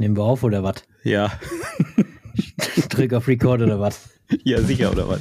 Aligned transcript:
Nehmen 0.00 0.16
wir 0.16 0.24
auf 0.24 0.42
oder 0.44 0.62
was? 0.62 0.76
Ja. 1.04 1.30
Drück 2.88 3.12
auf 3.12 3.28
Record 3.28 3.60
oder 3.60 3.78
was? 3.78 4.08
Ja, 4.44 4.62
sicher, 4.62 4.90
oder 4.90 5.06
was? 5.06 5.20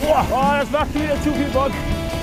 Boah, 0.00 0.24
oh, 0.30 0.52
das 0.60 0.70
macht 0.70 0.94
wieder 0.94 1.20
zu 1.20 1.32
viel 1.32 1.48
Bock. 1.48 1.72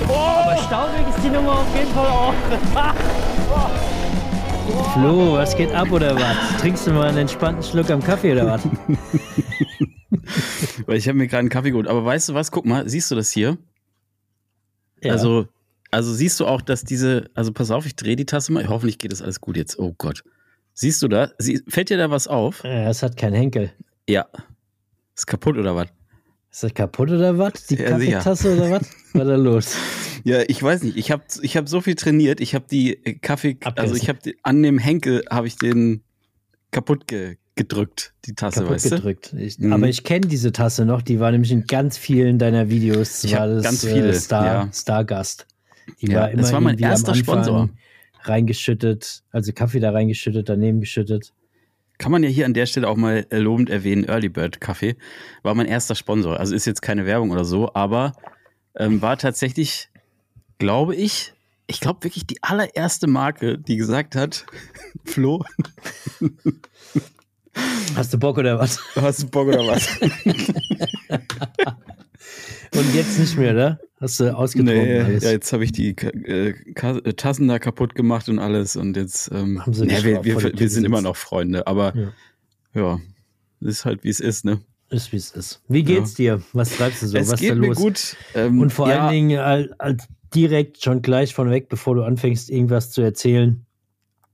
Aber 0.08 0.56
staunig 0.62 1.06
ist 1.14 1.22
die 1.22 1.28
Nummer 1.28 1.58
auf 1.58 1.76
jeden 1.76 1.92
Fall 1.92 2.06
auch. 2.06 2.32
Flo, 4.94 5.34
was 5.34 5.54
geht 5.54 5.74
ab 5.74 5.92
oder 5.92 6.16
was? 6.16 6.62
Trinkst 6.62 6.86
du 6.86 6.92
mal 6.92 7.08
einen 7.08 7.18
entspannten 7.18 7.62
Schluck 7.62 7.90
am 7.90 8.02
Kaffee 8.02 8.32
oder 8.32 8.46
was? 8.46 8.62
Weil 10.86 10.96
ich 10.96 11.06
habe 11.06 11.18
mir 11.18 11.26
gerade 11.26 11.40
einen 11.40 11.50
Kaffee 11.50 11.72
geholt. 11.72 11.86
Aber 11.86 12.02
weißt 12.02 12.30
du 12.30 12.34
was? 12.34 12.50
Guck 12.50 12.64
mal, 12.64 12.88
siehst 12.88 13.10
du 13.10 13.14
das 13.14 13.30
hier? 13.30 13.58
Ja. 15.02 15.12
Also, 15.12 15.48
also 15.90 16.12
siehst 16.12 16.38
du 16.40 16.46
auch, 16.46 16.60
dass 16.60 16.84
diese, 16.84 17.30
also 17.34 17.52
pass 17.52 17.70
auf, 17.70 17.86
ich 17.86 17.96
drehe 17.96 18.16
die 18.16 18.26
Tasse 18.26 18.52
mal. 18.52 18.68
Hoffentlich 18.68 18.98
geht 18.98 19.12
das 19.12 19.22
alles 19.22 19.40
gut 19.40 19.56
jetzt. 19.56 19.78
Oh 19.78 19.94
Gott. 19.98 20.22
Siehst 20.74 21.02
du 21.02 21.08
da? 21.08 21.30
Sie, 21.38 21.62
fällt 21.68 21.90
dir 21.90 21.98
da 21.98 22.10
was 22.10 22.28
auf? 22.28 22.62
Ja, 22.64 22.88
es 22.88 23.02
hat 23.02 23.16
keinen 23.16 23.34
Henkel. 23.34 23.72
Ja. 24.08 24.26
Ist 25.16 25.26
kaputt 25.26 25.58
oder 25.58 25.74
was? 25.74 25.88
Ist 26.50 26.62
das 26.62 26.74
kaputt 26.74 27.10
oder 27.10 27.38
was? 27.38 27.66
Die 27.66 27.76
Ja. 27.76 27.90
Kaffeetasse 27.90 28.56
oder 28.56 28.70
was? 28.70 28.88
Was 29.12 29.26
da 29.26 29.34
los? 29.36 29.76
Ja, 30.22 30.42
ich 30.46 30.62
weiß 30.62 30.82
nicht. 30.84 30.96
Ich 30.96 31.10
habe 31.10 31.24
ich 31.42 31.56
hab 31.56 31.68
so 31.68 31.80
viel 31.80 31.96
trainiert. 31.96 32.40
Ich 32.40 32.54
habe 32.54 32.64
die 32.70 32.94
äh, 33.04 33.14
Kaffee, 33.14 33.56
also 33.76 33.96
ich 33.96 34.08
habe 34.08 34.18
an 34.44 34.62
dem 34.62 34.78
Henkel 34.78 35.24
habe 35.28 35.48
ich 35.48 35.56
den 35.56 36.02
kaputt 36.70 37.08
ge, 37.08 37.38
gedrückt, 37.56 38.14
die 38.26 38.34
Tasse, 38.34 38.60
Kaputt 38.60 38.74
weißt 38.74 38.86
du? 38.86 38.96
gedrückt. 38.96 39.34
Ich, 39.36 39.58
Mhm. 39.58 39.72
Aber 39.72 39.88
ich 39.88 40.04
kenne 40.04 40.28
diese 40.28 40.52
Tasse 40.52 40.84
noch. 40.84 41.02
Die 41.02 41.18
war 41.18 41.32
nämlich 41.32 41.50
in 41.50 41.66
ganz 41.66 41.98
vielen 41.98 42.38
deiner 42.38 42.68
Videos. 42.70 43.24
Ich 43.24 43.34
war 43.34 43.48
das, 43.48 43.64
ganz 43.64 43.82
äh, 43.84 43.92
viele, 43.94 44.14
Star, 44.14 44.44
ja. 44.44 44.68
Stargast. 44.72 45.46
Die 46.00 46.06
Ja, 46.08 46.20
war 46.20 46.30
immer 46.30 46.42
das 46.42 46.52
war 46.52 46.60
mein 46.60 46.78
erster 46.78 47.14
Sponsor. 47.14 47.68
Reingeschüttet, 48.22 49.22
also 49.32 49.52
Kaffee 49.52 49.80
da 49.80 49.92
reingeschüttet, 49.92 50.48
daneben 50.48 50.80
geschüttet. 50.80 51.32
Kann 51.98 52.12
man 52.12 52.22
ja 52.22 52.28
hier 52.28 52.44
an 52.46 52.54
der 52.54 52.66
Stelle 52.66 52.88
auch 52.88 52.96
mal 52.96 53.26
äh, 53.30 53.38
lobend 53.38 53.70
erwähnen, 53.70 54.04
Early 54.04 54.28
Bird 54.28 54.60
Kaffee 54.60 54.96
war 55.42 55.54
mein 55.54 55.66
erster 55.66 55.94
Sponsor. 55.94 56.38
Also 56.38 56.54
ist 56.54 56.66
jetzt 56.66 56.82
keine 56.82 57.06
Werbung 57.06 57.30
oder 57.30 57.44
so, 57.44 57.72
aber 57.74 58.12
ähm, 58.76 59.00
war 59.02 59.16
tatsächlich, 59.18 59.88
glaube 60.58 60.94
ich, 60.94 61.32
ich 61.66 61.80
glaube 61.80 62.04
wirklich 62.04 62.26
die 62.26 62.42
allererste 62.42 63.06
Marke, 63.06 63.58
die 63.58 63.76
gesagt 63.76 64.16
hat, 64.16 64.44
Flo, 65.04 65.44
Hast 67.96 68.12
du 68.14 68.18
Bock 68.18 68.38
oder 68.38 68.58
was? 68.58 68.78
hast 68.94 69.22
du 69.22 69.28
Bock 69.28 69.48
oder 69.48 69.66
was? 69.66 69.88
Und 72.74 72.94
jetzt 72.94 73.18
nicht 73.18 73.36
mehr, 73.38 73.52
oder? 73.52 73.80
Hast 74.00 74.20
du 74.20 74.34
ausgetrunken 74.34 74.82
nee, 74.82 75.00
alles? 75.00 75.24
ja, 75.24 75.30
jetzt 75.30 75.52
habe 75.52 75.64
ich 75.64 75.72
die 75.72 75.90
äh, 75.90 76.54
Tassen 77.14 77.48
da 77.48 77.58
kaputt 77.58 77.94
gemacht 77.94 78.28
und 78.28 78.38
alles 78.38 78.76
und 78.76 78.96
jetzt, 78.96 79.30
ähm, 79.32 79.60
Haben 79.60 79.74
sie 79.74 79.84
nee, 79.86 80.02
wir, 80.02 80.24
wir, 80.24 80.58
wir 80.58 80.68
sind 80.70 80.84
immer 80.84 81.02
noch 81.02 81.16
Freunde, 81.16 81.66
aber 81.66 81.94
Ja. 81.94 82.12
ja, 82.74 83.00
ist 83.60 83.84
halt 83.84 84.04
wie 84.04 84.08
es 84.08 84.20
ist, 84.20 84.44
ne? 84.44 84.60
Ist 84.88 85.12
wie 85.12 85.16
es 85.16 85.30
ist. 85.32 85.62
Wie 85.68 85.82
geht's 85.84 86.14
dir? 86.14 86.42
Was 86.52 86.70
treibst 86.76 87.02
du 87.02 87.06
so? 87.08 87.16
es 87.18 87.28
was 87.28 87.34
ist 87.34 87.40
geht 87.40 87.50
da 87.50 87.54
mir 87.56 87.68
los? 87.68 87.76
gut. 87.76 88.16
Ähm, 88.34 88.60
Und 88.60 88.72
vor 88.72 88.88
ja, 88.88 89.06
allen 89.06 89.12
Dingen 89.12 89.38
all, 89.38 89.74
all, 89.78 89.96
direkt 90.34 90.82
schon 90.82 91.02
gleich 91.02 91.34
von 91.34 91.50
weg, 91.50 91.68
bevor 91.68 91.94
du 91.94 92.02
anfängst, 92.02 92.50
irgendwas 92.50 92.90
zu 92.90 93.02
erzählen. 93.02 93.64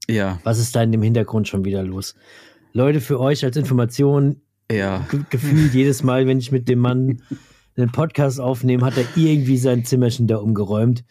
Ja, 0.08 0.38
Was 0.44 0.58
ist 0.58 0.76
da 0.76 0.82
in 0.82 0.92
dem 0.92 1.02
Hintergrund 1.02 1.48
schon 1.48 1.64
wieder 1.64 1.82
los? 1.82 2.14
Leute, 2.72 3.00
für 3.00 3.18
euch 3.18 3.44
als 3.44 3.56
Information, 3.56 4.40
ja. 4.70 5.04
ge 5.10 5.20
gefühlt 5.30 5.74
jedes 5.74 6.02
Mal, 6.02 6.26
wenn 6.26 6.38
ich 6.38 6.52
mit 6.52 6.68
dem 6.68 6.78
Mann 6.78 7.22
einen 7.76 7.92
Podcast 7.92 8.40
aufnehme, 8.40 8.84
hat 8.84 8.96
er 8.96 9.04
irgendwie 9.16 9.58
sein 9.58 9.84
Zimmerchen 9.84 10.26
da 10.26 10.36
umgeräumt. 10.36 11.04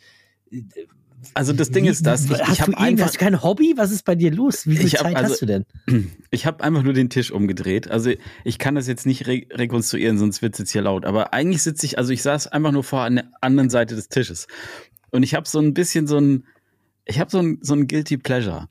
Also 1.34 1.54
das 1.54 1.72
Ding 1.72 1.86
Wie- 1.86 1.90
ist 1.90 2.06
das, 2.06 2.26
ich, 2.26 2.32
ich 2.32 2.38
du 2.38 2.44
habe 2.44 2.54
irgendwas- 2.72 2.78
einfach, 2.86 3.06
hast 3.08 3.16
du 3.16 3.20
kein 3.20 3.42
Hobby? 3.44 3.74
Was 3.78 3.92
ist 3.92 4.06
bei 4.06 4.16
dir 4.16 4.32
los? 4.32 4.68
Wie 4.68 4.78
viel 4.78 4.92
hab 4.92 5.02
Zeit 5.02 5.16
also- 5.16 5.32
hast 5.34 5.42
du 5.42 5.46
denn? 5.48 5.66
ich 6.32 6.46
habe 6.46 6.64
einfach 6.64 6.84
nur 6.84 6.94
den 6.94 7.10
Tisch 7.10 7.32
umgedreht. 7.32 7.90
Also 7.90 8.12
ich 8.44 8.60
kann 8.60 8.76
das 8.76 8.88
jetzt 8.88 9.06
nicht 9.06 9.28
re 9.28 9.44
rekonstruieren, 9.52 10.18
sonst 10.18 10.42
wird 10.42 10.54
es 10.54 10.60
jetzt 10.60 10.72
hier 10.72 10.84
laut. 10.84 11.06
Aber 11.06 11.34
eigentlich 11.34 11.64
sitze 11.64 11.86
ich, 11.88 11.98
also 11.98 12.14
ich 12.14 12.22
saß 12.22 12.48
einfach 12.48 12.72
nur 12.72 12.84
vor 12.84 13.02
an 13.02 13.16
der 13.16 13.32
anderen 13.42 13.70
Seite 13.72 13.96
des 13.96 14.08
Tisches. 14.10 14.48
Und 15.12 15.24
ich 15.24 15.34
habe 15.34 15.48
so 15.48 15.60
ein 15.60 15.74
bisschen 15.74 16.06
so 16.08 16.18
ein, 16.20 16.46
ich 17.06 17.20
habe 17.20 17.32
so 17.32 17.40
ein, 17.40 17.58
so 17.62 17.74
ein 17.74 17.88
Guilty 17.88 18.18
Pleasure. 18.18 18.68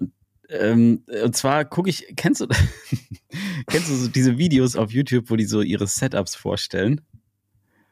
Und, 0.00 0.12
ähm, 0.48 1.02
und 1.22 1.36
zwar 1.36 1.64
gucke 1.66 1.90
ich, 1.90 2.14
kennst 2.16 2.40
du, 2.40 2.46
kennst 3.66 3.90
du 3.90 3.94
so 3.94 4.08
diese 4.08 4.38
Videos 4.38 4.74
auf 4.74 4.90
YouTube, 4.90 5.28
wo 5.30 5.36
die 5.36 5.44
so 5.44 5.60
ihre 5.60 5.86
Setups 5.86 6.34
vorstellen? 6.34 7.02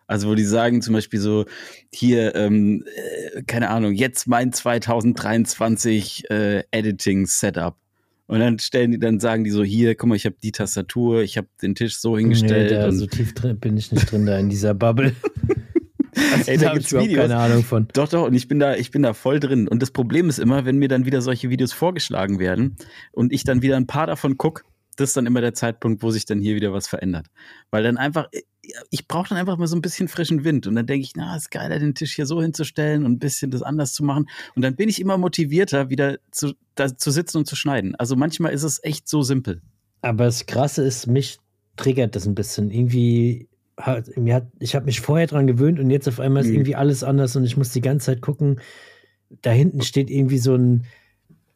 Also 0.08 0.28
wo 0.28 0.34
die 0.34 0.44
sagen 0.44 0.82
zum 0.82 0.94
Beispiel 0.94 1.20
so, 1.20 1.44
hier, 1.92 2.34
ähm, 2.34 2.84
äh, 2.96 3.42
keine 3.42 3.68
Ahnung, 3.68 3.92
jetzt 3.92 4.26
mein 4.26 4.52
2023 4.52 6.30
äh, 6.30 6.64
Editing-Setup. 6.70 7.76
Und 8.26 8.40
dann 8.40 8.58
stellen 8.58 8.92
die, 8.92 8.98
dann 8.98 9.20
sagen 9.20 9.44
die 9.44 9.50
so, 9.50 9.62
hier, 9.62 9.94
guck 9.94 10.08
mal, 10.08 10.16
ich 10.16 10.26
habe 10.26 10.36
die 10.42 10.52
Tastatur, 10.52 11.22
ich 11.22 11.36
habe 11.36 11.48
den 11.62 11.74
Tisch 11.74 11.98
so 11.98 12.18
hingestellt. 12.18 12.70
Nee, 12.70 12.76
da, 12.76 12.90
so 12.90 13.06
tief 13.06 13.34
drin 13.34 13.58
bin 13.60 13.76
ich 13.76 13.92
nicht 13.92 14.10
drin 14.10 14.26
da 14.26 14.38
in 14.38 14.48
dieser 14.48 14.74
Bubble. 14.74 15.14
Also, 16.32 16.50
Ey, 16.50 16.58
da 16.58 16.66
hab 16.66 16.74
gibt's 16.74 16.92
ich 16.92 16.98
Videos. 16.98 17.28
keine 17.28 17.36
Ahnung 17.36 17.62
von. 17.62 17.86
Doch, 17.92 18.08
doch, 18.08 18.26
und 18.26 18.34
ich 18.34 18.48
bin 18.48 18.58
da, 18.58 18.74
ich 18.74 18.90
bin 18.90 19.02
da 19.02 19.14
voll 19.14 19.38
drin. 19.38 19.68
Und 19.68 19.82
das 19.82 19.92
Problem 19.92 20.28
ist 20.28 20.40
immer, 20.40 20.64
wenn 20.64 20.76
mir 20.76 20.88
dann 20.88 21.06
wieder 21.06 21.22
solche 21.22 21.48
Videos 21.48 21.72
vorgeschlagen 21.72 22.40
werden 22.40 22.76
und 23.12 23.32
ich 23.32 23.44
dann 23.44 23.62
wieder 23.62 23.76
ein 23.76 23.86
paar 23.86 24.08
davon 24.08 24.36
guck, 24.36 24.64
das 24.98 25.10
ist 25.10 25.16
dann 25.16 25.26
immer 25.26 25.40
der 25.40 25.54
Zeitpunkt, 25.54 26.02
wo 26.02 26.10
sich 26.10 26.24
dann 26.24 26.40
hier 26.40 26.56
wieder 26.56 26.72
was 26.72 26.88
verändert. 26.88 27.28
Weil 27.70 27.84
dann 27.84 27.96
einfach, 27.96 28.26
ich 28.90 29.06
brauche 29.06 29.28
dann 29.28 29.38
einfach 29.38 29.56
mal 29.56 29.68
so 29.68 29.76
ein 29.76 29.80
bisschen 29.80 30.08
frischen 30.08 30.42
Wind. 30.42 30.66
Und 30.66 30.74
dann 30.74 30.86
denke 30.86 31.04
ich, 31.04 31.12
na, 31.14 31.36
ist 31.36 31.52
geiler, 31.52 31.78
den 31.78 31.94
Tisch 31.94 32.16
hier 32.16 32.26
so 32.26 32.42
hinzustellen 32.42 33.04
und 33.04 33.12
ein 33.12 33.18
bisschen 33.20 33.52
das 33.52 33.62
anders 33.62 33.92
zu 33.92 34.02
machen. 34.02 34.26
Und 34.56 34.62
dann 34.62 34.74
bin 34.74 34.88
ich 34.88 35.00
immer 35.00 35.16
motivierter, 35.16 35.88
wieder 35.88 36.18
zu, 36.32 36.54
da 36.74 36.96
zu 36.96 37.12
sitzen 37.12 37.38
und 37.38 37.46
zu 37.46 37.54
schneiden. 37.54 37.94
Also 37.94 38.16
manchmal 38.16 38.52
ist 38.52 38.64
es 38.64 38.82
echt 38.82 39.08
so 39.08 39.22
simpel. 39.22 39.62
Aber 40.02 40.24
das 40.24 40.46
Krasse 40.46 40.82
ist, 40.82 41.06
mich 41.06 41.38
triggert 41.76 42.16
das 42.16 42.26
ein 42.26 42.34
bisschen. 42.34 42.72
Irgendwie, 42.72 43.48
hat, 43.76 44.16
mir 44.16 44.34
hat, 44.34 44.48
ich 44.58 44.74
habe 44.74 44.86
mich 44.86 45.00
vorher 45.00 45.28
dran 45.28 45.46
gewöhnt 45.46 45.78
und 45.78 45.90
jetzt 45.90 46.08
auf 46.08 46.18
einmal 46.18 46.42
ist 46.42 46.48
Mhm. 46.48 46.54
irgendwie 46.56 46.74
alles 46.74 47.04
anders 47.04 47.36
und 47.36 47.44
ich 47.44 47.56
muss 47.56 47.70
die 47.70 47.82
ganze 47.82 48.06
Zeit 48.06 48.20
gucken. 48.20 48.60
Da 49.42 49.52
hinten 49.52 49.82
steht 49.82 50.10
irgendwie 50.10 50.38
so 50.38 50.56
ein 50.56 50.86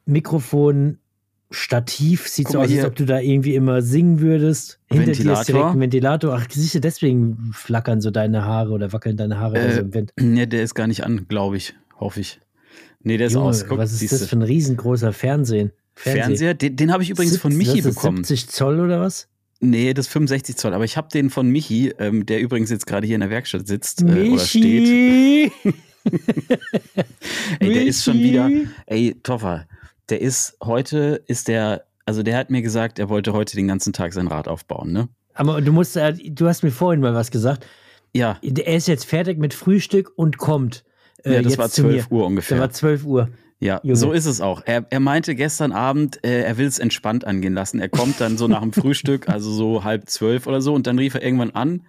Mikrofon. 0.04 0.98
Stativ 1.52 2.26
sieht 2.28 2.46
Guck 2.46 2.52
so 2.54 2.60
aus, 2.60 2.70
als 2.70 2.84
ob 2.84 2.96
du 2.96 3.04
da 3.04 3.20
irgendwie 3.20 3.54
immer 3.54 3.82
singen 3.82 4.20
würdest. 4.20 4.78
Hinter 4.90 5.04
dir 5.06 5.10
ist 5.12 5.18
Ventilator. 5.20 5.44
direkt 5.54 5.70
ein 5.76 5.80
Ventilator. 5.80 6.34
Ach, 6.34 6.46
siehst 6.50 6.74
du, 6.74 6.80
deswegen 6.80 7.50
flackern 7.52 8.00
so 8.00 8.10
deine 8.10 8.44
Haare 8.44 8.70
oder 8.72 8.92
wackeln 8.92 9.16
deine 9.16 9.38
Haare 9.38 9.58
Äh, 9.58 9.62
also 9.62 9.80
im 9.80 9.94
Wind. 9.94 10.12
Ne, 10.18 10.46
der 10.48 10.62
ist 10.62 10.74
gar 10.74 10.86
nicht 10.86 11.04
an, 11.04 11.26
glaube 11.28 11.56
ich. 11.58 11.74
Hoffe 12.00 12.20
ich. 12.20 12.40
Nee, 13.02 13.16
der 13.16 13.26
ist 13.28 13.34
Junge, 13.34 13.46
aus. 13.46 13.66
Guck, 13.68 13.78
was 13.78 13.92
ist 13.92 13.98
siehste. 14.00 14.18
das 14.18 14.28
für 14.28 14.36
ein 14.36 14.42
riesengroßer 14.42 15.12
Fernsehen? 15.12 15.72
Fernseher? 15.94 16.54
Den, 16.54 16.76
den 16.76 16.92
habe 16.92 17.02
ich 17.02 17.10
übrigens 17.10 17.36
von 17.36 17.52
Sieb- 17.52 17.58
Michi 17.58 17.78
das 17.82 17.86
ist 17.90 17.94
bekommen. 17.96 18.24
70 18.24 18.48
Zoll 18.48 18.80
oder 18.80 19.00
was? 19.00 19.28
Nee, 19.60 19.92
das 19.94 20.08
65 20.08 20.56
Zoll. 20.56 20.72
Aber 20.74 20.84
ich 20.84 20.96
habe 20.96 21.08
den 21.12 21.30
von 21.30 21.48
Michi, 21.48 21.92
ähm, 21.98 22.26
der 22.26 22.40
übrigens 22.40 22.70
jetzt 22.70 22.86
gerade 22.86 23.06
hier 23.06 23.14
in 23.16 23.20
der 23.20 23.30
Werkstatt 23.30 23.66
sitzt 23.68 24.02
äh, 24.02 24.30
oder 24.30 24.38
steht. 24.40 24.64
Michi! 24.64 25.52
Ey, 27.60 27.72
der 27.72 27.84
ist 27.84 28.04
schon 28.04 28.18
wieder. 28.18 28.50
Ey, 28.86 29.14
Toffer, 29.22 29.66
der 30.12 30.20
ist 30.20 30.56
heute, 30.62 31.22
ist 31.26 31.48
der, 31.48 31.84
also 32.06 32.22
der 32.22 32.36
hat 32.36 32.50
mir 32.50 32.62
gesagt, 32.62 33.00
er 33.00 33.08
wollte 33.08 33.32
heute 33.32 33.56
den 33.56 33.66
ganzen 33.66 33.92
Tag 33.92 34.12
sein 34.12 34.28
Rad 34.28 34.46
aufbauen, 34.46 34.92
ne? 34.92 35.08
Aber 35.34 35.60
du 35.60 35.72
musst, 35.72 35.96
äh, 35.96 36.12
du 36.12 36.46
hast 36.46 36.62
mir 36.62 36.70
vorhin 36.70 37.00
mal 37.00 37.14
was 37.14 37.30
gesagt. 37.30 37.66
Ja, 38.14 38.38
Er 38.42 38.76
ist 38.76 38.86
jetzt 38.88 39.06
fertig 39.06 39.38
mit 39.38 39.54
Frühstück 39.54 40.12
und 40.14 40.36
kommt. 40.38 40.84
äh, 41.24 41.32
ja 41.34 41.42
das 41.42 41.52
jetzt 41.52 41.58
war 41.58 41.70
zu 41.70 41.82
12 41.82 42.10
mir. 42.10 42.16
Uhr 42.16 42.20
Das 42.22 42.28
ungefähr. 42.28 42.60
war 42.60 42.70
12 42.70 43.04
Uhr. 43.06 43.28
Ja, 43.58 43.80
Junge. 43.84 43.96
so 43.96 44.12
ist 44.12 44.26
es 44.26 44.40
auch. 44.40 44.62
Er, 44.66 44.84
er 44.90 44.98
meinte 45.00 45.34
gestern 45.36 45.70
Abend, 45.72 46.22
äh, 46.24 46.42
er 46.42 46.58
will 46.58 46.66
es 46.66 46.78
entspannt 46.80 47.24
angehen 47.24 47.54
lassen. 47.54 47.80
Er 47.80 47.88
kommt 47.88 48.20
dann 48.20 48.36
so 48.36 48.48
nach 48.48 48.60
dem 48.60 48.72
Frühstück, 48.72 49.28
also 49.28 49.50
so 49.52 49.84
halb 49.84 50.10
zwölf 50.10 50.46
oder 50.48 50.60
so, 50.60 50.74
und 50.74 50.86
dann 50.88 50.98
rief 50.98 51.14
er 51.14 51.22
irgendwann 51.22 51.52
an, 51.52 51.86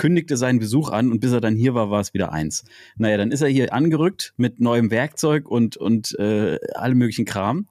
kündigte 0.00 0.38
seinen 0.38 0.58
Besuch 0.58 0.88
an 0.88 1.12
und 1.12 1.20
bis 1.20 1.30
er 1.30 1.42
dann 1.42 1.54
hier 1.54 1.74
war, 1.74 1.90
war 1.90 2.00
es 2.00 2.14
wieder 2.14 2.32
eins. 2.32 2.64
Naja, 2.96 3.18
dann 3.18 3.30
ist 3.30 3.42
er 3.42 3.48
hier 3.48 3.74
angerückt 3.74 4.32
mit 4.38 4.58
neuem 4.58 4.90
Werkzeug 4.90 5.46
und, 5.46 5.76
und 5.76 6.18
äh, 6.18 6.58
allem 6.74 6.96
möglichen 6.96 7.26
Kram. 7.26 7.68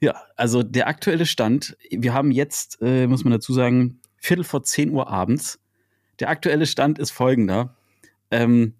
Ja, 0.00 0.16
also 0.36 0.62
der 0.62 0.88
aktuelle 0.88 1.26
Stand, 1.26 1.76
wir 1.90 2.14
haben 2.14 2.30
jetzt, 2.30 2.78
äh, 2.80 3.06
muss 3.06 3.24
man 3.24 3.30
dazu 3.30 3.52
sagen, 3.52 4.00
Viertel 4.16 4.42
vor 4.42 4.62
10 4.62 4.90
Uhr 4.90 5.10
abends. 5.10 5.60
Der 6.18 6.30
aktuelle 6.30 6.64
Stand 6.64 6.98
ist 6.98 7.10
folgender. 7.10 7.76
Ähm, 8.30 8.72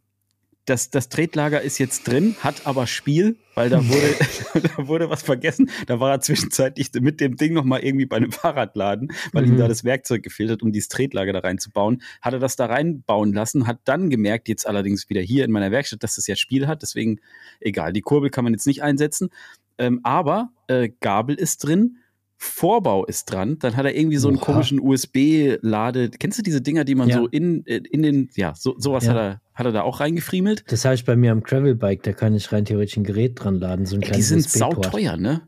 das, 0.66 0.90
das 0.90 1.08
Tretlager 1.08 1.60
ist 1.60 1.78
jetzt 1.78 2.06
drin, 2.06 2.36
hat 2.38 2.66
aber 2.66 2.86
Spiel, 2.86 3.36
weil 3.56 3.68
da 3.68 3.86
wurde, 3.88 4.14
da 4.76 4.86
wurde 4.86 5.10
was 5.10 5.22
vergessen. 5.22 5.68
Da 5.86 5.98
war 5.98 6.12
er 6.12 6.20
zwischenzeitlich 6.20 6.90
mit 7.00 7.20
dem 7.20 7.36
Ding 7.36 7.52
nochmal 7.52 7.80
irgendwie 7.80 8.06
bei 8.06 8.16
einem 8.16 8.30
Fahrradladen, 8.30 9.12
weil 9.32 9.44
ihm 9.46 9.54
Mhm. 9.54 9.58
da 9.58 9.66
das 9.68 9.82
Werkzeug 9.82 10.22
gefehlt 10.22 10.50
hat, 10.50 10.62
um 10.62 10.70
dieses 10.70 10.88
Tretlager 10.88 11.32
da 11.32 11.40
reinzubauen. 11.40 12.00
Hat 12.20 12.32
er 12.34 12.38
das 12.38 12.54
da 12.56 12.66
reinbauen 12.66 13.32
lassen, 13.32 13.66
hat 13.66 13.80
dann 13.84 14.08
gemerkt, 14.08 14.48
jetzt 14.48 14.66
allerdings 14.66 15.08
wieder 15.10 15.20
hier 15.20 15.44
in 15.44 15.50
meiner 15.50 15.70
Werkstatt, 15.72 16.02
dass 16.04 16.14
das 16.14 16.26
ja 16.28 16.36
Spiel 16.36 16.68
hat. 16.68 16.82
Deswegen, 16.82 17.18
egal, 17.60 17.92
die 17.92 18.00
Kurbel 18.02 18.30
kann 18.30 18.44
man 18.44 18.52
jetzt 18.52 18.66
nicht 18.68 18.82
einsetzen. 18.84 19.30
Ähm, 19.78 20.00
aber 20.04 20.50
äh, 20.68 20.90
Gabel 21.00 21.34
ist 21.34 21.58
drin. 21.64 21.96
Vorbau 22.44 23.04
ist 23.06 23.26
dran, 23.26 23.60
dann 23.60 23.76
hat 23.76 23.84
er 23.84 23.94
irgendwie 23.96 24.16
so 24.16 24.26
einen 24.26 24.36
Oha. 24.38 24.44
komischen 24.46 24.80
USB-Lade. 24.80 26.10
Kennst 26.18 26.38
du 26.38 26.42
diese 26.42 26.60
Dinger, 26.60 26.82
die 26.84 26.96
man 26.96 27.08
Ja. 27.08 27.18
so 27.18 27.28
in, 27.28 27.64
äh, 27.66 27.76
in 27.90 28.02
den, 28.02 28.30
ja, 28.34 28.52
so, 28.56 28.74
sowas 28.78 29.04
Ja. 29.04 29.10
hat 29.10 29.16
er 29.16 29.40
Hat 29.54 29.66
er 29.66 29.72
da 29.72 29.82
auch 29.82 30.00
reingefriemelt? 30.00 30.64
Das 30.68 30.84
habe 30.84 30.94
ich 30.94 31.04
bei 31.04 31.14
mir 31.16 31.32
am 31.32 31.42
Gravelbike, 31.42 32.02
da 32.02 32.12
kann 32.12 32.34
ich 32.34 32.52
rein 32.52 32.64
theoretisch 32.64 32.96
ein 32.96 33.04
Gerät 33.04 33.42
dran 33.42 33.56
laden, 33.56 33.84
so 33.84 33.96
ein 33.96 34.02
Ey, 34.02 34.12
die 34.12 34.22
sind 34.22 34.48
sauteuer, 34.48 35.16
ne? 35.16 35.46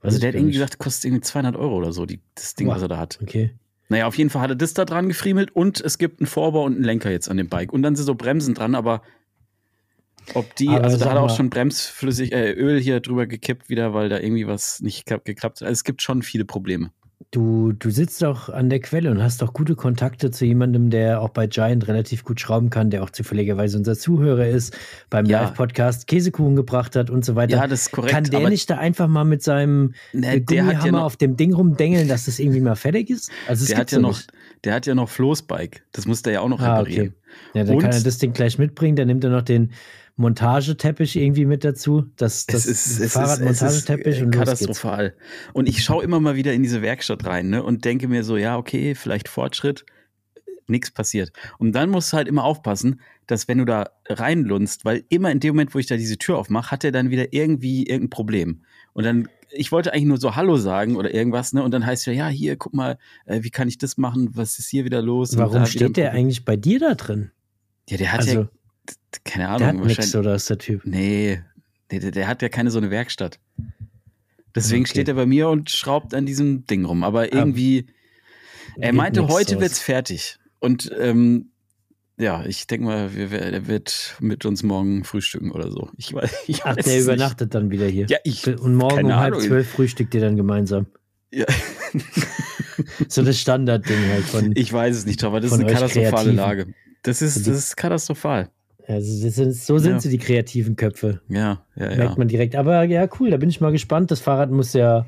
Also 0.00 0.18
der 0.18 0.28
hat 0.28 0.34
irgendwie 0.34 0.54
gesagt, 0.54 0.78
kostet 0.78 1.06
irgendwie 1.06 1.20
200 1.20 1.56
Euro 1.56 1.76
oder 1.76 1.92
so, 1.92 2.06
die, 2.06 2.20
das 2.34 2.54
Ding, 2.54 2.66
Boah. 2.66 2.76
was 2.76 2.82
er 2.82 2.88
da 2.88 2.98
hat. 2.98 3.18
Okay. 3.22 3.54
Naja, 3.88 4.06
auf 4.06 4.16
jeden 4.16 4.30
Fall 4.30 4.42
hat 4.42 4.50
er 4.50 4.56
das 4.56 4.72
da 4.72 4.84
dran 4.84 5.08
gefriemelt 5.08 5.50
und 5.54 5.80
es 5.80 5.98
gibt 5.98 6.20
einen 6.20 6.26
Vorbau 6.26 6.64
und 6.64 6.76
einen 6.76 6.84
Lenker 6.84 7.10
jetzt 7.10 7.28
an 7.28 7.36
dem 7.36 7.48
Bike. 7.48 7.72
Und 7.72 7.82
dann 7.82 7.96
sind 7.96 8.06
so 8.06 8.14
Bremsen 8.14 8.54
dran, 8.54 8.74
aber 8.74 9.02
ob 10.34 10.54
die, 10.56 10.68
Aber 10.68 10.84
also 10.84 10.96
da 10.96 11.06
hat 11.10 11.16
er 11.16 11.22
auch 11.22 11.36
schon 11.36 11.50
Bremsflüssig, 11.50 12.32
äh, 12.32 12.52
Öl 12.52 12.80
hier 12.80 13.00
drüber 13.00 13.26
gekippt 13.26 13.68
wieder, 13.68 13.92
weil 13.92 14.08
da 14.08 14.18
irgendwie 14.20 14.46
was 14.46 14.80
nicht 14.80 15.06
klappt- 15.08 15.24
geklappt 15.24 15.60
hat. 15.60 15.66
Also 15.66 15.72
es 15.72 15.84
gibt 15.84 16.02
schon 16.02 16.22
viele 16.22 16.44
Probleme. 16.44 16.92
Du, 17.32 17.72
du 17.72 17.90
sitzt 17.90 18.22
doch 18.22 18.48
an 18.48 18.70
der 18.70 18.80
Quelle 18.80 19.10
und 19.10 19.22
hast 19.22 19.42
doch 19.42 19.52
gute 19.52 19.76
Kontakte 19.76 20.30
zu 20.30 20.46
jemandem, 20.46 20.88
der 20.90 21.20
auch 21.20 21.28
bei 21.28 21.46
Giant 21.46 21.86
relativ 21.86 22.24
gut 22.24 22.40
schrauben 22.40 22.70
kann, 22.70 22.88
der 22.90 23.04
auch 23.04 23.10
zufälligerweise 23.10 23.76
unser 23.76 23.94
Zuhörer 23.96 24.48
ist, 24.48 24.76
beim 25.10 25.26
Ja. 25.26 25.42
Live-Podcast 25.42 26.06
Käsekuchen 26.08 26.56
gebracht 26.56 26.96
hat 26.96 27.10
und 27.10 27.24
so 27.24 27.36
weiter. 27.36 27.56
Ja, 27.58 27.66
das 27.66 27.82
ist 27.82 27.92
korrekt. 27.92 28.14
kann 28.14 28.24
der 28.24 28.48
nicht 28.48 28.68
da 28.70 28.78
einfach 28.78 29.06
mal 29.06 29.24
mit 29.24 29.42
seinem 29.42 29.92
ne, 30.14 30.38
ja 30.38 30.38
Gummihammer 30.40 30.90
noch, 30.98 31.02
auf 31.04 31.16
dem 31.18 31.36
Ding 31.36 31.52
rumdengeln, 31.52 32.08
dass 32.08 32.24
das 32.24 32.38
irgendwie 32.38 32.60
mal 32.60 32.74
fertig 32.74 33.10
ist? 33.10 33.30
Also 33.46 33.66
der 33.66 33.76
hat 33.78 33.92
ja 33.92 33.98
doch 33.98 34.02
noch, 34.08 34.16
nicht. 34.16 34.32
der 34.64 34.74
hat 34.74 34.86
ja 34.86 34.94
noch 34.94 35.10
Floßbike. 35.10 35.84
Das 35.92 36.06
muss 36.06 36.22
der 36.22 36.32
ja 36.32 36.40
auch 36.40 36.48
noch 36.48 36.60
Ah, 36.60 36.78
reparieren. 36.78 37.08
okay. 37.08 37.58
Ja, 37.58 37.64
dann 37.64 37.76
Und- 37.76 37.82
kann 37.82 37.92
er 37.92 38.00
das 38.00 38.18
Ding 38.18 38.32
gleich 38.32 38.58
mitbringen, 38.58 38.96
dann 38.96 39.06
nimmt 39.06 39.22
er 39.22 39.30
noch 39.30 39.42
den 39.42 39.70
Montageteppich 40.20 41.16
irgendwie 41.16 41.46
mit 41.46 41.64
dazu. 41.64 42.04
Das, 42.16 42.46
das 42.46 42.66
es 42.66 43.00
ist, 43.00 43.12
Fahrradmontageteppich 43.12 44.20
äh, 44.20 44.24
und 44.24 44.30
katastrophal. 44.30 45.14
Und 45.52 45.68
ich 45.68 45.82
schaue 45.82 46.04
immer 46.04 46.20
mal 46.20 46.36
wieder 46.36 46.52
in 46.52 46.62
diese 46.62 46.82
Werkstatt 46.82 47.26
rein 47.26 47.50
ne, 47.50 47.62
und 47.62 47.84
denke 47.84 48.06
mir 48.06 48.22
so, 48.22 48.36
ja, 48.36 48.56
okay, 48.56 48.94
vielleicht 48.94 49.28
Fortschritt, 49.28 49.84
nichts 50.68 50.90
passiert. 50.90 51.32
Und 51.58 51.72
dann 51.72 51.90
musst 51.90 52.12
du 52.12 52.16
halt 52.16 52.28
immer 52.28 52.44
aufpassen, 52.44 53.00
dass 53.26 53.48
wenn 53.48 53.58
du 53.58 53.64
da 53.64 53.90
reinlunst, 54.08 54.84
weil 54.84 55.04
immer 55.08 55.30
in 55.30 55.40
dem 55.40 55.54
Moment, 55.54 55.74
wo 55.74 55.78
ich 55.78 55.86
da 55.86 55.96
diese 55.96 56.18
Tür 56.18 56.38
aufmache, 56.38 56.70
hat 56.70 56.84
er 56.84 56.92
dann 56.92 57.10
wieder 57.10 57.32
irgendwie 57.32 57.86
irgendein 57.86 58.10
Problem. 58.10 58.62
Und 58.92 59.04
dann, 59.04 59.28
ich 59.50 59.72
wollte 59.72 59.92
eigentlich 59.92 60.06
nur 60.06 60.18
so 60.18 60.36
Hallo 60.36 60.56
sagen 60.56 60.96
oder 60.96 61.12
irgendwas, 61.12 61.52
ne? 61.52 61.62
Und 61.62 61.72
dann 61.72 61.86
heißt 61.86 62.06
ja, 62.06 62.12
ja, 62.12 62.28
hier, 62.28 62.56
guck 62.56 62.74
mal, 62.74 62.98
äh, 63.26 63.42
wie 63.42 63.50
kann 63.50 63.68
ich 63.68 63.78
das 63.78 63.96
machen? 63.98 64.30
Was 64.34 64.58
ist 64.58 64.68
hier 64.68 64.84
wieder 64.84 65.02
los? 65.02 65.36
Warum 65.36 65.66
steht 65.66 65.96
der 65.96 66.12
eigentlich 66.12 66.44
bei 66.44 66.56
dir 66.56 66.78
da 66.78 66.94
drin? 66.94 67.30
Ja, 67.88 67.96
der 67.96 68.12
hat 68.12 68.20
Also, 68.20 68.40
ja, 68.42 68.48
keine 69.24 69.44
der 69.44 69.52
hat 69.52 69.62
Ahnung, 69.62 69.82
wahrscheinlich. 69.82 70.16
oder 70.16 70.34
ist 70.34 70.48
der 70.50 70.58
Typ? 70.58 70.82
Nee, 70.84 71.42
nee 71.90 71.98
der, 71.98 72.10
der 72.10 72.28
hat 72.28 72.42
ja 72.42 72.48
keine 72.48 72.70
so 72.70 72.78
eine 72.78 72.90
Werkstatt. 72.90 73.38
Deswegen 74.54 74.82
Okay. 74.82 74.90
steht 74.90 75.08
er 75.08 75.14
bei 75.14 75.26
mir 75.26 75.48
und 75.48 75.70
schraubt 75.70 76.12
an 76.14 76.26
diesem 76.26 76.66
Ding 76.66 76.84
rum. 76.84 77.04
Aber 77.04 77.32
irgendwie, 77.32 77.86
er 78.76 78.90
Geht 78.90 78.94
meinte, 78.96 79.20
nix 79.20 79.32
heute 79.32 79.52
draus. 79.54 79.62
wird's 79.62 79.78
fertig. 79.80 80.38
Und 80.58 80.90
ähm, 80.98 81.50
ja, 82.18 82.44
ich 82.44 82.66
denke 82.66 82.84
mal, 82.86 83.14
wir, 83.14 83.30
er 83.32 83.66
wird 83.66 84.16
mit 84.20 84.44
uns 84.44 84.62
morgen 84.62 85.04
frühstücken 85.04 85.52
oder 85.52 85.70
so. 85.70 85.88
Ich 85.96 86.12
weiß, 86.12 86.30
ich 86.48 86.64
Ach, 86.64 86.76
weiß 86.76 86.84
der 86.84 86.96
es 86.98 87.04
übernachtet 87.04 87.54
dann 87.54 87.70
wieder 87.70 87.86
hier. 87.86 88.06
Ja, 88.08 88.18
ich. 88.24 88.46
Und 88.46 88.74
morgen 88.74 89.06
um 89.06 89.14
halb 89.16 89.34
Ahnung. 89.34 89.46
zwölf 89.46 89.70
frühstückt 89.70 90.14
ihr 90.14 90.20
dann 90.20 90.36
gemeinsam. 90.36 90.86
Ja, 91.32 91.46
So 93.08 93.22
das 93.22 93.38
Standardding 93.38 94.08
halt 94.10 94.24
von. 94.24 94.52
ich 94.56 94.72
weiß 94.72 94.96
es 94.96 95.06
nicht, 95.06 95.22
aber 95.24 95.40
das 95.40 95.52
ist 95.52 95.60
eine 95.60 95.70
katastrophale 95.72 96.10
Kreativen. 96.10 96.36
Lage. 96.36 96.74
Das 97.02 97.22
ist, 97.22 97.46
das 97.46 97.56
ist 97.56 97.76
katastrophal. 97.76 98.50
Also 98.94 99.28
sind, 99.28 99.52
so 99.54 99.78
sind 99.78 99.92
Ja. 99.92 100.00
sie, 100.00 100.08
die 100.08 100.18
kreativen 100.18 100.76
Köpfe. 100.76 101.20
Ja, 101.28 101.64
ja, 101.76 101.90
ja. 101.90 101.96
Merkt 101.96 102.18
man 102.18 102.28
direkt. 102.28 102.56
Aber 102.56 102.84
ja, 102.84 103.08
cool, 103.18 103.30
da 103.30 103.36
bin 103.36 103.48
ich 103.48 103.60
mal 103.60 103.72
gespannt. 103.72 104.10
Das 104.10 104.20
Fahrrad 104.20 104.50
muss 104.50 104.72
ja, 104.72 105.06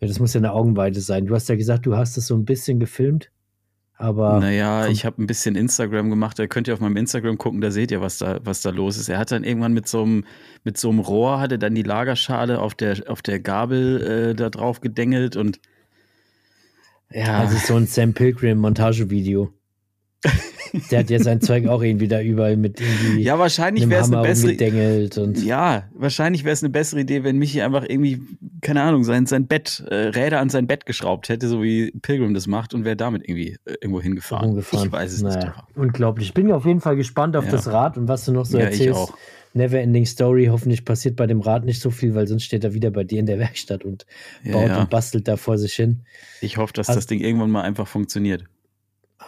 ja, 0.00 0.08
das 0.08 0.18
muss 0.18 0.34
ja 0.34 0.40
eine 0.40 0.52
Augenweite 0.52 1.00
sein. 1.00 1.26
Du 1.26 1.34
hast 1.34 1.48
ja 1.48 1.56
gesagt, 1.56 1.86
du 1.86 1.96
hast 1.96 2.16
es 2.16 2.26
so 2.26 2.34
ein 2.34 2.44
bisschen 2.44 2.80
gefilmt. 2.80 3.30
Aber 3.96 4.40
Naja, 4.40 4.86
ich 4.86 5.04
habe 5.04 5.22
ein 5.22 5.26
bisschen 5.26 5.56
Instagram 5.56 6.08
gemacht. 6.08 6.38
Da 6.38 6.46
könnt 6.46 6.66
ihr 6.68 6.72
auf 6.74 6.80
meinem 6.80 6.96
Instagram 6.96 7.36
gucken, 7.36 7.60
da 7.60 7.70
seht 7.70 7.90
ihr, 7.90 8.00
was 8.00 8.16
da, 8.16 8.40
was 8.42 8.62
da 8.62 8.70
los 8.70 8.96
ist. 8.96 9.10
Er 9.10 9.18
hat 9.18 9.30
dann 9.30 9.44
irgendwann 9.44 9.74
mit 9.74 9.86
so 9.86 10.02
einem, 10.02 10.24
mit 10.64 10.78
so 10.78 10.88
einem 10.88 11.00
Rohr, 11.00 11.38
hatte 11.38 11.58
dann 11.58 11.74
die 11.74 11.82
Lagerschale 11.82 12.60
auf 12.60 12.74
der, 12.74 12.96
auf 13.08 13.20
der 13.20 13.40
Gabel 13.40 14.30
äh, 14.30 14.34
da 14.34 14.48
drauf 14.48 14.80
gedengelt 14.80 15.36
und 15.36 15.60
ja, 17.12 17.40
also 17.40 17.58
so 17.58 17.74
ein 17.76 17.86
Sam 17.86 18.14
Pilgrim 18.14 18.58
Montagevideo. 18.58 19.52
Der 20.90 21.00
hat 21.00 21.10
ja 21.10 21.18
sein 21.18 21.40
Zeug 21.40 21.66
auch 21.66 21.82
irgendwie 21.82 22.06
da 22.06 22.20
überall 22.20 22.56
mit 22.56 22.80
irgendwie 22.80 23.22
ja, 23.22 23.38
wahrscheinlich 23.38 23.88
wäre 23.88 24.02
es 24.02 24.12
eine 24.12 24.22
bessere, 24.22 25.08
und 25.24 25.42
ja, 25.42 25.88
wahrscheinlich 25.94 26.44
wäre 26.44 26.52
es 26.52 26.62
eine 26.62 26.70
bessere 26.70 27.00
Idee, 27.00 27.24
wenn 27.24 27.38
Michi 27.38 27.60
einfach 27.62 27.84
irgendwie, 27.88 28.22
keine 28.60 28.82
Ahnung, 28.82 29.02
sein, 29.02 29.26
sein 29.26 29.46
Bett, 29.48 29.82
äh, 29.88 29.94
Räder 29.94 30.38
an 30.38 30.48
sein 30.48 30.66
Bett 30.66 30.86
geschraubt 30.86 31.28
hätte, 31.28 31.48
so 31.48 31.62
wie 31.62 31.90
Pilgrim 32.02 32.34
das 32.34 32.46
macht 32.46 32.74
und 32.74 32.84
wäre 32.84 32.94
damit 32.96 33.22
irgendwie 33.28 33.56
äh, 33.64 33.74
irgendwo 33.80 34.00
hingefahren. 34.00 34.56
Ich 34.58 34.92
weiß 34.92 35.12
es 35.12 35.22
nicht. 35.22 35.34
naja, 35.34 35.66
Unglaublich. 35.74 36.28
Ich 36.28 36.34
bin 36.34 36.52
auf 36.52 36.66
jeden 36.66 36.80
Fall 36.80 36.96
gespannt 36.96 37.34
auf 37.36 37.46
Ja. 37.46 37.50
das 37.50 37.66
Rad 37.66 37.96
und 37.96 38.06
was 38.06 38.24
du 38.26 38.32
noch 38.32 38.44
so 38.46 38.58
Ja, 38.58 38.66
ich 38.68 38.72
erzählst. 38.80 38.98
auch. 39.00 39.14
Neverending 39.54 40.06
Story. 40.06 40.46
Hoffentlich 40.46 40.84
passiert 40.84 41.16
bei 41.16 41.26
dem 41.26 41.40
Rad 41.40 41.64
nicht 41.64 41.80
so 41.80 41.90
viel, 41.90 42.14
weil 42.14 42.28
sonst 42.28 42.44
steht 42.44 42.62
er 42.62 42.72
wieder 42.74 42.92
bei 42.92 43.02
dir 43.02 43.18
in 43.18 43.26
der 43.26 43.40
Werkstatt 43.40 43.84
und 43.84 44.06
Ja, 44.44 44.52
baut 44.52 44.68
ja. 44.68 44.80
und 44.82 44.90
bastelt 44.90 45.26
da 45.26 45.36
vor 45.36 45.58
sich 45.58 45.72
hin. 45.74 46.02
Ich 46.40 46.56
hoffe, 46.58 46.72
dass 46.74 46.88
Also- 46.88 46.98
das 46.98 47.06
Ding 47.08 47.18
irgendwann 47.20 47.50
mal 47.50 47.62
einfach 47.62 47.88
funktioniert. 47.88 48.44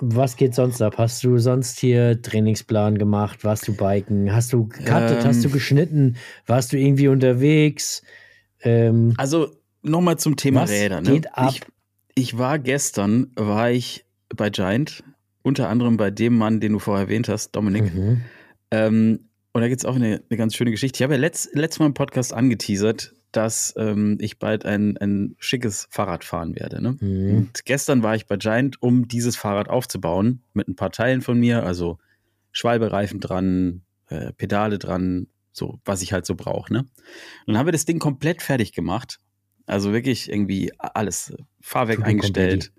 Was 0.00 0.36
geht 0.36 0.54
sonst 0.54 0.80
ab? 0.80 0.96
Hast 0.98 1.22
du 1.22 1.38
sonst 1.38 1.78
hier 1.78 2.20
Trainingsplan 2.20 2.98
gemacht? 2.98 3.44
Warst 3.44 3.68
du 3.68 3.76
biken? 3.76 4.32
Hast 4.32 4.52
du 4.52 4.66
gecuttet? 4.66 5.18
Ähm. 5.20 5.24
Hast 5.24 5.44
du 5.44 5.50
geschnitten? 5.50 6.16
Warst 6.46 6.72
du 6.72 6.78
irgendwie 6.78 7.08
unterwegs? 7.08 8.02
Ähm, 8.62 9.14
Also 9.16 9.50
nochmal 9.82 10.18
zum 10.18 10.36
Thema 10.36 10.64
Räder. 10.64 11.00
Ne? 11.00 11.10
geht 11.10 11.36
ab? 11.36 11.52
Ich, 11.52 11.62
ich 12.14 12.38
war 12.38 12.58
gestern, 12.58 13.30
war 13.36 13.70
ich 13.70 14.04
bei 14.34 14.50
Giant, 14.50 15.04
unter 15.42 15.68
anderem 15.68 15.96
bei 15.96 16.10
dem 16.10 16.36
Mann, 16.38 16.60
den 16.60 16.72
du 16.72 16.78
vorher 16.78 17.04
erwähnt 17.04 17.28
hast, 17.28 17.52
Dominik. 17.52 17.94
mhm. 17.94 18.22
Ähm, 18.70 19.20
und 19.52 19.60
da 19.60 19.68
gibt 19.68 19.82
es 19.82 19.84
auch 19.84 19.96
eine, 19.96 20.22
eine 20.30 20.38
ganz 20.38 20.54
schöne 20.54 20.70
Geschichte. 20.70 20.96
Ich 20.96 21.02
habe 21.02 21.14
ja 21.14 21.20
letzt, 21.20 21.50
letztes 21.54 21.78
Mal 21.80 21.86
im 21.86 21.94
Podcast 21.94 22.32
angeteasert, 22.32 23.14
dass 23.32 23.74
ähm, 23.76 24.18
ich 24.20 24.38
bald 24.38 24.64
ein, 24.64 24.96
ein 24.98 25.34
schickes 25.38 25.88
Fahrrad 25.90 26.24
fahren 26.24 26.54
werde. 26.54 26.82
Ne? 26.82 26.96
Mhm. 27.00 27.36
Und 27.36 27.64
gestern 27.64 28.02
war 28.02 28.14
ich 28.14 28.26
bei 28.26 28.36
Giant, 28.36 28.80
um 28.82 29.08
dieses 29.08 29.36
Fahrrad 29.36 29.68
aufzubauen, 29.68 30.42
mit 30.52 30.68
ein 30.68 30.76
paar 30.76 30.92
Teilen 30.92 31.22
von 31.22 31.38
mir, 31.38 31.64
also 31.64 31.98
Schwalbereifen 32.52 33.20
dran, 33.20 33.82
äh, 34.08 34.32
Pedale 34.34 34.78
dran, 34.78 35.28
so 35.52 35.80
was 35.84 36.02
ich 36.02 36.12
halt 36.12 36.26
so 36.26 36.34
brauche. 36.34 36.72
Ne? 36.72 36.80
Und 36.80 36.88
dann 37.46 37.58
haben 37.58 37.66
wir 37.66 37.72
das 37.72 37.86
Ding 37.86 37.98
komplett 37.98 38.42
fertig 38.42 38.72
gemacht. 38.72 39.18
Also 39.66 39.92
wirklich 39.92 40.30
irgendwie 40.30 40.72
alles, 40.78 41.34
Fahrwerk 41.60 41.98
Tutti 41.98 42.10
eingestellt, 42.10 42.72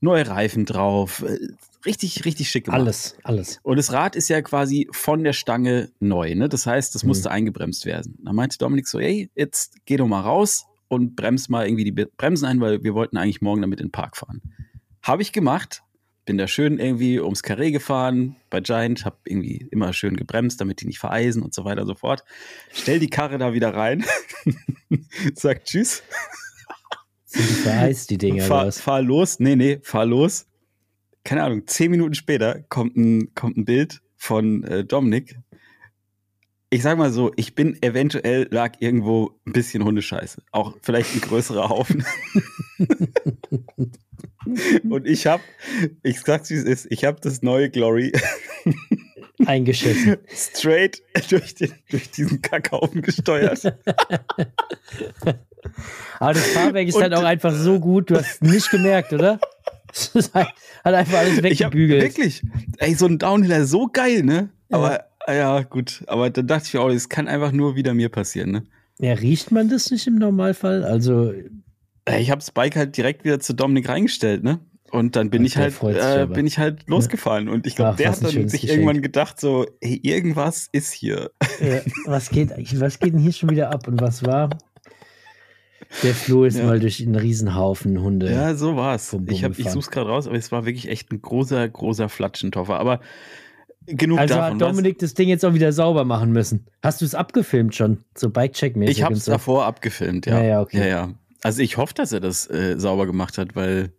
neue 0.00 0.26
Reifen 0.26 0.64
drauf, 0.64 1.22
äh, 1.26 1.38
richtig, 1.86 2.24
richtig 2.24 2.50
schick 2.50 2.64
gemacht. 2.66 2.80
Alles, 2.80 3.16
alles. 3.24 3.58
Und 3.62 3.76
das 3.76 3.92
Rad 3.92 4.16
ist 4.16 4.28
ja 4.28 4.40
quasi 4.42 4.88
von 4.92 5.24
der 5.24 5.32
Stange 5.32 5.90
neu, 6.00 6.34
ne? 6.34 6.48
Das 6.48 6.66
heißt, 6.66 6.94
das 6.94 7.02
Mhm. 7.02 7.08
musste 7.08 7.30
eingebremst 7.30 7.86
werden. 7.86 8.18
Da 8.24 8.32
meinte 8.32 8.58
Dominik 8.58 8.86
so, 8.88 9.00
hey, 9.00 9.30
jetzt 9.34 9.76
geh 9.86 9.96
doch 9.96 10.06
mal 10.06 10.20
raus 10.20 10.66
und 10.88 11.16
bremst 11.16 11.50
mal 11.50 11.66
irgendwie 11.66 11.84
die 11.84 11.92
Bremsen 11.92 12.46
ein, 12.46 12.60
weil 12.60 12.82
wir 12.84 12.94
wollten 12.94 13.16
eigentlich 13.16 13.40
morgen 13.40 13.62
damit 13.62 13.80
in 13.80 13.86
den 13.86 13.92
Park 13.92 14.16
fahren. 14.16 14.40
Habe 15.02 15.22
ich 15.22 15.32
gemacht. 15.32 15.82
Bin 16.24 16.38
da 16.38 16.46
schön 16.46 16.78
irgendwie 16.78 17.18
ums 17.18 17.42
Karree 17.42 17.72
gefahren 17.72 18.36
bei 18.48 18.60
Giant, 18.60 19.04
habe 19.04 19.16
irgendwie 19.24 19.66
immer 19.72 19.92
schön 19.92 20.16
gebremst, 20.16 20.60
damit 20.60 20.80
die 20.80 20.86
nicht 20.86 21.00
vereisen 21.00 21.42
und 21.42 21.52
so 21.52 21.64
weiter 21.64 21.80
und 21.80 21.88
so 21.88 21.96
fort. 21.96 22.22
Stell 22.72 23.00
die 23.00 23.10
Karre 23.10 23.38
da 23.38 23.54
wieder 23.54 23.74
rein, 23.74 24.04
sag 25.34 25.64
Tschüss, 25.64 26.04
Sind 27.32 27.48
die 27.48 27.54
vereist, 27.54 28.10
die 28.10 28.18
Dinger? 28.18 28.44
fahr, 28.44 28.66
was? 28.66 28.78
fahr 28.78 29.00
los. 29.00 29.40
Nee, 29.40 29.56
nee, 29.56 29.78
fahr 29.82 30.04
los. 30.04 30.46
Keine 31.24 31.44
Ahnung, 31.44 31.66
zehn 31.66 31.90
Minuten 31.90 32.14
später 32.14 32.60
kommt 32.68 32.94
ein, 32.96 33.34
kommt 33.34 33.56
ein 33.56 33.64
Bild 33.64 34.02
von 34.16 34.64
äh, 34.64 34.84
Dominik. 34.84 35.38
Ich 36.68 36.82
sag 36.82 36.98
mal 36.98 37.10
so, 37.10 37.32
ich 37.36 37.54
bin 37.54 37.82
eventuell 37.82 38.48
lag 38.50 38.74
irgendwo 38.80 39.38
ein 39.46 39.52
bisschen 39.52 39.84
Hundescheiße. 39.84 40.42
Auch 40.52 40.76
vielleicht 40.82 41.14
ein 41.14 41.20
größerer 41.22 41.70
Haufen. 41.70 42.04
Und 44.90 45.06
ich 45.06 45.26
hab, 45.26 45.40
ich 46.02 46.20
sag's 46.20 46.50
wie 46.50 46.54
es 46.54 46.64
ist, 46.64 46.86
ich 46.90 47.04
hab 47.04 47.22
das 47.22 47.42
neue 47.42 47.70
Glory 47.70 48.12
Eingeschissen. 49.46 50.16
straight 50.34 51.02
durch, 51.30 51.54
den, 51.54 51.72
durch 51.90 52.10
diesen 52.10 52.40
Kackhaufen 52.42 53.02
gesteuert. 53.02 53.62
Aber 56.18 56.34
das 56.34 56.46
Fahrwerk 56.48 56.88
ist 56.88 56.94
Und- 56.96 57.02
halt 57.02 57.14
auch 57.14 57.24
einfach 57.24 57.54
so 57.54 57.78
gut, 57.80 58.10
du 58.10 58.16
hast 58.16 58.42
nicht 58.42 58.70
gemerkt, 58.70 59.12
oder? 59.12 59.38
Das 60.14 60.32
hat 60.32 60.48
einfach 60.84 61.18
alles 61.18 61.36
Ich 61.38 61.42
weggebügelt. 61.42 62.02
wirklich, 62.02 62.42
ey, 62.78 62.94
so 62.94 63.06
ein 63.06 63.18
Downhiller, 63.18 63.66
so 63.66 63.88
geil, 63.88 64.22
ne? 64.22 64.48
Aber, 64.70 65.04
ja, 65.28 65.60
gut. 65.62 66.02
Aber 66.06 66.30
dann 66.30 66.46
dachte 66.46 66.64
ich 66.66 66.74
mir 66.74 66.80
auch, 66.80 66.88
das 66.90 67.08
kann 67.10 67.28
einfach 67.28 67.52
nur 67.52 67.76
wieder 67.76 67.92
mir 67.92 68.08
passieren, 68.08 68.50
ne? 68.52 68.64
Ja, 68.98 69.12
riecht 69.14 69.50
man 69.52 69.68
das 69.68 69.90
nicht 69.90 70.06
im 70.06 70.16
Normalfall? 70.16 70.82
Also, 70.84 71.32
Ich 72.18 72.30
habe 72.30 72.38
das 72.40 72.50
Bike 72.52 72.76
halt 72.76 72.96
direkt 72.96 73.24
wieder 73.24 73.38
zu 73.38 73.52
Dominik 73.52 73.88
reingestellt, 73.88 74.42
ne? 74.42 74.60
Und 74.92 75.16
dann 75.16 75.30
bin 75.30 75.44
ich 75.44 75.56
halt, 75.56 75.74
äh, 75.82 76.26
bin 76.26 76.46
ich 76.46 76.58
halt 76.58 76.86
losgefahren. 76.88 77.48
Und 77.48 77.66
ich 77.66 77.76
glaube, 77.76 77.96
der 77.96 78.10
was 78.10 78.22
hat 78.22 78.34
dann 78.36 78.48
sich 78.48 78.60
Geschenk. 78.60 78.80
irgendwann 78.80 79.02
gedacht, 79.02 79.40
so, 79.40 79.66
hey, 79.80 79.98
irgendwas 80.02 80.68
ist 80.70 80.92
hier. 80.92 81.30
äh, 81.60 81.80
was, 82.04 82.28
geht, 82.30 82.50
was 82.78 82.98
geht 82.98 83.14
denn 83.14 83.20
hier 83.20 83.32
schon 83.32 83.48
wieder 83.50 83.70
ab? 83.72 83.88
Und 83.88 84.00
was 84.02 84.22
war? 84.24 84.50
Der 86.02 86.14
Flo 86.14 86.44
ist 86.44 86.58
Ja. 86.58 86.64
mal 86.64 86.78
durch 86.80 87.00
einen 87.02 87.16
Riesenhaufen 87.16 88.00
Hunde. 88.00 88.30
Ja, 88.32 88.54
so 88.54 88.76
war's. 88.76 89.16
Ich, 89.28 89.44
hab- 89.44 89.52
ich 89.52 89.56
gefahren. 89.58 89.72
such's 89.72 89.90
gerade 89.90 90.08
raus, 90.10 90.26
aber 90.26 90.36
es 90.36 90.52
war 90.52 90.64
wirklich 90.64 90.88
echt 90.88 91.10
ein 91.12 91.20
großer, 91.20 91.68
großer 91.68 92.08
Flatschentoffer. 92.08 92.78
Aber 92.78 93.00
genug 93.86 94.18
Also 94.18 94.34
davon. 94.34 94.54
hat 94.54 94.60
was- 94.60 94.68
Dominik 94.70 94.98
das 94.98 95.14
Ding 95.14 95.28
jetzt 95.28 95.44
auch 95.44 95.54
wieder 95.54 95.72
sauber 95.72 96.04
machen 96.04 96.32
müssen. 96.32 96.66
Hast 96.82 97.00
du 97.00 97.04
es 97.04 97.14
abgefilmt 97.14 97.74
schon? 97.74 97.98
So 98.16 98.30
Bike-Check-mäßig? 98.30 98.90
Ich 98.98 99.02
habe 99.02 99.14
es 99.14 99.24
so? 99.24 99.32
davor 99.32 99.64
abgefilmt, 99.66 100.26
ja. 100.26 100.38
Ja, 100.40 100.44
ja, 100.44 100.60
okay. 100.60 100.78
ja, 100.78 100.86
ja. 100.86 101.08
Also 101.42 101.60
ich 101.62 101.76
hoffe, 101.76 101.94
dass 101.94 102.12
er 102.12 102.20
das 102.20 102.48
äh, 102.48 102.78
sauber 102.78 103.06
gemacht 103.06 103.36
hat, 103.38 103.54
weil, 103.56 103.92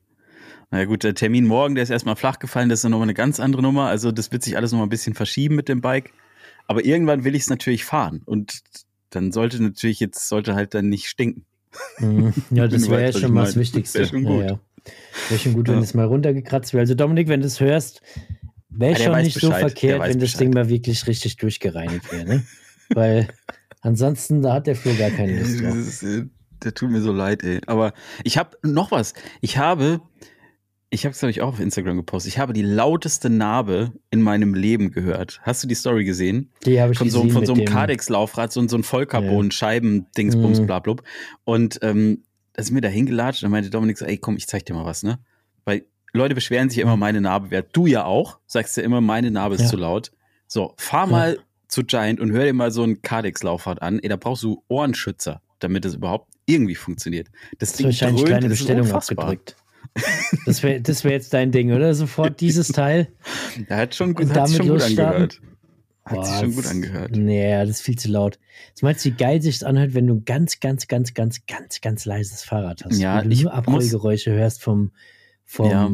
naja 0.74 0.86
gut, 0.86 1.04
der 1.04 1.14
Termin 1.14 1.46
morgen, 1.46 1.76
der 1.76 1.84
ist 1.84 1.92
erstmal 1.92 2.16
flach 2.16 2.40
gefallen, 2.40 2.68
das 2.68 2.80
ist 2.80 2.84
dann 2.84 2.94
nochmal 2.94 3.06
eine 3.06 3.14
ganz 3.14 3.40
andere 3.40 3.62
Nummer. 3.62 3.90
Also 3.90 4.12
das 4.12 4.32
wird 4.32 4.42
sich 4.42 4.58
alles 4.58 4.72
nochmal 4.72 4.88
ein 4.88 4.90
bisschen 4.90 5.14
verschieben 5.14 5.54
mit 5.54 5.70
dem 5.70 5.82
Bike. 5.82 6.14
Aber 6.66 6.84
irgendwann 6.84 7.24
will 7.24 7.36
ich 7.36 7.44
es 7.44 7.50
natürlich 7.52 7.86
fahren. 7.86 8.24
Und 8.26 8.64
dann 9.12 9.32
sollte 9.32 9.62
natürlich 9.62 10.00
jetzt, 10.00 10.28
sollte 10.28 10.56
halt 10.56 10.74
dann 10.74 10.90
nicht 10.90 11.10
stinken. 11.10 11.46
Mhm. 12.00 12.34
Ja, 12.50 12.68
das 12.68 12.90
wäre 12.90 13.04
ja 13.04 13.12
schon 13.12 13.34
mal 13.34 13.46
das. 13.46 13.56
Wichtigste. 13.56 14.00
Wär 14.00 14.06
schon 14.08 14.24
gut. 14.24 14.42
Ja, 14.42 14.48
ja. 14.48 14.60
Wäre 15.30 15.40
schon 15.40 15.54
gut, 15.54 15.68
wenn 15.68 15.78
es 15.78 15.94
mal 15.94 16.08
runtergekratzt 16.08 16.74
wäre. 16.74 16.82
Also 16.82 16.96
Dominik, 16.96 17.28
wenn 17.28 17.42
du 17.42 17.46
es 17.46 17.60
hörst, 17.60 18.02
wäre 18.70 18.96
der 18.96 19.04
schon 19.04 19.22
nicht 19.22 19.40
so 19.40 19.50
Bescheid. 19.50 19.62
Der 19.62 19.70
verkehrt, 19.70 20.02
wenn 20.02 20.20
das 20.20 20.32
Bescheid. 20.32 20.42
Ding 20.42 20.54
mal 20.56 20.70
wirklich 20.70 21.06
richtig 21.06 21.38
durchgereinigt 21.38 22.12
wäre. 22.12 22.26
Ne? 22.26 22.44
Weil 22.90 23.28
ansonsten, 23.82 24.42
da 24.42 24.54
hat 24.54 24.66
der 24.66 24.76
Flo 24.76 24.92
gar 24.98 25.12
keine 25.12 25.40
Lust 25.40 25.62
drauf. 25.62 26.02
Äh, 26.02 26.24
der 26.64 26.74
tut 26.74 26.90
mir 26.90 27.02
so 27.02 27.12
leid, 27.12 27.44
ey. 27.44 27.62
Aber 27.68 27.94
ich 28.24 28.40
habe 28.40 28.58
noch 28.64 28.90
was. 28.90 29.14
Ich 29.40 29.60
habe, 29.60 30.02
ich 30.94 31.06
habe 31.06 31.14
es 31.14 31.20
glaube 31.20 31.32
ich 31.32 31.42
auch 31.42 31.50
auf 31.50 31.60
Instagram 31.60 31.98
gepostet. 31.98 32.32
Ich 32.34 32.40
habe 32.40 32.54
die 32.54 32.62
lauteste 32.62 33.30
Narbe 33.30 33.92
in 34.12 34.22
meinem 34.22 34.54
Leben 34.54 34.92
gehört. 34.92 35.40
Hast 35.44 35.64
du 35.64 35.68
die 35.68 35.76
Story 35.76 36.06
gesehen? 36.06 36.52
Die 36.66 36.80
habe 36.82 36.92
ich 36.94 36.98
Von 37.00 37.10
so, 37.10 37.22
gesehen 37.24 37.34
von 37.34 37.46
so 37.46 37.54
einem 37.54 37.66
Kardex-Laufrad, 37.66 38.52
so, 38.52 38.66
so 38.68 38.78
ein 38.78 38.84
Vollcarbon, 38.84 39.52
Scheiben, 39.52 40.06
Dingsbums, 40.18 40.60
Mhm. 40.60 40.66
blablub. 40.68 41.04
Und 41.46 41.80
ähm, 41.82 42.24
da 42.54 42.62
ist 42.62 42.72
mir 42.72 42.82
da 42.82 42.88
hingelatscht 42.90 43.44
und 43.44 43.52
meinte 43.52 43.70
Dominik 43.70 43.98
so, 43.98 44.06
ey 44.06 44.18
komm, 44.18 44.38
ich 44.38 44.48
zeig 44.48 44.66
dir 44.66 44.74
mal 44.76 44.86
was, 44.86 45.04
ne? 45.04 45.20
Weil 45.66 45.86
Leute 46.14 46.36
beschweren 46.36 46.70
sich 46.70 46.78
immer, 46.80 46.96
meine 46.96 47.22
Narbe 47.22 47.50
wäre. 47.50 47.66
Du 47.74 47.88
ja 47.88 48.06
auch, 48.06 48.38
sagst 48.46 48.78
ja 48.78 48.84
immer, 48.84 49.02
meine 49.02 49.32
Narbe 49.32 49.56
ist 49.56 49.62
Ja. 49.62 49.68
zu 49.68 49.78
laut. 49.78 50.12
So, 50.48 50.76
fahr 50.78 51.08
mal 51.08 51.40
zu 51.68 51.84
Giant 51.84 52.20
und 52.20 52.32
hör 52.32 52.44
dir 52.46 52.54
mal 52.54 52.70
so 52.70 52.84
ein 52.84 53.02
Kardex-Laufrad 53.02 53.82
an. 53.82 53.98
Ey, 54.00 54.10
da 54.10 54.16
brauchst 54.16 54.44
du 54.44 54.64
Ohrenschützer, 54.68 55.42
damit 55.58 55.86
das 55.86 55.96
überhaupt 55.96 56.32
irgendwie 56.46 56.76
funktioniert. 56.76 57.30
Das 57.58 57.70
Hast 57.72 57.80
du 57.80 57.86
wahrscheinlich 57.86 58.22
dröhnt, 58.22 58.28
kleine 58.30 58.50
das 58.50 58.60
ist 58.60 58.60
Bestellung 58.60 58.86
unfassbar. 58.86 59.26
abgedrückt. 59.26 59.56
Das 60.46 60.64
wäre 60.64 60.82
das 60.82 61.04
wär 61.04 61.12
jetzt 61.12 61.34
dein 61.34 61.52
Ding, 61.52 61.72
oder? 61.72 61.94
Sofort 61.94 62.42
dieses 62.42 62.70
Teil. 62.70 63.08
Der 63.70 63.78
hat 63.78 63.96
schon, 63.96 64.16
Und 64.16 64.34
hat 64.36 64.48
sich 64.48 64.58
schon 64.58 64.68
gut 64.70 64.82
angehört. 64.82 65.40
Hat 66.06 66.26
sich 66.26 66.34
Boah, 66.34 66.40
schon 66.42 66.56
gut 66.56 66.66
das- 66.66 66.72
angehört. 66.72 67.12
Nee, 67.16 67.52
das 67.52 67.70
ist 67.70 67.82
viel 67.82 67.98
zu 67.98 68.10
laut. 68.10 68.40
Was 68.74 68.82
meinst 68.82 69.06
du, 69.06 69.10
wie 69.10 69.14
geil 69.14 69.42
sich 69.42 69.66
anhört, 69.66 69.94
wenn 69.94 70.08
du 70.08 70.16
ein 70.16 70.26
ganz, 70.26 70.60
ganz, 70.60 70.88
ganz, 70.88 71.14
ganz, 71.14 71.46
ganz, 71.46 71.80
ganz 71.82 72.06
leises 72.06 72.44
Fahrrad 72.44 72.84
hast? 72.84 72.98
Ja, 73.00 73.20
Wo 73.20 73.28
du 73.28 73.30
ich 73.34 73.44
nur 73.44 73.54
Abrollgeräusche 73.54 74.32
hörst 74.32 74.62
vom, 74.64 74.92
vom 75.46 75.70
Ja. 75.70 75.92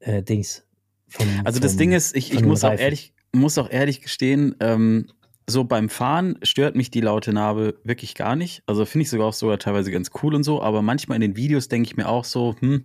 äh, 0.00 0.22
Dings. 0.22 0.64
Vom, 1.08 1.26
Also 1.44 1.60
das 1.60 1.72
vom- 1.72 1.78
Ding 1.78 1.92
ist, 1.92 2.16
ich, 2.16 2.32
ich 2.32 2.42
muss 2.42 2.64
auch 2.64 2.72
ehrlich, 2.78 3.12
muss 3.32 3.58
auch 3.58 3.70
ehrlich 3.70 4.00
gestehen, 4.00 4.54
ähm, 4.60 5.08
so 5.48 5.64
beim 5.64 5.88
Fahren 5.88 6.38
stört 6.42 6.74
mich 6.74 6.90
die 6.90 7.00
laute 7.00 7.32
Narbe 7.32 7.78
wirklich 7.84 8.14
gar 8.14 8.34
nicht. 8.36 8.62
Also 8.66 8.84
finde 8.84 9.02
ich 9.04 9.10
sogar 9.10 9.28
auch 9.28 9.32
sogar 9.32 9.58
teilweise 9.58 9.90
ganz 9.92 10.10
cool 10.22 10.34
und 10.34 10.42
so, 10.42 10.60
aber 10.62 10.82
manchmal 10.82 11.16
in 11.16 11.20
den 11.22 11.36
Videos 11.36 11.68
denke 11.68 11.86
ich 11.88 11.96
mir 11.96 12.08
auch 12.08 12.24
so, 12.24 12.56
hm, 12.58 12.82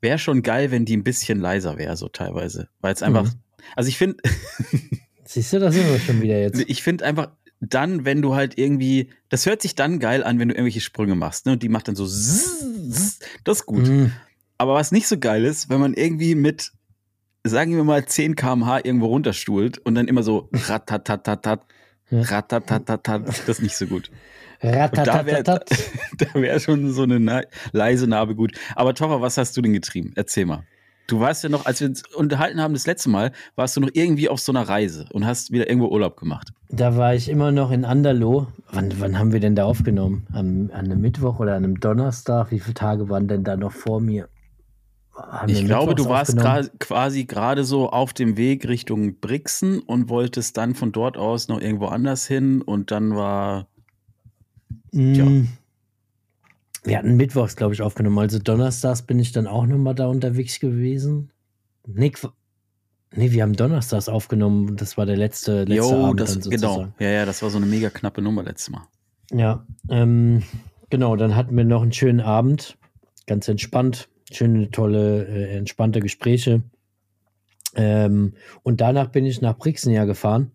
wäre 0.00 0.18
schon 0.18 0.42
geil, 0.42 0.70
wenn 0.70 0.84
die 0.84 0.96
ein 0.96 1.04
bisschen 1.04 1.40
leiser 1.40 1.78
wäre, 1.78 1.96
so 1.96 2.08
teilweise. 2.08 2.68
Weil 2.80 2.92
es 2.94 3.02
einfach, 3.02 3.24
Mhm. 3.24 3.38
also 3.76 3.88
ich 3.88 3.98
finde, 3.98 4.16
Siehst 5.24 5.52
du, 5.52 5.58
da 5.60 5.70
sind 5.72 5.88
wir 5.88 5.98
schon 5.98 6.20
wieder 6.20 6.38
jetzt. 6.40 6.62
ich 6.66 6.82
finde 6.82 7.04
einfach 7.04 7.30
dann, 7.60 8.04
wenn 8.04 8.20
du 8.22 8.34
halt 8.34 8.58
irgendwie, 8.58 9.10
das 9.28 9.46
hört 9.46 9.62
sich 9.62 9.74
dann 9.76 9.98
geil 10.00 10.24
an, 10.24 10.38
wenn 10.38 10.48
du 10.48 10.54
irgendwelche 10.54 10.80
Sprünge 10.80 11.14
machst, 11.14 11.46
ne? 11.46 11.52
Und 11.52 11.62
die 11.62 11.68
macht 11.68 11.86
dann 11.88 11.94
so, 11.94 12.04
zzz, 12.06 12.58
zzz, 12.90 13.18
das 13.44 13.60
ist 13.60 13.66
gut. 13.66 13.86
Mhm. 13.88 14.12
Aber 14.58 14.74
was 14.74 14.90
nicht 14.92 15.06
so 15.08 15.16
geil 15.18 15.44
ist, 15.44 15.68
wenn 15.70 15.80
man 15.80 15.94
irgendwie 15.94 16.34
mit, 16.34 16.72
sagen 17.44 17.74
wir 17.76 17.84
mal, 17.84 18.04
10 18.04 18.36
km/h 18.36 18.78
irgendwo 18.84 19.06
runterstuhlt 19.06 19.78
und 19.78 19.94
dann 19.94 20.08
immer 20.08 20.22
so 20.22 20.48
ratatatatat, 20.52 21.60
ratatatatat, 22.10 23.28
das 23.28 23.40
ist 23.48 23.62
nicht 23.62 23.76
so 23.76 23.86
gut. 23.86 24.10
da 24.60 24.68
wär- 24.68 24.80
Ratatatatat. 24.84 25.70
Da 26.18 26.40
wäre 26.40 26.60
schon 26.60 26.92
so 26.92 27.02
eine 27.02 27.18
na 27.18 27.42
leise 27.72 28.06
Narbe 28.06 28.34
gut. 28.34 28.52
Aber 28.76 28.94
Toffer, 28.94 29.20
was 29.20 29.38
hast 29.38 29.56
du 29.56 29.62
denn 29.62 29.72
getrieben? 29.72 30.12
Erzähl 30.14 30.46
mal. 30.46 30.62
Du 31.08 31.18
warst 31.18 31.42
ja 31.42 31.48
noch, 31.50 31.66
als 31.66 31.80
wir 31.80 31.88
uns 31.88 32.04
unterhalten 32.14 32.60
haben 32.60 32.74
das 32.74 32.86
letzte 32.86 33.10
Mal, 33.10 33.32
warst 33.56 33.76
du 33.76 33.80
noch 33.80 33.90
irgendwie 33.92 34.28
auf 34.28 34.38
so 34.40 34.52
einer 34.52 34.62
Reise 34.68 35.06
und 35.12 35.26
hast 35.26 35.50
wieder 35.50 35.68
irgendwo 35.68 35.88
Urlaub 35.88 36.16
gemacht. 36.16 36.52
Da 36.68 36.96
war 36.96 37.14
ich 37.14 37.28
immer 37.28 37.50
noch 37.50 37.70
in 37.72 37.84
Anderloh. 37.84 38.46
Wann, 38.70 38.92
wann 39.00 39.18
haben 39.18 39.32
wir 39.32 39.40
denn 39.40 39.56
da 39.56 39.64
aufgenommen? 39.64 40.26
Am, 40.32 40.70
an 40.72 40.84
einem 40.86 41.00
Mittwoch 41.00 41.40
oder 41.40 41.56
an 41.56 41.64
einem 41.64 41.80
Donnerstag? 41.80 42.50
Wie 42.52 42.60
viele 42.60 42.74
Tage 42.74 43.08
waren 43.08 43.26
denn 43.26 43.42
da 43.42 43.56
noch 43.56 43.72
vor 43.72 44.00
mir? 44.00 44.28
Ich 45.46 45.64
glaube, 45.64 45.94
du 45.94 46.08
warst 46.08 46.38
quasi 46.78 47.24
gerade 47.24 47.64
so 47.64 47.90
auf 47.90 48.12
dem 48.12 48.36
Weg 48.36 48.66
Richtung 48.66 49.20
Brixen 49.20 49.80
und 49.80 50.08
wolltest 50.08 50.56
dann 50.56 50.74
von 50.74 50.90
dort 50.92 51.16
aus 51.16 51.48
noch 51.48 51.60
irgendwo 51.60 51.86
anders 51.86 52.26
hin 52.26 52.62
und 52.62 52.90
dann 52.90 53.14
war 53.14 53.68
Tja. 54.92 55.24
Mm. 55.24 55.48
Wir 56.84 56.98
hatten 56.98 57.16
mittwochs, 57.16 57.56
glaube 57.56 57.74
ich, 57.74 57.82
aufgenommen. 57.82 58.18
Also 58.18 58.38
donnerstags 58.38 59.02
bin 59.02 59.18
ich 59.18 59.32
dann 59.32 59.46
auch 59.46 59.66
nochmal 59.66 59.94
da 59.94 60.08
unterwegs 60.08 60.58
gewesen. 60.58 61.30
Qu- 61.86 62.32
nee, 63.14 63.30
wir 63.30 63.42
haben 63.42 63.52
donnerstags 63.52 64.08
aufgenommen. 64.08 64.76
Das 64.76 64.96
war 64.98 65.06
der 65.06 65.16
letzte, 65.16 65.64
letzte 65.64 65.74
Jo, 65.74 66.06
Abend 66.06 66.20
das, 66.20 66.40
genau. 66.40 66.88
Ja, 66.98 67.08
ja, 67.08 67.24
das 67.24 67.42
war 67.42 67.50
so 67.50 67.58
eine 67.58 67.66
mega 67.66 67.88
knappe 67.88 68.20
Nummer 68.20 68.42
letztes 68.42 68.70
Mal. 68.70 68.82
Ja, 69.30 69.64
ähm, 69.88 70.42
genau. 70.90 71.16
Dann 71.16 71.36
hatten 71.36 71.56
wir 71.56 71.64
noch 71.64 71.82
einen 71.82 71.92
schönen 71.92 72.20
Abend. 72.20 72.76
Ganz 73.26 73.46
entspannt. 73.48 74.08
Schöne, 74.36 74.70
tolle, 74.70 75.26
äh, 75.26 75.56
entspannte 75.56 76.00
Gespräche. 76.00 76.62
Ähm, 77.74 78.34
und 78.62 78.80
danach 78.80 79.08
bin 79.08 79.24
ich 79.24 79.40
nach 79.40 79.56
Brixen 79.56 79.92
ja 79.92 80.04
gefahren. 80.04 80.52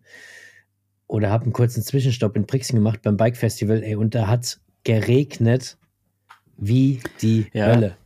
Oder 1.06 1.30
habe 1.30 1.44
einen 1.44 1.52
kurzen 1.52 1.82
Zwischenstopp 1.82 2.36
in 2.36 2.46
Brixen 2.46 2.76
gemacht 2.76 3.02
beim 3.02 3.16
Bike 3.16 3.36
Festival. 3.36 3.82
Ey, 3.82 3.96
und 3.96 4.14
da 4.14 4.26
hat 4.26 4.60
geregnet 4.84 5.78
wie 6.56 7.00
die 7.22 7.46
Ja, 7.52 7.74
Hölle. 7.74 7.96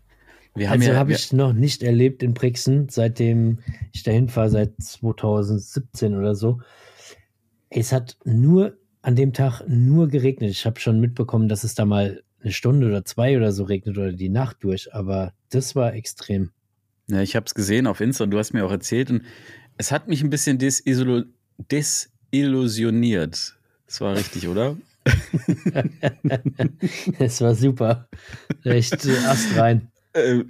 Wir 0.55 0.69
haben 0.69 0.81
Also 0.81 0.93
ja, 0.93 0.99
habe 0.99 1.13
ich 1.13 1.33
noch 1.33 1.53
nicht 1.53 1.83
erlebt 1.83 2.23
in 2.23 2.35
Brixen, 2.35 2.89
seitdem 2.91 3.59
ich 3.93 4.03
dahin 4.03 4.29
fahre, 4.29 4.51
seit 4.51 4.81
2017 4.81 6.15
oder 6.15 6.35
so. 6.35 6.61
Es 7.71 7.91
hat 7.91 8.19
nur 8.25 8.77
an 9.01 9.17
dem 9.17 9.33
Tag 9.33 9.63
nur 9.67 10.09
geregnet. 10.09 10.51
Ich 10.51 10.67
habe 10.67 10.79
schon 10.79 11.01
mitbekommen, 11.01 11.49
dass 11.49 11.65
es 11.65 11.75
da 11.75 11.85
mal 11.87 12.23
eine 12.43 12.53
Stunde 12.53 12.87
oder 12.87 13.05
zwei 13.05 13.37
oder 13.37 13.53
so 13.53 13.65
regnet 13.65 13.97
oder 13.97 14.13
die 14.13 14.29
Nacht 14.29 14.59
durch, 14.61 14.95
aber 14.95 15.33
das 15.55 15.77
war 15.77 15.95
extrem. 15.95 16.51
Ja, 17.09 17.21
ich 17.21 17.37
habe 17.37 17.45
es 17.47 17.55
gesehen 17.55 17.87
auf 17.87 18.01
Insta 18.01 18.25
und 18.25 18.31
du 18.31 18.39
hast 18.39 18.53
mir 18.53 18.65
auch 18.65 18.71
erzählt 18.71 19.11
und 19.11 19.23
es 19.77 19.93
hat 19.93 20.09
mich 20.09 20.23
ein 20.23 20.31
bisschen 20.31 20.59
desillusioniert. 20.59 23.59
Das 23.87 24.01
war 24.01 24.17
richtig, 24.17 24.49
oder? 24.49 24.77
Es 27.19 27.41
war 27.41 27.57
super. 27.57 28.09
Echt 28.63 29.05
äh, 29.05 29.17
Ast 29.27 29.57
rein. 29.57 29.91
Ähm, 30.15 30.47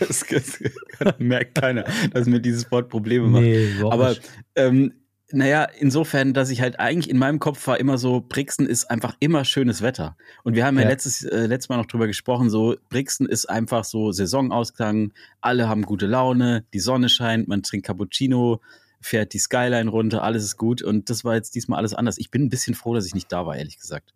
das, 0.00 0.24
das 0.98 1.14
merkt 1.18 1.60
keiner, 1.60 1.84
dass 2.12 2.26
mir 2.26 2.40
dieses 2.40 2.70
Wort 2.70 2.88
Probleme 2.88 3.28
macht. 3.28 3.42
Nee, 3.42 3.68
Aber 3.82 4.16
ähm, 4.54 4.94
naja, 5.32 5.66
insofern, 5.78 6.34
dass 6.34 6.50
ich 6.50 6.60
halt 6.60 6.78
eigentlich 6.78 7.10
in 7.10 7.18
meinem 7.18 7.40
Kopf 7.40 7.66
war 7.66 7.80
immer 7.80 7.98
so, 7.98 8.24
Brixen 8.26 8.66
ist 8.66 8.90
einfach 8.90 9.16
immer 9.18 9.44
schönes 9.44 9.82
Wetter. 9.82 10.16
Und 10.44 10.54
wir 10.54 10.64
haben 10.64 10.76
ja, 10.76 10.84
Ja. 10.84 10.88
letztes, 10.88 11.24
äh, 11.24 11.46
letztes 11.46 11.68
Mal 11.68 11.78
noch 11.78 11.86
drüber 11.86 12.06
gesprochen, 12.06 12.48
so 12.48 12.76
Brixen 12.90 13.26
ist 13.26 13.46
einfach 13.50 13.84
so 13.84 14.12
Saisonausklang, 14.12 15.12
alle 15.40 15.68
haben 15.68 15.82
gute 15.82 16.06
Laune, 16.06 16.64
die 16.72 16.80
Sonne 16.80 17.08
scheint, 17.08 17.48
man 17.48 17.62
trinkt 17.62 17.86
Cappuccino, 17.86 18.60
fährt 19.00 19.32
die 19.34 19.38
Skyline 19.38 19.90
runter, 19.90 20.22
alles 20.22 20.44
ist 20.44 20.56
gut. 20.56 20.82
Und 20.82 21.10
das 21.10 21.24
war 21.24 21.34
jetzt 21.34 21.54
diesmal 21.54 21.78
alles 21.78 21.94
anders. 21.94 22.18
Ich 22.18 22.30
bin 22.30 22.44
ein 22.44 22.48
bisschen 22.48 22.74
froh, 22.74 22.94
dass 22.94 23.06
ich 23.06 23.14
nicht 23.14 23.30
da 23.32 23.46
war, 23.46 23.56
ehrlich 23.56 23.78
gesagt. 23.78 24.12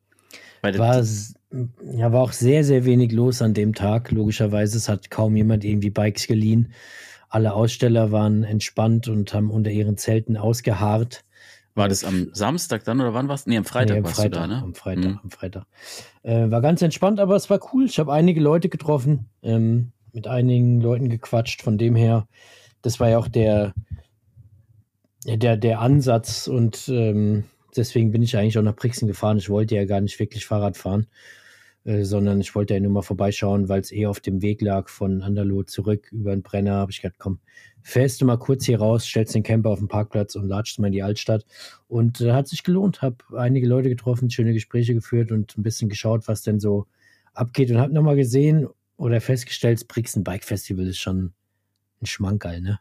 Weil 0.63 0.79
War, 0.79 1.05
ja, 1.95 2.13
war 2.13 2.23
auch 2.23 2.33
sehr, 2.33 2.65
sehr 2.65 2.85
wenig 2.85 3.13
los 3.13 3.41
an 3.43 3.55
dem 3.55 3.75
Tag, 3.75 4.11
logischerweise. 4.11 4.77
Es 4.77 4.89
hat 4.89 5.11
kaum 5.11 5.35
jemand 5.35 5.65
irgendwie 5.65 5.91
Bikes 5.91 6.27
geliehen. 6.27 6.73
Alle 7.31 7.55
Aussteller 7.55 8.13
waren 8.13 8.43
entspannt 8.45 9.09
und 9.09 9.33
haben 9.33 9.51
unter 9.51 9.71
ihren 9.71 9.97
Zelten 9.97 10.37
ausgeharrt. 10.37 11.25
war 11.75 11.89
das 11.89 12.05
am 12.05 12.29
Samstag 12.35 12.85
dann 12.85 13.01
oder 13.01 13.15
wann 13.15 13.29
war's? 13.29 13.47
Nee, 13.47 13.57
am 13.57 13.65
Freitag 13.65 13.95
Nee, 13.95 13.99
am 13.99 14.05
warst 14.05 14.17
Freitag, 14.17 14.33
du 14.33 14.39
da, 14.41 14.47
ne? 14.49 14.63
Am 14.63 14.75
Freitag, 14.75 15.05
Mhm. 15.13 15.21
am 15.23 15.31
Freitag. 15.31 15.67
Äh, 16.25 16.51
war 16.51 16.61
ganz 16.61 16.83
entspannt, 16.83 17.21
aber 17.21 17.37
es 17.37 17.49
war 17.49 17.61
cool. 17.73 17.87
Ich 17.87 17.99
habe 17.99 18.13
einige 18.13 18.41
Leute 18.41 18.69
getroffen, 18.69 19.31
ähm, 19.43 19.93
mit 20.13 20.27
einigen 20.27 20.81
Leuten 20.81 21.09
gequatscht. 21.09 21.63
Von 21.63 21.79
dem 21.79 21.95
her, 21.95 22.27
das 22.83 22.99
war 23.01 23.09
ja 23.09 23.19
auch 23.19 23.29
der, 23.29 23.73
der, 25.25 25.57
der 25.57 25.81
Ansatz 25.81 26.49
und 26.49 26.89
ähm, 26.89 27.45
deswegen 27.77 28.11
bin 28.11 28.23
ich 28.23 28.37
eigentlich 28.37 28.59
auch 28.59 28.63
nach 28.63 28.77
Brixen 28.77 29.07
gefahren. 29.07 29.39
Ich 29.39 29.49
wollte 29.51 29.77
ja 29.77 29.85
gar 29.85 30.01
nicht 30.01 30.19
wirklich 30.19 30.47
Fahrrad 30.47 30.77
fahren, 30.77 31.07
äh, 31.85 32.05
sondern 32.05 32.41
ich 32.41 32.55
wollte 32.55 32.75
ja 32.75 32.81
nur 32.81 32.93
mal 32.93 33.03
vorbeischauen, 33.03 33.69
weil 33.69 33.81
es 33.81 33.93
eh 33.93 34.07
auf 34.07 34.21
dem 34.21 34.43
Weg 34.43 34.61
lag 34.61 34.89
von 34.89 35.23
Anderloh 35.23 35.63
zurück 35.63 36.09
über 36.13 36.31
den 36.31 36.43
Brenner. 36.43 36.75
Habe 36.75 36.93
ich 36.93 37.01
gedacht, 37.01 37.19
komm, 37.19 37.39
fährst 37.83 38.21
du 38.21 38.27
mal 38.27 38.37
kurz 38.39 38.67
hier 38.67 38.79
raus, 38.79 39.05
stellst 39.05 39.35
den 39.35 39.43
Camper 39.43 39.71
auf 39.71 39.79
den 39.79 39.89
Parkplatz 39.89 40.35
und 40.35 40.47
latschst 40.49 40.79
mal 40.79 40.89
in 40.89 40.93
die 40.93 41.03
Altstadt. 41.03 41.47
Und 41.89 42.21
äh, 42.21 42.33
hat 42.33 42.49
sich 42.49 42.63
gelohnt. 42.63 43.03
Habe 43.03 43.17
einige 43.37 43.67
Leute 43.67 43.89
getroffen, 43.89 44.31
schöne 44.31 44.53
Gespräche 44.53 44.95
geführt 44.95 45.33
und 45.33 45.57
ein 45.57 45.63
bisschen 45.63 45.89
geschaut, 45.89 46.29
was 46.29 46.43
denn 46.43 46.61
so 46.61 46.87
abgeht. 47.33 47.71
Und 47.71 47.79
habe 47.79 47.93
nochmal 47.95 48.17
gesehen 48.17 48.69
oder 48.97 49.21
festgestellt, 49.21 49.79
das 49.79 49.85
Brixen 49.85 50.25
Bike 50.25 50.45
Festival 50.45 50.87
ist 50.87 50.99
schon 50.99 51.33
ein 52.03 52.07
Schmankerl, 52.07 52.61
ne? 52.61 52.81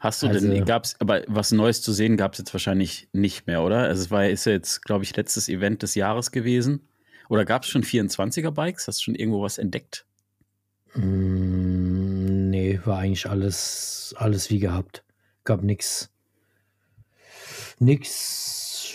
Hast 0.00 0.22
du 0.22 0.26
Also- 0.26 0.46
denn, 0.46 0.64
gab's, 0.64 0.96
aber 0.98 1.22
was 1.26 1.52
Neues 1.52 1.80
zu 1.80 1.92
sehen 1.92 2.16
gab 2.16 2.32
es 2.32 2.38
jetzt 2.38 2.52
wahrscheinlich 2.52 3.08
nicht 3.12 3.46
mehr, 3.46 3.62
oder? 3.62 3.78
Also 3.84 4.02
es 4.02 4.10
war 4.10 4.28
ist 4.28 4.44
ja 4.44 4.52
jetzt, 4.52 4.82
glaube 4.84 5.04
ich, 5.04 5.16
letztes 5.16 5.48
Event 5.48 5.82
des 5.82 5.94
Jahres 5.94 6.32
gewesen. 6.32 6.80
Oder 7.30 7.44
gab 7.44 7.62
es 7.62 7.68
schon 7.68 7.84
24er 7.84 8.50
Bikes? 8.50 8.88
Hast 8.88 8.98
du 8.98 9.04
schon 9.04 9.14
irgendwo 9.14 9.40
was 9.40 9.56
entdeckt? 9.56 10.04
Mm, 10.94 12.50
nee, 12.50 12.80
war 12.84 12.98
eigentlich 12.98 13.30
alles, 13.30 14.12
alles 14.18 14.50
wie 14.50 14.58
gehabt. 14.58 15.04
Gab 15.44 15.62
nix. 15.62 16.10
Nix. 17.78 18.94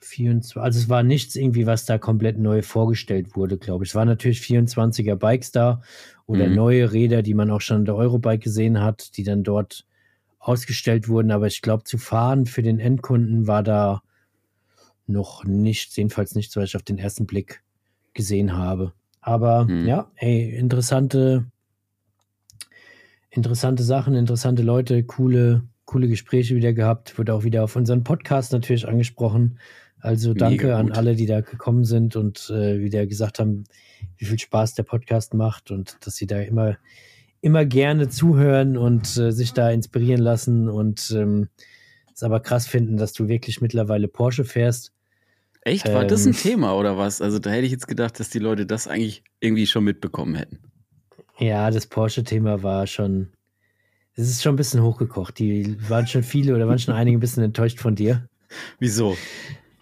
24, 0.00 0.58
also 0.58 0.78
es 0.78 0.88
war 0.88 1.02
nichts 1.02 1.34
irgendwie, 1.36 1.66
was 1.66 1.86
da 1.86 1.98
komplett 1.98 2.38
neu 2.38 2.62
vorgestellt 2.62 3.34
wurde, 3.34 3.56
glaube 3.56 3.84
ich. 3.84 3.90
Es 3.90 3.94
waren 3.96 4.08
natürlich 4.08 4.40
24er 4.40 5.16
Bikes 5.16 5.50
da 5.52 5.80
oder 6.26 6.46
Mhm. 6.48 6.54
neue 6.54 6.92
Räder, 6.92 7.22
die 7.22 7.34
man 7.34 7.50
auch 7.50 7.62
schon 7.62 7.78
in 7.78 7.84
der 7.86 7.96
Eurobike 7.96 8.38
gesehen 8.44 8.80
hat, 8.80 9.16
die 9.16 9.24
dann 9.24 9.42
dort 9.42 9.86
ausgestellt 10.38 11.08
wurden. 11.08 11.30
Aber 11.32 11.46
ich 11.46 11.62
glaube, 11.62 11.84
zu 11.84 11.96
fahren 11.98 12.44
für 12.46 12.62
den 12.62 12.78
Endkunden 12.78 13.46
war 13.46 13.62
da 13.62 14.02
noch 15.06 15.44
nichts, 15.44 15.96
jedenfalls 15.96 16.34
nichts, 16.34 16.56
was 16.56 16.64
ich 16.64 16.76
auf 16.76 16.82
den 16.82 16.98
ersten 16.98 17.26
Blick 17.26 17.62
gesehen 18.14 18.56
habe. 18.56 18.92
Aber 19.20 19.64
Mhm. 19.64 19.86
ja, 19.86 20.10
ey, 20.16 20.50
interessante, 20.54 21.46
interessante 23.30 23.82
Sachen, 23.82 24.14
interessante 24.14 24.62
Leute, 24.62 25.02
coole, 25.04 25.62
coole 25.84 26.08
Gespräche 26.08 26.54
wieder 26.56 26.72
gehabt. 26.72 27.18
Wurde 27.18 27.34
auch 27.34 27.44
wieder 27.44 27.64
auf 27.64 27.76
unseren 27.76 28.04
Podcast 28.04 28.52
natürlich 28.52 28.88
angesprochen. 28.88 29.58
Also 30.00 30.34
danke 30.34 30.74
an 30.74 30.90
alle, 30.90 31.14
die 31.14 31.26
da 31.26 31.40
gekommen 31.42 31.84
sind 31.84 32.16
und 32.16 32.50
äh, 32.50 32.80
wieder 32.80 33.06
gesagt 33.06 33.38
haben, 33.38 33.64
wie 34.18 34.24
viel 34.24 34.38
Spaß 34.38 34.74
der 34.74 34.82
Podcast 34.82 35.32
macht 35.32 35.70
und 35.70 35.96
dass 36.04 36.16
sie 36.16 36.26
da 36.26 36.40
immer, 36.40 36.76
immer 37.40 37.64
gerne 37.64 38.08
zuhören 38.08 38.76
und 38.76 39.16
äh, 39.16 39.30
sich 39.30 39.52
da 39.52 39.70
inspirieren 39.70 40.20
lassen 40.20 40.68
und 40.68 41.12
ähm, 41.16 41.48
es 42.14 42.22
aber 42.22 42.40
krass 42.40 42.66
finden, 42.66 42.96
dass 42.96 43.12
du 43.12 43.28
wirklich 43.28 43.60
mittlerweile 43.60 44.08
Porsche 44.08 44.44
fährst. 44.44 44.92
Echt? 45.62 45.86
War 45.92 46.04
das 46.04 46.24
ein 46.26 46.30
Ähm. 46.32 46.38
Thema 46.38 46.76
oder 46.76 46.98
was? 46.98 47.22
Also 47.22 47.38
da 47.38 47.50
hätte 47.50 47.66
ich 47.66 47.72
jetzt 47.72 47.86
gedacht, 47.86 48.18
dass 48.18 48.30
die 48.30 48.40
Leute 48.40 48.66
das 48.66 48.88
eigentlich 48.88 49.22
irgendwie 49.40 49.66
schon 49.66 49.84
mitbekommen 49.84 50.34
hätten. 50.34 50.58
Ja, 51.38 51.70
das 51.70 51.86
Porsche-Thema 51.86 52.62
war 52.62 52.86
schon, 52.86 53.28
es 54.14 54.28
ist 54.28 54.42
schon 54.42 54.54
ein 54.54 54.56
bisschen 54.56 54.82
hochgekocht. 54.82 55.38
Die 55.38 55.76
waren 55.88 56.06
schon 56.06 56.22
viele 56.22 56.54
oder 56.54 56.68
waren 56.68 56.78
schon 56.78 56.94
einige 56.94 57.16
ein 57.16 57.20
bisschen 57.20 57.42
enttäuscht 57.44 57.78
von 57.78 57.94
dir. 57.94 58.28
Wieso? 58.80 59.16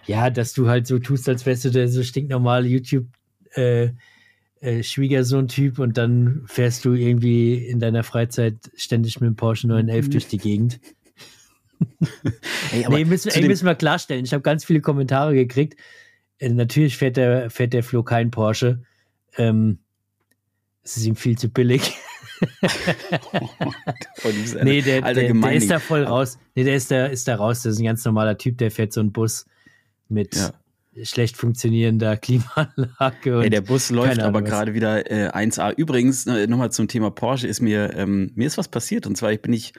Ja, 0.06 0.30
dass 0.30 0.52
du 0.52 0.68
halt 0.68 0.86
so 0.86 0.98
tust, 0.98 1.28
als 1.28 1.46
wärst 1.46 1.64
du 1.64 1.70
der 1.70 1.88
so 1.88 2.02
stinknormale 2.02 2.68
YouTube 2.68 3.06
äh, 3.54 3.90
äh, 4.60 4.82
Schwiegersohn-Typ 4.82 5.78
und 5.78 5.96
dann 5.96 6.42
fährst 6.46 6.84
du 6.84 6.92
irgendwie 6.92 7.54
in 7.54 7.80
deiner 7.80 8.02
Freizeit 8.02 8.56
ständig 8.76 9.20
mit 9.20 9.28
dem 9.28 9.36
Porsche 9.36 9.66
911 9.68 10.10
durch 10.10 10.26
die 10.28 10.38
Gegend. 10.38 10.80
Ey, 12.72 12.86
nee, 12.88 13.04
müssen, 13.04 13.30
ey, 13.30 13.46
müssen 13.46 13.66
wir 13.66 13.74
klarstellen. 13.74 14.24
Ich 14.24 14.32
habe 14.32 14.42
ganz 14.42 14.64
viele 14.64 14.80
Kommentare 14.80 15.34
gekriegt. 15.34 15.78
Äh, 16.38 16.50
natürlich 16.50 16.96
fährt 16.96 17.16
der, 17.16 17.50
fährt 17.50 17.72
der 17.72 17.82
Flo 17.82 18.02
kein 18.02 18.30
Porsche. 18.30 18.82
Ähm, 19.36 19.78
es 20.82 20.96
ist 20.96 21.04
ihm 21.06 21.16
viel 21.16 21.36
zu 21.38 21.48
billig. 21.48 21.92
Oh, 24.24 24.28
Nee, 24.62 24.80
der, 24.82 25.02
der, 25.02 25.32
der 25.34 25.52
ist 25.52 25.70
da 25.70 25.78
voll 25.78 26.04
raus. 26.04 26.38
Nee, 26.54 26.64
der 26.64 26.74
ist 26.74 26.90
da, 26.90 27.06
ist 27.06 27.28
da 27.28 27.36
raus. 27.36 27.62
Das 27.62 27.74
ist 27.74 27.80
ein 27.80 27.84
ganz 27.84 28.04
normaler 28.04 28.38
Typ, 28.38 28.58
der 28.58 28.70
fährt 28.70 28.92
so 28.92 29.00
einen 29.00 29.12
Bus 29.12 29.46
mit 30.08 30.34
Ja. 30.36 30.52
schlecht 31.04 31.36
funktionierender 31.36 32.16
Klimaanlage. 32.16 33.38
Und 33.38 33.44
Ey, 33.44 33.50
der 33.50 33.60
Bus 33.60 33.90
läuft 33.90 34.20
aber 34.20 34.42
gerade 34.42 34.74
wieder 34.74 35.10
äh, 35.10 35.28
1A. 35.30 35.74
Übrigens, 35.76 36.26
äh, 36.26 36.46
nochmal 36.46 36.72
zum 36.72 36.88
Thema 36.88 37.10
Porsche, 37.10 37.46
ist 37.46 37.60
mir, 37.60 37.94
ähm, 37.96 38.32
mir 38.34 38.46
ist 38.46 38.58
was 38.58 38.68
passiert. 38.68 39.06
Und 39.06 39.16
zwar, 39.16 39.32
ich 39.32 39.42
bin 39.42 39.52
ich 39.52 39.72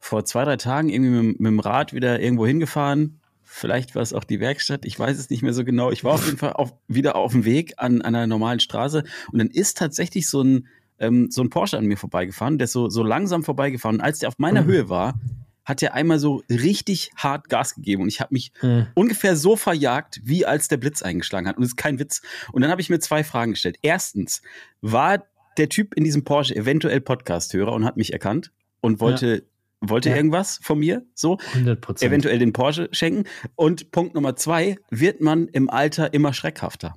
vor 0.00 0.24
zwei, 0.24 0.44
drei 0.44 0.56
Tagen 0.56 0.88
irgendwie 0.88 1.10
mit, 1.10 1.40
mit 1.40 1.50
dem 1.50 1.60
Rad 1.60 1.92
wieder 1.92 2.20
irgendwo 2.20 2.46
hingefahren. 2.46 3.20
Vielleicht 3.42 3.94
war 3.94 4.02
es 4.02 4.12
auch 4.12 4.24
die 4.24 4.40
Werkstatt, 4.40 4.84
ich 4.84 4.98
weiß 4.98 5.18
es 5.18 5.28
nicht 5.28 5.42
mehr 5.42 5.52
so 5.52 5.64
genau. 5.64 5.90
Ich 5.90 6.04
war 6.04 6.14
auf 6.14 6.24
jeden 6.24 6.38
Fall 6.38 6.52
auf, 6.54 6.72
wieder 6.88 7.16
auf 7.16 7.32
dem 7.32 7.44
Weg 7.44 7.74
an, 7.78 8.00
an 8.00 8.14
einer 8.14 8.26
normalen 8.26 8.60
Straße 8.60 9.04
und 9.32 9.38
dann 9.38 9.48
ist 9.48 9.76
tatsächlich 9.76 10.28
so 10.28 10.42
ein, 10.42 10.68
ähm, 10.98 11.30
so 11.30 11.42
ein 11.42 11.50
Porsche 11.50 11.76
an 11.76 11.86
mir 11.86 11.96
vorbeigefahren, 11.96 12.58
der 12.58 12.66
ist 12.66 12.72
so, 12.72 12.88
so 12.88 13.02
langsam 13.02 13.42
vorbeigefahren. 13.42 13.96
Und 13.96 14.02
als 14.02 14.20
der 14.20 14.28
auf 14.28 14.38
meiner 14.38 14.62
Mhm. 14.62 14.66
Höhe 14.66 14.88
war, 14.88 15.18
hat 15.64 15.82
er 15.82 15.94
einmal 15.94 16.18
so 16.18 16.42
richtig 16.48 17.10
hart 17.16 17.48
Gas 17.48 17.74
gegeben 17.74 18.02
und 18.02 18.08
ich 18.08 18.20
habe 18.20 18.32
mich 18.32 18.52
Äh, 18.62 18.84
ungefähr 18.94 19.36
so 19.36 19.56
verjagt, 19.56 20.20
wie 20.24 20.46
als 20.46 20.68
der 20.68 20.76
Blitz 20.78 21.02
eingeschlagen 21.02 21.46
hat. 21.48 21.56
Und 21.56 21.62
das 21.62 21.72
ist 21.72 21.76
kein 21.76 21.98
Witz. 21.98 22.22
Und 22.52 22.62
dann 22.62 22.70
habe 22.70 22.80
ich 22.80 22.88
mir 22.88 22.98
zwei 23.00 23.24
Fragen 23.24 23.52
gestellt. 23.52 23.78
Erstens, 23.82 24.42
war 24.80 25.24
der 25.58 25.68
Typ 25.68 25.94
in 25.94 26.04
diesem 26.04 26.24
Porsche 26.24 26.54
eventuell 26.56 27.00
Podcast-Hörer 27.00 27.72
und 27.72 27.84
hat 27.84 27.96
mich 27.96 28.12
erkannt 28.12 28.52
und 28.80 29.00
wollte, 29.00 29.44
wollte 29.80 30.10
Ja. 30.10 30.16
irgendwas 30.16 30.58
von 30.62 30.78
mir? 30.78 31.04
So, 31.14 31.38
100 31.54 31.80
Prozent. 31.80 32.10
eventuell 32.10 32.38
den 32.38 32.52
Porsche 32.52 32.88
schenken. 32.92 33.24
Und 33.56 33.90
Punkt 33.90 34.14
Nummer 34.14 34.36
zwei, 34.36 34.76
wird 34.90 35.20
man 35.20 35.48
im 35.48 35.70
Alter 35.70 36.12
immer 36.14 36.32
schreckhafter? 36.32 36.96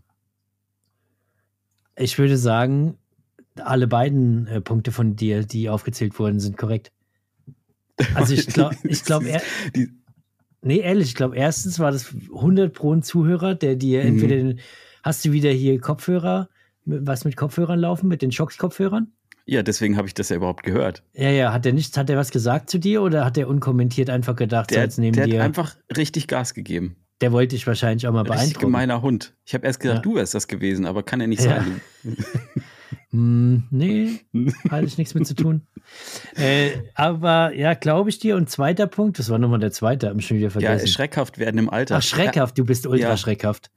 Ich 1.96 2.18
würde 2.18 2.38
sagen, 2.38 2.98
alle 3.56 3.88
beiden 3.88 4.48
äh, 4.48 4.62
Punkte 4.62 4.92
von 4.92 5.16
dir, 5.16 5.44
die 5.46 5.70
aufgezählt 5.70 6.18
wurden, 6.18 6.40
sind 6.40 6.58
korrekt. 6.58 6.92
Also 8.16 8.34
ich 8.34 8.48
glaube, 8.48 8.76
ich 8.84 9.04
glaube, 9.04 9.30
er, 9.30 9.42
nee, 10.62 10.80
ehrlich, 10.80 11.10
ich 11.10 11.16
glaube, 11.16 11.36
erstens 11.38 11.80
war 11.80 11.92
das 11.92 12.14
100 12.34 12.74
pro 12.74 12.94
ein 12.94 13.04
Zuhörer, 13.04 13.54
der 13.56 13.76
dir 13.76 14.02
Mhm. 14.02 14.08
entweder 14.08 14.36
den, 14.38 14.60
hast 15.04 15.24
du 15.26 15.32
wieder 15.32 15.52
hier 15.52 15.80
Kopfhörer, 15.80 16.50
was 16.86 17.26
mit 17.26 17.36
Kopfhörern 17.38 17.80
laufen, 17.80 18.08
mit 18.08 18.22
den 18.24 18.32
Shocks-Kopfhörern? 18.32 19.12
Ja, 19.46 19.62
deswegen 19.62 19.98
habe 19.98 20.08
ich 20.08 20.14
das 20.14 20.30
ja 20.30 20.38
überhaupt 20.38 20.64
gehört. 20.64 21.04
Ja, 21.14 21.30
ja, 21.30 21.52
hat 21.54 21.66
er 21.66 21.74
nichts, 21.74 21.98
hat 21.98 22.10
er 22.10 22.18
was 22.18 22.32
gesagt 22.32 22.70
zu 22.70 22.80
dir 22.80 23.02
oder 23.02 23.26
hat 23.26 23.38
er 23.38 23.48
unkommentiert 23.50 24.10
einfach 24.10 24.36
gedacht, 24.38 24.72
Der, 24.72 24.84
jetzt 24.84 24.98
neben 25.00 25.16
der 25.16 25.24
hat 25.26 25.32
dir, 25.32 25.44
einfach 25.44 25.76
richtig 25.98 26.28
Gas 26.28 26.54
gegeben. 26.54 26.96
der 27.22 27.32
wollte 27.34 27.56
dich 27.56 27.68
wahrscheinlich 27.68 28.08
auch 28.08 28.14
mal 28.14 28.22
Richtig 28.22 28.36
beeindrucken. 28.38 28.66
gemeiner 28.68 29.02
Hund. 29.02 29.34
Ich 29.46 29.54
habe 29.54 29.66
erst 29.66 29.80
gedacht, 29.82 29.98
Ja. 29.98 30.02
du 30.02 30.16
wärst 30.16 30.34
das 30.34 30.48
gewesen, 30.48 30.86
aber 30.86 31.04
kann 31.04 31.20
ja 31.20 31.28
nicht 31.28 31.44
Ja. 31.44 31.62
sein. 31.62 31.82
Hm, 33.12 33.66
nee, 33.70 34.22
hatte 34.72 34.88
ich 34.88 34.98
nichts 34.98 35.14
mit 35.14 35.28
zu 35.28 35.36
tun. 35.36 35.62
äh, 36.36 36.72
aber 36.96 37.54
ja, 37.54 37.76
glaube 37.76 38.10
ich 38.10 38.18
dir. 38.18 38.36
Und 38.36 38.50
zweiter 38.50 38.88
Punkt, 38.88 39.20
das 39.20 39.30
war 39.30 39.38
nochmal 39.38 39.60
der 39.60 39.72
zweite, 39.72 40.10
hab 40.10 40.18
ich 40.18 40.26
schon 40.26 40.38
wieder 40.38 40.48
Ja, 40.48 40.52
vergessen. 40.52 40.88
schreckhaft 40.88 41.38
werden 41.38 41.60
im 41.60 41.70
Alter. 41.70 41.98
Ach, 41.98 42.02
schreckhaft, 42.02 42.58
du 42.58 42.66
bist 42.66 42.88
ultra 42.88 43.10
Ja. 43.10 43.18
schreckhaft. 43.18 43.70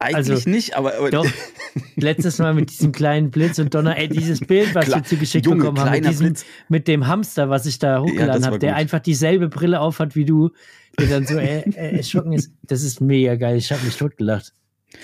Eigentlich 0.00 0.30
Also, 0.30 0.50
nicht, 0.50 0.76
aber, 0.76 0.94
aber 0.96 1.10
Doch, 1.10 1.26
letztes 1.96 2.38
Mal 2.38 2.54
mit 2.54 2.70
diesem 2.70 2.92
kleinen 2.92 3.30
Blitz 3.30 3.58
und 3.58 3.74
Donner, 3.74 3.96
ey, 3.96 4.08
dieses 4.08 4.40
Bild, 4.40 4.74
was 4.74 4.84
Klar, 4.84 5.00
wir 5.00 5.04
zugeschickt 5.04 5.46
Junge, 5.46 5.58
bekommen 5.58 5.80
haben, 5.80 5.90
mit, 5.90 6.06
diesem, 6.06 6.34
mit 6.68 6.86
dem 6.86 7.06
Hamster, 7.08 7.50
was 7.50 7.66
ich 7.66 7.80
da 7.80 8.00
hochgeladen 8.00 8.42
war 8.42 8.50
habe, 8.50 8.58
der 8.60 8.76
einfach 8.76 9.00
dieselbe 9.00 9.48
Brille 9.48 9.80
aufhat 9.80 10.14
wie 10.14 10.24
du, 10.24 10.50
der 11.00 11.08
dann 11.08 11.26
so 11.26 11.36
äh, 11.36 11.60
äh, 11.70 11.96
erschrocken 11.96 12.32
ist. 12.32 12.52
Das 12.62 12.82
ist 12.82 13.00
mega 13.00 13.34
geil, 13.34 13.56
ich 13.56 13.72
habe 13.72 13.84
mich 13.84 13.96
totgelacht. 13.96 14.54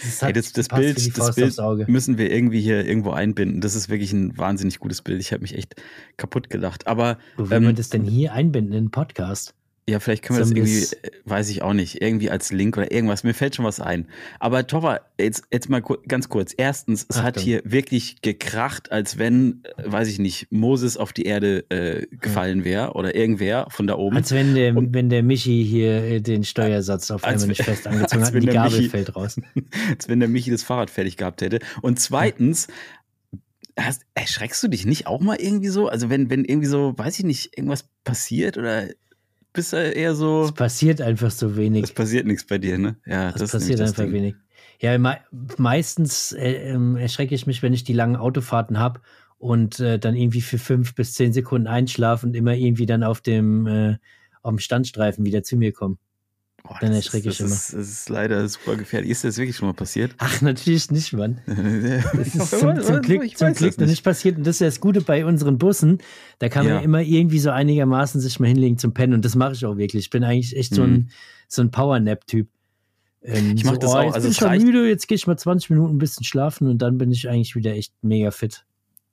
Das, 0.02 0.22
Ey, 0.22 0.32
das, 0.32 0.52
das 0.52 0.68
Bild, 0.68 1.18
das 1.18 1.34
Bild 1.34 1.88
müssen 1.88 2.16
wir 2.16 2.32
irgendwie 2.32 2.60
hier 2.60 2.86
irgendwo 2.86 3.10
einbinden. 3.10 3.60
Das 3.60 3.74
ist 3.74 3.90
wirklich 3.90 4.12
ein 4.12 4.36
wahnsinnig 4.38 4.78
gutes 4.78 5.02
Bild. 5.02 5.20
Ich 5.20 5.32
habe 5.32 5.42
mich 5.42 5.54
echt 5.54 5.74
kaputt 6.16 6.48
gelacht. 6.48 6.86
Aber 6.86 7.18
Wo 7.36 7.50
will 7.50 7.58
ähm, 7.58 7.64
man 7.64 7.74
das 7.74 7.90
denn 7.90 8.04
hier 8.04 8.32
einbinden 8.32 8.72
in 8.72 8.78
einen 8.78 8.90
Podcast? 8.90 9.54
Ja, 9.86 10.00
vielleicht 10.00 10.22
können 10.22 10.38
wir 10.38 10.40
das 10.40 10.48
Sollen 10.48 10.64
wir 10.64 10.72
irgendwie, 10.72 10.96
äh, 11.06 11.10
weiß 11.26 11.48
ich 11.50 11.60
auch 11.62 11.74
nicht, 11.74 12.00
irgendwie 12.00 12.30
als 12.30 12.50
Link 12.52 12.76
oder 12.78 12.90
irgendwas. 12.90 13.22
Mir 13.22 13.34
fällt 13.34 13.54
schon 13.54 13.66
was 13.66 13.80
ein. 13.80 14.08
Aber 14.40 14.66
Tova, 14.66 15.00
jetzt, 15.20 15.44
jetzt 15.52 15.68
mal 15.68 15.82
ganz 16.08 16.30
kurz. 16.30 16.54
Erstens, 16.56 17.04
es 17.08 17.18
hat 17.18 17.36
Achtung. 17.36 17.42
hier 17.42 17.60
wirklich 17.64 18.22
gekracht, 18.22 18.90
als 18.92 19.18
wenn, 19.18 19.62
äh, 19.76 19.82
weiß 19.84 20.08
ich 20.08 20.18
nicht, 20.18 20.46
Moses 20.50 20.96
auf 20.96 21.12
die 21.12 21.24
Erde 21.24 21.64
äh, 21.68 22.06
gefallen 22.16 22.64
wäre 22.64 22.92
oder 22.94 23.14
irgendwer 23.14 23.66
von 23.68 23.86
da 23.86 23.96
oben. 23.96 24.16
Als 24.16 24.32
wenn 24.32 24.54
der, 24.54 24.74
Und- 24.74 24.94
wenn 24.94 25.10
der 25.10 25.22
Michi 25.22 25.64
hier 25.68 26.02
äh, 26.02 26.20
den 26.22 26.44
Steuersatz 26.44 27.10
auf 27.10 27.22
einmal 27.24 27.46
nicht 27.48 27.62
fest 27.62 27.86
angezogen 27.86 28.22
als 28.22 28.30
hat 28.30 28.34
und 28.34 28.42
die 28.42 28.46
wenn 28.46 28.54
der 28.54 28.54
Gabel 28.54 28.78
Michi- 28.80 28.88
fällt 28.90 29.14
raus. 29.16 29.36
als 29.90 30.08
wenn 30.08 30.20
der 30.20 30.28
Michi 30.30 30.50
das 30.50 30.62
Fahrrad 30.62 30.88
fertig 30.88 31.18
gehabt 31.18 31.42
hätte. 31.42 31.58
Und 31.82 32.00
zweitens, 32.00 32.68
hast, 33.78 34.02
erschreckst 34.14 34.62
du 34.62 34.68
dich 34.68 34.86
nicht 34.86 35.06
auch 35.06 35.20
mal 35.20 35.36
irgendwie 35.36 35.68
so? 35.68 35.88
Also 35.88 36.08
wenn, 36.08 36.30
wenn 36.30 36.44
irgendwie 36.44 36.68
so, 36.68 36.94
weiß 36.96 37.18
ich 37.18 37.24
nicht, 37.24 37.56
irgendwas 37.56 37.84
passiert 38.04 38.56
oder 38.56 38.88
bist 39.54 39.72
du 39.72 39.76
eher 39.76 40.14
so, 40.14 40.42
Es 40.42 40.52
passiert 40.52 41.00
einfach 41.00 41.30
so 41.30 41.56
wenig. 41.56 41.84
es 41.84 41.92
passiert 41.92 42.26
nichts 42.26 42.44
bei 42.44 42.58
dir, 42.58 42.76
ne? 42.76 42.96
Ja, 43.06 43.30
Es 43.30 43.36
das 43.36 43.52
passiert 43.52 43.80
das 43.80 43.90
einfach 43.90 44.04
Ding. 44.04 44.12
wenig. 44.12 44.34
Ja, 44.80 44.98
me 44.98 45.16
meistens 45.56 46.32
äh, 46.32 46.70
ähm, 46.72 46.96
erschrecke 46.96 47.34
ich 47.34 47.46
mich, 47.46 47.62
wenn 47.62 47.72
ich 47.72 47.84
die 47.84 47.92
langen 47.94 48.16
Autofahrten 48.16 48.78
habe 48.78 49.00
und 49.38 49.80
äh, 49.80 49.98
dann 49.98 50.14
irgendwie 50.16 50.40
für 50.42 50.58
fünf 50.58 50.94
bis 50.94 51.14
zehn 51.14 51.32
Sekunden 51.32 51.66
einschlafe 51.68 52.26
und 52.26 52.34
immer 52.34 52.54
irgendwie 52.54 52.86
dann 52.86 53.02
auf 53.02 53.20
dem, 53.20 53.66
äh, 53.66 53.96
auf 54.42 54.50
dem 54.50 54.58
Standstreifen 54.58 55.24
wieder 55.24 55.42
zu 55.42 55.56
mir 55.56 55.72
komme. 55.72 55.96
Boah, 56.66 56.78
Dann 56.80 56.94
erschrecke 56.94 57.28
ist, 57.28 57.34
ich 57.40 57.46
das 57.46 57.50
Ist, 57.52 57.74
das 57.74 57.88
ist 57.90 58.08
leider 58.08 58.48
super 58.48 58.74
gefährlich. 58.76 59.10
Ist 59.10 59.22
das 59.22 59.36
wirklich 59.36 59.54
schon 59.54 59.68
mal 59.68 59.74
passiert? 59.74 60.14
Ach, 60.18 60.40
natürlich 60.40 60.90
nicht, 60.90 61.12
Mann. 61.12 61.40
Das 61.46 62.34
ist 62.34 62.58
zum, 62.58 62.80
zum 62.80 63.02
Glück, 63.02 63.36
zum 63.36 63.52
Glück 63.52 63.78
noch 63.78 63.86
nicht 63.86 64.02
passiert. 64.02 64.38
Und 64.38 64.46
das 64.46 64.56
ist 64.56 64.60
ja 64.60 64.66
das 64.68 64.80
Gute 64.80 65.02
bei 65.02 65.26
unseren 65.26 65.58
Bussen. 65.58 65.98
Da 66.38 66.48
kann 66.48 66.64
man 66.64 66.76
Ja. 66.76 66.80
immer 66.80 67.02
irgendwie 67.02 67.38
so 67.38 67.50
einigermaßen 67.50 68.18
sich 68.18 68.40
mal 68.40 68.46
hinlegen 68.46 68.78
zum 68.78 68.94
Pennen. 68.94 69.12
Und 69.12 69.26
das 69.26 69.34
mache 69.36 69.52
ich 69.52 69.66
auch 69.66 69.76
wirklich. 69.76 70.04
Ich 70.04 70.10
bin 70.10 70.24
eigentlich 70.24 70.56
echt 70.56 70.74
so 70.74 70.82
ein, 70.84 70.90
Mhm. 70.92 71.08
so 71.48 71.60
ein 71.60 71.70
Power-Nap-Typ. 71.70 72.48
Ähm, 73.22 73.52
Ich 73.56 73.64
mach 73.64 73.72
so, 73.74 73.78
das 73.80 73.90
oh, 73.90 73.96
auch. 73.98 74.02
Jetzt 74.04 74.14
Also 74.14 74.24
bin 74.26 74.32
ich 74.32 74.38
schon 74.38 74.62
müde, 74.62 74.88
jetzt 74.88 75.06
gehe 75.06 75.16
ich 75.16 75.26
mal 75.26 75.36
20 75.36 75.68
Minuten 75.68 75.96
ein 75.96 75.98
bisschen 75.98 76.24
schlafen 76.24 76.66
und 76.68 76.78
dann 76.78 76.96
bin 76.96 77.10
ich 77.12 77.28
eigentlich 77.28 77.54
wieder 77.54 77.72
echt 77.74 77.92
mega 78.00 78.30
fit. 78.30 78.64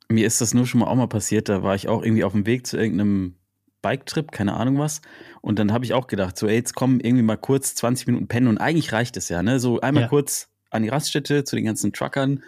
Mir 0.08 0.26
ist 0.26 0.40
das 0.40 0.54
nur 0.54 0.66
schon 0.66 0.80
mal 0.80 0.88
auch 0.88 0.96
mal 0.96 1.08
passiert. 1.08 1.50
Da 1.50 1.64
war 1.64 1.76
ich 1.76 1.90
auch 1.90 2.02
irgendwie 2.02 2.24
auf 2.24 2.32
dem 2.32 2.46
Weg 2.46 2.66
zu 2.66 2.78
irgendeinem 2.78 3.36
Bike-Trip, 3.82 4.32
keine 4.32 4.54
Ahnung 4.54 4.78
was. 4.80 5.02
Und 5.42 5.60
dann 5.60 5.72
habe 5.74 5.86
ich 5.86 5.94
auch 5.94 6.08
gedacht, 6.08 6.38
so, 6.38 6.48
ey, 6.48 6.56
jetzt 6.56 6.76
kommen 6.76 7.00
irgendwie 7.00 7.24
mal 7.24 7.38
kurz 7.38 7.76
20 7.76 8.08
Minuten 8.08 8.28
pennen 8.28 8.48
und 8.48 8.58
eigentlich 8.58 8.94
reicht 8.94 9.18
es 9.18 9.30
ja, 9.30 9.42
ne? 9.44 9.60
So 9.60 9.80
einmal 9.82 10.04
Ja. 10.04 10.10
kurz 10.10 10.50
an 10.70 10.84
die 10.84 10.90
Raststätte 10.90 11.44
zu 11.44 11.56
den 11.56 11.66
ganzen 11.66 11.92
Truckern, 11.94 12.44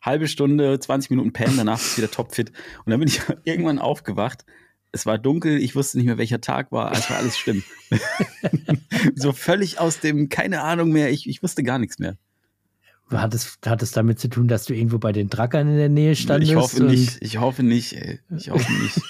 halbe 0.00 0.26
Stunde, 0.28 0.78
20 0.78 1.10
Minuten 1.10 1.32
pennen, 1.32 1.56
danach 1.56 1.78
ist 1.80 1.98
wieder 1.98 2.10
topfit. 2.10 2.50
Und 2.84 2.90
dann 2.90 2.98
bin 3.00 3.08
ich 3.08 3.20
irgendwann 3.44 3.78
aufgewacht. 3.78 4.44
Es 4.92 5.06
war 5.06 5.18
dunkel, 5.18 5.58
ich 5.58 5.76
wusste 5.76 5.98
nicht 5.98 6.06
mehr, 6.06 6.18
welcher 6.18 6.40
Tag 6.40 6.72
war, 6.72 6.90
es 6.92 7.08
war 7.10 7.18
alles 7.18 7.38
schlimm. 7.38 7.62
so 9.14 9.32
völlig 9.32 9.78
aus 9.78 10.00
dem, 10.00 10.28
keine 10.28 10.62
Ahnung 10.62 10.90
mehr, 10.90 11.10
ich, 11.10 11.28
ich 11.28 11.42
wusste 11.42 11.62
gar 11.62 11.78
nichts 11.78 11.98
mehr. 11.98 12.16
Hat 13.10 13.34
es, 13.34 13.58
hat 13.66 13.82
es 13.82 13.90
damit 13.90 14.20
zu 14.20 14.28
tun, 14.28 14.46
dass 14.46 14.64
du 14.64 14.74
irgendwo 14.74 14.98
bei 14.98 15.12
den 15.12 15.28
Drackern 15.28 15.68
in 15.68 15.76
der 15.76 15.88
Nähe 15.88 16.14
standest? 16.14 16.52
Ich 16.52 16.56
hoffe 16.56 16.84
nicht, 16.84 17.18
ich 17.20 17.38
hoffe 17.38 17.62
nicht, 17.62 17.92
ey. 17.94 18.20
Ich 18.36 18.50
hoffe 18.50 18.72
nicht. 18.72 19.00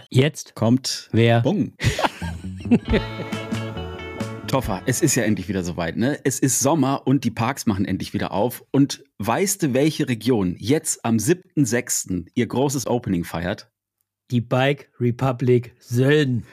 Jetzt? 0.10 0.54
Kommt 0.54 1.08
Wer? 1.12 1.40
Bung. 1.40 1.72
Toffer, 4.48 4.82
es 4.86 5.00
ist 5.00 5.14
ja 5.14 5.22
endlich 5.22 5.48
wieder 5.48 5.62
soweit, 5.62 5.96
ne? 5.96 6.18
Es 6.24 6.40
ist 6.40 6.58
Sommer 6.58 7.06
und 7.06 7.22
die 7.22 7.30
Parks 7.30 7.66
machen 7.66 7.84
endlich 7.84 8.12
wieder 8.14 8.32
auf. 8.32 8.64
Und 8.72 9.04
weißt 9.18 9.62
du, 9.62 9.74
welche 9.74 10.08
Region 10.08 10.56
jetzt 10.58 11.04
am 11.04 11.18
7.6. 11.18 12.26
ihr 12.34 12.46
großes 12.48 12.88
Opening 12.88 13.22
feiert? 13.22 13.70
Die 14.32 14.40
Bike 14.40 14.90
Republic 14.98 15.76
Sölden. 15.78 16.44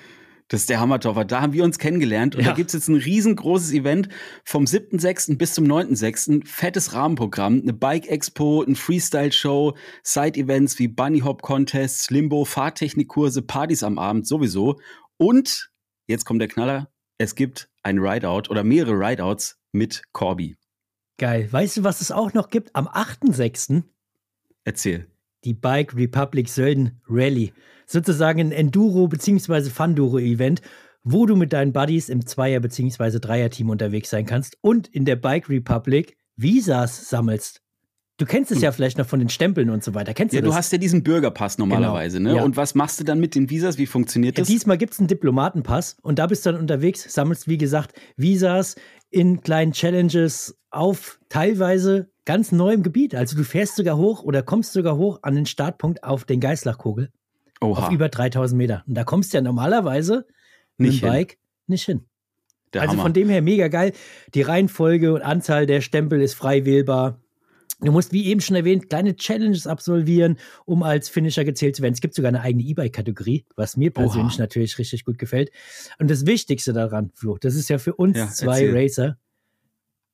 Das 0.49 0.61
ist 0.61 0.69
der 0.69 0.79
Hammer, 0.79 0.99
Toffer. 1.01 1.25
Da 1.25 1.41
haben 1.41 1.51
wir 1.51 1.63
uns 1.65 1.77
kennengelernt 1.77 2.35
und 2.35 2.41
Ja. 2.43 2.49
da 2.51 2.55
gibt's 2.55 2.71
jetzt 2.73 2.87
ein 2.87 2.95
riesengroßes 2.95 3.73
Event 3.73 4.07
vom 4.45 4.65
7.6. 4.65 5.37
bis 5.37 5.53
zum 5.53 5.65
9.6. 5.65 6.45
Fettes 6.45 6.93
Rahmenprogramm, 6.93 7.61
eine 7.61 7.73
Bike-Expo, 7.73 8.63
ein 8.63 8.75
Freestyle-Show, 8.75 9.75
Side-Events 10.03 10.79
wie 10.79 10.87
Bunny-Hop-Contests, 10.87 12.09
Limbo, 12.11 12.45
Fahrtechnikkurse, 12.45 13.41
Partys 13.41 13.83
am 13.83 13.99
Abend 13.99 14.25
sowieso. 14.25 14.79
Und, 15.17 15.69
jetzt 16.07 16.23
kommt 16.25 16.39
der 16.39 16.47
Knaller, 16.47 16.89
es 17.17 17.35
gibt 17.35 17.69
ein 17.83 17.99
Rideout 17.99 18.49
oder 18.49 18.63
mehrere 18.63 18.93
Rideouts 18.93 19.59
mit 19.73 20.03
Corby. 20.13 20.55
Geil. 21.17 21.51
Weißt 21.51 21.77
du, 21.77 21.83
was 21.83 21.99
es 21.99 22.11
auch 22.11 22.33
noch 22.33 22.49
gibt? 22.49 22.73
Am 22.75 22.87
8.6. 22.87 23.83
Erzähl. 24.63 25.07
Die 25.47 25.53
Bike 25.53 25.95
Republic 25.95 26.49
Sölden 26.49 26.99
Rally. 27.09 27.53
Sozusagen 27.85 28.41
ein 28.41 28.51
Enduro- 28.51 29.07
bzw. 29.07 29.69
Funduro-Event, 29.69 30.61
wo 31.03 31.25
du 31.25 31.37
mit 31.37 31.53
deinen 31.53 31.71
Buddies 31.71 32.09
im 32.09 32.25
Zweier- 32.25 32.59
bzw. 32.59 33.19
Dreier-Team 33.19 33.69
unterwegs 33.69 34.09
sein 34.09 34.25
kannst 34.25 34.57
und 34.61 34.89
in 34.89 35.05
der 35.05 35.15
Bike 35.15 35.49
Republic 35.49 36.17
Visas 36.35 37.09
sammelst. 37.09 37.61
Du 38.17 38.25
kennst 38.25 38.51
es 38.51 38.61
ja 38.61 38.71
vielleicht 38.71 38.97
noch 38.97 39.05
von 39.05 39.19
den 39.19 39.29
Stempeln 39.29 39.69
und 39.69 39.83
so 39.83 39.93
weiter. 39.93 40.13
Kennst 40.13 40.33
Ja, 40.33 40.41
du 40.41 40.45
du 40.45 40.49
das? 40.49 40.57
hast 40.57 40.71
ja 40.71 40.79
diesen 40.79 41.03
Bürgerpass 41.03 41.59
normalerweise, 41.59 42.19
ne? 42.19 42.35
Ja. 42.35 42.43
Und 42.43 42.57
was 42.57 42.73
machst 42.75 42.99
du 42.99 43.03
dann 43.03 43.19
mit 43.19 43.35
den 43.35 43.49
Visas? 43.49 43.77
Wie 43.77 43.85
funktioniert 43.85 44.37
Ja, 44.37 44.41
das? 44.41 44.47
diesmal 44.49 44.77
gibt 44.77 44.93
es 44.93 44.99
einen 44.99 45.07
Diplomatenpass 45.07 45.97
und 46.01 46.17
da 46.19 46.25
bist 46.27 46.45
du 46.45 46.51
dann 46.51 46.59
unterwegs, 46.59 47.13
sammelst, 47.13 47.47
wie 47.47 47.57
gesagt, 47.59 47.93
Visas 48.17 48.75
in 49.11 49.41
kleinen 49.41 49.71
Challenges 49.71 50.57
auf 50.71 51.19
teilweise 51.29 52.09
ganz 52.27 52.51
neuem 52.51 52.83
Gebiet. 52.83 53.15
Also 53.15 53.37
du 53.37 53.43
fährst 53.43 53.77
sogar 53.77 53.97
hoch 53.97 54.21
oder 54.21 54.43
kommst 54.43 54.73
sogar 54.73 54.97
hoch 54.97 55.19
an 55.23 55.33
den 55.33 55.45
Startpunkt 55.45 56.03
auf 56.03 56.25
den 56.25 56.41
Geißlachkogel 56.41 57.09
auf 57.61 57.79
Oha, 57.79 57.91
über 57.91 58.09
3000 58.09 58.55
Meter. 58.57 58.83
Und 58.85 58.95
da 58.95 59.03
kommst 59.05 59.33
du 59.33 59.37
ja 59.37 59.41
normalerweise 59.41 60.27
mit 60.77 60.91
nicht 60.91 61.01
dem 61.01 61.09
hin. 61.09 61.19
Bike 61.19 61.37
nicht 61.67 61.85
hin. 61.85 62.05
Der 62.73 62.81
also 62.81 62.93
Hammer. 62.93 63.03
von 63.03 63.13
dem 63.13 63.29
her 63.29 63.41
mega 63.41 63.69
geil. 63.69 63.93
Die 64.35 64.41
Reihenfolge 64.41 65.13
und 65.13 65.21
Anzahl 65.21 65.65
der 65.65 65.79
Stempel 65.79 66.21
ist 66.21 66.33
frei 66.33 66.65
wählbar. 66.65 67.21
Du 67.79 67.91
musst, 67.93 68.11
wie 68.11 68.25
eben 68.25 68.41
schon 68.41 68.57
erwähnt, 68.57 68.89
kleine 68.89 69.15
Challenges 69.15 69.65
absolvieren, 69.65 70.37
um 70.65 70.83
als 70.83 71.07
Finisher 71.07 71.45
gezählt 71.45 71.77
zu 71.77 71.81
werden. 71.81 71.93
Es 71.93 72.01
gibt 72.01 72.13
sogar 72.13 72.29
eine 72.29 72.41
eigene 72.41 72.63
E-Bike-Kategorie, 72.63 73.45
was 73.55 73.77
mir 73.77 73.91
persönlich 73.91 74.33
Oha. 74.33 74.41
natürlich 74.41 74.77
richtig 74.79 75.05
gut 75.05 75.17
gefällt. 75.17 75.51
Und 75.97 76.11
das 76.11 76.25
Wichtigste 76.25 76.73
daran, 76.73 77.11
Flo, 77.13 77.37
das 77.39 77.55
ist 77.55 77.69
ja 77.69 77.77
für 77.77 77.95
uns 77.95 78.17
Ja, 78.17 78.27
zwei 78.27 78.63
erzähl. 78.65 78.75
Racer 78.75 79.17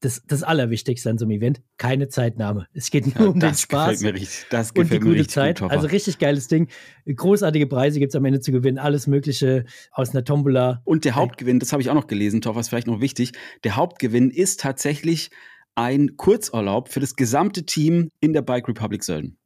das, 0.04 0.22
das 0.28 0.44
Allerwichtigste 0.44 1.10
an 1.10 1.18
so 1.18 1.26
einem 1.26 1.32
Event, 1.32 1.62
keine 1.78 2.10
Zeitnahme. 2.10 2.68
Es 2.74 2.92
geht 2.92 3.08
nur 3.08 3.16
Ja, 3.16 3.32
um 3.32 3.34
den 3.34 3.40
das 3.40 3.62
Spaß 3.62 4.00
gefällt 4.00 4.16
mir 4.16 4.22
richtig. 4.22 4.46
Das 4.50 4.72
und 4.72 4.78
die 4.78 4.82
gefällt 4.82 5.04
mir 5.04 5.16
gute 5.16 5.28
Zeit. 5.28 5.62
gut, 5.62 5.72
also 5.72 5.88
richtig 5.88 6.20
geiles 6.20 6.48
Ding. 6.50 6.68
Großartige 7.06 7.68
Preise 7.68 8.00
gibt 8.00 8.12
es 8.12 8.16
am 8.16 8.26
Ende 8.26 8.42
zu 8.42 8.52
gewinnen. 8.52 8.78
Alles 8.78 9.08
Mögliche 9.08 9.66
aus 9.92 10.12
einer 10.12 10.26
Tombola. 10.26 10.82
Und 10.84 11.06
der 11.06 11.16
Hauptgewinn, 11.16 11.60
das 11.60 11.72
habe 11.72 11.82
ich 11.82 11.90
auch 11.90 11.96
noch 11.96 12.08
gelesen, 12.08 12.42
Topper, 12.42 12.60
ist 12.60 12.70
vielleicht 12.70 12.88
noch 12.88 13.00
wichtig. 13.00 13.32
Der 13.64 13.78
Hauptgewinn 13.78 14.30
ist 14.30 14.60
tatsächlich 14.60 15.30
ein 15.76 16.18
Kurzurlaub 16.18 16.90
für 16.90 17.00
das 17.00 17.16
gesamte 17.16 17.66
Team 17.66 18.10
in 18.20 18.34
der 18.34 18.42
Bike 18.42 18.68
Republic 18.68 19.04
Sölden. 19.04 19.38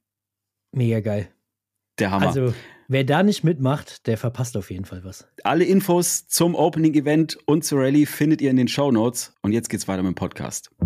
Mega 0.71 0.99
geil. 0.99 1.29
Der 1.99 2.11
Hammer. 2.11 2.27
Also, 2.27 2.53
wer 2.87 3.03
da 3.03 3.23
nicht 3.23 3.43
mitmacht, 3.43 4.05
der 4.07 4.17
verpasst 4.17 4.55
auf 4.57 4.69
jeden 4.71 4.85
Fall 4.85 5.03
was. 5.03 5.27
Alle 5.43 5.63
Infos 5.65 6.27
zum 6.27 6.55
Opening 6.55 6.93
Event 6.93 7.37
und 7.45 7.63
zur 7.65 7.79
Rallye 7.81 8.05
findet 8.05 8.41
ihr 8.41 8.51
in 8.51 8.55
den 8.57 8.67
Show 8.67 8.91
Notes. 8.91 9.33
Und 9.41 9.51
jetzt 9.51 9.69
geht's 9.69 9.87
weiter 9.87 10.03
mit 10.03 10.11
dem 10.11 10.15
Podcast. 10.15 10.69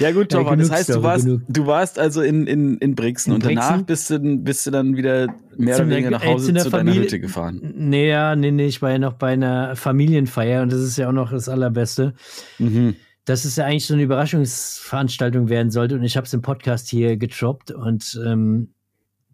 Ja 0.00 0.12
gut, 0.12 0.32
Ja, 0.32 0.38
Topper, 0.38 0.56
das 0.56 0.70
heißt, 0.70 0.90
du 0.90 1.02
warst, 1.02 1.24
genug. 1.24 1.40
du 1.48 1.66
warst 1.66 1.98
also 1.98 2.22
in, 2.22 2.46
in, 2.46 2.78
in 2.78 2.94
Brixen 2.94 3.30
In 3.32 3.34
und 3.36 3.44
danach 3.46 3.70
Brixen? 3.82 3.86
bist 3.86 4.10
du, 4.10 4.36
bist 4.44 4.66
du 4.66 4.70
dann 4.70 4.96
wieder 4.96 5.26
mehr 5.56 5.74
Zu 5.74 5.82
oder 5.82 5.90
weniger 5.90 6.10
nach 6.10 6.24
Hause 6.24 6.52
zu 6.54 6.62
zu 6.62 6.70
deiner 6.70 6.84
Familie- 6.84 7.02
Hütte 7.02 7.18
gefahren. 7.18 7.72
Nee, 7.76 8.08
ja, 8.08 8.36
nee, 8.36 8.52
nee, 8.52 8.66
ich 8.66 8.80
war 8.80 8.92
ja 8.92 8.98
noch 8.98 9.14
bei 9.14 9.32
einer 9.32 9.74
Familienfeier 9.74 10.62
und 10.62 10.70
das 10.72 10.80
ist 10.82 10.98
ja 10.98 11.08
auch 11.08 11.12
noch 11.12 11.32
das 11.32 11.48
Allerbeste. 11.48 12.14
Mhm. 12.58 12.94
Dass 13.28 13.44
es 13.44 13.56
ja 13.56 13.64
eigentlich 13.64 13.86
so 13.86 13.94
eine 13.94 14.02
Überraschungsveranstaltung 14.02 15.48
werden 15.48 15.70
sollte 15.70 15.94
und 15.96 16.02
ich 16.02 16.16
habe 16.16 16.26
es 16.26 16.32
im 16.32 16.42
Podcast 16.42 16.88
hier 16.88 17.16
getroppt 17.16 17.70
und 17.70 18.20
ähm, 18.24 18.74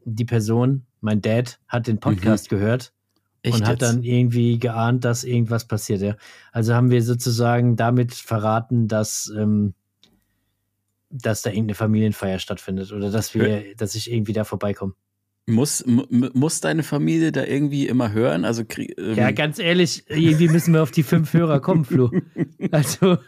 die 0.04 0.24
Person, 0.24 0.86
mein 1.00 1.20
Dad, 1.20 1.58
hat 1.68 1.86
den 1.86 2.00
Podcast 2.00 2.48
gehört 2.48 2.92
Mhm. 3.44 3.48
Echt 3.50 3.60
und 3.60 3.66
hat 3.66 3.80
jetzt? 3.80 3.92
dann 3.92 4.02
irgendwie 4.02 4.58
geahnt, 4.58 5.04
dass 5.04 5.24
irgendwas 5.24 5.66
passiert. 5.66 6.00
Ja. 6.00 6.16
Also 6.52 6.74
haben 6.74 6.90
wir 6.90 7.02
sozusagen 7.02 7.76
damit 7.76 8.14
verraten, 8.14 8.88
dass, 8.88 9.30
ähm, 9.36 9.74
dass 11.10 11.42
da 11.42 11.50
irgendeine 11.50 11.74
Familienfeier 11.74 12.38
stattfindet 12.38 12.92
oder 12.92 13.10
dass 13.10 13.34
wir, 13.34 13.76
dass 13.76 13.94
ich 13.94 14.10
irgendwie 14.10 14.32
da 14.32 14.44
vorbeikomme. 14.44 14.94
Muss, 15.46 15.84
muss 15.86 16.60
deine 16.62 16.82
Familie 16.82 17.30
da 17.30 17.44
irgendwie 17.44 17.86
immer 17.86 18.12
hören? 18.12 18.46
Also 18.46 18.64
ähm, 18.78 19.14
Ja, 19.14 19.30
ganz 19.30 19.58
ehrlich, 19.58 20.04
irgendwie 20.08 20.48
müssen 20.48 20.72
wir 20.72 20.82
auf 20.82 20.90
die 20.90 21.02
fünf 21.02 21.34
Hörer 21.34 21.60
kommen, 21.60 21.84
Flo. 21.84 22.10
Also, 22.70 23.18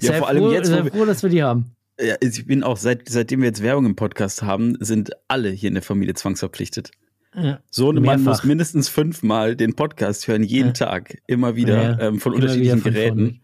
sei, 0.00 0.18
vor 0.18 0.28
allem 0.28 0.42
froh, 0.44 0.52
jetzt, 0.52 0.68
sei 0.68 0.84
froh, 0.84 1.04
dass 1.04 1.22
wir 1.22 1.30
die 1.30 1.42
haben. 1.42 1.74
ja, 2.00 2.14
ich 2.20 2.46
bin 2.46 2.62
auch, 2.62 2.76
seit, 2.76 3.08
seitdem 3.08 3.40
wir 3.40 3.46
jetzt 3.48 3.62
Werbung 3.62 3.86
im 3.86 3.96
Podcast 3.96 4.42
haben, 4.42 4.76
sind 4.80 5.10
alle 5.28 5.50
hier 5.50 5.68
in 5.68 5.74
der 5.74 5.82
Familie 5.82 6.14
zwangsverpflichtet. 6.14 6.90
Ja. 7.34 7.60
So 7.70 7.90
ein 7.90 8.02
Mann 8.02 8.22
muss 8.24 8.44
mindestens 8.44 8.88
fünfmal 8.88 9.56
den 9.56 9.74
Podcast 9.74 10.28
hören, 10.28 10.42
jeden 10.42 10.68
Ja. 10.68 10.72
Tag, 10.72 11.16
immer 11.26 11.56
wieder 11.56 11.82
Ja, 11.82 12.00
ähm, 12.08 12.20
von 12.20 12.32
immer 12.34 12.42
unterschiedlichen 12.42 12.76
wieder 12.76 12.82
von 12.82 12.92
Geräten. 12.92 13.40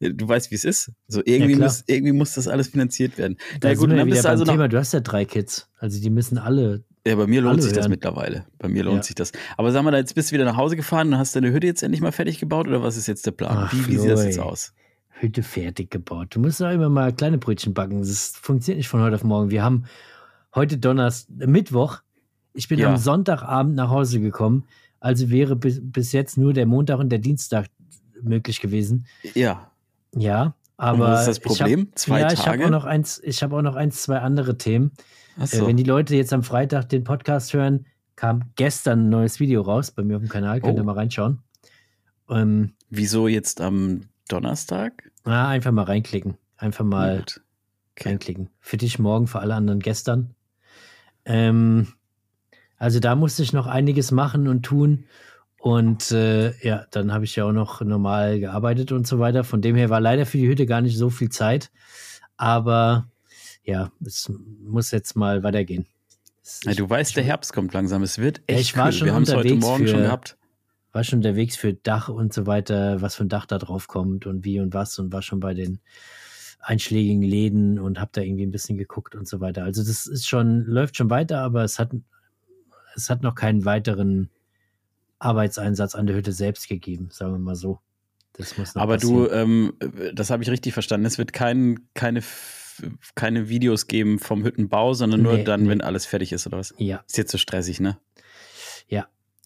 Ja, 0.00 0.08
Du 0.08 0.26
weißt, 0.26 0.50
wie 0.50 0.54
es 0.54 0.64
ist. 0.64 0.90
So 1.08 1.20
irgendwie, 1.24 1.52
Ja, 1.52 1.58
muss, 1.58 1.84
irgendwie 1.86 2.12
muss 2.12 2.32
das 2.34 2.48
alles 2.48 2.68
finanziert 2.68 3.18
werden. 3.18 3.36
Da 3.60 3.68
Na 3.68 3.74
gut, 3.74 3.92
dann 3.92 4.08
bist 4.08 4.24
du 4.24 4.28
also 4.30 4.44
Thema. 4.46 4.66
Du 4.66 4.78
hast 4.78 4.92
ja 4.94 5.00
drei 5.00 5.24
Kids. 5.26 5.68
Also, 5.78 6.00
die 6.00 6.08
müssen 6.10 6.38
alle. 6.38 6.82
Ja, 7.06 7.14
bei 7.16 7.26
mir 7.26 7.40
lohnt 7.42 7.54
Alle 7.54 7.62
sich 7.62 7.72
das 7.72 7.88
mittlerweile. 7.88 8.46
Bei 8.58 8.68
mir 8.68 8.82
lohnt 8.82 8.96
Ja. 8.96 9.02
sich 9.04 9.14
das. 9.14 9.32
Aber 9.58 9.70
sag 9.72 9.82
mal, 9.84 9.94
jetzt 9.94 10.14
bist 10.14 10.30
du 10.30 10.34
wieder 10.34 10.44
nach 10.46 10.56
Hause 10.56 10.74
gefahren 10.76 11.08
und 11.08 11.18
hast 11.18 11.36
deine 11.36 11.52
Hütte 11.52 11.66
jetzt 11.66 11.82
endlich 11.82 12.00
mal 12.00 12.12
fertig 12.12 12.38
gebaut 12.40 12.66
oder 12.66 12.82
was 12.82 12.96
ist 12.96 13.06
jetzt 13.08 13.26
der 13.26 13.30
Plan? 13.32 13.56
Ach, 13.68 13.72
wie, 13.74 13.86
wie 13.88 13.96
sieht 13.98 14.10
das 14.10 14.24
jetzt 14.24 14.38
aus? 14.38 14.72
Hütte 15.20 15.42
fertig 15.42 15.90
gebaut. 15.90 16.28
Du 16.34 16.40
musst 16.40 16.62
auch 16.62 16.70
immer 16.70 16.88
mal 16.88 17.12
kleine 17.12 17.38
Brötchen 17.38 17.74
backen. 17.74 17.98
Das 18.00 18.34
funktioniert 18.40 18.78
nicht 18.78 18.88
von 18.88 19.00
heute 19.02 19.16
auf 19.16 19.24
morgen. 19.24 19.50
Wir 19.50 19.62
haben 19.62 19.84
heute 20.54 20.78
Donnerstag, 20.78 21.46
Mittwoch. 21.46 21.98
Ich 22.54 22.68
bin 22.68 22.78
Ja. 22.78 22.88
am 22.90 22.96
Sonntagabend 22.96 23.74
nach 23.74 23.90
Hause 23.90 24.20
gekommen. 24.20 24.64
Also 24.98 25.30
wäre 25.30 25.56
bis, 25.56 25.80
bis 25.82 26.12
jetzt 26.12 26.36
nur 26.38 26.52
der 26.52 26.66
Montag 26.66 26.98
und 26.98 27.10
der 27.10 27.18
Dienstag 27.18 27.66
möglich 28.22 28.60
gewesen. 28.60 29.06
Ja. 29.34 29.70
Ja, 30.14 30.54
aber. 30.76 31.10
was 31.12 31.20
ist 31.20 31.28
das 31.28 31.40
Problem? 31.40 31.88
Hab, 31.90 31.98
Zwei 31.98 32.20
ja, 32.20 32.32
ich 32.32 32.40
habe 32.40 32.50
Tage? 32.58 32.64
auch 32.66 32.70
noch 32.70 32.84
eins, 32.84 33.20
ich 33.22 33.42
habe 33.42 33.56
auch 33.56 33.62
noch 33.62 33.76
eins, 33.76 34.02
zwei 34.02 34.18
andere 34.18 34.58
Themen. 34.58 34.90
Äh, 35.38 35.42
Achso. 35.42 35.66
wenn 35.66 35.76
die 35.76 35.84
Leute 35.84 36.16
jetzt 36.16 36.32
am 36.32 36.42
Freitag 36.42 36.88
den 36.88 37.04
Podcast 37.04 37.52
hören, 37.52 37.86
kam 38.16 38.50
gestern 38.56 39.06
ein 39.06 39.08
neues 39.10 39.38
Video 39.40 39.62
raus 39.62 39.90
bei 39.92 40.02
mir 40.02 40.16
auf 40.16 40.22
dem 40.22 40.28
Kanal. 40.28 40.60
Könnt 40.60 40.76
ihr 40.78 40.82
Oh. 40.82 40.86
mal 40.86 40.94
reinschauen. 40.96 41.38
Ähm, 42.28 42.72
Wieso 42.90 43.28
jetzt 43.28 43.60
am 43.60 44.02
Donnerstag? 44.28 45.09
Na, 45.24 45.48
einfach 45.48 45.72
mal 45.72 45.84
reinklicken. 45.84 46.36
Einfach 46.56 46.84
mal. 46.84 47.24
Okay. 47.96 48.08
reinklicken. 48.08 48.50
Für 48.60 48.76
dich 48.76 48.98
morgen, 48.98 49.26
für 49.26 49.40
alle 49.40 49.54
anderen 49.54 49.80
gestern. 49.80 50.34
Ähm, 51.24 51.88
also 52.78 52.98
da 53.00 53.14
musste 53.14 53.42
ich 53.42 53.52
noch 53.52 53.66
einiges 53.66 54.10
machen 54.10 54.48
und 54.48 54.62
tun. 54.62 55.04
Und 55.58 56.10
äh, 56.12 56.56
ja, 56.66 56.86
dann 56.90 57.12
habe 57.12 57.24
ich 57.26 57.36
ja 57.36 57.44
auch 57.44 57.52
noch 57.52 57.82
normal 57.82 58.40
gearbeitet 58.40 58.92
und 58.92 59.06
so 59.06 59.18
weiter. 59.18 59.44
Von 59.44 59.60
dem 59.60 59.76
her 59.76 59.90
war 59.90 60.00
leider 60.00 60.24
für 60.24 60.38
die 60.38 60.48
Hütte 60.48 60.64
gar 60.64 60.80
nicht 60.80 60.96
so 60.96 61.10
viel 61.10 61.28
Zeit. 61.28 61.70
Aber 62.38 63.06
ja, 63.62 63.92
es 64.04 64.32
muss 64.64 64.90
jetzt 64.90 65.16
mal 65.16 65.42
weitergehen. 65.42 65.86
Ja, 66.64 66.72
du 66.72 66.88
weißt, 66.88 67.14
der 67.16 67.24
Herbst 67.24 67.52
kommt 67.52 67.74
langsam. 67.74 68.02
Es 68.02 68.18
wird 68.18 68.38
Ja, 68.48 68.56
echt 68.56 68.60
ich 68.70 68.76
war 68.76 68.84
kühl. 68.88 68.92
schon 68.94 69.06
Wir 69.08 69.14
haben 69.14 69.22
es 69.24 69.34
heute 69.34 69.54
Morgen 69.56 69.86
schon 69.86 69.96
für- 69.98 70.02
gehabt. 70.04 70.36
War 70.92 71.04
schon 71.04 71.20
unterwegs 71.20 71.56
für 71.56 71.74
Dach 71.74 72.08
und 72.08 72.32
so 72.32 72.46
weiter, 72.46 73.00
was 73.00 73.14
für 73.14 73.24
ein 73.24 73.28
Dach 73.28 73.46
da 73.46 73.58
drauf 73.58 73.86
kommt 73.86 74.26
und 74.26 74.44
wie 74.44 74.60
und 74.60 74.74
was 74.74 74.98
und 74.98 75.12
war 75.12 75.22
schon 75.22 75.40
bei 75.40 75.54
den 75.54 75.80
einschlägigen 76.60 77.22
Läden 77.22 77.78
und 77.78 78.00
habe 78.00 78.10
da 78.12 78.20
irgendwie 78.20 78.44
ein 78.44 78.50
bisschen 78.50 78.76
geguckt 78.76 79.14
und 79.14 79.26
so 79.26 79.40
weiter. 79.40 79.64
Also 79.64 79.82
das 79.82 80.06
ist 80.06 80.28
schon, 80.28 80.64
läuft 80.66 80.96
schon 80.96 81.10
weiter, 81.10 81.40
aber 81.40 81.64
es 81.64 81.78
hat, 81.78 81.92
es 82.94 83.08
hat 83.08 83.22
noch 83.22 83.34
keinen 83.34 83.64
weiteren 83.64 84.30
Arbeitseinsatz 85.18 85.94
an 85.94 86.06
der 86.06 86.16
Hütte 86.16 86.32
selbst 86.32 86.68
gegeben, 86.68 87.08
sagen 87.10 87.32
wir 87.32 87.38
mal 87.38 87.54
so. 87.54 87.80
Das 88.32 88.56
muss 88.56 88.76
Aber 88.76 88.94
passieren. 88.94 89.24
du, 89.24 89.30
ähm, 89.30 89.72
das 90.14 90.30
habe 90.30 90.42
ich 90.42 90.50
richtig 90.50 90.72
verstanden. 90.72 91.06
Es 91.06 91.18
wird 91.18 91.32
kein, 91.32 91.80
keine, 91.94 92.22
keine 93.14 93.48
Videos 93.48 93.86
geben 93.86 94.18
vom 94.18 94.44
Hüttenbau, 94.44 94.94
sondern 94.94 95.22
nur 95.22 95.34
nee, 95.34 95.44
dann, 95.44 95.64
nee. 95.64 95.70
wenn 95.70 95.80
alles 95.80 96.06
fertig 96.06 96.32
ist, 96.32 96.46
oder 96.46 96.58
was? 96.58 96.74
Ja. 96.78 97.02
Ist 97.06 97.18
jetzt 97.18 97.32
so 97.32 97.38
stressig, 97.38 97.80
ne? 97.80 97.98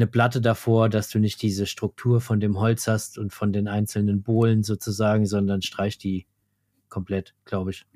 eine 0.00 0.06
Platte 0.06 0.40
davor, 0.40 0.88
dass 0.88 1.10
du 1.10 1.18
nicht 1.18 1.42
diese 1.42 1.66
Struktur 1.66 2.20
von 2.20 2.40
dem 2.40 2.58
Holz 2.58 2.86
hast 2.86 3.18
und 3.18 3.32
von 3.34 3.52
den 3.52 3.68
einzelnen 3.68 4.22
Bohlen 4.22 4.62
sozusagen, 4.62 5.26
sondern 5.26 5.60
streich 5.62 5.98
die 5.98 6.26
komplett, 6.88 7.34
glaube 7.44 7.72
ich. 7.72 7.86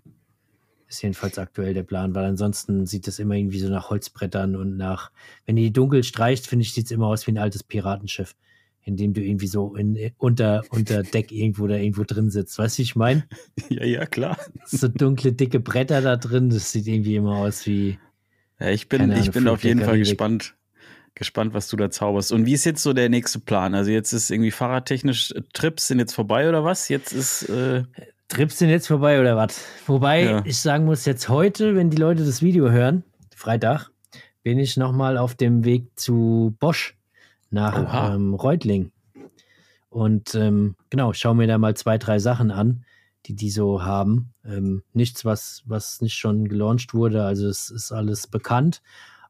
Ist 0.88 1.02
jedenfalls 1.02 1.38
aktuell 1.38 1.74
der 1.74 1.82
Plan, 1.82 2.14
weil 2.14 2.24
ansonsten 2.24 2.86
sieht 2.86 3.08
es 3.08 3.18
immer 3.18 3.34
irgendwie 3.34 3.58
so 3.58 3.68
nach 3.68 3.90
Holzbrettern 3.90 4.54
und 4.54 4.76
nach, 4.76 5.10
wenn 5.46 5.56
die 5.56 5.72
dunkel 5.72 6.04
streicht, 6.04 6.46
finde 6.46 6.62
ich, 6.64 6.74
sieht 6.74 6.86
es 6.86 6.90
immer 6.90 7.06
aus 7.06 7.26
wie 7.26 7.32
ein 7.32 7.38
altes 7.38 7.62
Piratenschiff, 7.62 8.36
in 8.82 8.96
dem 8.96 9.14
du 9.14 9.22
irgendwie 9.22 9.46
so 9.46 9.74
in, 9.76 10.12
unter, 10.18 10.62
unter 10.70 11.02
Deck 11.14 11.32
irgendwo 11.32 11.66
da 11.66 11.76
irgendwo 11.76 12.04
drin 12.04 12.30
sitzt. 12.30 12.58
Weißt 12.58 12.76
du, 12.76 12.80
wie 12.80 12.82
ich 12.82 12.96
meine? 12.96 13.24
Ja, 13.70 13.84
ja, 13.84 14.06
klar. 14.06 14.38
So 14.66 14.88
dunkle, 14.88 15.32
dicke 15.32 15.58
Bretter 15.58 16.02
da 16.02 16.16
drin, 16.16 16.50
das 16.50 16.70
sieht 16.70 16.86
irgendwie 16.86 17.16
immer 17.16 17.36
aus 17.36 17.66
wie. 17.66 17.98
Ja, 18.60 18.68
ich 18.68 18.88
bin, 18.88 19.10
ich 19.12 19.30
bin 19.30 19.48
auf 19.48 19.64
jeden 19.64 19.80
Fall 19.80 19.98
gespannt, 19.98 20.54
gespannt, 21.14 21.54
was 21.54 21.68
du 21.68 21.76
da 21.76 21.90
zauberst. 21.90 22.30
Und 22.30 22.46
wie 22.46 22.52
ist 22.52 22.64
jetzt 22.64 22.82
so 22.82 22.92
der 22.92 23.08
nächste 23.08 23.38
Plan? 23.38 23.74
Also 23.74 23.90
jetzt 23.90 24.12
ist 24.12 24.30
irgendwie 24.30 24.50
fahrradtechnisch 24.50 25.32
äh, 25.32 25.42
Trips 25.52 25.88
sind 25.88 25.98
jetzt 25.98 26.14
vorbei 26.14 26.48
oder 26.48 26.62
was? 26.62 26.88
Jetzt 26.88 27.12
ist 27.12 27.48
äh 27.48 27.84
Trips 28.28 28.58
sind 28.58 28.70
jetzt 28.70 28.86
vorbei 28.86 29.20
oder 29.20 29.36
was? 29.36 29.64
Wobei 29.86 30.24
ja. 30.24 30.42
ich 30.44 30.58
sagen 30.58 30.84
muss, 30.84 31.04
jetzt 31.04 31.28
heute, 31.28 31.74
wenn 31.76 31.90
die 31.90 31.96
Leute 31.96 32.24
das 32.24 32.42
Video 32.42 32.70
hören, 32.70 33.04
Freitag, 33.34 33.90
bin 34.42 34.58
ich 34.58 34.76
nochmal 34.76 35.18
auf 35.18 35.34
dem 35.34 35.64
Weg 35.64 35.98
zu 35.98 36.56
Bosch 36.58 36.96
nach 37.50 38.14
ähm, 38.14 38.34
Reutling. 38.34 38.90
Und 39.88 40.34
ähm, 40.34 40.74
genau, 40.90 41.12
schau 41.12 41.34
mir 41.34 41.46
da 41.46 41.58
mal 41.58 41.76
zwei, 41.76 41.98
drei 41.98 42.18
Sachen 42.18 42.50
an, 42.50 42.84
die 43.26 43.34
die 43.34 43.50
so 43.50 43.84
haben. 43.84 44.32
Ähm, 44.44 44.82
nichts, 44.92 45.24
was, 45.24 45.62
was 45.66 46.00
nicht 46.00 46.14
schon 46.14 46.48
gelauncht 46.48 46.94
wurde, 46.94 47.24
also 47.24 47.48
es 47.48 47.70
ist 47.70 47.92
alles 47.92 48.26
bekannt 48.26 48.82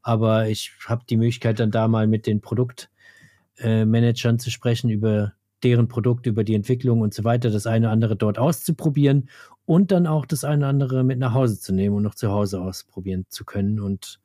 aber 0.04 0.48
ich 0.48 0.70
habe 0.86 1.04
die 1.08 1.16
Möglichkeit 1.16 1.58
dann 1.58 1.70
da 1.70 1.88
mal 1.88 2.06
mit 2.06 2.26
den 2.26 2.42
Produktmanagern 2.42 4.34
äh, 4.34 4.38
zu 4.38 4.50
sprechen 4.50 4.90
über 4.90 5.32
deren 5.64 5.88
Produkt, 5.88 6.26
über 6.26 6.44
die 6.44 6.54
Entwicklung 6.54 7.00
und 7.00 7.14
so 7.14 7.24
weiter, 7.24 7.50
das 7.50 7.66
eine 7.66 7.86
oder 7.86 7.92
andere 7.92 8.16
dort 8.16 8.38
auszuprobieren 8.38 9.28
und 9.66 9.90
dann 9.90 10.06
auch 10.06 10.26
das 10.26 10.44
eine 10.44 10.58
oder 10.58 10.68
andere 10.68 11.04
mit 11.04 11.18
nach 11.18 11.34
Hause 11.34 11.58
zu 11.58 11.72
nehmen 11.72 11.96
und 11.96 12.02
noch 12.02 12.14
zu 12.14 12.30
Hause 12.30 12.60
ausprobieren 12.60 13.26
zu 13.28 13.44
können 13.44 13.80
und 13.80 14.20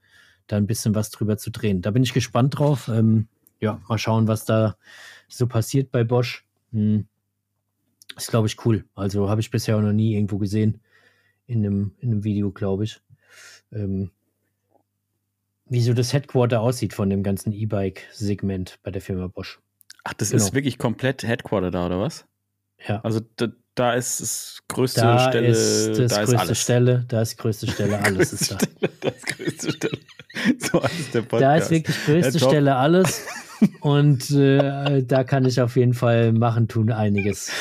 da 0.47 0.58
ein 0.58 0.67
bisschen 0.67 0.95
was 0.95 1.12
drüber 1.12 1.38
zu 1.38 1.52
drehen. 1.52 1.82
Da 1.82 1.91
bin 1.91 2.04
ich 2.04 2.13
gespannt 2.13 2.60
drauf. 2.60 2.89
Ähm, 2.89 3.28
ja, 3.62 3.82
mal 3.88 3.97
schauen, 3.97 4.28
was 4.28 4.45
da 4.45 4.75
so 5.28 5.47
passiert 5.47 5.91
bei 5.91 6.04
Bosch. 6.04 6.45
Hm. 6.71 7.08
Ist, 8.17 8.30
glaube 8.30 8.47
ich, 8.47 8.65
cool. 8.65 8.86
Also 8.95 9.30
habe 9.30 9.41
ich 9.41 9.52
bisher 9.52 9.78
auch 9.78 9.82
noch 9.82 9.93
nie 9.93 10.15
irgendwo 10.15 10.38
gesehen 10.38 10.82
in 11.45 11.65
einem, 11.65 11.91
in 11.99 12.12
einem 12.12 12.23
Video, 12.23 12.52
glaube 12.52 12.84
ich. 12.84 13.02
Ähm, 13.71 14.12
wie 15.65 15.82
so 15.82 15.93
das 15.93 16.13
Headquarter 16.13 16.62
aussieht 16.62 16.93
von 16.93 17.10
dem 17.10 17.21
ganzen 17.21 17.54
E-Bike-Segment 17.54 18.80
bei 18.82 18.91
der 18.91 19.02
Firma 19.02 19.28
Bosch. 19.28 19.60
Ach, 20.04 20.14
das 20.14 20.32
genau. 20.32 20.44
ist 20.44 20.54
wirklich 20.54 20.78
komplett 20.78 21.24
Headquarter 21.24 21.72
da, 21.72 21.86
oder 21.86 22.00
was? 22.00 22.26
Ja. 22.88 23.02
Also 23.02 23.20
da, 23.36 23.48
da 23.76 23.94
ist 23.94 24.22
das 24.22 24.60
größte 24.68 25.02
da 25.02 25.30
Stelle. 25.30 25.48
Ist 25.48 25.90
das 26.00 26.12
da 26.12 26.18
größte 26.18 26.36
ist 26.36 26.42
alles. 26.42 26.62
Stelle, 26.62 27.06
da 27.08 27.22
ist 27.22 27.38
größte 27.38 27.72
Stelle, 27.72 28.00
alles 28.04 28.34
ist 28.34 28.52
da. 28.52 28.58
das 29.02 29.22
größte 29.24 29.72
Stelle. 29.72 29.98
So 30.60 30.82
heißt 30.82 31.14
der 31.14 31.22
Podcast. 31.22 31.42
Da 31.42 31.56
ist 31.56 31.72
wirklich 31.72 32.06
größte 32.06 32.40
Stelle 32.40 32.76
alles. 32.76 33.26
Und 33.82 34.32
äh, 34.32 35.04
da 35.04 35.24
kann 35.24 35.44
ich 35.46 35.60
auf 35.60 35.76
jeden 35.76 35.94
Fall 35.94 36.32
machen, 36.32 36.68
tun 36.68 36.92
einiges. 36.92 37.52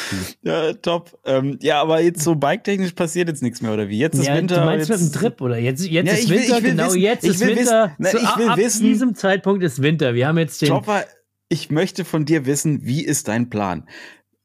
Ja, 0.42 0.72
top. 0.74 1.18
Ähm, 1.24 1.58
ja, 1.60 1.80
aber 1.80 2.00
jetzt 2.00 2.22
so 2.22 2.36
bike-technisch 2.36 2.92
passiert 2.92 3.28
jetzt 3.28 3.42
nichts 3.42 3.62
mehr, 3.62 3.72
oder 3.72 3.88
wie? 3.88 3.98
Jetzt 3.98 4.18
ist 4.18 4.26
ja, 4.26 4.36
Winter. 4.36 4.60
Du 4.60 4.64
meinst 4.66 4.88
jetzt, 4.88 5.02
mit 5.02 5.14
dem 5.14 5.18
Trip, 5.18 5.40
oder? 5.40 5.58
Jetzt, 5.58 5.84
jetzt 5.86 6.06
ja, 6.06 6.12
ist 6.12 6.28
will, 6.28 6.38
Winter, 6.38 6.60
genau 6.60 6.86
wissen, 6.86 7.00
jetzt 7.00 7.24
ist 7.24 7.40
Winter. 7.40 7.92
Wissen, 7.98 8.18
so, 8.18 8.24
ich 8.24 8.36
will 8.36 8.48
ab 8.48 8.56
wissen, 8.58 8.82
diesem 8.84 9.14
Zeitpunkt 9.14 9.64
ist 9.64 9.82
Winter. 9.82 10.14
Wir 10.14 10.28
haben 10.28 10.38
jetzt 10.38 10.62
den. 10.62 10.68
Topper, 10.68 11.04
ich 11.48 11.70
möchte 11.70 12.04
von 12.04 12.24
dir 12.24 12.46
wissen, 12.46 12.84
wie 12.84 13.04
ist 13.04 13.28
dein 13.28 13.50
Plan? 13.50 13.88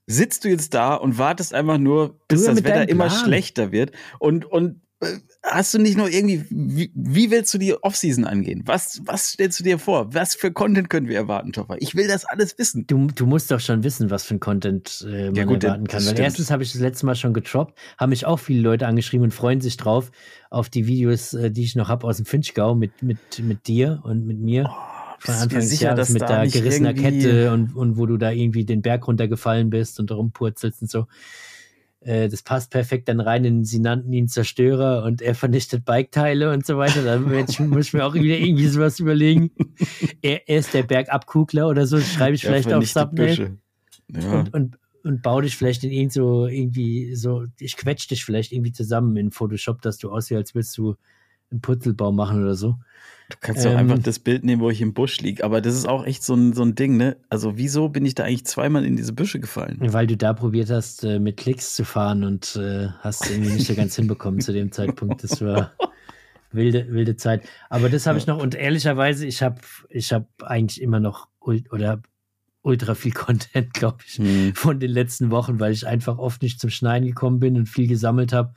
Sitzt 0.05 0.43
du 0.43 0.49
jetzt 0.49 0.73
da 0.73 0.95
und 0.95 1.17
wartest 1.17 1.53
einfach 1.53 1.77
nur, 1.77 2.19
bis 2.27 2.43
das 2.43 2.63
Wetter 2.63 2.89
immer 2.89 3.09
schlechter 3.09 3.71
wird 3.71 3.91
und, 4.19 4.45
und 4.45 4.81
äh, 4.99 5.17
hast 5.43 5.73
du 5.73 5.79
nicht 5.79 5.97
noch 5.97 6.09
irgendwie, 6.09 6.45
wie, 6.49 6.91
wie 6.93 7.31
willst 7.31 7.53
du 7.53 7.57
die 7.57 7.73
Offseason 7.73 8.25
angehen? 8.25 8.63
Was, 8.65 9.01
was 9.05 9.29
stellst 9.29 9.59
du 9.59 9.63
dir 9.63 9.79
vor? 9.79 10.13
Was 10.13 10.35
für 10.35 10.51
Content 10.51 10.89
können 10.89 11.07
wir 11.07 11.15
erwarten, 11.15 11.53
Toffer? 11.53 11.77
Ich 11.79 11.95
will 11.95 12.07
das 12.07 12.25
alles 12.25 12.57
wissen. 12.57 12.85
Du, 12.85 13.07
du 13.07 13.25
musst 13.25 13.49
doch 13.49 13.61
schon 13.61 13.83
wissen, 13.85 14.09
was 14.09 14.25
für 14.25 14.35
ein 14.35 14.39
Content 14.41 15.05
äh, 15.07 15.27
man 15.27 15.35
ja, 15.35 15.45
gut, 15.45 15.63
erwarten 15.63 15.87
kann. 15.87 16.05
Weil 16.05 16.19
erstens 16.19 16.51
habe 16.51 16.63
ich 16.63 16.73
das 16.73 16.81
letzte 16.81 17.05
Mal 17.05 17.15
schon 17.15 17.33
getroppt, 17.33 17.77
haben 17.97 18.09
mich 18.09 18.25
auch 18.25 18.39
viele 18.39 18.61
Leute 18.61 18.87
angeschrieben 18.87 19.25
und 19.25 19.31
freuen 19.31 19.61
sich 19.61 19.77
drauf 19.77 20.11
auf 20.49 20.69
die 20.69 20.85
Videos, 20.85 21.33
äh, 21.33 21.49
die 21.49 21.63
ich 21.63 21.75
noch 21.75 21.87
habe 21.87 22.07
aus 22.07 22.17
dem 22.17 22.25
Finchgau 22.25 22.75
mit, 22.75 23.03
mit, 23.03 23.39
mit 23.39 23.67
dir 23.67 24.01
und 24.03 24.25
mit 24.25 24.39
mir. 24.39 24.69
Oh 24.69 25.02
von 25.23 25.35
Anfang 25.35 25.59
des 25.59 25.69
sicher, 25.69 25.87
Jahres 25.87 26.09
mit 26.09 26.21
da 26.21 26.41
der 26.41 26.47
gerissener 26.47 26.93
Kette 26.93 27.53
und, 27.53 27.75
und 27.75 27.97
wo 27.97 28.05
du 28.05 28.17
da 28.17 28.31
irgendwie 28.31 28.65
den 28.65 28.81
Berg 28.81 29.07
runtergefallen 29.07 29.69
bist 29.69 29.99
und 29.99 30.11
rumpurzelst 30.11 30.81
und 30.81 30.91
so. 30.91 31.07
Äh, 32.01 32.27
das 32.27 32.43
passt 32.43 32.71
perfekt 32.71 33.07
dann 33.07 33.21
rein 33.21 33.45
in, 33.45 33.63
sie 33.63 33.79
nannten 33.79 34.11
ihn 34.11 34.27
Zerstörer 34.27 35.03
und 35.05 35.21
er 35.21 35.35
vernichtet 35.35 35.85
Biketeile 35.85 36.51
und 36.51 36.65
so 36.65 36.77
weiter. 36.77 37.03
Da 37.03 37.19
muss 37.19 37.87
ich 37.87 37.93
mir 37.93 38.05
auch 38.05 38.13
wieder 38.13 38.37
irgendwie 38.37 38.67
sowas 38.67 38.99
überlegen. 38.99 39.51
Er, 40.21 40.47
er 40.47 40.59
ist 40.59 40.73
der 40.73 40.83
Bergabkugler 40.83 41.67
oder 41.67 41.87
so, 41.87 41.99
schreibe 41.99 42.35
ich 42.35 42.41
vielleicht 42.41 42.71
auf 42.71 42.85
Submail. 42.85 43.57
Ja. 44.09 44.39
Und, 44.39 44.53
und, 44.53 44.79
und 45.03 45.21
bau 45.21 45.39
dich 45.39 45.55
vielleicht 45.55 45.83
in 45.83 45.91
irgend 45.91 46.13
so 46.13 46.47
irgendwie 46.47 47.15
so, 47.15 47.45
ich 47.59 47.77
quetsch 47.77 48.09
dich 48.09 48.25
vielleicht 48.25 48.51
irgendwie 48.51 48.73
zusammen 48.73 49.15
in 49.15 49.31
Photoshop, 49.31 49.81
dass 49.81 49.97
du 49.97 50.11
aussiehst, 50.11 50.37
als 50.37 50.55
willst 50.55 50.77
du 50.77 50.95
einen 51.51 51.61
Putzelbaum 51.61 52.15
machen 52.15 52.43
oder 52.43 52.55
so. 52.55 52.75
Du 53.29 53.37
kannst 53.39 53.65
doch 53.65 53.71
ähm, 53.71 53.77
einfach 53.77 53.99
das 53.99 54.19
Bild 54.19 54.43
nehmen, 54.43 54.61
wo 54.61 54.69
ich 54.69 54.81
im 54.81 54.93
Busch 54.93 55.19
liege. 55.21 55.43
Aber 55.43 55.61
das 55.61 55.75
ist 55.75 55.87
auch 55.87 56.05
echt 56.05 56.23
so 56.23 56.35
ein, 56.35 56.53
so 56.53 56.63
ein 56.63 56.75
Ding, 56.75 56.97
ne? 56.97 57.17
Also, 57.29 57.57
wieso 57.57 57.89
bin 57.89 58.05
ich 58.05 58.15
da 58.15 58.23
eigentlich 58.23 58.45
zweimal 58.45 58.85
in 58.85 58.95
diese 58.95 59.13
Büsche 59.13 59.39
gefallen? 59.39 59.77
Weil 59.79 60.07
du 60.07 60.17
da 60.17 60.33
probiert 60.33 60.69
hast, 60.69 61.03
äh, 61.03 61.19
mit 61.19 61.37
Klicks 61.37 61.75
zu 61.75 61.85
fahren 61.85 62.23
und 62.23 62.55
äh, 62.55 62.89
hast 62.99 63.29
irgendwie 63.29 63.53
nicht 63.53 63.67
so 63.67 63.75
ganz 63.75 63.95
hinbekommen 63.95 64.41
zu 64.41 64.51
dem 64.51 64.71
Zeitpunkt. 64.71 65.23
Das 65.23 65.41
war 65.41 65.71
wilde, 66.51 66.87
wilde 66.89 67.15
Zeit. 67.15 67.43
Aber 67.69 67.89
das 67.89 68.05
habe 68.05 68.17
ich 68.17 68.27
noch 68.27 68.41
und 68.41 68.55
ehrlicherweise, 68.55 69.25
ich 69.25 69.41
habe 69.41 69.61
ich 69.89 70.13
hab 70.13 70.27
eigentlich 70.43 70.81
immer 70.81 70.99
noch 70.99 71.27
oder 71.39 72.01
ultra 72.61 72.95
viel 72.95 73.11
Content, 73.13 73.73
glaube 73.73 73.99
ich, 74.05 74.15
hm. 74.15 74.53
von 74.55 74.79
den 74.79 74.91
letzten 74.91 75.31
Wochen, 75.31 75.59
weil 75.59 75.71
ich 75.71 75.87
einfach 75.87 76.17
oft 76.17 76.41
nicht 76.41 76.59
zum 76.59 76.69
Schneiden 76.69 77.07
gekommen 77.07 77.39
bin 77.39 77.55
und 77.55 77.67
viel 77.67 77.87
gesammelt 77.87 78.33
habe. 78.33 78.53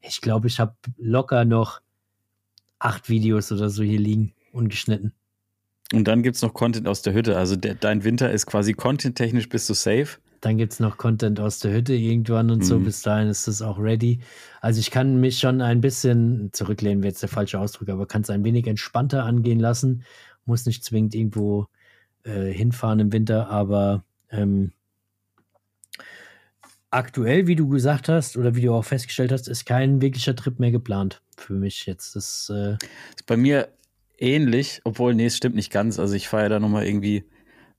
Ich 0.00 0.20
glaube, 0.20 0.46
ich 0.46 0.60
habe 0.60 0.74
locker 0.96 1.44
noch 1.44 1.80
acht 2.78 3.08
Videos 3.08 3.52
oder 3.52 3.70
so 3.70 3.82
hier 3.82 3.98
liegen, 3.98 4.34
ungeschnitten. 4.52 5.12
Und 5.92 6.04
dann 6.04 6.22
gibt 6.22 6.36
es 6.36 6.42
noch 6.42 6.52
Content 6.52 6.86
aus 6.86 7.02
der 7.02 7.14
Hütte. 7.14 7.36
Also 7.36 7.56
der, 7.56 7.74
dein 7.74 8.04
Winter 8.04 8.30
ist 8.30 8.46
quasi 8.46 8.74
content-technisch 8.74 9.48
bist 9.48 9.68
du 9.70 9.74
safe. 9.74 10.18
Dann 10.40 10.56
gibt 10.56 10.74
es 10.74 10.80
noch 10.80 10.98
Content 10.98 11.40
aus 11.40 11.58
der 11.58 11.72
Hütte 11.72 11.94
irgendwann 11.94 12.50
und 12.50 12.64
so. 12.64 12.78
Mhm. 12.78 12.84
Bis 12.84 13.02
dahin 13.02 13.28
ist 13.28 13.48
das 13.48 13.62
auch 13.62 13.78
ready. 13.78 14.20
Also 14.60 14.80
ich 14.80 14.90
kann 14.90 15.20
mich 15.20 15.38
schon 15.38 15.60
ein 15.62 15.80
bisschen, 15.80 16.50
zurücklehnen 16.52 17.02
wäre 17.02 17.10
jetzt 17.10 17.22
der 17.22 17.28
falsche 17.28 17.58
Ausdruck, 17.58 17.88
aber 17.88 18.06
kann 18.06 18.22
es 18.22 18.30
ein 18.30 18.44
wenig 18.44 18.66
entspannter 18.66 19.24
angehen 19.24 19.58
lassen. 19.58 20.04
Muss 20.44 20.66
nicht 20.66 20.84
zwingend 20.84 21.14
irgendwo 21.14 21.66
äh, 22.22 22.52
hinfahren 22.52 23.00
im 23.00 23.12
Winter, 23.12 23.48
aber 23.48 24.04
ähm, 24.30 24.72
aktuell, 26.90 27.46
wie 27.46 27.56
du 27.56 27.68
gesagt 27.68 28.08
hast 28.08 28.36
oder 28.36 28.54
wie 28.54 28.62
du 28.62 28.72
auch 28.74 28.84
festgestellt 28.84 29.32
hast, 29.32 29.48
ist 29.48 29.66
kein 29.66 30.00
wirklicher 30.00 30.34
Trip 30.34 30.58
mehr 30.58 30.70
geplant 30.70 31.22
für 31.36 31.54
mich 31.54 31.86
jetzt. 31.86 32.16
Das, 32.16 32.50
äh, 32.54 32.72
Ist 33.16 33.26
bei 33.26 33.36
mir 33.36 33.68
ähnlich, 34.18 34.80
obwohl, 34.84 35.14
nee, 35.14 35.26
es 35.26 35.36
stimmt 35.36 35.54
nicht 35.54 35.70
ganz. 35.72 35.98
Also 35.98 36.14
ich 36.14 36.28
fahre 36.28 36.44
ja 36.44 36.48
da 36.48 36.60
nochmal 36.60 36.86
irgendwie 36.86 37.24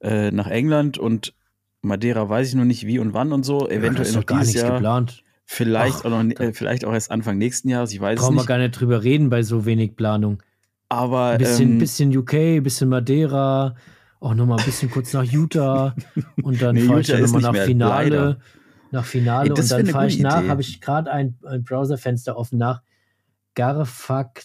äh, 0.02 0.32
nach 0.32 0.48
England 0.48 0.98
und 0.98 1.34
Madeira 1.82 2.28
weiß 2.30 2.50
ich 2.50 2.56
noch 2.56 2.66
nicht 2.66 2.86
wie 2.86 3.00
und 3.00 3.14
wann 3.14 3.32
und 3.34 3.44
so. 3.44 3.68
Eventuell 3.70 3.96
das 3.96 4.10
ist 4.10 4.16
noch 4.16 4.24
dieses 4.24 4.48
nichts 4.48 4.62
Jahr. 4.62 4.72
geplant. 4.74 5.24
Vielleicht 5.46 5.98
Ach, 6.02 6.06
auch 6.06 6.24
noch, 6.24 6.40
äh, 6.40 6.54
vielleicht 6.54 6.86
auch 6.86 6.94
erst 6.94 7.10
Anfang 7.10 7.38
nächsten 7.38 7.70
Jahres, 7.70 7.92
ich 7.92 8.00
weiß 8.00 8.20
es 8.20 8.24
Brauchen 8.24 8.36
wir 8.36 8.42
nicht. 8.42 8.48
gar 8.48 8.58
nicht 8.60 8.80
drüber 8.80 9.04
reden 9.04 9.30
bei 9.30 9.42
so 9.42 9.66
wenig 9.66 9.96
Planung. 9.96 10.44
Aber 10.90 11.30
Ein 11.32 11.38
bisschen, 11.40 11.72
ähm, 11.74 11.78
bisschen 11.80 12.16
UK, 12.16 12.62
bisschen 12.64 12.90
Madeira, 12.90 13.76
auch 14.20 14.34
nochmal 14.36 14.60
ein 14.60 14.66
bisschen 14.66 14.90
kurz 14.92 15.14
nach 15.14 15.24
Utah 15.24 15.96
und 16.44 16.62
dann 16.62 16.76
Nee, 16.76 16.82
fahre 16.82 17.02
ich 17.02 17.08
dann 17.08 17.22
nochmal 17.22 17.38
nicht 17.38 17.46
nach 17.46 17.52
mehr, 17.54 17.66
Finale. 17.66 18.10
leider. 18.10 18.40
Nach 18.92 19.06
Finale 19.06 19.50
das 19.50 19.72
und 19.72 19.80
dann 19.80 19.86
fahre 19.88 20.08
ich 20.08 20.20
nach, 20.20 20.48
habe 20.48 20.62
ich 20.62 20.82
gerade 20.82 21.12
ein, 21.12 21.38
ein 21.46 21.64
Browserfenster 21.64 22.36
offen 22.36 22.58
nach 22.58 22.82
Garfak, 23.56 24.44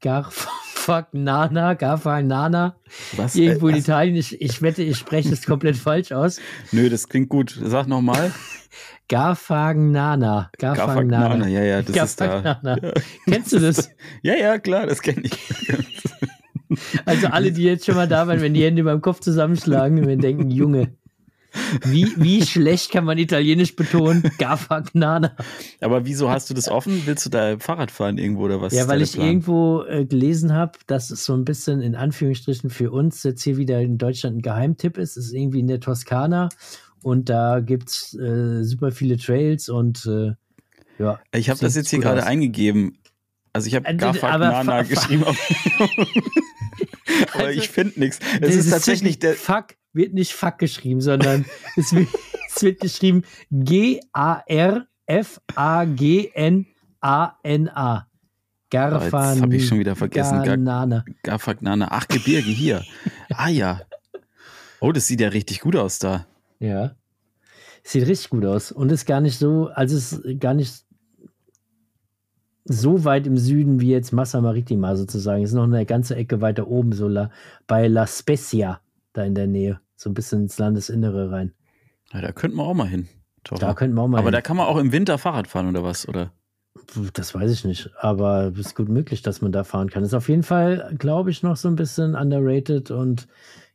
Garfak 0.00 1.14
Nana, 1.14 1.74
Garfak 1.74 2.24
Nana, 2.24 2.76
was, 3.16 3.36
irgendwo 3.36 3.68
äh, 3.68 3.72
in 3.72 3.76
was? 3.76 3.84
Italien. 3.84 4.16
Ich, 4.16 4.40
ich 4.40 4.60
wette, 4.60 4.82
ich 4.82 4.98
spreche 4.98 5.32
es 5.32 5.46
komplett 5.46 5.76
falsch 5.76 6.12
aus. 6.12 6.40
Nö, 6.72 6.90
das 6.90 7.08
klingt 7.08 7.28
gut. 7.28 7.58
Sag 7.62 7.86
nochmal. 7.86 8.32
Garfagen 9.08 9.92
Nana. 9.92 10.50
Garfagen 10.58 11.08
Gafagnana, 11.08 11.28
Nana. 11.36 11.48
ja, 11.48 11.62
ja, 11.62 11.82
das 11.82 11.96
ist 11.96 12.20
da. 12.20 12.40
Garfagnana. 12.40 12.86
Ja. 12.88 12.92
Kennst 13.26 13.52
du 13.52 13.60
das? 13.60 13.90
Ja, 14.22 14.34
ja, 14.34 14.58
klar, 14.58 14.86
das 14.86 15.00
kenne 15.00 15.22
ich. 15.24 15.32
Also 17.04 17.28
alle, 17.28 17.52
die 17.52 17.62
jetzt 17.62 17.86
schon 17.86 17.94
mal 17.94 18.08
da 18.08 18.26
waren, 18.26 18.40
wenn 18.40 18.52
die 18.52 18.64
Hände 18.64 18.82
beim 18.82 19.00
Kopf 19.00 19.20
zusammenschlagen 19.20 20.04
und 20.04 20.20
denken, 20.20 20.50
Junge, 20.50 20.92
wie, 21.84 22.12
wie 22.16 22.44
schlecht 22.44 22.90
kann 22.90 23.04
man 23.04 23.18
Italienisch 23.18 23.76
betonen? 23.76 24.22
Garfagnana. 24.38 25.36
Aber 25.80 26.06
wieso 26.06 26.30
hast 26.30 26.50
du 26.50 26.54
das 26.54 26.68
offen? 26.68 27.02
Willst 27.06 27.26
du 27.26 27.30
da 27.30 27.58
Fahrrad 27.58 27.90
fahren 27.90 28.18
irgendwo 28.18 28.44
oder 28.44 28.60
was? 28.60 28.72
Ja, 28.72 28.88
weil 28.88 29.02
ich 29.02 29.12
Plan? 29.12 29.26
irgendwo 29.26 29.82
äh, 29.84 30.04
gelesen 30.04 30.52
habe, 30.52 30.72
dass 30.86 31.10
es 31.10 31.24
so 31.24 31.34
ein 31.34 31.44
bisschen 31.44 31.80
in 31.80 31.94
Anführungsstrichen 31.94 32.70
für 32.70 32.90
uns 32.90 33.22
jetzt 33.22 33.42
hier 33.42 33.56
wieder 33.56 33.80
in 33.80 33.98
Deutschland 33.98 34.38
ein 34.38 34.42
Geheimtipp 34.42 34.98
ist. 34.98 35.16
Es 35.16 35.26
ist 35.26 35.32
irgendwie 35.32 35.60
in 35.60 35.68
der 35.68 35.80
Toskana 35.80 36.48
und 37.02 37.28
da 37.28 37.60
gibt 37.60 37.90
es 37.90 38.14
äh, 38.14 38.62
super 38.62 38.92
viele 38.92 39.16
Trails 39.16 39.68
und 39.68 40.06
äh, 40.06 40.32
ja. 40.98 41.20
Ich 41.32 41.50
habe 41.50 41.60
das 41.60 41.74
jetzt 41.74 41.90
hier 41.90 42.00
gerade 42.00 42.24
eingegeben. 42.24 42.98
Also 43.52 43.68
ich 43.68 43.74
habe 43.74 43.86
Äh, 43.86 43.96
Gafagnana 43.96 44.82
geschrieben. 44.82 45.24
aber 47.32 47.46
Also, 47.46 47.60
ich 47.60 47.68
finde 47.68 48.00
nichts. 48.00 48.18
Es 48.40 48.56
ist 48.56 48.70
tatsächlich 48.70 49.18
der. 49.18 49.34
Fuck 49.34 49.76
wird 49.96 50.14
nicht 50.14 50.32
Fuck 50.32 50.58
geschrieben, 50.58 51.00
sondern 51.00 51.44
es, 51.76 51.92
wird, 51.94 52.08
es 52.54 52.62
wird 52.62 52.80
geschrieben 52.80 53.22
G-A-R-F-A-G-N-A-N-A. 57.02 58.06
Garfan. 58.68 59.34
jetzt 59.34 59.42
hab 59.42 59.52
ich 59.52 59.66
schon 59.68 59.78
wieder 59.78 59.94
vergessen. 59.94 60.38
Gar- 60.38 60.56
Ganana. 60.56 61.04
Gafagnana. 61.22 61.88
Ach, 61.90 62.08
Gebirge 62.08 62.50
hier. 62.50 62.82
Ah 63.38 63.48
ja. 63.48 63.80
Oh, 64.80 64.92
das 64.92 65.08
sieht 65.08 65.20
ja 65.20 65.28
richtig 65.28 65.60
gut 65.60 65.74
aus 65.76 65.98
da. 65.98 66.26
Ja. 66.60 66.94
Sieht 67.82 68.06
richtig 68.06 68.30
gut 68.30 68.44
aus. 68.44 68.70
Und 68.72 68.92
ist 68.92 69.04
gar 69.04 69.20
nicht 69.20 69.36
so, 69.38 69.68
also 69.74 69.96
es 69.96 70.12
ist 70.12 70.40
gar 70.40 70.54
nicht 70.54 70.84
so 72.64 73.04
weit 73.04 73.26
im 73.26 73.36
Süden 73.36 73.80
wie 73.80 73.90
jetzt 73.90 74.12
Massa 74.12 74.40
Maritima 74.40 74.94
sozusagen. 74.96 75.42
Es 75.42 75.50
ist 75.50 75.56
noch 75.56 75.64
eine 75.64 75.84
ganze 75.86 76.14
Ecke 76.16 76.40
weiter 76.40 76.68
oben, 76.68 76.92
so 76.92 77.08
la, 77.08 77.30
bei 77.66 77.88
La 77.88 78.06
Spezia, 78.06 78.80
da 79.12 79.24
in 79.24 79.34
der 79.34 79.46
Nähe. 79.48 79.80
So 79.96 80.10
ein 80.10 80.14
bisschen 80.14 80.42
ins 80.42 80.58
Landesinnere 80.58 81.30
rein. 81.30 81.52
Ja, 82.12 82.20
da 82.20 82.32
könnten 82.32 82.56
wir 82.56 82.64
auch 82.64 82.74
mal 82.74 82.88
hin. 82.88 83.08
Torra. 83.44 83.60
Da 83.60 83.74
könnten 83.74 83.96
wir 83.96 84.02
auch 84.02 84.08
mal. 84.08 84.18
Aber 84.18 84.28
hin. 84.28 84.32
da 84.32 84.40
kann 84.40 84.56
man 84.56 84.66
auch 84.66 84.76
im 84.76 84.92
Winter 84.92 85.18
Fahrrad 85.18 85.48
fahren 85.48 85.68
oder 85.68 85.82
was? 85.82 86.06
Oder? 86.08 86.32
Das 87.14 87.34
weiß 87.34 87.50
ich 87.50 87.64
nicht, 87.64 87.90
aber 88.00 88.52
es 88.52 88.58
ist 88.58 88.76
gut 88.76 88.88
möglich, 88.88 89.22
dass 89.22 89.40
man 89.40 89.52
da 89.52 89.64
fahren 89.64 89.88
kann. 89.88 90.04
Ist 90.04 90.14
auf 90.14 90.28
jeden 90.28 90.42
Fall, 90.42 90.94
glaube 90.98 91.30
ich, 91.30 91.42
noch 91.42 91.56
so 91.56 91.68
ein 91.68 91.76
bisschen 91.76 92.14
underrated 92.14 92.90
und 92.90 93.26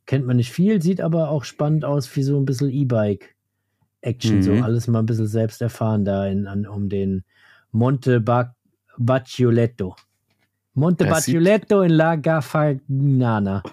kennt 0.05 0.25
man 0.25 0.37
nicht 0.37 0.51
viel, 0.51 0.81
sieht 0.81 1.01
aber 1.01 1.29
auch 1.29 1.43
spannend 1.43 1.83
aus 1.85 2.15
wie 2.15 2.23
so 2.23 2.37
ein 2.37 2.45
bisschen 2.45 2.69
E-Bike-Action. 2.69 4.37
Mhm. 4.37 4.41
So 4.43 4.53
alles 4.53 4.87
mal 4.87 4.99
ein 4.99 5.05
bisschen 5.05 5.27
selbst 5.27 5.61
erfahren 5.61 6.05
da 6.05 6.27
in, 6.27 6.47
an, 6.47 6.67
um 6.67 6.89
den 6.89 7.23
Monte 7.71 8.19
ba 8.19 8.55
Baccioletto. 8.97 9.95
Monte 10.73 11.05
Das 11.05 11.13
Baccioletto 11.13 11.81
in 11.81 11.91
La 11.91 12.15
Gafagnana. 12.15 13.63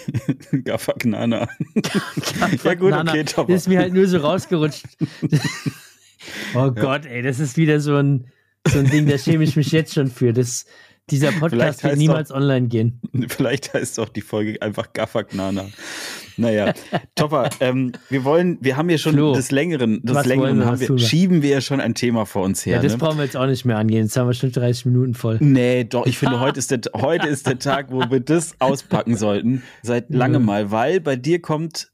Gafagnana. 0.64 1.48
ja 2.64 2.74
gut, 2.74 2.92
okay, 2.92 3.24
Torra. 3.24 3.52
Ist 3.52 3.68
mir 3.68 3.78
halt 3.78 3.92
nur 3.92 4.06
so 4.06 4.18
rausgerutscht. 4.18 4.84
oh 6.54 6.70
Gott, 6.70 7.06
ey, 7.06 7.22
das 7.22 7.40
ist 7.40 7.56
wieder 7.56 7.80
so 7.80 7.96
ein, 7.96 8.26
so 8.68 8.78
ein 8.78 8.90
Ding, 8.90 9.06
da 9.06 9.18
schäme 9.18 9.44
ich 9.44 9.56
mich 9.56 9.72
jetzt 9.72 9.94
schon 9.94 10.08
für. 10.08 10.32
Das, 10.32 10.66
dieser 11.10 11.32
Podcast 11.32 11.82
wird 11.84 11.96
niemals 11.96 12.30
online 12.30 12.68
gehen. 12.68 13.00
Vielleicht 13.28 13.74
heißt 13.74 13.98
auch 14.00 14.08
die 14.08 14.20
Folge 14.20 14.60
einfach 14.62 14.92
Gafagnana. 14.92 15.66
Naja, 16.36 16.72
Topper, 17.14 17.50
ähm, 17.60 17.92
wir 18.08 18.24
wollen, 18.24 18.58
wir 18.60 18.76
haben 18.76 18.88
ja 18.88 18.98
schon 18.98 19.14
Flo, 19.14 19.34
des 19.34 19.50
Längeren, 19.50 20.02
des 20.02 20.24
Längeren 20.24 20.58
wir, 20.58 20.88
wir, 20.88 20.98
schieben 20.98 21.42
wir 21.42 21.50
ja 21.50 21.60
schon 21.60 21.80
ein 21.80 21.94
Thema 21.94 22.24
vor 22.24 22.44
uns 22.44 22.64
her. 22.64 22.76
Ja, 22.76 22.82
das 22.82 22.92
ne? 22.92 22.98
brauchen 22.98 23.18
wir 23.18 23.24
jetzt 23.24 23.36
auch 23.36 23.46
nicht 23.46 23.64
mehr 23.64 23.76
angehen. 23.76 24.04
Jetzt 24.04 24.16
haben 24.16 24.28
wir 24.28 24.34
schon 24.34 24.52
30 24.52 24.86
Minuten 24.86 25.14
voll. 25.14 25.38
Nee, 25.40 25.84
doch, 25.84 26.06
ich 26.06 26.16
finde, 26.18 26.40
heute 26.40 26.58
ist, 26.58 26.70
der, 26.70 26.80
heute 26.94 27.28
ist 27.28 27.46
der 27.46 27.58
Tag, 27.58 27.90
wo 27.90 28.00
wir 28.10 28.20
das 28.20 28.54
auspacken 28.60 29.16
sollten. 29.16 29.62
Seit 29.82 30.10
langem 30.10 30.42
Ja. 30.42 30.46
mal, 30.46 30.70
weil 30.70 31.00
bei 31.00 31.16
dir 31.16 31.42
kommt, 31.42 31.91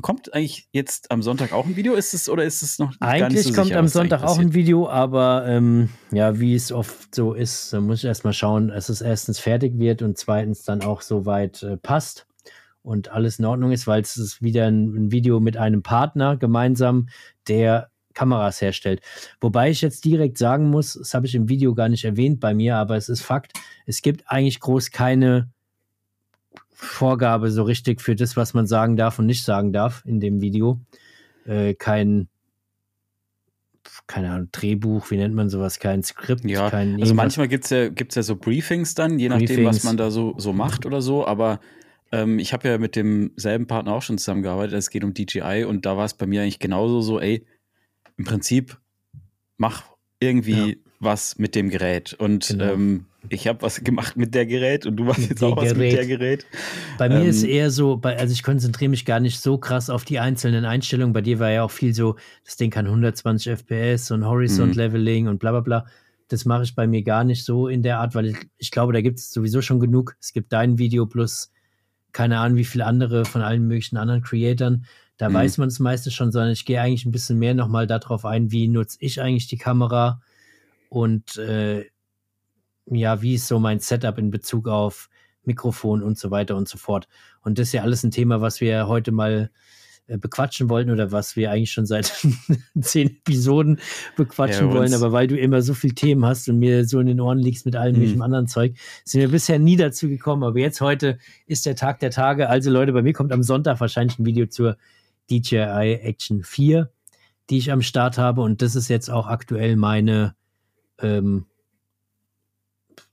kommt 0.00 0.34
eigentlich 0.34 0.68
jetzt 0.72 1.10
am 1.10 1.22
Sonntag 1.22 1.52
auch 1.52 1.66
ein 1.66 1.76
Video? 1.76 1.94
Ist 1.94 2.14
es 2.14 2.28
oder 2.28 2.44
ist 2.44 2.62
es 2.62 2.78
noch 2.78 2.98
gar 2.98 3.14
nicht 3.14 3.24
Eigentlich 3.24 3.42
so 3.44 3.52
kommt 3.52 3.66
sicher, 3.66 3.78
am 3.78 3.84
eigentlich 3.84 3.92
Sonntag 3.92 4.22
auch 4.22 4.38
ein 4.38 4.54
Video, 4.54 4.88
aber 4.88 5.46
ähm, 5.46 5.90
ja, 6.10 6.38
wie 6.40 6.54
es 6.54 6.72
oft 6.72 7.14
so 7.14 7.34
ist, 7.34 7.72
muss 7.74 7.98
ich 7.98 8.04
erstmal 8.04 8.32
schauen, 8.32 8.68
dass 8.68 8.88
es 8.88 9.00
erstens 9.00 9.38
fertig 9.38 9.78
wird 9.78 10.02
und 10.02 10.18
zweitens 10.18 10.62
dann 10.64 10.82
auch 10.82 11.02
soweit 11.02 11.62
äh, 11.62 11.76
passt 11.76 12.26
und 12.82 13.10
alles 13.10 13.38
in 13.38 13.44
Ordnung 13.44 13.72
ist, 13.72 13.86
weil 13.86 14.00
es 14.00 14.16
ist 14.16 14.42
wieder 14.42 14.66
ein, 14.66 14.94
ein 14.94 15.12
Video 15.12 15.40
mit 15.40 15.56
einem 15.56 15.82
Partner 15.82 16.36
gemeinsam, 16.36 17.08
der 17.46 17.90
Kameras 18.14 18.60
herstellt. 18.60 19.00
Wobei 19.40 19.70
ich 19.70 19.80
jetzt 19.80 20.04
direkt 20.04 20.38
sagen 20.38 20.70
muss, 20.70 20.94
das 20.94 21.14
habe 21.14 21.26
ich 21.26 21.34
im 21.34 21.48
Video 21.48 21.74
gar 21.74 21.88
nicht 21.88 22.04
erwähnt 22.04 22.40
bei 22.40 22.54
mir, 22.54 22.76
aber 22.76 22.96
es 22.96 23.08
ist 23.08 23.22
Fakt, 23.22 23.52
es 23.86 24.02
gibt 24.02 24.24
eigentlich 24.26 24.58
groß 24.58 24.90
keine 24.90 25.50
Vorgabe 26.80 27.50
so 27.50 27.64
richtig 27.64 28.00
für 28.00 28.14
das, 28.14 28.36
was 28.36 28.54
man 28.54 28.66
sagen 28.68 28.96
darf 28.96 29.18
und 29.18 29.26
nicht 29.26 29.44
sagen 29.44 29.72
darf 29.72 30.02
in 30.06 30.20
dem 30.20 30.40
Video. 30.40 30.80
Äh, 31.44 31.74
kein, 31.74 32.28
keine 34.06 34.30
Ahnung, 34.30 34.48
Drehbuch, 34.52 35.10
wie 35.10 35.16
nennt 35.16 35.34
man 35.34 35.48
sowas, 35.48 35.80
kein 35.80 36.02
Skript, 36.04 36.44
Ja, 36.44 36.70
kein 36.70 36.90
also 36.90 36.98
irgendwas. 37.00 37.16
manchmal 37.16 37.48
gibt's 37.48 37.70
ja, 37.70 37.88
gibt's 37.88 38.14
ja 38.14 38.22
so 38.22 38.36
Briefings 38.36 38.94
dann, 38.94 39.18
je 39.18 39.28
nachdem, 39.28 39.46
Briefings. 39.46 39.66
was 39.66 39.84
man 39.84 39.96
da 39.96 40.10
so, 40.10 40.34
so 40.38 40.52
macht 40.52 40.86
oder 40.86 41.02
so. 41.02 41.26
Aber 41.26 41.58
ähm, 42.12 42.38
ich 42.38 42.52
habe 42.52 42.68
ja 42.68 42.78
mit 42.78 42.94
demselben 42.94 43.66
Partner 43.66 43.92
auch 43.94 44.02
schon 44.02 44.18
zusammengearbeitet. 44.18 44.74
Es 44.78 44.90
geht 44.90 45.02
um 45.02 45.14
DJI 45.14 45.64
und 45.64 45.84
da 45.84 45.96
war 45.96 46.04
es 46.04 46.14
bei 46.14 46.26
mir 46.26 46.42
eigentlich 46.42 46.60
genauso 46.60 47.00
so, 47.00 47.18
ey, 47.18 47.44
im 48.16 48.24
Prinzip 48.24 48.78
mach 49.56 49.84
irgendwie 50.20 50.68
Ja. 50.70 50.74
was 51.00 51.38
mit 51.38 51.54
dem 51.56 51.70
Gerät. 51.70 52.14
Und 52.14 52.46
Genau. 52.48 52.72
ähm, 52.72 53.04
ich 53.28 53.46
habe 53.48 53.62
was 53.62 53.82
gemacht 53.84 54.16
mit 54.16 54.34
der 54.34 54.46
Gerät 54.46 54.86
und 54.86 54.96
du 54.96 55.04
machst 55.04 55.20
Mit 55.20 55.30
jetzt 55.30 55.42
auch 55.42 55.56
was 55.56 55.74
mit 55.74 55.92
der 55.92 56.06
Gerät. 56.06 56.46
Bei 56.98 57.08
mir 57.08 57.22
Ähm, 57.22 57.28
ist 57.28 57.42
eher 57.44 57.70
so, 57.70 57.96
bei, 57.96 58.16
also 58.16 58.32
ich 58.32 58.42
konzentriere 58.42 58.88
mich 58.90 59.04
gar 59.04 59.20
nicht 59.20 59.40
so 59.40 59.58
krass 59.58 59.90
auf 59.90 60.04
die 60.04 60.18
einzelnen 60.18 60.64
Einstellungen. 60.64 61.12
Bei 61.12 61.20
dir 61.20 61.38
war 61.38 61.50
ja 61.50 61.62
auch 61.62 61.70
viel 61.70 61.94
so, 61.94 62.16
das 62.44 62.56
Ding 62.56 62.70
kann 62.70 62.86
120 62.86 63.52
FPS 63.52 64.10
und 64.10 64.24
Horizont 64.24 64.74
Mhm. 64.74 64.80
Leveling 64.80 65.28
und 65.28 65.38
bla 65.38 65.50
bla 65.50 65.60
bla. 65.60 65.86
Das 66.28 66.44
mache 66.44 66.62
ich 66.64 66.74
bei 66.74 66.86
mir 66.86 67.02
gar 67.02 67.24
nicht 67.24 67.44
so 67.44 67.68
in 67.68 67.82
der 67.82 67.98
Art, 68.00 68.14
weil 68.14 68.26
ich, 68.26 68.36
ich 68.58 68.70
glaube, 68.70 68.92
da 68.92 69.00
gibt 69.00 69.18
es 69.18 69.30
sowieso 69.30 69.62
schon 69.62 69.80
genug. 69.80 70.16
Es 70.20 70.32
gibt 70.32 70.52
dein 70.52 70.78
Video 70.78 71.06
plus 71.06 71.50
keine 72.12 72.38
Ahnung, 72.38 72.56
wie 72.58 72.64
viele 72.64 72.86
andere 72.86 73.24
von 73.24 73.42
allen 73.42 73.66
möglichen 73.66 73.96
anderen 73.98 74.22
Creatoren. 74.22 74.86
Da 75.18 75.28
Mhm. 75.28 75.34
weiß 75.34 75.58
man 75.58 75.68
es 75.68 75.78
meistens 75.78 76.14
schon, 76.14 76.32
sondern 76.32 76.52
ich 76.52 76.64
gehe 76.64 76.80
eigentlich 76.80 77.04
ein 77.04 77.12
bisschen 77.12 77.38
mehr 77.38 77.54
nochmal 77.54 77.86
darauf 77.86 78.24
ein, 78.24 78.50
wie 78.50 78.68
nutze 78.68 78.96
ich 79.00 79.20
eigentlich 79.20 79.46
die 79.46 79.58
Kamera 79.58 80.20
und 80.88 81.36
äh, 81.36 81.84
ja, 82.90 83.22
wie 83.22 83.34
ist 83.34 83.46
so 83.48 83.58
mein 83.58 83.80
Setup 83.80 84.18
in 84.18 84.30
Bezug 84.30 84.68
auf 84.68 85.08
Mikrofon 85.44 86.02
und 86.02 86.18
so 86.18 86.30
weiter 86.30 86.56
und 86.56 86.68
so 86.68 86.78
fort. 86.78 87.08
Und 87.42 87.58
das 87.58 87.68
ist 87.68 87.72
ja 87.72 87.82
alles 87.82 88.02
ein 88.04 88.10
Thema, 88.10 88.40
was 88.40 88.60
wir 88.60 88.86
heute 88.86 89.12
mal 89.12 89.50
äh, 90.06 90.18
bequatschen 90.18 90.68
wollten 90.68 90.90
oder 90.90 91.10
was 91.12 91.36
wir 91.36 91.50
eigentlich 91.50 91.72
schon 91.72 91.86
seit 91.86 92.12
zehn 92.80 93.08
Episoden 93.08 93.78
bequatschen 94.16 94.68
Ja, 94.68 94.74
wollen, 94.74 94.92
aber 94.94 95.12
weil 95.12 95.26
du 95.26 95.38
immer 95.38 95.62
so 95.62 95.74
viel 95.74 95.92
Themen 95.94 96.24
hast 96.26 96.48
und 96.48 96.58
mir 96.58 96.86
so 96.86 97.00
in 97.00 97.06
den 97.06 97.20
Ohren 97.20 97.38
liegst 97.38 97.64
mit 97.66 97.76
allem 97.76 97.94
Mhm. 97.94 97.98
möglichen 98.00 98.22
anderen 98.22 98.46
Zeug, 98.46 98.74
sind 99.04 99.20
wir 99.22 99.28
bisher 99.30 99.58
nie 99.58 99.76
dazu 99.76 100.08
gekommen. 100.08 100.44
Aber 100.44 100.58
jetzt 100.58 100.80
heute 100.80 101.18
ist 101.46 101.66
der 101.66 101.76
Tag 101.76 102.00
der 102.00 102.10
Tage. 102.10 102.48
Also 102.48 102.70
Leute, 102.70 102.92
bei 102.92 103.02
mir 103.02 103.12
kommt 103.12 103.32
am 103.32 103.42
Sonntag 103.42 103.80
wahrscheinlich 103.80 104.18
ein 104.18 104.26
Video 104.26 104.46
zur 104.46 104.76
DJI 105.30 105.98
Action 106.02 106.42
4, 106.42 106.90
die 107.50 107.58
ich 107.58 107.70
am 107.72 107.82
Start 107.82 108.18
habe 108.18 108.40
und 108.42 108.60
das 108.62 108.74
ist 108.76 108.88
jetzt 108.88 109.10
auch 109.10 109.26
aktuell 109.26 109.76
meine 109.76 110.34
ähm, 111.00 111.46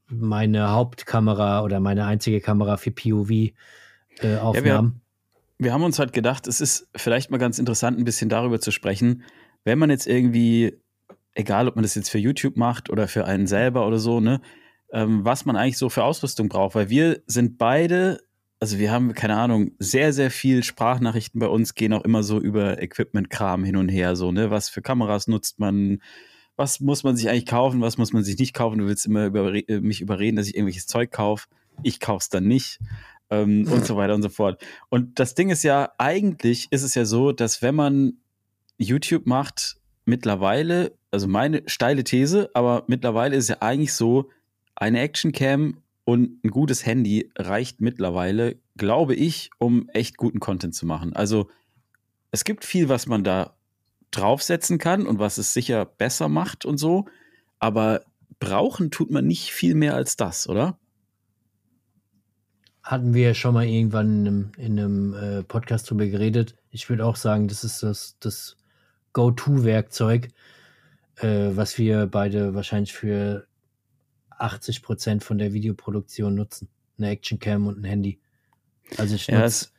meine 0.07 0.71
Hauptkamera 0.71 1.63
oder 1.63 1.79
meine 1.79 2.05
einzige 2.05 2.41
Kamera 2.41 2.77
für 2.77 2.91
POV 2.91 3.29
äh, 3.29 4.37
Aufnahmen. 4.39 5.01
wir 5.57 5.73
haben 5.73 5.83
uns 5.83 5.99
halt 5.99 6.13
gedacht, 6.13 6.47
es 6.47 6.61
ist 6.61 6.89
vielleicht 6.95 7.31
mal 7.31 7.37
ganz 7.37 7.59
interessant, 7.59 7.97
ein 7.97 8.05
bisschen 8.05 8.29
darüber 8.29 8.59
zu 8.59 8.71
sprechen, 8.71 9.23
wenn 9.63 9.79
man 9.79 9.89
jetzt 9.89 10.07
irgendwie, 10.07 10.77
egal 11.33 11.67
ob 11.67 11.75
man 11.75 11.83
das 11.83 11.95
jetzt 11.95 12.09
für 12.09 12.19
YouTube 12.19 12.55
macht 12.55 12.89
oder 12.89 13.07
für 13.07 13.25
einen 13.25 13.47
selber 13.47 13.87
oder 13.87 13.97
so, 13.97 14.19
ne, 14.19 14.41
ähm, 14.91 15.25
was 15.25 15.45
man 15.45 15.55
eigentlich 15.55 15.77
so 15.77 15.89
für 15.89 16.03
Ausrüstung 16.03 16.49
braucht, 16.49 16.75
weil 16.75 16.89
wir 16.89 17.21
sind 17.25 17.57
beide, 17.57 18.19
also 18.59 18.77
wir 18.77 18.91
haben, 18.91 19.13
keine 19.13 19.35
Ahnung, 19.35 19.71
sehr, 19.79 20.13
sehr 20.13 20.31
viel 20.31 20.63
Sprachnachrichten 20.63 21.39
bei 21.39 21.47
uns 21.47 21.73
gehen 21.73 21.93
auch 21.93 22.03
immer 22.03 22.23
so 22.23 22.39
über 22.39 22.81
Equipment-Kram 22.81 23.63
hin 23.63 23.75
und 23.75 23.89
her, 23.89 24.15
so, 24.15 24.31
ne, 24.31 24.51
was 24.51 24.69
für 24.69 24.81
Kameras 24.81 25.27
nutzt 25.27 25.59
man, 25.59 25.99
was 26.55 26.79
muss 26.79 27.03
man 27.03 27.17
sich 27.17 27.29
eigentlich 27.29 27.45
kaufen, 27.45 27.81
was 27.81 27.97
muss 27.97 28.13
man 28.13 28.23
sich 28.23 28.37
nicht 28.37 28.53
kaufen, 28.53 28.79
du 28.79 28.87
willst 28.87 29.05
immer 29.05 29.25
über, 29.25 29.51
mich 29.51 30.01
überreden, 30.01 30.37
dass 30.37 30.47
ich 30.47 30.55
irgendwelches 30.55 30.87
Zeug 30.87 31.11
kaufe, 31.11 31.47
ich 31.83 31.99
kauf's 31.99 32.29
dann 32.29 32.45
nicht 32.45 32.79
ähm, 33.29 33.67
und 33.71 33.85
so 33.85 33.97
weiter 33.97 34.15
und 34.15 34.21
so 34.21 34.29
fort. 34.29 34.63
Und 34.89 35.19
das 35.19 35.35
Ding 35.35 35.49
ist 35.49 35.63
ja, 35.63 35.91
eigentlich 35.97 36.67
ist 36.71 36.83
es 36.83 36.95
ja 36.95 37.05
so, 37.05 37.31
dass 37.31 37.61
wenn 37.61 37.75
man 37.75 38.13
YouTube 38.77 39.25
macht, 39.25 39.77
mittlerweile, 40.05 40.93
also 41.11 41.27
meine 41.27 41.63
steile 41.65 42.03
These, 42.03 42.49
aber 42.53 42.83
mittlerweile 42.87 43.35
ist 43.35 43.45
es 43.45 43.49
ja 43.49 43.61
eigentlich 43.61 43.93
so, 43.93 44.29
eine 44.75 44.99
Actioncam 44.99 45.81
und 46.03 46.43
ein 46.43 46.51
gutes 46.51 46.85
Handy 46.85 47.31
reicht 47.37 47.81
mittlerweile, 47.81 48.57
glaube 48.77 49.15
ich, 49.15 49.49
um 49.57 49.89
echt 49.89 50.17
guten 50.17 50.39
Content 50.39 50.75
zu 50.75 50.85
machen. 50.85 51.13
Also 51.13 51.49
es 52.31 52.43
gibt 52.43 52.65
viel, 52.65 52.89
was 52.89 53.07
man 53.07 53.23
da 53.23 53.54
draufsetzen 54.17 54.77
kann 54.77 55.05
und 55.07 55.19
was 55.19 55.37
es 55.37 55.53
sicher 55.53 55.85
besser 55.85 56.29
macht 56.29 56.65
und 56.65 56.77
so, 56.77 57.05
aber 57.59 58.05
brauchen 58.39 58.91
tut 58.91 59.11
man 59.11 59.25
nicht 59.27 59.51
viel 59.51 59.75
mehr 59.75 59.95
als 59.95 60.17
das, 60.17 60.47
oder? 60.47 60.77
Hatten 62.83 63.13
wir 63.15 63.33
schon 63.33 63.55
mal 63.55 63.65
irgendwann 63.65 64.25
in 64.25 64.27
einem, 64.27 64.51
in 64.57 64.79
einem 64.79 65.13
äh, 65.13 65.43
Podcast 65.43 65.89
drüber 65.89 66.05
geredet. 66.05 66.55
Ich 66.69 66.87
würde 66.89 67.05
auch 67.05 67.15
sagen, 67.15 67.47
das 67.47 67.63
ist 67.63 67.81
das, 67.81 68.15
das 68.19 68.57
Go-To-Werkzeug, 69.13 70.29
äh, 71.17 71.49
was 71.55 71.77
wir 71.79 72.05
beide 72.05 72.53
wahrscheinlich 72.53 72.93
für 72.93 73.47
80 74.37 74.83
Prozent 74.83 75.23
von 75.23 75.37
der 75.39 75.53
Videoproduktion 75.53 76.35
nutzen. 76.35 76.69
Eine 76.97 77.09
Actioncam 77.09 77.65
und 77.67 77.79
ein 77.79 77.85
Handy. 77.85 78.19
Also 78.97 79.15
ich 79.15 79.29
Ja, 79.29 79.39
nutze 79.39 79.69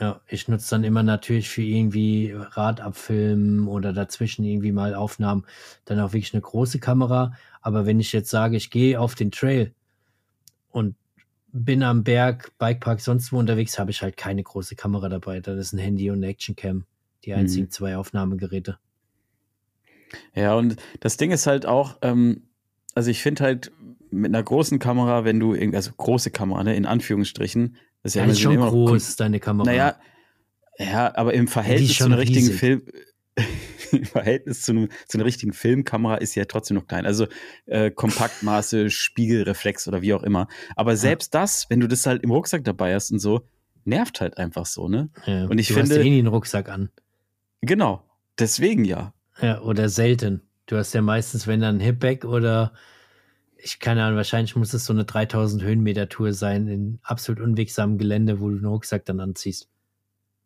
Ja, 0.00 0.20
ich 0.26 0.48
nutze 0.48 0.70
dann 0.70 0.84
immer 0.84 1.02
natürlich 1.02 1.48
für 1.48 1.62
irgendwie 1.62 2.32
Radabfilmen 2.34 3.68
oder 3.68 3.92
dazwischen 3.92 4.44
irgendwie 4.44 4.72
mal 4.72 4.94
Aufnahmen 4.94 5.44
dann 5.84 6.00
auch 6.00 6.12
wirklich 6.12 6.32
eine 6.32 6.40
große 6.40 6.78
Kamera. 6.78 7.34
Aber 7.60 7.86
wenn 7.86 8.00
ich 8.00 8.12
jetzt 8.12 8.30
sage, 8.30 8.56
ich 8.56 8.70
gehe 8.70 8.98
auf 8.98 9.14
den 9.14 9.30
Trail 9.30 9.74
und 10.70 10.96
bin 11.52 11.82
am 11.82 12.02
Berg, 12.02 12.52
Bikepark, 12.58 13.00
sonst 13.00 13.32
wo 13.32 13.38
unterwegs, 13.38 13.78
habe 13.78 13.90
ich 13.90 14.02
halt 14.02 14.16
keine 14.16 14.42
große 14.42 14.74
Kamera 14.74 15.08
dabei. 15.10 15.40
Dann 15.40 15.58
ist 15.58 15.74
ein 15.74 15.78
Handy 15.78 16.10
und 16.10 16.18
eine 16.18 16.28
Actioncam 16.28 16.86
die 17.24 17.34
einzigen 17.34 17.70
zwei 17.70 17.96
Aufnahmegeräte. 17.96 18.78
Ja, 20.34 20.54
und 20.54 20.76
das 21.00 21.16
Ding 21.16 21.30
ist 21.30 21.46
halt 21.46 21.66
auch, 21.66 21.98
ähm, 22.02 22.42
also 22.94 23.10
ich 23.10 23.22
finde 23.22 23.44
halt 23.44 23.72
mit 24.10 24.30
einer 24.30 24.42
großen 24.42 24.78
Kamera, 24.78 25.24
wenn 25.24 25.40
du 25.40 25.54
also 25.74 25.92
große 25.96 26.30
Kamera, 26.30 26.64
ne, 26.64 26.76
in 26.76 26.86
Anführungsstrichen, 26.86 27.76
das 28.02 28.10
ist 28.12 28.14
ja 28.16 28.24
Ja, 28.24 28.30
ist 28.30 28.42
immer 28.44 28.52
schon 28.54 28.70
groß, 28.70 29.16
deine 29.16 29.40
Kamera. 29.40 29.66
Naja, 29.66 29.96
ja, 30.78 31.14
aber 31.16 31.34
im 31.34 31.48
Verhältnis 31.48 31.96
zu 31.96 32.04
einer 32.04 32.18
richtigen 32.18 32.46
riesig. 32.46 32.58
Film, 32.60 32.82
im 33.92 34.04
Verhältnis 34.04 34.62
zu, 34.62 34.72
einem, 34.72 34.88
zu 35.06 35.18
einer 35.18 35.24
richtigen 35.24 35.52
Filmkamera 35.52 36.16
ist 36.16 36.32
sie 36.32 36.40
ja 36.40 36.46
trotzdem 36.46 36.76
noch 36.76 36.86
klein. 36.86 37.06
Also 37.06 37.26
äh, 37.66 37.90
Kompaktmaße, 37.90 38.90
Spiegelreflex 38.90 39.86
oder 39.88 40.02
wie 40.02 40.14
auch 40.14 40.22
immer. 40.22 40.48
Aber 40.76 40.96
selbst 40.96 41.34
das, 41.34 41.66
wenn 41.68 41.80
du 41.80 41.88
das 41.88 42.06
halt 42.06 42.22
im 42.22 42.30
Rucksack 42.30 42.64
dabei 42.64 42.94
hast 42.94 43.10
und 43.10 43.18
so, 43.18 43.42
nervt 43.84 44.20
halt 44.20 44.38
einfach 44.38 44.66
so, 44.66 44.88
ne? 44.88 45.10
Ja, 45.26 45.46
und 45.46 45.58
ich 45.58 45.68
du 45.68 45.74
finde- 45.74 45.90
hast 45.90 45.96
ja 45.98 46.02
eh 46.04 46.10
nie 46.10 46.18
einen 46.18 46.28
Rucksack 46.28 46.68
an. 46.68 46.90
Genau. 47.60 48.02
Deswegen 48.38 48.84
ja. 48.84 49.12
Ja, 49.40 49.60
oder 49.60 49.88
selten. 49.88 50.42
Du 50.66 50.76
hast 50.76 50.94
ja 50.94 51.02
meistens, 51.02 51.46
wenn 51.46 51.60
dann 51.60 51.76
ein 51.76 51.80
Hipback 51.80 52.24
oder 52.24 52.72
ich 53.62 53.78
keine 53.78 54.04
Ahnung, 54.04 54.16
wahrscheinlich 54.16 54.56
muss 54.56 54.74
es 54.74 54.84
so 54.84 54.92
eine 54.92 55.04
3000 55.04 55.62
Höhenmeter 55.62 56.08
Tour 56.08 56.32
sein 56.32 56.66
in 56.68 56.98
absolut 57.02 57.40
unwegsamem 57.40 57.98
Gelände, 57.98 58.40
wo 58.40 58.48
du 58.48 58.56
einen 58.56 58.66
Rucksack 58.66 59.04
dann 59.04 59.20
anziehst. 59.20 59.68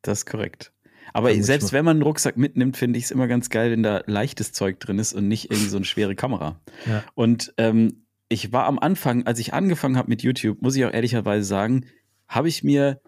Das 0.02 0.20
ist 0.20 0.26
korrekt. 0.26 0.72
Aber 1.12 1.28
Vermutlich 1.28 1.46
selbst 1.46 1.72
wenn 1.72 1.84
man 1.84 1.96
einen 1.96 2.02
Rucksack 2.02 2.36
mitnimmt, 2.36 2.76
finde 2.76 2.98
ich 2.98 3.06
es 3.06 3.10
immer 3.10 3.28
ganz 3.28 3.48
geil, 3.48 3.70
wenn 3.70 3.82
da 3.82 4.02
leichtes 4.06 4.52
Zeug 4.52 4.80
drin 4.80 4.98
ist 4.98 5.12
und 5.12 5.28
nicht 5.28 5.50
irgendwie 5.50 5.68
so 5.68 5.76
eine 5.76 5.86
schwere 5.86 6.14
Kamera. 6.14 6.60
Ja. 6.86 7.04
Und 7.14 7.54
ähm, 7.56 8.06
ich 8.28 8.52
war 8.52 8.66
am 8.66 8.78
Anfang, 8.78 9.26
als 9.26 9.38
ich 9.38 9.54
angefangen 9.54 9.96
habe 9.96 10.08
mit 10.08 10.22
YouTube, 10.22 10.60
muss 10.60 10.76
ich 10.76 10.84
auch 10.84 10.92
ehrlicherweise 10.92 11.44
sagen, 11.44 11.86
habe 12.28 12.48
ich 12.48 12.64
mir, 12.64 13.00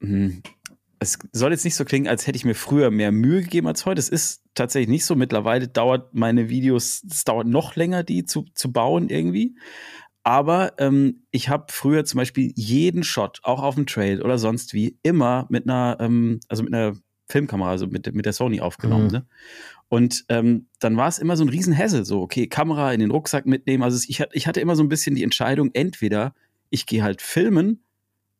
hm, 0.00 0.42
es 1.02 1.18
soll 1.32 1.52
jetzt 1.52 1.64
nicht 1.64 1.74
so 1.74 1.84
klingen, 1.84 2.08
als 2.08 2.26
hätte 2.26 2.36
ich 2.36 2.44
mir 2.44 2.54
früher 2.54 2.90
mehr 2.90 3.12
Mühe 3.12 3.42
gegeben 3.42 3.66
als 3.66 3.84
heute. 3.84 3.98
Es 3.98 4.08
ist 4.08 4.42
tatsächlich 4.54 4.88
nicht 4.88 5.04
so. 5.04 5.14
Mittlerweile 5.14 5.68
dauert 5.68 6.14
meine 6.14 6.48
Videos, 6.48 7.02
es 7.08 7.24
dauert 7.24 7.46
noch 7.46 7.76
länger, 7.76 8.02
die 8.02 8.24
zu, 8.24 8.46
zu 8.54 8.72
bauen 8.72 9.08
irgendwie. 9.08 9.56
Aber 10.24 10.74
ähm, 10.78 11.24
ich 11.30 11.48
habe 11.48 11.66
früher 11.68 12.04
zum 12.04 12.18
Beispiel 12.18 12.52
jeden 12.54 13.02
Shot, 13.02 13.40
auch 13.42 13.62
auf 13.62 13.74
dem 13.74 13.86
Trail 13.86 14.22
oder 14.22 14.38
sonst 14.38 14.72
wie, 14.72 14.98
immer 15.02 15.46
mit 15.50 15.68
einer, 15.68 15.96
ähm, 16.00 16.40
also 16.48 16.62
mit 16.62 16.72
einer 16.72 16.94
Filmkamera, 17.28 17.70
also 17.70 17.86
mit, 17.86 18.12
mit 18.14 18.24
der 18.24 18.32
Sony 18.32 18.60
aufgenommen. 18.60 19.06
Mhm. 19.06 19.12
Ne? 19.12 19.26
Und 19.88 20.24
ähm, 20.28 20.68
dann 20.78 20.96
war 20.96 21.08
es 21.08 21.18
immer 21.18 21.36
so 21.36 21.44
ein 21.44 21.48
Riesenhässel, 21.48 22.04
so, 22.04 22.22
okay, 22.22 22.46
Kamera 22.46 22.92
in 22.92 23.00
den 23.00 23.10
Rucksack 23.10 23.46
mitnehmen. 23.46 23.82
Also 23.82 23.98
ich, 24.08 24.22
ich 24.32 24.46
hatte 24.46 24.60
immer 24.60 24.76
so 24.76 24.82
ein 24.82 24.88
bisschen 24.88 25.16
die 25.16 25.24
Entscheidung, 25.24 25.70
entweder 25.74 26.34
ich 26.70 26.86
gehe 26.86 27.02
halt 27.02 27.20
filmen 27.20 27.82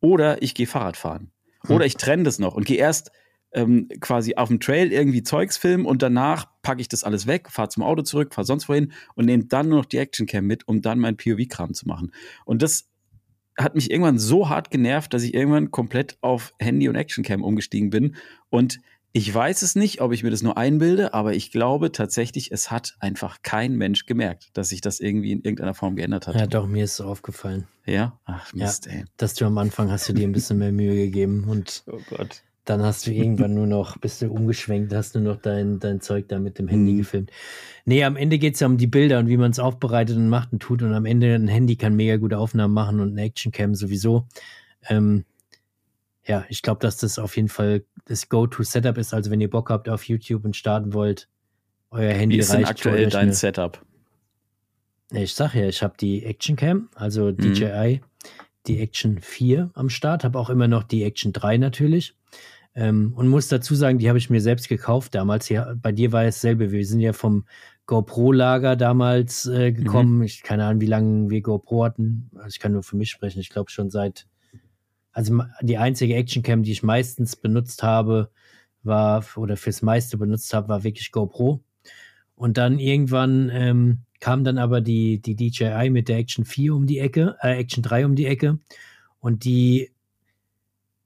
oder 0.01 0.41
ich 0.43 0.55
gehe 0.55 0.67
Fahrrad 0.67 0.97
fahren. 0.97 1.31
Hm. 1.67 1.77
Oder 1.77 1.87
ich 1.87 1.97
trenne 1.97 2.23
das 2.23 2.39
noch 2.39 2.55
und 2.55 2.67
gehe 2.67 2.79
erst 2.79 3.11
ähm, 3.53 3.89
quasi 4.01 4.35
auf 4.37 4.49
dem 4.49 4.61
Trail 4.61 4.93
irgendwie 4.93 5.23
Zeugs 5.23 5.57
filmen 5.57 5.85
und 5.85 6.03
danach 6.03 6.47
packe 6.63 6.81
ich 6.81 6.89
das 6.89 7.05
alles 7.05 7.27
weg, 7.27 7.51
fahre 7.51 7.69
zum 7.69 7.83
Auto 7.83 8.03
zurück, 8.03 8.35
fahre 8.35 8.47
sonst 8.47 8.69
wohin 8.69 8.93
und 9.15 9.27
nehme 9.27 9.45
dann 9.45 9.69
nur 9.69 9.79
noch 9.79 9.85
die 9.87 9.99
Actioncam 9.99 10.47
mit, 10.47 10.67
um 10.67 10.81
dann 10.81 10.99
mein 10.99 11.17
POV-Kram 11.17 11.75
zu 11.75 11.87
machen. 11.87 12.13
Und 12.45 12.63
das 12.63 12.89
hat 13.59 13.75
mich 13.75 13.91
irgendwann 13.91 14.19
so 14.19 14.49
hart 14.49 14.71
genervt, 14.71 15.13
dass 15.13 15.23
ich 15.23 15.35
irgendwann 15.35 15.71
komplett 15.71 16.17
auf 16.23 16.55
Handy 16.59 16.89
und 16.89 16.97
Actioncam 16.97 17.43
umgestiegen 17.43 17.91
bin. 17.91 18.17
Und 18.49 18.81
ich 19.15 19.33
weiß 19.35 19.63
es 19.63 19.75
nicht, 19.77 20.01
ob 20.01 20.13
ich 20.13 20.23
mir 20.23 20.31
das 20.31 20.43
nur 20.43 20.57
einbilde, 20.57 21.13
aber 21.13 21.35
ich 21.35 21.53
glaube 21.53 21.93
tatsächlich, 21.93 22.51
es 22.53 22.71
hat 22.71 22.95
einfach 22.99 23.39
kein 23.43 23.77
Mensch 23.77 24.07
gemerkt, 24.07 24.49
dass 24.55 24.71
sich 24.71 24.81
das 24.81 25.01
irgendwie 25.01 25.33
in 25.33 25.43
irgendeiner 25.43 25.75
Form 25.75 25.97
geändert 25.97 26.27
hat. 26.27 26.35
ja, 26.35 26.47
doch, 26.47 26.67
mir 26.67 26.85
ist 26.85 26.97
so 26.97 27.05
aufgefallen, 27.05 27.67
Ja? 27.85 28.19
Ach, 28.25 28.53
Mist, 28.55 28.87
ey. 28.87 29.05
dass 29.19 29.35
du 29.35 29.45
am 29.45 29.59
Anfang 29.59 29.91
hast 29.91 30.09
du 30.09 30.13
dir 30.15 30.27
ein 30.27 30.33
bisschen 30.33 30.59
mehr 30.59 30.73
Mühe 30.73 30.95
gegeben 30.95 31.45
und 31.49 31.83
Oh 31.93 31.99
Gott. 32.09 32.43
dann 32.65 32.81
hast 32.83 33.07
du 33.07 33.11
irgendwann 33.13 33.53
nur 33.55 33.67
noch, 33.67 33.99
bist 33.99 34.23
du 34.23 34.31
umgeschwenkt, 34.31 34.95
hast 34.95 35.15
nur 35.15 35.25
noch 35.25 35.37
dein, 35.43 35.79
dein 35.79 36.01
Zeug 36.01 36.29
da 36.29 36.39
mit 36.39 36.59
dem 36.59 36.69
Handy 36.69 36.93
Mhm. 36.93 36.99
gefilmt. 36.99 37.31
Nee, 37.85 38.05
am 38.05 38.17
Ende 38.17 38.39
geht 38.39 38.55
es 38.55 38.61
ja 38.61 38.67
um 38.67 38.79
die 38.79 38.87
Bilder 38.87 39.19
und 39.19 39.29
wie 39.29 39.37
man 39.37 39.51
es 39.51 39.59
aufbereitet 39.59 40.17
und 40.17 40.29
macht 40.31 40.53
und 40.53 40.61
tut. 40.61 40.81
Und 40.83 40.95
am 40.95 41.05
Ende 41.05 41.35
ein 41.35 41.49
Handy 41.49 41.77
kann 41.77 41.97
mega 41.97 42.17
gute 42.17 42.39
Aufnahmen 42.39 42.73
machen 42.73 43.01
und 43.01 43.11
eine 43.11 43.23
Actioncam 43.23 43.75
sowieso. 43.75 44.27
Ähm, 44.89 45.25
ja, 46.25 46.45
ich 46.49 46.63
glaube, 46.63 46.79
dass 46.81 46.97
das 46.99 47.19
auf 47.19 47.35
jeden 47.37 47.49
Fall 47.49 47.83
das 48.07 48.29
Go-To-Setup 48.29 48.99
ist. 48.99 49.15
Also 49.15 49.31
wenn 49.31 49.41
ihr 49.41 49.51
Bock 49.51 49.71
habt 49.71 49.89
auf 49.89 50.05
YouTube 50.05 50.45
und 50.45 50.57
starten 50.57 50.93
wollt, 50.93 51.29
euer 51.91 52.13
Handy 52.13 52.37
Wie 52.37 52.41
ist 52.41 52.53
denn 52.53 52.65
aktuell 52.65 53.09
dein 53.09 53.23
eine- 53.23 53.33
Setup? 53.35 53.85
Ich 55.13 55.35
sag 55.35 55.55
ja, 55.55 55.67
ich 55.69 55.83
habe 55.83 55.95
die 56.01 56.25
Actioncam, 56.25 56.89
also 56.95 57.27
Mhm. 57.27 57.37
DJI, 57.37 58.01
die 58.67 58.81
Action 58.81 59.19
4 59.21 59.71
am 59.75 59.91
Start, 59.91 60.25
habe 60.25 60.39
auch 60.39 60.49
immer 60.49 60.69
noch 60.69 60.85
die 60.85 61.03
Action 61.05 61.33
3 61.33 61.59
natürlich. 61.59 62.15
Ähm, 62.75 63.13
und 63.15 63.29
muss 63.29 63.49
dazu 63.49 63.75
sagen, 63.75 63.99
die 63.99 64.09
habe 64.09 64.17
ich 64.17 64.31
mir 64.31 64.41
selbst 64.41 64.69
gekauft 64.71 65.15
damals. 65.15 65.51
Ja, 65.51 65.75
bei 65.75 65.93
dir 65.93 66.13
war 66.13 66.25
es 66.25 66.37
dasselbe. 66.37 66.71
Wir 66.71 66.87
sind 66.87 67.01
ja 67.01 67.13
vom 67.13 67.45
GoPro-Lager 67.85 68.77
damals 68.77 69.45
äh, 69.47 69.73
gekommen. 69.73 70.23
Ich 70.23 70.43
keine 70.43 70.65
Ahnung, 70.65 70.81
wie 70.81 70.87
lange 70.87 71.29
wir 71.29 71.43
GoPro 71.43 71.85
hatten. 71.85 72.31
Also 72.37 72.49
ich 72.49 72.61
kann 72.61 72.73
nur 72.73 72.83
für 72.83 72.97
mich 72.97 73.11
sprechen. 73.11 73.41
Ich 73.41 73.51
glaube 73.51 73.71
schon 73.71 73.91
seit, 73.91 74.27
also 75.13 75.43
die 75.61 75.79
einzige 75.79 76.15
Actioncam, 76.15 76.63
die 76.63 76.73
ich 76.73 76.83
meistens 76.83 77.37
benutzt 77.37 77.83
habe, 77.83 78.31
war 78.83 79.25
oder 79.37 79.57
fürs 79.57 79.83
meiste 79.83 80.17
benutzt 80.17 80.53
habe, 80.55 80.69
war 80.69 80.85
wirklich 80.85 81.13
GoPro. 81.13 81.63
Und 82.35 82.59
dann 82.59 82.79
irgendwann 82.79 83.51
ähm, 83.53 83.99
kam 84.21 84.45
dann 84.45 84.59
aber 84.59 84.81
die, 84.81 85.21
die 85.21 85.37
DJI 85.37 85.91
mit 85.91 86.09
der 86.09 86.19
Action 86.19 86.45
4 86.45 86.75
um 86.75 86.87
die 86.87 86.99
Ecke, 86.99 87.37
äh, 87.43 87.59
Action 87.59 87.83
3 87.83 88.07
um 88.07 88.17
die 88.17 88.27
Ecke. 88.27 88.59
Und 89.21 89.45
die 89.45 89.91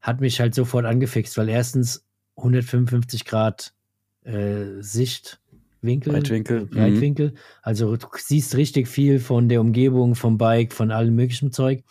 hat 0.00 0.20
mich 0.20 0.40
halt 0.40 0.54
sofort 0.54 0.86
angefixt, 0.86 1.36
weil 1.36 1.48
erstens 1.48 2.06
155 2.36 3.24
Grad 3.24 3.74
äh, 4.22 4.80
Sichtwinkel, 4.80 6.12
Weitwinkel. 6.12 6.68
Weitwinkel. 6.74 7.34
Also 7.62 7.96
du 7.96 8.06
siehst 8.16 8.56
richtig 8.56 8.88
viel 8.88 9.18
von 9.18 9.48
der 9.48 9.60
Umgebung, 9.60 10.14
vom 10.14 10.38
Bike, 10.38 10.72
von 10.72 10.90
allem 10.90 11.14
möglichen 11.14 11.52
Zeug. 11.52 11.82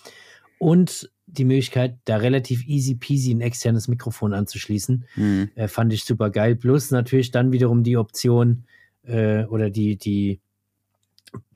Und 0.58 1.12
die 1.38 1.46
Möglichkeit, 1.46 1.98
da 2.06 2.18
relativ 2.18 2.66
easy 2.68 2.96
peasy 2.96 3.32
ein 3.34 3.42
externes 3.42 3.88
Mikrofon 3.88 4.34
anzuschließen, 4.34 5.06
Mhm. 5.16 5.50
äh, 5.56 5.68
fand 5.68 5.94
ich 5.94 6.04
super 6.04 6.30
geil. 6.30 6.56
Plus 6.56 6.92
natürlich 6.92 7.32
dann 7.32 7.52
wiederum 7.52 7.84
die 7.84 7.98
Option 7.98 8.66
äh, 9.04 9.46
oder 9.46 9.70
die, 9.70 9.98
die 9.98 10.40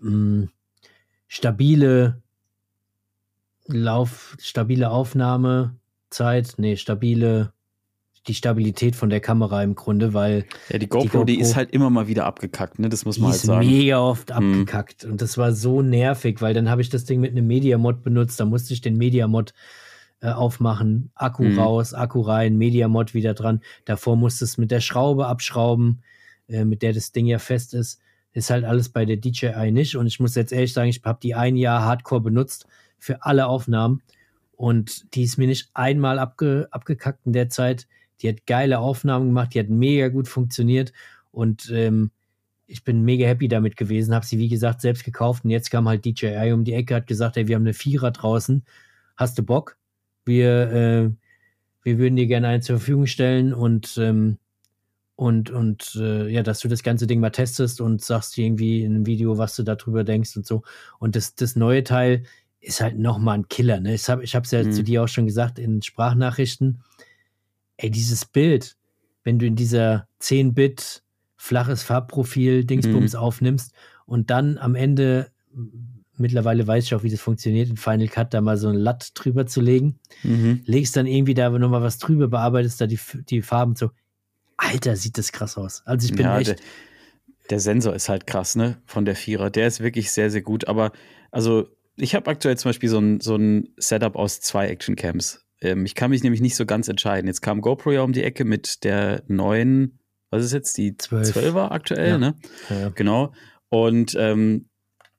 mh, 0.01 0.47
stabile 1.27 2.21
Lauf, 3.67 4.35
stabile 4.39 4.89
Aufnahmezeit, 4.89 6.55
nee, 6.57 6.75
stabile, 6.75 7.53
die 8.29 8.33
Stabilität 8.35 8.95
von 8.95 9.09
der 9.09 9.19
Kamera 9.19 9.61
im 9.63 9.75
Grunde, 9.75 10.13
weil 10.13 10.45
Ja, 10.71 10.77
die 10.77 10.87
GoPro, 10.87 11.23
die, 11.25 11.33
GoPro 11.35 11.41
ist 11.49 11.55
halt 11.55 11.71
immer 11.71 11.89
mal 11.89 12.07
wieder 12.07 12.25
abgekackt, 12.25 12.79
ne? 12.79 12.87
Das 12.89 13.03
muss 13.05 13.15
die 13.15 13.21
man 13.21 13.31
halt 13.31 13.39
ist 13.41 13.45
sagen. 13.45 13.67
mega 13.67 13.99
oft 13.99 14.29
Mhm. 14.29 14.35
abgekackt. 14.35 15.03
Und 15.05 15.21
das 15.21 15.37
war 15.37 15.51
so 15.53 15.81
nervig, 15.81 16.41
weil 16.41 16.53
dann 16.53 16.69
habe 16.69 16.81
ich 16.81 16.89
das 16.89 17.05
Ding 17.05 17.19
mit 17.19 17.31
einem 17.31 17.47
Media-Mod 17.47 18.03
benutzt, 18.03 18.39
da 18.39 18.45
musste 18.45 18.73
ich 18.73 18.81
den 18.81 18.95
Media-Mod 18.97 19.53
äh, 20.21 20.31
aufmachen, 20.31 21.11
Akku 21.15 21.43
Mhm. 21.43 21.59
raus, 21.59 21.93
Akku 21.93 22.21
rein, 22.21 22.57
Media-Mod 22.57 23.13
wieder 23.13 23.33
dran. 23.33 23.61
Davor 23.85 24.15
musste 24.17 24.43
es 24.45 24.57
mit 24.57 24.69
der 24.69 24.81
Schraube 24.81 25.27
abschrauben, 25.27 26.01
äh, 26.49 26.65
mit 26.65 26.81
der 26.81 26.93
das 26.93 27.11
Ding 27.13 27.25
ja 27.25 27.39
fest 27.39 27.73
ist. 27.73 28.01
Ist 28.33 28.49
halt 28.49 28.65
alles 28.65 28.89
bei 28.89 29.05
der 29.05 29.17
DJI 29.17 29.71
nicht. 29.71 29.95
Und 29.95 30.07
ich 30.07 30.19
muss 30.19 30.35
jetzt 30.35 30.51
ehrlich 30.51 30.73
sagen, 30.73 30.89
ich 30.89 31.01
habe 31.05 31.19
die 31.23 31.35
ein 31.35 31.55
Jahr 31.55 31.83
Hardcore 31.83 32.21
benutzt 32.21 32.65
für 32.97 33.23
alle 33.23 33.47
Aufnahmen. 33.47 34.01
Und 34.51 35.15
die 35.15 35.23
ist 35.23 35.37
mir 35.37 35.47
nicht 35.47 35.69
einmal 35.73 36.19
abge, 36.19 36.67
abgekackt 36.71 37.25
in 37.25 37.31
der 37.33 37.47
Zeit. 37.49 37.87
Die 38.21 38.29
hat 38.29 38.45
geile 38.45 38.79
Aufnahmen 38.79 39.27
gemacht, 39.27 39.53
die 39.53 39.59
hat 39.59 39.69
mega 39.69 40.09
gut 40.09 40.27
funktioniert. 40.27 40.93
Und 41.31 41.69
ähm, 41.73 42.11
ich 42.67 42.83
bin 42.83 43.03
mega 43.03 43.25
happy 43.27 43.47
damit 43.47 43.77
gewesen, 43.77 44.13
habe 44.13 44.25
sie 44.25 44.37
wie 44.37 44.49
gesagt 44.49 44.81
selbst 44.81 45.03
gekauft 45.03 45.43
und 45.43 45.49
jetzt 45.49 45.71
kam 45.71 45.87
halt 45.87 46.05
DJI 46.05 46.51
um 46.53 46.63
die 46.63 46.73
Ecke, 46.73 46.95
hat 46.95 47.07
gesagt, 47.07 47.35
hey, 47.35 47.47
wir 47.47 47.55
haben 47.55 47.63
eine 47.63 47.73
Vierer 47.73 48.11
draußen, 48.11 48.63
hast 49.17 49.37
du 49.39 49.43
Bock? 49.43 49.77
Wir, 50.25 50.71
äh, 50.71 51.09
wir 51.83 51.97
würden 51.97 52.15
dir 52.15 52.27
gerne 52.27 52.47
eine 52.47 52.61
zur 52.61 52.77
Verfügung 52.77 53.07
stellen 53.07 53.53
und 53.53 53.97
ähm, 53.97 54.37
und 55.15 55.49
und 55.51 55.97
äh, 55.99 56.29
ja, 56.29 56.43
dass 56.43 56.59
du 56.59 56.67
das 56.69 56.83
ganze 56.83 57.05
Ding 57.07 57.19
mal 57.19 57.31
testest 57.31 57.81
und 57.81 58.01
sagst 58.01 58.37
irgendwie 58.37 58.83
in 58.83 58.95
einem 58.95 59.05
Video, 59.05 59.37
was 59.37 59.55
du 59.55 59.63
darüber 59.63 60.03
denkst 60.03 60.37
und 60.37 60.45
so. 60.45 60.61
Und 60.99 61.15
das 61.15 61.35
das 61.35 61.55
neue 61.55 61.83
Teil 61.83 62.23
ist 62.61 62.81
halt 62.81 62.97
noch 62.97 63.17
mal 63.17 63.33
ein 63.33 63.49
Killer. 63.49 63.79
Ne? 63.79 63.95
Ich 63.95 64.07
habe 64.09 64.23
ich 64.23 64.33
es 64.35 64.51
ja 64.51 64.63
Mhm. 64.63 64.71
zu 64.71 64.83
dir 64.83 65.03
auch 65.03 65.07
schon 65.07 65.25
gesagt 65.25 65.59
in 65.59 65.81
Sprachnachrichten. 65.81 66.83
Ey, 67.81 67.89
dieses 67.89 68.25
Bild, 68.25 68.75
wenn 69.23 69.39
du 69.39 69.45
in 69.45 69.55
dieser 69.55 70.07
10-Bit 70.21 71.01
flaches 71.37 71.81
Farbprofil 71.81 72.65
Dingsbums 72.65 73.15
aufnimmst 73.15 73.73
und 74.05 74.29
dann 74.29 74.57
am 74.57 74.75
Ende, 74.75 75.31
mittlerweile 76.17 76.67
weiß 76.67 76.83
ich 76.83 76.93
auch, 76.93 77.03
wie 77.03 77.09
das 77.09 77.21
funktioniert, 77.21 77.69
in 77.69 77.77
Final 77.77 78.09
Cut 78.09 78.33
da 78.33 78.41
mal 78.41 78.57
so 78.57 78.67
ein 78.67 78.75
Latt 78.75 79.11
drüber 79.13 79.45
zu 79.45 79.61
legen, 79.61 79.97
Mhm. 80.23 80.61
legst 80.65 80.97
dann 80.97 81.07
irgendwie 81.07 81.33
da 81.33 81.49
nochmal 81.49 81.81
was 81.81 81.97
drüber, 81.99 82.27
bearbeitest 82.27 82.81
da 82.81 82.87
die, 82.87 82.99
die 83.29 83.41
Farben 83.41 83.77
so. 83.77 83.91
Alter, 84.57 84.97
sieht 84.97 85.17
das 85.17 85.31
krass 85.31 85.57
aus. 85.57 85.81
Also 85.85 86.05
ich 86.05 86.11
bin 86.13 86.25
ja, 86.25 86.37
echt, 86.37 86.49
der, 86.49 86.57
der 87.49 87.59
Sensor 87.61 87.95
ist 87.95 88.09
halt 88.09 88.27
krass, 88.27 88.57
ne? 88.57 88.81
Von 88.85 89.05
der 89.05 89.15
Vierer. 89.15 89.49
Der 89.49 89.67
ist 89.67 89.79
wirklich 89.79 90.11
sehr, 90.11 90.29
sehr 90.29 90.41
gut. 90.41 90.67
Aber 90.67 90.91
also, 91.31 91.69
ich 91.95 92.13
habe 92.13 92.29
aktuell 92.29 92.57
zum 92.57 92.69
Beispiel 92.69 92.89
so 92.89 92.99
ein, 92.99 93.21
so 93.21 93.37
ein 93.37 93.69
Setup 93.77 94.17
aus 94.17 94.41
zwei 94.41 94.67
Action-Cams. 94.67 95.45
Ähm, 95.61 95.85
ich 95.85 95.95
kann 95.95 96.09
mich 96.11 96.23
nämlich 96.23 96.41
nicht 96.41 96.55
so 96.55 96.65
ganz 96.65 96.87
entscheiden. 96.87 97.27
Jetzt 97.27 97.41
kam 97.41 97.61
GoPro 97.61 97.91
ja 97.91 98.01
um 98.03 98.13
die 98.13 98.23
Ecke 98.23 98.45
mit 98.45 98.83
der 98.83 99.23
neuen, 99.27 99.99
was 100.29 100.45
ist 100.45 100.53
jetzt, 100.53 100.77
die 100.77 100.95
Zwölf. 100.97 101.35
12er 101.35 101.71
aktuell, 101.71 102.09
Ja. 102.09 102.17
ne? 102.17 102.35
äh, 102.69 102.91
Genau. 102.95 103.33
Und 103.69 104.15
ähm, 104.19 104.67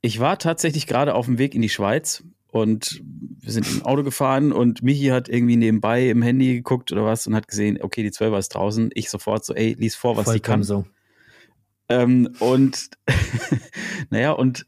ich 0.00 0.18
war 0.20 0.38
tatsächlich 0.38 0.86
gerade 0.86 1.14
auf 1.14 1.26
dem 1.26 1.38
Weg 1.38 1.54
in 1.54 1.62
die 1.62 1.68
Schweiz 1.68 2.24
und 2.48 3.00
wir 3.04 3.52
sind 3.52 3.70
im 3.70 3.82
Auto 3.84 4.02
gefahren 4.02 4.50
und 4.52 4.82
Michi 4.82 5.06
hat 5.08 5.28
irgendwie 5.28 5.56
nebenbei 5.56 6.08
im 6.08 6.22
Handy 6.22 6.54
geguckt 6.54 6.90
oder 6.90 7.04
was 7.04 7.26
und 7.26 7.34
hat 7.34 7.46
gesehen, 7.46 7.78
okay, 7.80 8.02
die 8.02 8.10
12er 8.10 8.38
ist 8.38 8.48
draußen. 8.54 8.90
Ich 8.94 9.08
sofort 9.10 9.44
so, 9.44 9.54
ey, 9.54 9.74
lies 9.78 9.94
vor, 9.94 10.16
was 10.16 10.24
die 10.24 10.30
vollkommen 10.30 10.54
kann. 10.56 10.62
so. 10.64 10.84
Ähm, 11.88 12.30
und 12.40 12.90
naja, 14.10 14.32
und 14.32 14.66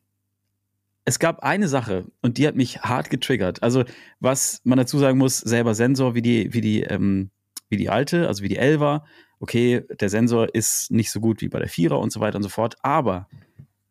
es 1.05 1.18
gab 1.18 1.42
eine 1.42 1.68
Sache 1.68 2.07
und 2.20 2.38
die 2.38 2.46
hat 2.46 2.55
mich 2.55 2.80
hart 2.80 3.11
getriggert. 3.11 3.62
Also, 3.62 3.84
was 4.20 4.61
man 4.64 4.78
dazu 4.78 4.98
sagen 4.98 5.18
muss, 5.18 5.38
selber 5.38 5.74
Sensor 5.74 6.14
wie 6.14 6.22
die, 6.22 6.53
wie 6.55 6.61
die, 6.61 6.82
ähm, 6.82 7.30
wie 7.68 7.76
die 7.76 7.90
alte, 7.90 8.28
also 8.28 8.42
wie 8.42 8.48
die 8.48 8.61
11er. 8.61 9.03
Okay, 9.40 9.82
der 10.00 10.09
Sensor 10.09 10.55
ist 10.55 10.90
nicht 10.92 11.11
so 11.11 11.18
gut 11.20 11.40
wie 11.40 11.48
bei 11.48 11.59
der 11.59 11.68
4er 11.68 11.94
und 11.94 12.12
so 12.12 12.20
weiter 12.20 12.36
und 12.36 12.44
so 12.44 12.48
fort, 12.48 12.76
aber 12.82 13.28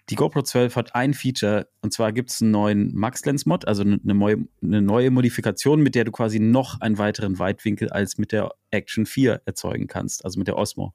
die 0.09 0.15
GoPro 0.15 0.41
12 0.41 0.75
hat 0.75 0.95
ein 0.95 1.13
Feature 1.13 1.67
und 1.81 1.93
zwar 1.93 2.11
gibt 2.11 2.31
es 2.31 2.41
einen 2.41 2.51
neuen 2.51 2.93
Max 2.93 3.23
Lens 3.25 3.45
Mod, 3.45 3.67
also 3.67 3.81
eine 3.83 3.99
neue, 4.03 4.37
eine 4.61 4.81
neue 4.81 5.11
Modifikation, 5.11 5.81
mit 5.81 5.95
der 5.95 6.03
du 6.03 6.11
quasi 6.11 6.39
noch 6.39 6.81
einen 6.81 6.97
weiteren 6.97 7.39
Weitwinkel 7.39 7.89
als 7.89 8.17
mit 8.17 8.31
der 8.31 8.51
Action 8.71 9.05
4 9.05 9.41
erzeugen 9.45 9.87
kannst, 9.87 10.25
also 10.25 10.39
mit 10.39 10.47
der 10.47 10.57
Osmo. 10.57 10.93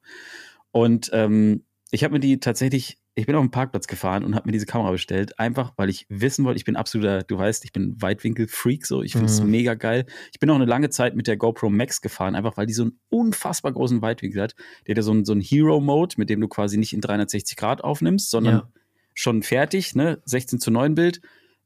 Und 0.71 1.09
ähm, 1.13 1.63
ich 1.91 2.03
habe 2.03 2.13
mir 2.13 2.19
die 2.19 2.39
tatsächlich, 2.39 2.97
ich 3.17 3.25
bin 3.25 3.35
auf 3.35 3.43
den 3.43 3.49
Parkplatz 3.51 3.87
gefahren 3.87 4.23
und 4.23 4.35
habe 4.35 4.47
mir 4.47 4.51
diese 4.51 4.67
Kamera 4.67 4.91
bestellt, 4.91 5.39
einfach 5.39 5.73
weil 5.75 5.89
ich 5.89 6.05
wissen 6.07 6.45
wollte, 6.45 6.57
ich 6.57 6.65
bin 6.65 6.75
absoluter, 6.75 7.23
du 7.23 7.37
weißt, 7.37 7.65
ich 7.65 7.71
bin 7.73 7.99
Weitwinkel-Freak, 7.99 8.85
so, 8.85 9.01
ich 9.01 9.13
finde 9.13 9.25
es 9.25 9.41
Mhm. 9.41 9.49
mega 9.49 9.73
geil. 9.73 10.05
Ich 10.31 10.39
bin 10.39 10.49
auch 10.51 10.55
eine 10.55 10.65
lange 10.65 10.89
Zeit 10.91 11.15
mit 11.15 11.25
der 11.25 11.35
GoPro 11.35 11.69
Max 11.71 12.01
gefahren, 12.01 12.35
einfach 12.35 12.57
weil 12.57 12.67
die 12.67 12.73
so 12.73 12.83
einen 12.83 12.99
unfassbar 13.09 13.71
großen 13.71 14.03
Weitwinkel 14.03 14.41
hat. 14.43 14.55
Der 14.85 14.93
hat 14.93 14.97
ja 14.97 15.01
so 15.03 15.11
einen, 15.11 15.25
so 15.25 15.31
einen 15.31 15.41
Hero-Mode, 15.41 16.15
mit 16.17 16.29
dem 16.29 16.39
du 16.41 16.47
quasi 16.47 16.77
nicht 16.77 16.93
in 16.93 17.01
360 17.01 17.57
Grad 17.57 17.83
aufnimmst, 17.83 18.29
sondern 18.29 18.55
Ja. 18.55 18.69
schon 19.15 19.41
fertig, 19.41 19.95
ne, 19.95 20.21
16 20.25 20.59
zu 20.59 20.69
9 20.69 20.93
Bild, 20.93 21.19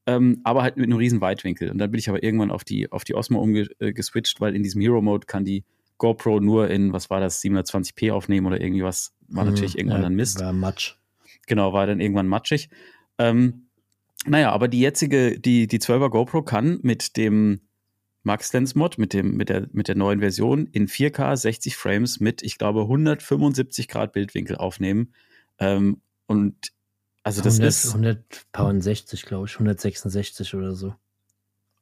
ähm, 0.07 0.39
aber 0.45 0.63
halt 0.63 0.77
mit 0.77 0.85
einem 0.85 0.97
riesen 0.97 1.19
Weitwinkel. 1.19 1.69
Und 1.69 1.79
dann 1.79 1.91
bin 1.91 1.99
ich 1.99 2.07
aber 2.07 2.23
irgendwann 2.23 2.49
auf 2.51 2.63
die, 2.63 2.89
auf 2.93 3.03
die 3.03 3.13
Osmo 3.13 3.41
umgeswitcht, 3.41 4.39
weil 4.39 4.55
in 4.55 4.63
diesem 4.63 4.79
Hero-Mode 4.81 5.27
kann 5.27 5.43
die 5.43 5.65
GoPro 5.97 6.39
nur 6.39 6.69
in, 6.69 6.93
was 6.93 7.09
war 7.09 7.19
das, 7.19 7.41
720p 7.43 8.11
aufnehmen 8.11 8.47
oder 8.47 8.59
irgendwie 8.61 8.83
was, 8.83 9.13
war 9.27 9.43
natürlich 9.43 9.73
Mhm, 9.73 9.79
irgendwann 9.79 10.01
ja, 10.01 10.03
dann 10.05 10.15
Mist. 10.15 10.39
War 10.39 10.53
Matsch. 10.53 10.95
Genau, 11.47 11.73
war 11.73 11.87
dann 11.87 11.99
irgendwann 11.99 12.27
matschig. 12.27 12.69
Ähm, 13.17 13.67
naja, 14.25 14.51
aber 14.51 14.67
die 14.67 14.79
jetzige, 14.79 15.39
die, 15.39 15.67
die 15.67 15.79
12er 15.79 16.09
GoPro 16.09 16.43
kann 16.43 16.79
mit 16.83 17.17
dem 17.17 17.61
Max 18.23 18.53
Lens 18.53 18.75
Mod, 18.75 18.97
mit, 18.99 19.13
dem, 19.13 19.35
mit, 19.35 19.49
der, 19.49 19.67
mit 19.71 19.87
der 19.87 19.95
neuen 19.95 20.19
Version 20.19 20.67
in 20.67 20.87
4K 20.87 21.35
60 21.35 21.75
Frames 21.75 22.19
mit, 22.19 22.43
ich 22.43 22.57
glaube, 22.59 22.81
175 22.81 23.87
Grad 23.87 24.13
Bildwinkel 24.13 24.57
aufnehmen. 24.57 25.13
Ähm, 25.57 26.01
und 26.27 26.71
also 27.23 27.41
das 27.41 27.59
100, 27.59 27.69
ist 27.69 27.95
160, 28.53 29.25
glaube 29.25 29.47
ich, 29.47 29.53
166 29.53 30.53
oder 30.53 30.75
so. 30.75 30.95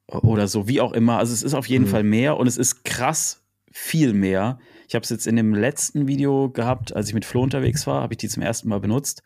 oder 0.07 0.47
so, 0.47 0.67
wie 0.67 0.81
auch 0.81 0.93
immer. 0.93 1.17
Also 1.17 1.33
es 1.33 1.43
ist 1.43 1.53
auf 1.53 1.67
jeden 1.67 1.85
Mhm. 1.85 1.89
Fall 1.89 2.03
mehr 2.03 2.37
und 2.37 2.47
es 2.47 2.57
ist 2.57 2.83
krass 2.83 3.43
viel 3.71 4.13
mehr. 4.13 4.59
Ich 4.89 4.95
habe 4.95 5.03
es 5.03 5.11
jetzt 5.11 5.27
in 5.27 5.35
dem 5.35 5.53
letzten 5.53 6.07
Video 6.07 6.49
gehabt, 6.49 6.95
als 6.95 7.09
ich 7.09 7.13
mit 7.13 7.23
Flo 7.23 7.43
unterwegs 7.43 7.85
war, 7.85 8.01
habe 8.01 8.15
ich 8.15 8.17
die 8.17 8.27
zum 8.27 8.41
ersten 8.41 8.69
Mal 8.69 8.79
benutzt 8.79 9.21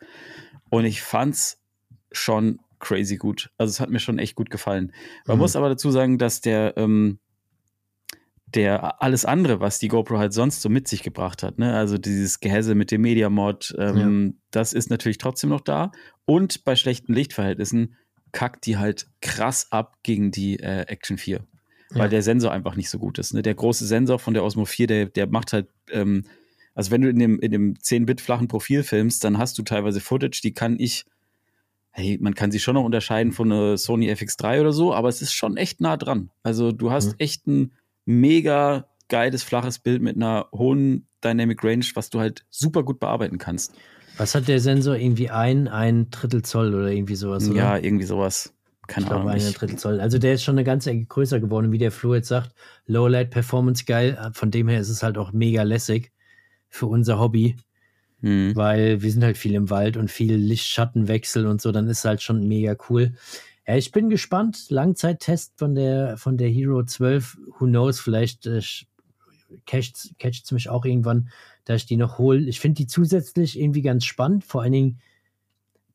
und 0.68 0.84
ich 0.84 1.00
fand's 1.00 1.58
schon 2.12 2.60
crazy 2.80 3.16
gut. 3.16 3.50
Also 3.56 3.70
es 3.70 3.80
hat 3.80 3.88
mir 3.88 3.98
schon 3.98 4.18
echt 4.18 4.34
gut 4.34 4.50
gefallen. 4.50 4.92
Man 5.26 5.38
Mhm. 5.38 5.40
muss 5.40 5.56
aber 5.56 5.70
dazu 5.70 5.90
sagen, 5.90 6.18
dass 6.18 6.42
der 6.42 6.76
ähm, 6.76 7.18
der 8.46 9.02
alles 9.02 9.24
andere, 9.24 9.60
was 9.60 9.78
die 9.78 9.88
GoPro 9.88 10.18
halt 10.18 10.34
sonst 10.34 10.60
so 10.60 10.68
mit 10.68 10.86
sich 10.86 11.02
gebracht 11.02 11.42
hat, 11.42 11.58
ne? 11.58 11.74
also 11.74 11.96
dieses 11.96 12.40
Gehäse 12.40 12.74
mit 12.74 12.90
dem 12.90 13.00
Media 13.00 13.30
Mod, 13.30 13.74
ähm, 13.78 13.94
das 14.50 14.74
ist 14.74 14.90
natürlich 14.90 15.18
trotzdem 15.18 15.48
noch 15.50 15.62
da. 15.62 15.92
Und 16.26 16.62
bei 16.64 16.76
schlechten 16.76 17.14
Lichtverhältnissen 17.14 17.96
kackt 18.32 18.66
die 18.66 18.76
halt 18.76 19.08
krass 19.22 19.72
ab 19.72 19.96
gegen 20.02 20.30
die 20.30 20.60
äh, 20.60 20.82
Action 20.82 21.16
4 21.16 21.44
weil 21.94 22.02
Ja. 22.02 22.08
der 22.08 22.22
Sensor 22.22 22.52
einfach 22.52 22.76
nicht 22.76 22.90
so 22.90 22.98
gut 22.98 23.18
ist. 23.18 23.32
Ne? 23.34 23.42
Der 23.42 23.54
große 23.54 23.86
Sensor 23.86 24.18
von 24.18 24.34
der 24.34 24.44
Osmo 24.44 24.64
4, 24.66 24.86
der, 24.86 25.06
der 25.06 25.26
macht 25.26 25.52
halt, 25.52 25.68
ähm, 25.90 26.24
also 26.74 26.90
wenn 26.90 27.00
du 27.02 27.08
in 27.08 27.18
dem, 27.18 27.38
in 27.40 27.50
dem 27.52 27.74
10-Bit 27.74 28.20
flachen 28.20 28.48
Profil 28.48 28.82
filmst, 28.82 29.22
dann 29.24 29.38
hast 29.38 29.56
du 29.58 29.62
teilweise 29.62 30.00
Footage, 30.00 30.40
die 30.42 30.52
kann 30.52 30.76
ich, 30.78 31.04
hey, 31.92 32.18
man 32.20 32.34
kann 32.34 32.50
sie 32.50 32.58
schon 32.58 32.74
noch 32.74 32.84
unterscheiden 32.84 33.32
von 33.32 33.50
einer 33.52 33.76
Sony 33.78 34.10
FX3 34.10 34.60
oder 34.60 34.72
so, 34.72 34.92
aber 34.92 35.08
es 35.08 35.22
ist 35.22 35.32
schon 35.32 35.56
echt 35.56 35.80
nah 35.80 35.96
dran. 35.96 36.30
Also 36.42 36.72
du 36.72 36.90
hast 36.90 37.08
Mhm. 37.12 37.14
echt 37.18 37.46
ein 37.46 37.72
mega 38.04 38.88
geiles, 39.08 39.42
flaches 39.42 39.78
Bild 39.78 40.02
mit 40.02 40.16
einer 40.16 40.46
hohen 40.52 41.06
Dynamic 41.22 41.62
Range, 41.62 41.84
was 41.94 42.10
du 42.10 42.20
halt 42.20 42.44
super 42.50 42.82
gut 42.82 43.00
bearbeiten 43.00 43.38
kannst. 43.38 43.74
Was 44.16 44.34
hat 44.34 44.46
der 44.48 44.60
Sensor? 44.60 44.96
Irgendwie 44.96 45.30
ein, 45.30 45.66
ein 45.68 46.08
Drittel 46.10 46.42
Zoll 46.42 46.74
oder 46.74 46.90
irgendwie 46.90 47.16
sowas, 47.16 47.48
oder? 47.50 47.56
Ja, 47.58 47.76
irgendwie 47.78 48.04
sowas. 48.04 48.53
Keine 48.86 49.04
ich 49.04 49.08
glaube, 49.08 49.30
Ahnung. 49.30 49.34
ein 49.34 49.48
Ich, 49.48 49.54
Drittel 49.54 49.78
Zoll. 49.78 50.00
Also 50.00 50.18
der 50.18 50.34
ist 50.34 50.42
schon 50.42 50.56
eine 50.56 50.64
ganze 50.64 50.90
Ecke 50.90 51.06
größer 51.06 51.40
geworden. 51.40 51.72
Wie 51.72 51.78
der 51.78 51.92
Flo 51.92 52.14
jetzt 52.14 52.28
sagt, 52.28 52.54
Lowlight 52.86 53.30
Performance 53.30 53.84
geil. 53.84 54.30
Von 54.34 54.50
dem 54.50 54.68
her 54.68 54.80
ist 54.80 54.90
es 54.90 55.02
halt 55.02 55.18
auch 55.18 55.32
mega 55.32 55.62
lässig 55.62 56.12
für 56.68 56.86
unser 56.86 57.18
Hobby, 57.18 57.56
hm. 58.20 58.54
weil 58.54 59.00
wir 59.02 59.10
sind 59.10 59.24
halt 59.24 59.38
viel 59.38 59.54
im 59.54 59.70
Wald 59.70 59.96
und 59.96 60.10
viel 60.10 60.34
Licht-Schattenwechsel 60.34 61.46
und 61.46 61.60
so. 61.60 61.72
Dann 61.72 61.88
ist 61.88 62.04
halt 62.04 62.22
schon 62.22 62.46
mega 62.46 62.76
cool. 62.88 63.14
Ja, 63.66 63.76
ich 63.76 63.92
bin 63.92 64.10
gespannt. 64.10 64.66
Langzeittest 64.68 65.54
von 65.56 65.74
der, 65.74 66.16
von 66.18 66.36
der 66.36 66.48
Hero 66.48 66.84
12. 66.84 67.38
Who 67.58 67.66
knows? 67.66 68.00
Vielleicht 68.00 68.46
äh, 68.46 68.60
catcht 69.66 70.44
es 70.44 70.52
mich 70.52 70.68
auch 70.68 70.84
irgendwann, 70.84 71.30
dass 71.64 71.82
ich 71.82 71.86
die 71.86 71.96
noch 71.96 72.18
hole. 72.18 72.40
Ich 72.40 72.60
finde 72.60 72.76
die 72.76 72.86
zusätzlich 72.86 73.58
irgendwie 73.58 73.82
ganz 73.82 74.04
spannend, 74.04 74.44
vor 74.44 74.62
allen 74.62 74.72
Dingen, 74.72 75.00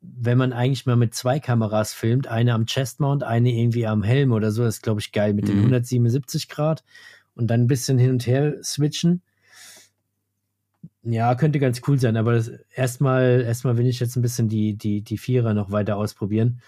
wenn 0.01 0.37
man 0.37 0.53
eigentlich 0.53 0.85
mal 0.85 0.95
mit 0.95 1.13
zwei 1.13 1.39
Kameras 1.39 1.93
filmt, 1.93 2.27
eine 2.27 2.53
am 2.53 2.65
Chestmount, 2.65 3.23
eine 3.23 3.51
irgendwie 3.51 3.85
am 3.85 4.03
Helm 4.03 4.31
oder 4.31 4.51
so, 4.51 4.63
das 4.63 4.75
ist, 4.77 4.81
glaube 4.83 5.01
ich, 5.01 5.11
geil 5.11 5.33
mit 5.33 5.47
den 5.47 5.55
Mhm. 5.57 5.61
177 5.63 6.47
Grad 6.49 6.83
und 7.35 7.47
dann 7.47 7.61
ein 7.61 7.67
bisschen 7.67 7.97
hin 7.97 8.11
und 8.11 8.25
her 8.25 8.55
switchen. 8.63 9.21
Ja, 11.03 11.35
könnte 11.35 11.59
ganz 11.59 11.81
cool 11.87 11.99
sein, 11.99 12.17
aber 12.17 12.41
erstmal, 12.75 13.41
erstmal 13.41 13.77
will 13.77 13.87
ich 13.87 13.99
jetzt 13.99 14.15
ein 14.15 14.21
bisschen 14.21 14.49
die, 14.49 14.75
die, 14.75 15.01
die 15.01 15.17
Vierer 15.17 15.53
noch 15.53 15.71
weiter 15.71 15.97
ausprobieren. 15.97 16.61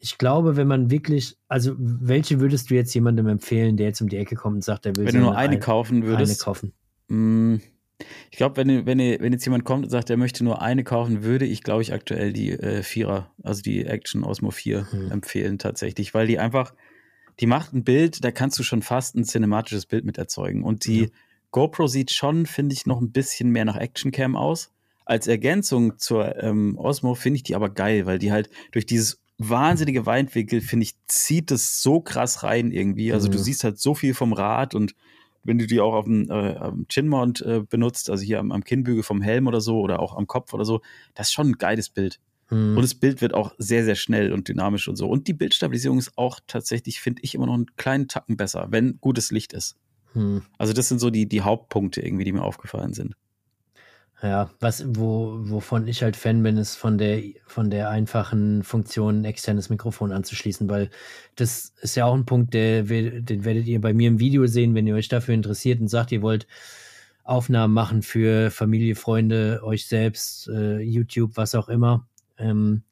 Ich 0.00 0.18
glaube, 0.18 0.56
wenn 0.56 0.66
man 0.66 0.90
wirklich, 0.90 1.36
also 1.48 1.74
welche 1.78 2.40
würdest 2.40 2.70
du 2.70 2.74
jetzt 2.74 2.94
jemandem 2.94 3.26
empfehlen, 3.28 3.76
der 3.76 3.86
jetzt 3.86 4.00
um 4.02 4.08
die 4.08 4.16
Ecke 4.18 4.34
kommt 4.34 4.56
und 4.56 4.64
sagt, 4.64 4.86
er 4.86 4.96
will 4.96 5.06
Wenn 5.06 5.14
du 5.14 5.20
nur 5.20 5.36
eine 5.36 5.54
ein- 5.54 5.60
kaufen 5.60 5.98
eine 5.98 6.06
würdest, 6.06 6.42
kaufen? 6.42 6.72
Mm, 7.08 7.56
Ich 8.30 8.36
glaube, 8.38 8.56
wenn, 8.56 8.86
wenn, 8.86 8.98
wenn 8.98 9.32
jetzt 9.32 9.44
jemand 9.44 9.64
kommt 9.64 9.84
und 9.84 9.90
sagt, 9.90 10.10
er 10.10 10.16
möchte 10.16 10.42
nur 10.42 10.60
eine 10.60 10.82
kaufen, 10.82 11.22
würde 11.22 11.46
ich, 11.46 11.62
glaube 11.62 11.82
ich, 11.82 11.92
aktuell 11.92 12.32
die 12.32 12.50
äh, 12.50 12.82
Vierer, 12.82 13.30
also 13.42 13.62
die 13.62 13.84
Action 13.86 14.24
Osmo 14.24 14.50
4 14.50 14.90
Hm. 14.90 15.10
empfehlen 15.12 15.58
tatsächlich, 15.58 16.12
weil 16.14 16.26
die 16.26 16.38
einfach, 16.38 16.74
die 17.40 17.46
macht 17.46 17.72
ein 17.72 17.84
Bild, 17.84 18.24
da 18.24 18.30
kannst 18.32 18.58
du 18.58 18.62
schon 18.64 18.82
fast 18.82 19.14
ein 19.14 19.24
cinematisches 19.24 19.86
Bild 19.86 20.04
mit 20.04 20.18
erzeugen. 20.18 20.64
Und 20.64 20.86
die 20.86 21.02
Ja. 21.02 21.08
GoPro 21.52 21.86
sieht 21.86 22.10
schon, 22.10 22.46
finde 22.46 22.74
ich, 22.74 22.84
noch 22.86 23.00
ein 23.00 23.12
bisschen 23.12 23.50
mehr 23.50 23.64
nach 23.64 23.76
Actioncam 23.76 24.34
aus. 24.34 24.72
Als 25.04 25.28
Ergänzung 25.28 25.98
zur 25.98 26.42
ähm, 26.42 26.76
Osmo 26.78 27.14
finde 27.14 27.36
ich 27.36 27.42
die 27.44 27.54
aber 27.54 27.70
geil, 27.70 28.06
weil 28.06 28.18
die 28.18 28.32
halt 28.32 28.50
durch 28.72 28.86
dieses 28.86 29.20
wahnsinnige 29.38 30.06
Weitwinkel, 30.06 30.60
finde 30.60 30.84
ich, 30.84 30.94
zieht 31.06 31.50
es 31.52 31.80
so 31.82 32.00
krass 32.00 32.42
rein 32.42 32.72
irgendwie. 32.72 33.12
Also 33.12 33.28
du 33.28 33.38
Mhm. 33.38 33.42
siehst 33.42 33.62
halt 33.64 33.78
so 33.78 33.94
viel 33.94 34.14
vom 34.14 34.32
Rad 34.32 34.74
und 34.74 34.94
wenn 35.44 35.58
du 35.58 35.66
die 35.66 35.80
auch 35.80 35.94
auf 35.94 36.04
dem, 36.04 36.30
äh, 36.30 36.56
am 36.56 36.86
Chin-Mount 36.88 37.42
äh, 37.42 37.62
benutzt, 37.68 38.10
also 38.10 38.22
hier 38.22 38.40
am, 38.40 38.52
am 38.52 38.64
Kinnbügel 38.64 39.02
vom 39.02 39.20
Helm 39.20 39.46
oder 39.46 39.60
so 39.60 39.80
oder 39.80 40.00
auch 40.00 40.16
am 40.16 40.26
Kopf 40.26 40.52
oder 40.54 40.64
so, 40.64 40.80
das 41.14 41.28
ist 41.28 41.32
schon 41.32 41.50
ein 41.50 41.58
geiles 41.58 41.88
Bild. 41.88 42.20
Hm. 42.48 42.76
Und 42.76 42.82
das 42.82 42.94
Bild 42.94 43.20
wird 43.20 43.34
auch 43.34 43.54
sehr, 43.58 43.84
sehr 43.84 43.94
schnell 43.94 44.32
und 44.32 44.48
dynamisch 44.48 44.88
und 44.88 44.96
so. 44.96 45.08
Und 45.08 45.28
die 45.28 45.32
Bildstabilisierung 45.32 45.98
ist 45.98 46.16
auch 46.16 46.40
tatsächlich, 46.46 47.00
finde 47.00 47.22
ich, 47.22 47.34
immer 47.34 47.46
noch 47.46 47.54
einen 47.54 47.76
kleinen 47.76 48.08
Tacken 48.08 48.36
besser, 48.36 48.66
wenn 48.70 48.98
gutes 49.00 49.30
Licht 49.30 49.52
ist. 49.52 49.76
Hm. 50.12 50.42
Also 50.58 50.72
das 50.72 50.88
sind 50.88 50.98
so 50.98 51.10
die, 51.10 51.26
die 51.26 51.42
Hauptpunkte 51.42 52.00
irgendwie, 52.00 52.24
die 52.24 52.32
mir 52.32 52.42
aufgefallen 52.42 52.92
sind. 52.92 53.14
Ja, 54.22 54.48
was, 54.60 54.84
wo, 54.88 55.38
wovon 55.40 55.86
ich 55.86 56.02
halt 56.02 56.16
Fan 56.16 56.42
bin, 56.42 56.56
ist 56.56 56.76
von 56.76 56.96
der, 56.96 57.22
von 57.46 57.68
der 57.68 57.90
einfachen 57.90 58.62
Funktion, 58.62 59.24
externes 59.24 59.68
Mikrofon 59.68 60.12
anzuschließen, 60.12 60.68
weil 60.70 60.88
das 61.34 61.74
ist 61.82 61.96
ja 61.96 62.06
auch 62.06 62.14
ein 62.14 62.24
Punkt, 62.24 62.54
der, 62.54 62.84
den 62.84 63.44
werdet 63.44 63.66
ihr 63.66 63.80
bei 63.80 63.92
mir 63.92 64.08
im 64.08 64.20
Video 64.20 64.46
sehen, 64.46 64.74
wenn 64.74 64.86
ihr 64.86 64.94
euch 64.94 65.08
dafür 65.08 65.34
interessiert 65.34 65.80
und 65.80 65.88
sagt, 65.88 66.10
ihr 66.10 66.22
wollt 66.22 66.46
Aufnahmen 67.24 67.74
machen 67.74 68.02
für 68.02 68.50
Familie, 68.50 68.94
Freunde, 68.94 69.60
euch 69.62 69.86
selbst, 69.86 70.48
äh, 70.48 70.78
YouTube, 70.78 71.32
was 71.36 71.54
auch 71.54 71.68
immer. 71.68 72.06
Ähm, 72.38 72.82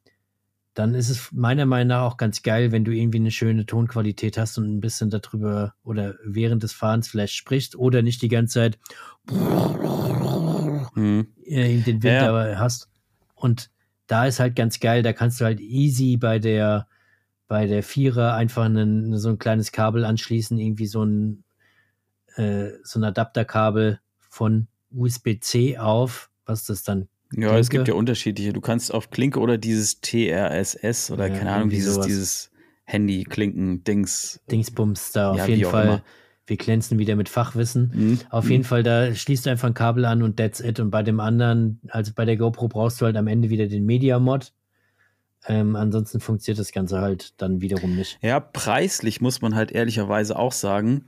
dann 0.75 0.95
ist 0.95 1.11
es 1.11 1.31
meiner 1.33 1.67
Meinung 1.67 1.89
nach 1.89 2.03
auch 2.03 2.17
ganz 2.17 2.43
geil, 2.43 2.73
wenn 2.73 2.85
du 2.85 2.93
irgendwie 2.93 3.19
eine 3.19 3.31
schöne 3.31 3.67
Tonqualität 3.67 4.39
hast 4.39 4.57
und 4.57 4.65
ein 4.65 4.81
bisschen 4.81 5.11
darüber 5.11 5.75
oder 5.85 6.15
während 6.25 6.63
des 6.63 6.73
Fahrens 6.73 7.09
vielleicht 7.09 7.35
sprichst 7.35 7.77
oder 7.77 8.01
nicht 8.03 8.23
die 8.23 8.29
ganze 8.29 8.55
Zeit. 8.55 8.79
Äh, 11.53 11.81
den 11.81 12.03
Wind 12.03 12.13
Ja, 12.13 12.59
hast. 12.59 12.89
Und 13.35 13.71
da 14.07 14.27
ist 14.27 14.41
halt 14.41 14.57
ganz 14.57 14.81
geil, 14.81 15.03
da 15.03 15.13
kannst 15.13 15.41
du 15.41 15.45
halt 15.45 15.61
easy 15.61 16.17
bei 16.17 16.39
der 16.39 16.87
bei 17.49 17.67
der 17.67 17.83
Vierer 17.83 18.35
einfach 18.35 18.65
einen, 18.65 19.19
so 19.19 19.29
ein 19.29 19.39
kleines 19.39 19.73
Kabel 19.73 20.05
anschließen, 20.07 20.59
irgendwie 20.59 20.87
so 20.87 21.05
ein 21.05 21.45
äh, 22.37 22.71
so 22.83 22.99
ein 22.99 23.05
Adapterkabel 23.05 24.01
von 24.19 24.69
USB-C 24.91 25.77
auf, 25.79 26.31
was 26.47 26.65
das 26.65 26.83
dann 26.83 27.09
Ja, 27.35 27.59
es 27.59 27.69
Klinke. 27.69 27.79
gibt 27.79 27.89
ja 27.89 27.95
unterschiedliche. 27.95 28.53
Du 28.53 28.61
kannst 28.61 28.93
auf 28.93 29.11
Klinke 29.11 29.41
oder 29.41 29.59
dieses 29.59 30.01
TRSS 30.01 31.11
oder 31.11 31.29
Ja, 31.29 31.35
keine 31.35 31.51
Ahnung, 31.53 31.69
irgendwie 31.69 31.77
dieses, 31.77 31.95
sowas. 31.95 32.07
dieses 32.07 32.51
Handy-Klinken-Dings. 32.85 34.41
Dingsbums 34.51 35.13
da 35.13 35.35
Ja, 35.35 35.43
auf 35.43 35.49
jeden 35.49 35.65
Fall. 35.65 36.03
Wir 36.47 36.57
glänzen 36.57 36.99
wieder 36.99 37.15
mit 37.17 37.29
Fachwissen. 37.29 37.93
Mhm. 37.95 38.19
Auf 38.31 38.51
jeden 38.51 38.65
Fall, 38.65 38.83
da 38.83 39.15
schließt 39.15 39.47
du 39.47 39.51
einfach 39.51 39.69
ein 39.69 39.75
Kabel 39.75 40.05
an 40.05 40.23
und 40.23 40.37
that's 40.37 40.61
it. 40.61 40.81
Und 40.81 40.91
bei 40.91 41.03
dem 41.03 41.21
anderen, 41.21 41.81
also 41.89 42.13
bei 42.15 42.25
der 42.25 42.37
GoPro 42.37 42.69
brauchst 42.69 43.01
du 43.01 43.05
halt 43.05 43.17
am 43.17 43.29
Ende 43.29 43.49
wieder 43.51 43.67
den 43.69 43.85
Media-Mod. 43.87 44.53
Ähm, 45.47 45.77
ansonsten 45.77 46.21
funktioniert 46.21 46.59
das 46.59 46.73
Ganze 46.73 47.01
halt 47.01 47.41
dann 47.41 47.61
wiederum 47.61 47.97
nicht. 47.97 48.19
Ja, 48.23 48.39
preislich 48.41 49.21
muss 49.21 49.41
man 49.41 49.55
halt 49.55 49.73
ehrlicherweise 49.73 50.39
auch 50.39 50.53
sagen, 50.53 51.07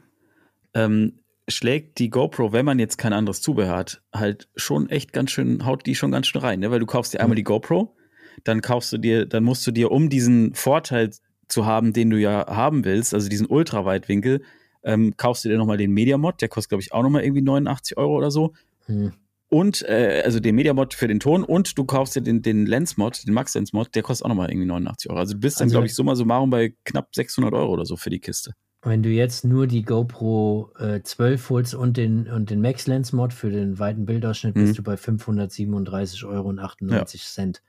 ähm, 0.72 1.20
schlägt 1.48 1.98
die 1.98 2.10
GoPro, 2.10 2.52
wenn 2.52 2.64
man 2.64 2.78
jetzt 2.78 2.96
kein 2.96 3.12
anderes 3.12 3.42
Zubehör 3.42 3.76
hat, 3.76 4.02
halt 4.12 4.48
schon 4.56 4.88
echt 4.88 5.12
ganz 5.12 5.30
schön, 5.30 5.64
haut 5.66 5.86
die 5.86 5.94
schon 5.94 6.10
ganz 6.10 6.26
schön 6.26 6.40
rein, 6.40 6.60
ne? 6.60 6.70
Weil 6.70 6.80
du 6.80 6.86
kaufst 6.86 7.12
dir 7.12 7.20
einmal 7.20 7.34
Mhm. 7.34 7.36
die 7.36 7.44
GoPro, 7.44 7.96
dann 8.44 8.60
kaufst 8.60 8.92
du 8.92 8.98
dir, 8.98 9.26
dann 9.26 9.44
musst 9.44 9.66
du 9.66 9.70
dir, 9.70 9.90
um 9.92 10.08
diesen 10.08 10.54
Vorteil 10.54 11.10
zu 11.46 11.66
haben, 11.66 11.92
den 11.92 12.10
du 12.10 12.18
ja 12.18 12.46
haben 12.48 12.84
willst, 12.84 13.14
also 13.14 13.28
diesen 13.28 13.46
Ultraweitwinkel, 13.46 14.42
ähm, 14.84 15.14
kaufst 15.16 15.44
du 15.44 15.48
dir 15.48 15.58
nochmal 15.58 15.76
den 15.78 15.90
Media-Mod, 15.92 16.40
der 16.40 16.48
kostet, 16.48 16.68
glaube 16.70 16.82
ich, 16.82 16.92
auch 16.92 17.02
nochmal 17.02 17.24
irgendwie 17.24 17.42
89 17.42 17.96
Euro 17.96 18.16
oder 18.16 18.30
so. 18.30 18.52
Hm. 18.86 19.12
Und, 19.48 19.82
äh, 19.88 20.22
also 20.24 20.40
den 20.40 20.54
Media-Mod 20.56 20.94
für 20.94 21.06
den 21.08 21.20
Ton 21.20 21.44
und 21.44 21.78
du 21.78 21.84
kaufst 21.84 22.16
dir 22.16 22.22
den, 22.22 22.42
den 22.42 22.66
Lens-Mod, 22.66 23.26
den 23.26 23.34
Max-Lens-Mod, 23.34 23.94
der 23.94 24.02
kostet 24.02 24.24
auch 24.24 24.28
nochmal 24.30 24.50
irgendwie 24.50 24.66
89 24.66 25.10
Euro. 25.10 25.20
Also 25.20 25.34
du 25.34 25.40
bist 25.40 25.60
dann, 25.60 25.66
Also- 25.66 25.74
glaube 25.74 25.86
ich, 25.86 25.94
summa 25.94 26.14
summarum 26.16 26.50
bei 26.50 26.74
knapp 26.84 27.14
600 27.14 27.52
Euro 27.54 27.72
oder 27.72 27.84
so 27.84 27.96
für 27.96 28.10
die 28.10 28.18
Kiste. 28.20 28.52
Wenn 28.82 29.02
du 29.02 29.08
jetzt 29.08 29.44
nur 29.46 29.66
die 29.66 29.82
GoPro 29.82 30.70
äh, 30.78 31.00
12 31.02 31.48
holst 31.50 31.74
und 31.74 31.96
den, 31.96 32.26
und 32.28 32.50
den 32.50 32.60
Max 32.60 32.86
Lens 32.86 33.12
Mod 33.12 33.32
für 33.32 33.48
den 33.50 33.78
weiten 33.78 34.04
Bildausschnitt, 34.04 34.56
Mhm. 34.56 34.60
bist 34.66 34.78
du 34.78 34.82
bei 34.82 34.96
537,98 34.96 36.26
Euro 36.28 36.48
und 36.48 36.58
98 36.58 37.22
Cent. 37.24 37.62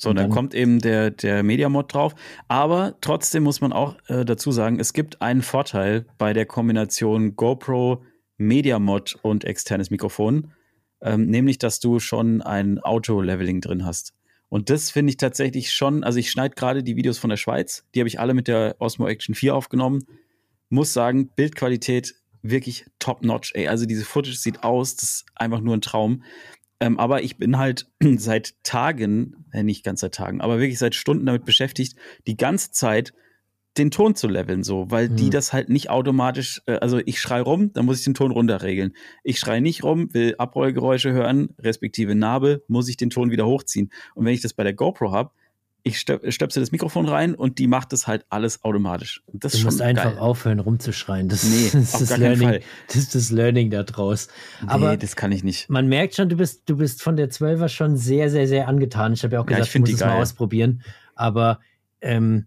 So, 0.00 0.10
Und 0.10 0.16
dann, 0.16 0.26
dann- 0.26 0.34
kommt 0.34 0.54
eben 0.54 0.78
der, 0.78 1.10
der 1.10 1.42
Media-Mod 1.42 1.92
drauf. 1.92 2.14
Aber 2.48 2.94
trotzdem 3.00 3.42
muss 3.42 3.60
man 3.60 3.72
auch 3.72 3.96
äh, 4.08 4.24
dazu 4.24 4.50
sagen, 4.50 4.80
es 4.80 4.92
gibt 4.92 5.20
einen 5.20 5.42
Vorteil 5.42 6.06
bei 6.16 6.32
der 6.32 6.46
Kombination 6.46 7.36
GoPro, 7.36 8.02
Media-Mod 8.38 9.18
und 9.22 9.44
externes 9.44 9.90
Mikrofon, 9.90 10.52
ähm, 11.02 11.26
nämlich, 11.26 11.58
dass 11.58 11.80
du 11.80 11.98
schon 12.00 12.40
ein 12.40 12.78
Auto-Leveling 12.78 13.60
drin 13.60 13.84
hast. 13.84 14.14
Und 14.48 14.70
das 14.70 14.90
finde 14.90 15.10
ich 15.10 15.16
tatsächlich 15.18 15.72
schon, 15.72 16.02
also 16.02 16.18
ich 16.18 16.30
schneide 16.30 16.54
gerade 16.54 16.82
die 16.82 16.96
Videos 16.96 17.18
von 17.18 17.30
der 17.30 17.36
Schweiz, 17.36 17.84
die 17.94 18.00
habe 18.00 18.08
ich 18.08 18.18
alle 18.18 18.34
mit 18.34 18.48
der 18.48 18.76
Osmo 18.78 19.06
Action 19.06 19.34
4 19.34 19.54
aufgenommen. 19.54 20.04
Muss 20.70 20.92
sagen, 20.92 21.28
Bildqualität 21.36 22.14
wirklich 22.42 22.86
top-notch, 22.98 23.52
ey. 23.54 23.68
Also 23.68 23.84
diese 23.86 24.04
Footage 24.04 24.36
sieht 24.36 24.64
aus, 24.64 24.96
das 24.96 25.02
ist 25.10 25.26
einfach 25.34 25.60
nur 25.60 25.76
ein 25.76 25.82
Traum. 25.82 26.22
Ähm, 26.80 26.98
aber 26.98 27.22
ich 27.22 27.36
bin 27.36 27.58
halt 27.58 27.88
seit 28.16 28.54
Tagen, 28.64 29.44
äh, 29.52 29.62
nicht 29.62 29.84
ganz 29.84 30.00
seit 30.00 30.14
Tagen, 30.14 30.40
aber 30.40 30.58
wirklich 30.58 30.78
seit 30.78 30.94
Stunden 30.94 31.26
damit 31.26 31.44
beschäftigt, 31.44 31.96
die 32.26 32.36
ganze 32.36 32.72
Zeit 32.72 33.12
den 33.78 33.90
Ton 33.92 34.16
zu 34.16 34.26
leveln, 34.26 34.64
so, 34.64 34.90
weil 34.90 35.08
die 35.08 35.24
Hm. 35.24 35.30
das 35.30 35.52
halt 35.52 35.68
nicht 35.68 35.90
automatisch, 35.90 36.60
äh, 36.66 36.74
also 36.74 36.98
ich 37.04 37.20
schrei 37.20 37.40
rum, 37.40 37.72
dann 37.72 37.86
muss 37.86 37.98
ich 37.98 38.04
den 38.04 38.14
Ton 38.14 38.32
runterregeln. 38.32 38.94
Ich 39.22 39.38
schrei 39.38 39.60
nicht 39.60 39.84
rum, 39.84 40.12
will 40.12 40.34
Abrollgeräusche 40.38 41.12
hören, 41.12 41.50
respektive 41.58 42.14
Narbe, 42.14 42.64
muss 42.66 42.88
ich 42.88 42.96
den 42.96 43.10
Ton 43.10 43.30
wieder 43.30 43.46
hochziehen. 43.46 43.92
Und 44.14 44.24
wenn 44.24 44.34
ich 44.34 44.40
das 44.40 44.54
bei 44.54 44.64
der 44.64 44.74
GoPro 44.74 45.12
habe, 45.12 45.30
ich 45.82 45.98
stöp 45.98 46.32
stöpsel 46.32 46.62
das 46.62 46.72
Mikrofon 46.72 47.08
rein 47.08 47.34
und 47.34 47.58
die 47.58 47.66
macht 47.66 47.92
das 47.92 48.06
halt 48.06 48.24
alles 48.28 48.64
automatisch. 48.64 49.22
Du 49.32 49.48
musst 49.64 49.80
einfach 49.80 50.04
geil. 50.04 50.18
aufhören, 50.18 50.60
rumzuschreien. 50.60 51.28
Das, 51.28 51.44
Nee, 51.44 51.70
das, 51.72 51.74
ist 51.74 52.00
das 52.00 52.16
Learning, 52.18 52.60
das 52.86 52.96
ist 52.96 53.14
das 53.14 53.30
Learning 53.30 53.70
da 53.70 53.82
draus. 53.82 54.28
Aber 54.66 54.92
nee, 54.92 54.96
das 54.96 55.16
kann 55.16 55.32
ich 55.32 55.44
nicht. 55.44 55.68
man 55.70 55.88
merkt 55.88 56.14
schon, 56.14 56.28
du 56.28 56.36
bist, 56.36 56.68
du 56.68 56.76
bist 56.76 57.02
von 57.02 57.16
der 57.16 57.30
12er 57.30 57.68
schon 57.68 57.96
sehr, 57.96 58.30
sehr, 58.30 58.46
sehr 58.46 58.68
angetan. 58.68 59.12
Ich 59.12 59.22
habe 59.22 59.34
ja 59.34 59.40
auch 59.40 59.48
Ja, 59.48 59.58
gesagt, 59.58 59.68
ich 59.68 59.72
du 59.72 59.78
die 59.78 59.92
musst 59.92 60.02
es 60.02 60.06
mal 60.06 60.20
ausprobieren. 60.20 60.82
Aber 61.14 61.60
ähm, 62.00 62.46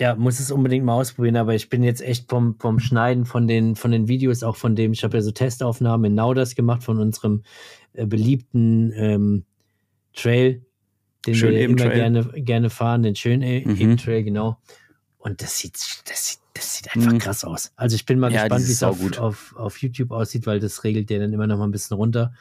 ja, 0.00 0.14
muss 0.14 0.40
es 0.40 0.50
unbedingt 0.50 0.84
mal 0.84 0.94
ausprobieren. 0.94 1.36
Aber 1.36 1.54
ich 1.54 1.68
bin 1.68 1.82
jetzt 1.82 2.00
echt 2.00 2.30
vom, 2.30 2.58
vom 2.58 2.78
Schneiden 2.80 3.26
von 3.26 3.46
den, 3.46 3.76
von 3.76 3.90
den 3.90 4.08
Videos, 4.08 4.42
auch 4.42 4.56
von 4.56 4.74
dem, 4.74 4.92
ich 4.92 5.04
habe 5.04 5.18
ja 5.18 5.22
so 5.22 5.30
Testaufnahmen 5.30 6.06
in 6.06 6.14
Nauders 6.14 6.54
gemacht 6.54 6.82
von 6.82 6.98
unserem 6.98 7.42
äh, 7.92 8.06
beliebten 8.06 8.92
ähm, 8.94 9.44
Trail, 10.14 10.64
den 11.26 11.34
Schön 11.34 11.52
wir 11.52 11.60
eben 11.60 11.76
immer 11.78 11.90
gerne, 11.90 12.24
gerne 12.42 12.70
fahren, 12.70 13.02
den 13.02 13.14
schönen 13.14 13.42
Mhm. 13.42 13.76
eben 13.76 13.96
Trail, 13.96 14.24
genau. 14.24 14.58
Und 15.18 15.42
das 15.42 15.58
sieht, 15.58 15.74
das 16.06 16.28
sieht, 16.28 16.38
das 16.54 16.74
sieht 16.76 16.94
einfach 16.96 17.12
Mhm. 17.12 17.18
krass 17.18 17.44
aus. 17.44 17.72
Also 17.76 17.94
ich 17.94 18.06
bin 18.06 18.18
mal 18.18 18.32
Ja, 18.32 18.42
gespannt, 18.42 18.66
wie 18.66 18.72
ist 18.72 18.76
es 18.76 18.82
auf, 18.82 19.18
auf, 19.18 19.54
auf 19.56 19.76
YouTube 19.78 20.12
aussieht, 20.12 20.46
weil 20.46 20.60
das 20.60 20.82
regelt 20.84 21.10
der 21.10 21.18
dann 21.18 21.32
immer 21.32 21.46
noch 21.46 21.58
mal 21.58 21.64
ein 21.64 21.70
bisschen 21.70 21.96
runter. 21.96 22.32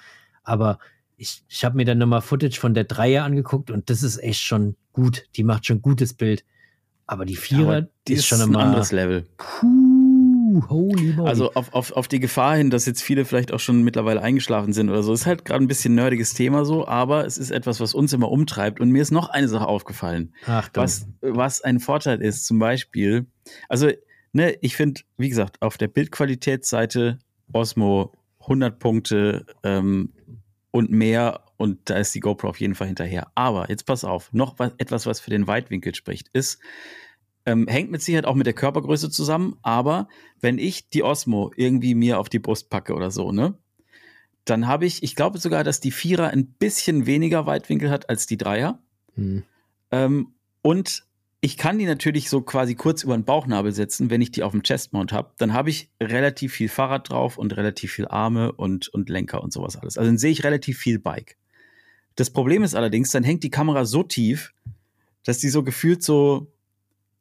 Aber 0.44 0.80
ich, 1.18 1.44
ich 1.50 1.66
habe 1.66 1.76
mir 1.76 1.84
dann 1.84 1.98
nochmal 1.98 2.22
Footage 2.22 2.58
von 2.58 2.74
der 2.74 2.86
Dreier 2.86 3.26
angeguckt 3.26 3.70
und 3.70 3.90
das 3.90 4.02
ist 4.04 4.18
echt 4.18 4.42
schon 4.42 4.76
gut. 4.94 5.26
Die 5.36 5.44
macht 5.44 5.66
schon 5.66 5.82
gutes 5.82 6.14
Bild. 6.14 6.46
Aber 7.06 7.26
die 7.26 7.34
Ja, 7.34 7.40
Vierer, 7.42 7.78
aber 7.78 7.88
die 8.08 8.14
ist 8.14 8.28
schon 8.28 8.40
ein 8.42 8.56
anderes 8.56 8.92
Level. 8.94 9.28
Puh, 9.36 9.99
holy 10.70 11.14
moly. 11.14 11.30
Also 11.30 11.54
auf, 11.54 11.74
auf, 11.74 11.92
auf 11.92 12.08
die 12.08 12.20
Gefahr 12.20 12.58
hin, 12.58 12.70
dass 12.70 12.86
jetzt 12.86 13.02
viele 13.02 13.26
vielleicht 13.26 13.52
auch 13.52 13.60
schon 13.60 13.84
mittlerweile 13.84 14.22
eingeschlafen 14.22 14.74
sind 14.74 14.90
oder 14.90 15.04
so. 15.04 15.14
Ist 15.14 15.26
halt 15.26 15.46
gerade 15.46 15.64
ein 15.64 15.68
bisschen 15.68 15.96
nerdiges 15.96 16.34
Thema 16.34 16.66
so, 16.66 16.88
aber 16.88 17.26
es 17.26 17.38
ist 17.38 17.52
etwas, 17.52 17.80
was 17.80 17.94
uns 17.94 18.14
immer 18.14 18.32
umtreibt. 18.32 18.80
Und 18.80 18.90
mir 18.92 19.02
ist 19.02 19.12
noch 19.12 19.30
eine 19.30 19.48
Sache 19.48 19.68
aufgefallen, 19.68 20.34
Achtung. 20.46 20.84
was, 20.84 21.08
was 21.22 21.62
ein 21.62 21.80
Vorteil 21.80 22.22
ist. 22.22 22.46
Zum 22.46 22.60
Beispiel, 22.60 23.28
also, 23.68 23.90
ne, 24.34 24.56
ich 24.62 24.76
finde, 24.76 25.02
wie 25.18 25.30
gesagt, 25.30 25.62
auf 25.62 25.78
der 25.78 25.88
Bildqualitätsseite 25.88 27.20
Osmo 27.54 28.14
100 28.42 28.80
Punkte 28.80 29.46
ähm, 29.64 30.14
und 30.72 30.92
mehr 30.92 31.42
und 31.60 31.90
da 31.90 31.98
ist 31.98 32.16
die 32.16 32.22
GoPro 32.22 32.48
auf 32.48 32.60
jeden 32.62 32.74
Fall 32.74 32.88
hinterher. 32.88 33.28
Aber 33.36 33.70
jetzt 33.70 33.86
pass 33.86 34.06
auf, 34.06 34.32
noch 34.32 34.60
was, 34.60 34.72
etwas, 34.78 35.06
was 35.06 35.20
für 35.20 35.30
den 35.30 35.46
Weitwinkel 35.46 35.94
spricht, 35.94 36.30
ist, 36.32 36.60
ähm, 37.50 37.68
hängt 37.68 37.90
mit 37.90 38.02
Sicherheit 38.02 38.26
auch 38.26 38.36
mit 38.36 38.46
der 38.46 38.54
Körpergröße 38.54 39.10
zusammen, 39.10 39.58
aber 39.64 40.08
wenn 40.40 40.60
ich 40.60 40.90
die 40.90 41.04
Osmo 41.04 41.52
irgendwie 41.56 41.96
mir 41.96 42.20
auf 42.20 42.30
die 42.30 42.38
Brust 42.38 42.70
packe 42.70 42.94
oder 42.94 43.10
so, 43.10 43.32
ne, 43.32 43.58
dann 44.46 44.68
habe 44.68 44.86
ich, 44.86 45.02
ich 45.02 45.16
glaube 45.16 45.40
sogar, 45.40 45.64
dass 45.64 45.80
die 45.80 45.92
Vierer 45.92 46.28
ein 46.28 46.46
bisschen 46.46 47.08
weniger 47.08 47.48
Weitwinkel 47.48 47.90
hat 47.90 48.10
als 48.10 48.28
die 48.28 48.38
Dreier. 48.38 48.80
Hm. 49.16 49.44
Ähm, 49.90 50.34
und 50.62 51.06
ich 51.42 51.58
kann 51.58 51.80
die 51.80 51.86
natürlich 51.86 52.30
so 52.30 52.42
quasi 52.42 52.76
kurz 52.76 53.04
über 53.04 53.18
den 53.18 53.24
Bauchnabel 53.24 53.72
setzen, 53.72 54.12
wenn 54.12 54.22
ich 54.22 54.32
die 54.32 54.44
auf 54.44 54.52
dem 54.52 54.62
Chestmount 54.62 55.12
habe. 55.12 55.32
Dann 55.38 55.54
habe 55.54 55.72
ich 55.72 55.90
relativ 56.02 56.54
viel 56.54 56.70
Fahrrad 56.70 57.10
drauf 57.10 57.38
und 57.38 57.56
relativ 57.58 57.94
viel 57.94 58.08
Arme 58.08 58.52
und, 58.52 58.90
und 58.90 59.10
Lenker 59.10 59.42
und 59.42 59.54
sowas 59.54 59.76
alles. 59.76 59.98
Also 59.98 60.10
dann 60.10 60.18
sehe 60.18 60.32
ich 60.32 60.44
relativ 60.44 60.78
viel 60.78 61.00
Bike. 61.00 61.38
Das 62.16 62.30
Problem 62.30 62.64
ist 62.64 62.76
allerdings, 62.76 63.10
dann 63.12 63.24
hängt 63.24 63.44
die 63.44 63.50
Kamera 63.50 63.86
so 63.86 64.04
tief, 64.04 64.54
dass 65.24 65.40
die 65.40 65.50
so 65.50 65.64
gefühlt 65.64 66.04
so 66.04 66.52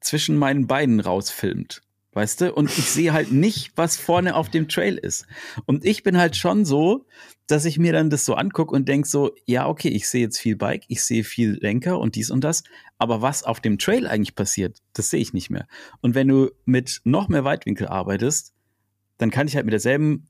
zwischen 0.01 0.37
meinen 0.37 0.67
Beinen 0.67 1.01
rausfilmt. 1.01 1.83
Weißt 2.13 2.41
du? 2.41 2.53
Und 2.53 2.71
ich 2.77 2.91
sehe 2.91 3.13
halt 3.13 3.31
nicht, 3.33 3.73
was 3.77 3.97
vorne 3.97 4.35
auf 4.35 4.49
dem 4.49 4.69
Trail 4.69 4.97
ist. 4.97 5.27
Und 5.67 5.85
ich 5.85 6.03
bin 6.03 6.19
halt 6.19 6.37
schon 6.37 6.65
so, 6.65 7.07
dass 7.47 7.65
ich 7.65 7.79
mir 7.79 7.93
dann 7.93 8.11
das 8.11 8.25
so 8.25 8.35
angucke 8.35 8.75
und 8.75 8.89
denke 8.89 9.09
so, 9.09 9.33
ja, 9.47 9.69
okay, 9.69 9.89
ich 9.89 10.09
sehe 10.09 10.23
jetzt 10.23 10.39
viel 10.39 10.57
Bike, 10.57 10.85
ich 10.89 11.03
sehe 11.03 11.25
viel 11.25 11.59
Lenker 11.61 11.99
und 11.99 12.15
dies 12.15 12.31
und 12.31 12.45
das, 12.45 12.63
aber 12.99 13.23
was 13.23 13.43
auf 13.43 13.61
dem 13.61 13.79
Trail 13.79 14.07
eigentlich 14.07 14.35
passiert, 14.35 14.79
das 14.93 15.11
sehe 15.11 15.21
ich 15.21 15.33
nicht 15.33 15.49
mehr. 15.49 15.67
Und 16.01 16.15
wenn 16.15 16.29
du 16.29 16.51
mit 16.65 17.01
noch 17.05 17.29
mehr 17.29 17.45
Weitwinkel 17.45 17.89
arbeitest, 17.89 18.53
dann 19.17 19.31
kann 19.31 19.49
ich 19.49 19.57
halt 19.57 19.65
mit 19.65 19.73
derselben 19.73 20.29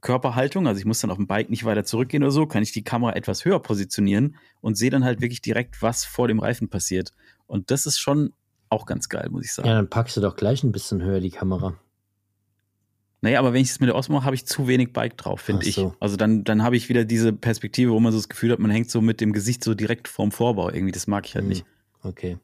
Körperhaltung, 0.00 0.66
also 0.66 0.78
ich 0.78 0.84
muss 0.86 1.00
dann 1.00 1.10
auf 1.10 1.16
dem 1.16 1.26
Bike 1.26 1.50
nicht 1.50 1.64
weiter 1.64 1.84
zurückgehen 1.84 2.22
oder 2.22 2.32
so, 2.32 2.46
kann 2.46 2.62
ich 2.62 2.72
die 2.72 2.84
Kamera 2.84 3.14
etwas 3.14 3.44
höher 3.44 3.60
positionieren 3.60 4.36
und 4.60 4.76
sehe 4.76 4.90
dann 4.90 5.04
halt 5.04 5.20
wirklich 5.20 5.40
direkt, 5.40 5.82
was 5.82 6.04
vor 6.04 6.28
dem 6.28 6.40
Reifen 6.40 6.68
passiert. 6.68 7.12
Und 7.46 7.70
das 7.70 7.86
ist 7.86 7.98
schon 7.98 8.32
auch 8.68 8.86
ganz 8.86 9.08
geil, 9.08 9.28
muss 9.30 9.44
ich 9.44 9.52
sagen. 9.52 9.68
Ja, 9.68 9.74
dann 9.74 9.88
packst 9.88 10.16
du 10.16 10.20
doch 10.20 10.36
gleich 10.36 10.62
ein 10.64 10.72
bisschen 10.72 11.02
höher 11.02 11.20
die 11.20 11.30
Kamera. 11.30 11.74
Naja, 13.22 13.38
aber 13.38 13.52
wenn 13.52 13.62
ich 13.62 13.70
es 13.70 13.80
mit 13.80 13.88
der 13.88 13.96
Osmo 13.96 14.16
mache, 14.16 14.26
habe 14.26 14.36
ich 14.36 14.46
zu 14.46 14.68
wenig 14.68 14.92
Bike 14.92 15.16
drauf, 15.16 15.40
finde 15.40 15.64
so. 15.64 15.88
ich. 15.88 16.02
Also 16.02 16.16
dann, 16.16 16.44
dann 16.44 16.62
habe 16.62 16.76
ich 16.76 16.88
wieder 16.88 17.04
diese 17.04 17.32
Perspektive, 17.32 17.90
wo 17.92 17.98
man 17.98 18.12
so 18.12 18.18
das 18.18 18.28
Gefühl 18.28 18.52
hat, 18.52 18.58
man 18.58 18.70
hängt 18.70 18.90
so 18.90 19.00
mit 19.00 19.20
dem 19.20 19.32
Gesicht 19.32 19.64
so 19.64 19.74
direkt 19.74 20.06
vorm 20.06 20.30
Vorbau. 20.30 20.70
Irgendwie, 20.70 20.92
das 20.92 21.06
mag 21.06 21.26
ich 21.26 21.34
halt 21.34 21.44
hm. 21.44 21.48
nicht. 21.48 21.64
Okay. 22.02 22.38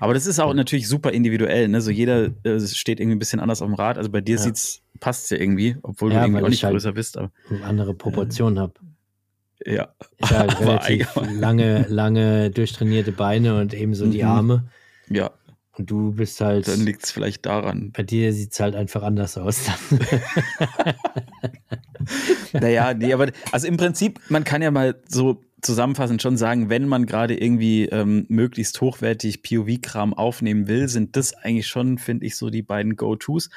Aber 0.00 0.14
das 0.14 0.26
ist 0.26 0.38
auch 0.40 0.48
ja. 0.48 0.54
natürlich 0.54 0.88
super 0.88 1.10
individuell, 1.10 1.68
ne? 1.68 1.80
So 1.80 1.90
jeder 1.90 2.30
äh, 2.44 2.60
steht 2.60 3.00
irgendwie 3.00 3.16
ein 3.16 3.18
bisschen 3.18 3.40
anders 3.40 3.60
auf 3.60 3.68
dem 3.68 3.74
Rad. 3.74 3.98
Also 3.98 4.08
bei 4.08 4.20
dir 4.20 4.36
ja. 4.36 4.42
sieht's, 4.42 4.82
passt 5.00 5.30
ja 5.30 5.36
irgendwie, 5.36 5.76
obwohl 5.82 6.12
ja, 6.12 6.20
du 6.20 6.26
irgendwie 6.26 6.44
auch 6.44 6.48
nicht 6.48 6.64
halt 6.64 6.72
größer 6.72 6.92
bist. 6.92 7.18
Aber, 7.18 7.30
andere 7.64 7.94
Proportionen 7.94 8.56
äh, 8.56 8.60
habe. 8.60 8.74
Ja. 9.66 9.94
Ich 10.18 10.30
habe 10.30 10.58
relativ 10.60 11.14
lange, 11.16 11.86
lange 11.88 12.50
durchtrainierte 12.50 13.12
Beine 13.12 13.60
und 13.60 13.74
ebenso 13.74 14.06
mhm. 14.06 14.10
die 14.12 14.24
Arme. 14.24 14.64
Ja. 15.08 15.32
Und 15.76 15.90
du 15.90 16.12
bist 16.12 16.40
halt. 16.40 16.68
Dann 16.68 16.80
liegt 16.80 17.04
es 17.04 17.10
vielleicht 17.10 17.46
daran. 17.46 17.90
Bei 17.92 18.02
dir 18.02 18.32
sieht 18.32 18.52
es 18.52 18.60
halt 18.60 18.74
einfach 18.74 19.02
anders 19.02 19.36
aus. 19.36 19.62
naja, 22.52 22.94
nee, 22.94 23.12
aber 23.12 23.30
also 23.50 23.66
im 23.66 23.76
Prinzip, 23.76 24.20
man 24.28 24.44
kann 24.44 24.62
ja 24.62 24.70
mal 24.70 24.94
so 25.08 25.42
zusammenfassend 25.64 26.22
schon 26.22 26.36
sagen, 26.36 26.68
wenn 26.68 26.86
man 26.86 27.06
gerade 27.06 27.36
irgendwie 27.36 27.86
ähm, 27.86 28.26
möglichst 28.28 28.80
hochwertig 28.80 29.42
POV-Kram 29.42 30.14
aufnehmen 30.14 30.68
will, 30.68 30.88
sind 30.88 31.16
das 31.16 31.34
eigentlich 31.34 31.66
schon, 31.66 31.98
finde 31.98 32.26
ich, 32.26 32.36
so 32.36 32.50
die 32.50 32.62
beiden 32.62 32.96
Go-Tos. 32.96 33.50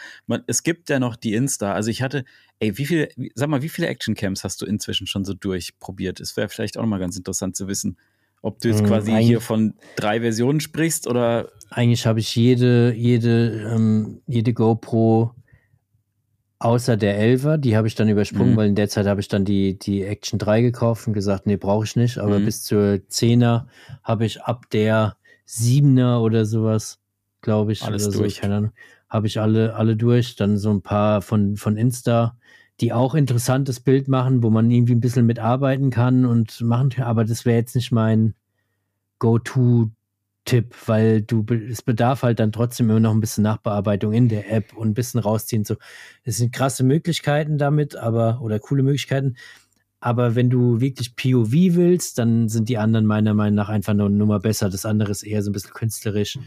Es 0.47 0.63
gibt 0.63 0.89
ja 0.89 0.99
noch 0.99 1.15
die 1.15 1.33
Insta. 1.33 1.73
Also 1.73 1.91
ich 1.91 2.01
hatte, 2.01 2.23
ey, 2.59 2.77
wie 2.77 2.85
viele, 2.85 3.09
sag 3.35 3.49
mal, 3.49 3.61
wie 3.61 3.69
viele 3.69 3.87
Action-Cams 3.87 4.43
hast 4.43 4.61
du 4.61 4.65
inzwischen 4.65 5.05
schon 5.05 5.25
so 5.25 5.33
durchprobiert? 5.33 6.19
Es 6.19 6.37
wäre 6.37 6.49
vielleicht 6.49 6.77
auch 6.77 6.81
noch 6.81 6.89
mal 6.89 6.99
ganz 6.99 7.17
interessant 7.17 7.55
zu 7.55 7.67
wissen. 7.67 7.97
Ob 8.41 8.61
du 8.61 8.69
jetzt 8.69 8.81
hm, 8.81 8.87
quasi 8.87 9.11
hier 9.21 9.41
von 9.41 9.73
drei 9.95 10.21
Versionen 10.21 10.59
sprichst 10.59 11.07
oder. 11.07 11.51
Eigentlich 11.69 12.05
habe 12.05 12.19
ich 12.19 12.35
jede, 12.35 12.93
jede, 12.93 13.69
ähm, 13.73 14.21
jede 14.27 14.53
GoPro 14.53 15.33
außer 16.59 16.97
der 16.97 17.19
11er, 17.19 17.57
die 17.57 17.77
habe 17.77 17.87
ich 17.87 17.95
dann 17.95 18.09
übersprungen, 18.09 18.53
mhm. 18.53 18.57
weil 18.57 18.69
in 18.69 18.75
der 18.75 18.89
Zeit 18.89 19.05
habe 19.05 19.21
ich 19.21 19.27
dann 19.27 19.45
die, 19.45 19.77
die 19.77 20.03
Action 20.03 20.39
3 20.39 20.61
gekauft 20.61 21.07
und 21.07 21.13
gesagt, 21.13 21.45
nee, 21.45 21.57
brauche 21.57 21.85
ich 21.85 21.95
nicht. 21.95 22.17
Aber 22.17 22.39
mhm. 22.39 22.45
bis 22.45 22.63
zur 22.63 22.99
10er 23.09 23.65
habe 24.03 24.25
ich 24.25 24.41
ab 24.41 24.69
der 24.71 25.17
7er 25.47 26.19
oder 26.19 26.45
sowas, 26.45 26.99
glaube 27.41 27.71
ich, 27.71 27.83
Alles 27.83 28.07
oder 28.07 28.17
durch. 28.17 28.35
so, 28.35 28.41
keine 28.41 28.55
Ahnung, 28.55 28.71
habe 29.09 29.27
ich 29.27 29.39
alle, 29.39 29.75
alle 29.75 29.95
durch. 29.95 30.35
Dann 30.35 30.57
so 30.57 30.71
ein 30.71 30.81
paar 30.81 31.21
von, 31.21 31.57
von 31.57 31.77
Insta, 31.77 32.35
die 32.81 32.91
auch 32.91 33.15
interessantes 33.15 33.79
Bild 33.79 34.07
machen, 34.07 34.43
wo 34.43 34.49
man 34.49 34.69
irgendwie 34.71 34.95
ein 34.95 34.99
bisschen 34.99 35.25
mitarbeiten 35.25 35.89
kann 35.89 36.25
und 36.25 36.61
machen 36.61 36.89
kann. 36.89 37.05
Aber 37.05 37.23
das 37.23 37.45
wäre 37.45 37.57
jetzt 37.57 37.75
nicht 37.75 37.91
mein 37.91 38.33
Go-To-Tipp, 40.47 40.75
weil 40.87 41.21
du, 41.21 41.45
es 41.69 41.81
bedarf 41.81 42.23
halt 42.23 42.39
dann 42.39 42.51
trotzdem 42.51 42.89
immer 42.89 42.99
noch 42.99 43.13
ein 43.13 43.19
bisschen 43.19 43.43
Nachbearbeitung 43.43 44.13
in 44.13 44.29
der 44.29 44.51
App 44.51 44.75
und 44.75 44.89
ein 44.89 44.93
bisschen 44.93 45.19
rausziehen. 45.19 45.65
So, 45.65 45.75
es 46.23 46.37
sind 46.37 46.53
krasse 46.53 46.83
Möglichkeiten 46.83 47.57
damit, 47.57 47.95
aber, 47.95 48.41
oder 48.41 48.59
coole 48.59 48.83
Möglichkeiten. 48.83 49.35
Aber 49.99 50.35
wenn 50.35 50.49
du 50.49 50.79
wirklich 50.79 51.15
POV 51.15 51.51
willst, 51.51 52.19
dann 52.19 52.49
sind 52.49 52.69
die 52.69 52.77
anderen 52.77 53.05
meiner 53.05 53.33
Meinung 53.33 53.55
nach 53.55 53.69
einfach 53.69 53.93
nur 53.93 54.07
eine 54.07 54.15
Nummer 54.15 54.39
besser. 54.39 54.69
Das 54.69 54.85
andere 54.85 55.11
ist 55.11 55.23
eher 55.23 55.41
so 55.43 55.49
ein 55.49 55.53
bisschen 55.53 55.73
künstlerisch. 55.73 56.39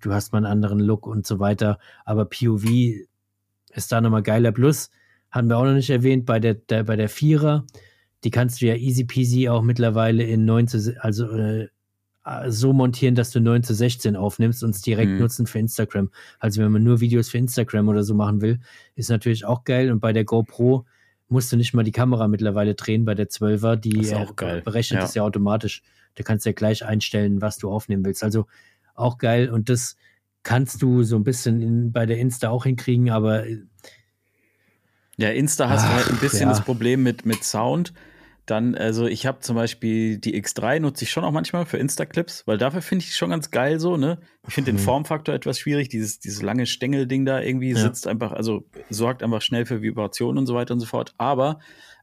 Du 0.00 0.12
hast 0.12 0.32
mal 0.32 0.38
einen 0.38 0.46
anderen 0.46 0.80
Look 0.80 1.06
und 1.06 1.26
so 1.26 1.40
weiter. 1.40 1.78
Aber 2.04 2.24
POV 2.24 2.64
ist 3.72 3.92
da 3.92 4.00
nochmal 4.00 4.22
geiler. 4.22 4.52
Plus, 4.52 4.90
haben 5.30 5.48
wir 5.48 5.58
auch 5.58 5.64
noch 5.64 5.74
nicht 5.74 5.90
erwähnt, 5.90 6.26
bei 6.26 6.40
der, 6.40 6.54
der, 6.54 6.84
bei 6.84 6.96
der 6.96 7.08
Vierer, 7.08 7.66
die 8.24 8.30
kannst 8.30 8.60
du 8.60 8.66
ja 8.66 8.76
easy 8.76 9.04
peasy 9.04 9.48
auch 9.48 9.62
mittlerweile 9.62 10.22
in 10.24 10.44
9 10.44 10.68
zu, 10.68 10.96
also 11.00 11.30
äh, 11.30 11.68
so 12.48 12.72
montieren, 12.72 13.14
dass 13.14 13.30
du 13.30 13.40
9 13.40 13.62
zu 13.62 13.74
16 13.74 14.16
aufnimmst 14.16 14.62
und 14.62 14.70
es 14.70 14.82
direkt 14.82 15.12
mhm. 15.12 15.18
nutzen 15.18 15.46
für 15.46 15.58
Instagram. 15.58 16.10
Also 16.38 16.62
wenn 16.62 16.72
man 16.72 16.82
nur 16.82 17.00
Videos 17.00 17.28
für 17.28 17.38
Instagram 17.38 17.88
oder 17.88 18.02
so 18.02 18.14
machen 18.14 18.40
will, 18.40 18.60
ist 18.94 19.10
natürlich 19.10 19.44
auch 19.44 19.64
geil. 19.64 19.90
Und 19.90 20.00
bei 20.00 20.12
der 20.12 20.24
GoPro 20.24 20.86
musst 21.28 21.52
du 21.52 21.56
nicht 21.56 21.74
mal 21.74 21.84
die 21.84 21.92
Kamera 21.92 22.28
mittlerweile 22.28 22.74
drehen, 22.74 23.04
bei 23.04 23.14
der 23.14 23.28
12er, 23.28 23.76
die 23.76 24.10
äh, 24.10 24.60
berechnet 24.62 25.02
es 25.02 25.14
ja. 25.14 25.22
ja 25.22 25.26
automatisch. 25.26 25.82
Da 26.14 26.24
kannst 26.24 26.44
du 26.44 26.50
ja 26.50 26.54
gleich 26.54 26.84
einstellen, 26.84 27.40
was 27.40 27.58
du 27.58 27.70
aufnehmen 27.70 28.04
willst. 28.04 28.22
Also 28.24 28.46
auch 28.94 29.18
geil. 29.18 29.48
Und 29.50 29.68
das 29.68 29.96
kannst 30.42 30.82
du 30.82 31.02
so 31.02 31.16
ein 31.16 31.24
bisschen 31.24 31.60
in, 31.60 31.92
bei 31.92 32.06
der 32.06 32.18
Insta 32.18 32.48
auch 32.48 32.64
hinkriegen, 32.64 33.10
aber 33.10 33.46
äh, 33.46 33.58
ja, 35.16 35.28
Insta 35.28 35.68
hast 35.68 35.84
Ach, 35.84 35.90
du 35.90 35.96
halt 35.96 36.08
ein 36.08 36.16
bisschen 36.16 36.42
ja. 36.42 36.48
das 36.48 36.64
Problem 36.64 37.02
mit, 37.02 37.26
mit 37.26 37.44
Sound. 37.44 37.92
Dann, 38.50 38.74
also 38.74 39.06
ich 39.06 39.26
habe 39.26 39.38
zum 39.38 39.54
Beispiel 39.54 40.18
die 40.18 40.34
X3 40.42 40.80
nutze 40.80 41.04
ich 41.04 41.12
schon 41.12 41.22
auch 41.22 41.30
manchmal 41.30 41.66
für 41.66 41.78
Insta-Clips, 41.78 42.48
weil 42.48 42.58
dafür 42.58 42.82
finde 42.82 43.04
ich 43.04 43.14
schon 43.14 43.30
ganz 43.30 43.52
geil 43.52 43.78
so, 43.78 43.96
ne? 43.96 44.18
Ich 44.48 44.54
finde 44.54 44.72
den 44.72 44.78
Formfaktor 44.80 45.32
etwas 45.36 45.60
schwierig, 45.60 45.88
dieses, 45.88 46.18
dieses 46.18 46.42
lange 46.42 46.66
Stängelding 46.66 47.24
da 47.24 47.40
irgendwie 47.40 47.70
ja. 47.70 47.76
sitzt 47.76 48.08
einfach, 48.08 48.32
also 48.32 48.66
sorgt 48.88 49.22
einfach 49.22 49.40
schnell 49.40 49.66
für 49.66 49.82
Vibrationen 49.82 50.38
und 50.38 50.46
so 50.46 50.54
weiter 50.56 50.74
und 50.74 50.80
so 50.80 50.86
fort. 50.86 51.14
Aber 51.16 51.60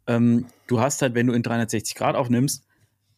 ähm, 0.08 0.45
du 0.68 0.80
hast 0.80 1.02
halt, 1.02 1.16
wenn 1.16 1.28
du 1.28 1.34
in 1.34 1.43
360 1.43 1.95
Grad 1.95 2.16
aufnimmst, 2.16 2.64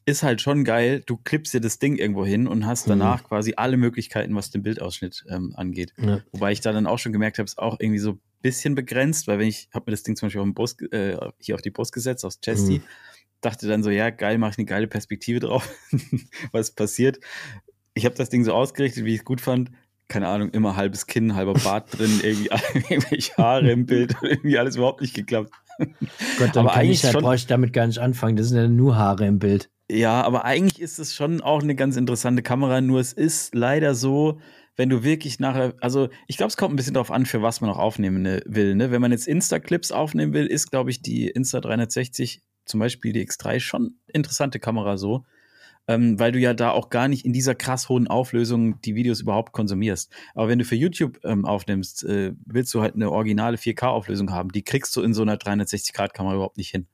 ist 0.07 0.23
halt 0.23 0.41
schon 0.41 0.63
geil, 0.63 1.03
du 1.05 1.15
klippst 1.15 1.53
dir 1.53 1.61
das 1.61 1.77
Ding 1.77 1.97
irgendwo 1.97 2.25
hin 2.25 2.47
und 2.47 2.65
hast 2.65 2.87
mhm. 2.87 2.97
danach 2.97 3.21
mhm. 3.21 3.27
quasi 3.27 3.53
alle 3.57 3.77
Möglichkeiten, 3.77 4.33
was 4.33 4.49
den 4.49 4.63
Bildausschnitt 4.63 5.23
ähm, 5.29 5.53
angeht. 5.55 5.93
Ja. 6.01 6.21
Wobei 6.31 6.51
ich 6.51 6.61
da 6.61 6.73
dann 6.73 6.87
auch 6.87 6.97
schon 6.97 7.13
gemerkt 7.13 7.37
habe, 7.37 7.45
ist 7.45 7.59
auch 7.59 7.79
irgendwie 7.79 7.99
so 7.99 8.13
ein 8.13 8.21
bisschen 8.41 8.73
begrenzt, 8.73 9.27
weil 9.27 9.37
wenn 9.37 9.47
ich, 9.47 9.69
habe 9.71 9.85
mir 9.85 9.91
das 9.91 10.01
Ding 10.01 10.15
zum 10.15 10.25
Beispiel 10.25 10.41
auf 10.41 10.47
Brust, 10.55 10.81
äh, 10.91 11.15
hier 11.37 11.53
auf 11.53 11.61
die 11.61 11.69
Brust 11.69 11.93
gesetzt, 11.93 12.25
aus 12.25 12.41
Chesty, 12.41 12.79
mhm 12.79 12.83
dachte 13.41 13.67
dann 13.67 13.83
so, 13.83 13.89
ja, 13.89 14.09
geil, 14.09 14.37
mache 14.37 14.51
ich 14.51 14.57
eine 14.57 14.65
geile 14.65 14.87
Perspektive 14.87 15.39
drauf, 15.39 15.69
was 16.51 16.71
passiert. 16.71 17.19
Ich 17.93 18.05
habe 18.05 18.15
das 18.15 18.29
Ding 18.29 18.43
so 18.43 18.53
ausgerichtet, 18.53 19.05
wie 19.05 19.13
ich 19.13 19.19
es 19.19 19.25
gut 19.25 19.41
fand. 19.41 19.71
Keine 20.07 20.27
Ahnung, 20.27 20.49
immer 20.49 20.75
halbes 20.75 21.05
Kinn, 21.05 21.35
halber 21.35 21.53
Bart 21.53 21.97
drin, 21.97 22.19
irgendwie 22.23 22.49
irgendwelche 22.89 23.37
Haare 23.37 23.71
im 23.71 23.85
Bild, 23.85 24.15
irgendwie 24.21 24.57
alles 24.57 24.75
überhaupt 24.75 25.01
nicht 25.01 25.13
geklappt. 25.13 25.51
Gott, 26.37 26.55
dann 26.55 26.65
aber 26.65 26.75
eigentlich 26.75 27.03
ich, 27.03 27.11
brauche 27.13 27.35
ich 27.35 27.47
damit 27.47 27.73
gar 27.73 27.87
nicht 27.87 27.99
anfangen. 27.99 28.35
Das 28.35 28.49
sind 28.49 28.57
ja 28.57 28.67
nur 28.67 28.97
Haare 28.97 29.25
im 29.25 29.39
Bild. 29.39 29.69
Ja, 29.91 30.21
aber 30.21 30.45
eigentlich 30.45 30.81
ist 30.81 30.99
es 30.99 31.15
schon 31.15 31.41
auch 31.41 31.63
eine 31.63 31.75
ganz 31.75 31.95
interessante 31.95 32.43
Kamera. 32.43 32.81
Nur 32.81 32.99
es 32.99 33.13
ist 33.13 33.55
leider 33.55 33.95
so, 33.95 34.39
wenn 34.75 34.89
du 34.89 35.03
wirklich 35.03 35.39
nachher, 35.39 35.73
also 35.81 36.09
ich 36.27 36.37
glaube, 36.37 36.49
es 36.49 36.57
kommt 36.57 36.73
ein 36.73 36.75
bisschen 36.75 36.93
darauf 36.93 37.11
an, 37.11 37.25
für 37.25 37.41
was 37.41 37.61
man 37.61 37.69
auch 37.69 37.79
aufnehmen 37.79 38.21
ne, 38.21 38.41
will. 38.45 38.75
Ne? 38.75 38.91
Wenn 38.91 39.01
man 39.01 39.11
jetzt 39.11 39.27
Insta-Clips 39.27 39.91
aufnehmen 39.91 40.33
will, 40.33 40.45
ist, 40.45 40.69
glaube 40.69 40.89
ich, 40.89 41.01
die 41.01 41.27
Insta 41.27 41.59
360 41.59 42.41
zum 42.69 42.79
Beispiel 42.79 43.13
die 43.13 43.25
X3 43.25 43.59
schon 43.59 43.95
interessante 44.07 44.59
Kamera 44.59 44.97
so, 44.97 45.25
ähm, 45.87 46.19
weil 46.19 46.31
du 46.31 46.39
ja 46.39 46.53
da 46.53 46.71
auch 46.71 46.89
gar 46.89 47.07
nicht 47.07 47.25
in 47.25 47.33
dieser 47.33 47.55
krass 47.55 47.89
hohen 47.89 48.07
Auflösung 48.07 48.79
die 48.81 48.95
Videos 48.95 49.21
überhaupt 49.21 49.53
konsumierst. 49.53 50.11
Aber 50.35 50.47
wenn 50.47 50.59
du 50.59 50.65
für 50.65 50.75
YouTube 50.75 51.19
ähm, 51.23 51.45
aufnimmst, 51.45 52.03
äh, 52.03 52.33
willst 52.45 52.73
du 52.73 52.81
halt 52.81 52.95
eine 52.95 53.11
originale 53.11 53.57
4K-Auflösung 53.57 54.31
haben. 54.31 54.51
Die 54.51 54.63
kriegst 54.63 54.95
du 54.95 55.01
in 55.01 55.13
so 55.13 55.23
einer 55.23 55.37
360-Grad-Kamera 55.37 56.35
überhaupt 56.35 56.57
nicht 56.57 56.69
hin. 56.69 56.87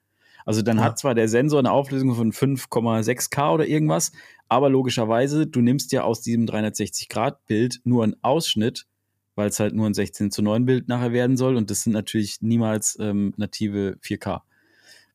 Also 0.45 0.61
dann 0.61 0.78
ja. 0.78 0.84
hat 0.84 0.99
zwar 0.99 1.15
der 1.15 1.28
Sensor 1.28 1.59
eine 1.59 1.71
Auflösung 1.71 2.13
von 2.13 2.32
5,6K 2.32 3.53
oder 3.53 3.67
irgendwas, 3.67 4.11
aber 4.47 4.69
logischerweise, 4.69 5.47
du 5.47 5.59
nimmst 5.61 5.91
ja 5.91 6.03
aus 6.03 6.21
diesem 6.21 6.45
360-Grad-Bild 6.45 7.82
nur 7.84 8.03
einen 8.03 8.15
Ausschnitt 8.21 8.86
weil 9.36 9.49
es 9.49 9.59
halt 9.59 9.76
nur 9.76 9.86
ein 9.86 9.93
16 9.93 10.32
zu 10.32 10.41
9 10.41 10.65
Bild 10.65 10.88
nachher 10.88 11.11
werden 11.11 11.38
soll 11.38 11.57
und 11.57 11.69
das 11.69 11.84
sind 11.84 11.93
natürlich 11.93 12.41
niemals 12.41 12.97
ähm, 12.99 13.34
native 13.38 13.97
4K. 14.01 14.41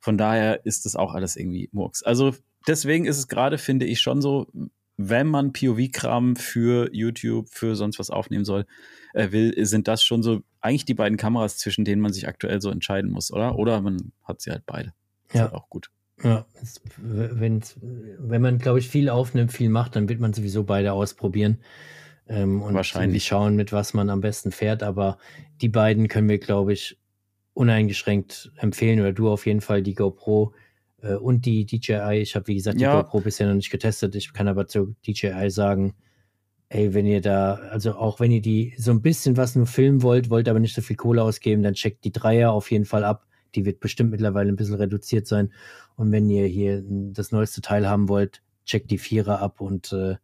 Von 0.01 0.19
daher 0.19 0.65
ist 0.65 0.87
das 0.87 0.97
auch 0.97 1.15
alles 1.15 1.37
irgendwie 1.37 1.69
Murks. 1.73 2.03
Also 2.03 2.35
deswegen 2.67 3.07
ist 3.07 3.19
es 3.19 3.29
gerade, 3.29 3.59
finde 3.59 3.87
ich, 3.87 4.01
schon 4.01 4.21
so, 4.23 4.49
wenn 4.97 5.27
man 5.27 5.53
POV-Kram 5.53 6.37
für 6.37 6.89
YouTube, 6.93 7.49
für 7.51 7.77
sonst 7.77 7.99
was 7.99 8.11
aufnehmen 8.11 8.45
soll, 8.45 8.67
äh, 9.15 9.31
will, 9.33 9.55
sind 9.65 9.89
das 9.89 10.03
schon 10.03 10.23
so 10.23 10.41
eigentlich 10.61 10.85
die 10.85 10.95
beiden 10.95 11.17
Kameras, 11.17 11.59
zwischen 11.59 11.85
denen 11.85 12.03
man 12.03 12.13
sich 12.13 12.29
aktuell 12.29 12.61
so 12.61 12.71
entscheiden 12.71 13.11
muss, 13.11 13.33
oder? 13.33 13.57
Oder 13.59 13.81
man 13.81 14.13
hat 14.25 14.41
sie 14.41 14.51
halt 14.51 14.65
beide. 14.67 14.93
Ist 15.29 15.37
ja. 15.37 15.43
Halt 15.43 15.55
auch 15.55 15.69
gut. 15.71 15.91
Ja, 16.23 16.45
es, 16.61 16.83
wenn, 16.99 17.63
wenn 18.19 18.43
man, 18.43 18.59
glaube 18.59 18.79
ich, 18.79 18.89
viel 18.89 19.09
aufnimmt, 19.09 19.53
viel 19.53 19.71
macht, 19.71 19.97
dann 19.97 20.09
wird 20.09 20.21
man 20.21 20.35
sowieso 20.35 20.65
beide 20.65 20.93
ausprobieren. 20.93 21.59
Ähm, 22.29 22.63
und 22.63 22.75
Wahrscheinlich. 22.75 23.25
schauen, 23.25 23.57
mit 23.57 23.73
was 23.73 23.95
man 23.95 24.11
am 24.11 24.21
besten 24.21 24.53
fährt. 24.53 24.83
Aber 24.83 25.19
die 25.63 25.71
beiden 25.71 26.09
können 26.09 26.29
wir, 26.29 26.39
glaube 26.39 26.75
ich, 26.75 27.00
uneingeschränkt 27.55 28.53
empfehlen. 28.57 29.01
Oder 29.01 29.13
du 29.13 29.29
auf 29.29 29.47
jeden 29.47 29.61
Fall 29.61 29.83
die 29.83 29.95
GoPro 29.95 30.55
äh, 31.03 31.15
und 31.15 31.47
die 31.47 31.67
DJI. 31.67 32.19
Ich 32.21 32.35
habe, 32.35 32.47
wie 32.49 32.55
gesagt, 32.55 32.79
die 32.79 32.85
Ja. 32.85 33.01
GoPro 33.01 33.21
bisher 33.21 33.47
noch 33.49 33.55
nicht 33.55 33.71
getestet. 33.71 34.15
Ich 34.15 34.33
kann 34.33 34.49
aber 34.49 34.67
zu 34.67 34.95
DJI 35.07 35.51
sagen, 35.51 35.95
ey, 36.69 36.95
wenn 36.95 37.07
ihr 37.07 37.21
da, 37.21 37.55
also 37.55 37.95
auch 37.97 38.21
wenn 38.21 38.31
ihr 38.31 38.41
die 38.41 38.75
so 38.79 38.93
ein 38.93 39.03
bisschen 39.03 39.37
was 39.37 39.57
nur 39.57 39.67
filmen 39.67 40.03
wollt, 40.03 40.31
wollt 40.31 40.49
aber 40.49 40.61
nicht 40.61 40.75
so 40.75 40.83
viel 40.83 40.97
Kohle 40.97 41.23
ausgeben, 41.23 41.63
dann 41.63 41.75
checkt 41.75 42.05
die 42.05 42.13
Dreier 42.13 42.53
auf 42.53 42.71
jeden 42.71 42.85
Fall 42.85 43.05
ab. 43.05 43.27
Die 43.57 43.67
wird 43.67 43.81
bestimmt 43.81 44.13
mittlerweile 44.13 44.49
ein 44.51 44.57
bisschen 44.57 44.77
reduziert 44.77 45.27
sein. 45.27 45.53
Und 45.97 46.13
wenn 46.13 46.31
ihr 46.31 46.47
hier 46.47 46.85
das 46.87 47.33
neueste 47.33 47.61
Teil 47.61 47.89
haben 47.89 48.09
wollt, 48.09 48.43
checkt 48.65 48.91
die 48.93 48.99
Vierer 48.99 49.41
ab 49.41 49.61
und 49.61 49.93
äh, 49.93 50.17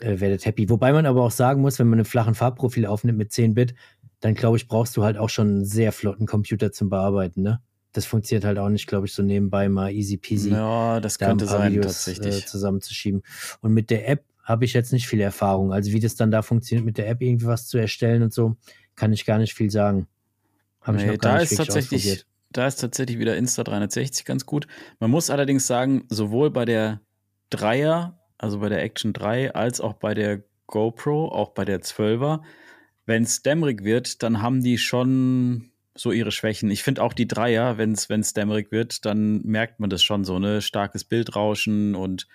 äh, 0.00 0.20
werdet 0.20 0.46
happy. 0.46 0.70
Wobei 0.70 0.92
man 0.92 1.04
aber 1.04 1.22
auch 1.22 1.30
sagen 1.30 1.60
muss, 1.60 1.78
wenn 1.78 1.88
man 1.88 1.98
einen 1.98 2.06
flachen 2.06 2.34
Farbprofil 2.34 2.86
aufnimmt 2.86 3.18
mit 3.18 3.32
10 3.32 3.54
Bit, 3.54 3.74
dann 4.20 4.34
glaube 4.34 4.56
ich, 4.56 4.68
brauchst 4.68 4.96
du 4.96 5.04
halt 5.04 5.16
auch 5.16 5.28
schon 5.30 5.48
einen 5.48 5.64
sehr 5.64 5.92
flotten 5.92 6.26
Computer 6.26 6.72
zum 6.72 6.90
Bearbeiten, 6.90 7.42
ne? 7.42 7.60
Das 7.92 8.04
funktioniert 8.04 8.44
halt 8.44 8.58
auch 8.58 8.68
nicht, 8.68 8.86
glaube 8.86 9.06
ich, 9.06 9.14
so 9.14 9.22
nebenbei 9.22 9.68
mal 9.68 9.90
easy 9.90 10.18
peasy 10.18 10.50
Ja, 10.50 11.00
das 11.00 11.16
da 11.18 11.26
könnte 11.28 11.46
sein, 11.46 11.72
Videos 11.72 12.06
äh, 12.06 12.12
tatsächlich. 12.14 12.46
zusammenzuschieben. 12.46 13.22
Und 13.62 13.72
mit 13.72 13.90
der 13.90 14.08
App 14.08 14.24
habe 14.42 14.64
ich 14.64 14.72
jetzt 14.74 14.92
nicht 14.92 15.06
viel 15.08 15.20
Erfahrung. 15.20 15.72
Also 15.72 15.92
wie 15.92 16.00
das 16.00 16.14
dann 16.14 16.30
da 16.30 16.42
funktioniert, 16.42 16.84
mit 16.84 16.98
der 16.98 17.08
App 17.08 17.22
irgendwie 17.22 17.46
was 17.46 17.66
zu 17.66 17.78
erstellen 17.78 18.22
und 18.22 18.32
so, 18.32 18.56
kann 18.94 19.12
ich 19.12 19.24
gar 19.24 19.38
nicht 19.38 19.54
viel 19.54 19.70
sagen. 19.70 20.06
Habe 20.82 20.98
ich 20.98 21.04
Nee, 21.04 21.12
noch 21.12 21.18
gar 21.18 21.32
da 21.34 21.38
nicht 21.40 21.50
ist 21.50 21.56
tatsächlich, 21.56 22.24
da 22.50 22.66
ist 22.66 22.76
tatsächlich 22.76 23.18
wieder 23.18 23.34
Insta360 23.34 24.24
ganz 24.24 24.46
gut. 24.46 24.66
Man 25.00 25.10
muss 25.10 25.30
allerdings 25.30 25.66
sagen, 25.66 26.04
sowohl 26.08 26.50
bei 26.50 26.64
der 26.64 27.00
Dreier, 27.50 28.18
also 28.38 28.60
bei 28.60 28.68
der 28.68 28.82
Action 28.82 29.12
3, 29.12 29.54
als 29.54 29.80
auch 29.80 29.94
bei 29.94 30.14
der 30.14 30.42
GoPro, 30.66 31.28
auch 31.28 31.50
bei 31.50 31.64
der 31.64 31.80
12er, 31.80 32.40
wenn 33.08 33.22
es 33.22 33.42
dämmerig 33.42 33.84
wird, 33.84 34.22
dann 34.22 34.42
haben 34.42 34.62
die 34.62 34.76
schon 34.76 35.70
so 35.94 36.12
ihre 36.12 36.30
Schwächen. 36.30 36.70
Ich 36.70 36.82
finde 36.82 37.02
auch 37.02 37.14
die 37.14 37.26
Dreier, 37.26 37.78
wenn 37.78 37.92
es 37.92 38.32
dämmerig 38.34 38.70
wird, 38.70 39.04
dann 39.06 39.40
merkt 39.42 39.80
man 39.80 39.88
das 39.90 40.02
schon 40.04 40.24
so, 40.24 40.38
ne? 40.38 40.60
Starkes 40.60 41.04
Bildrauschen 41.04 41.94
und 41.94 42.28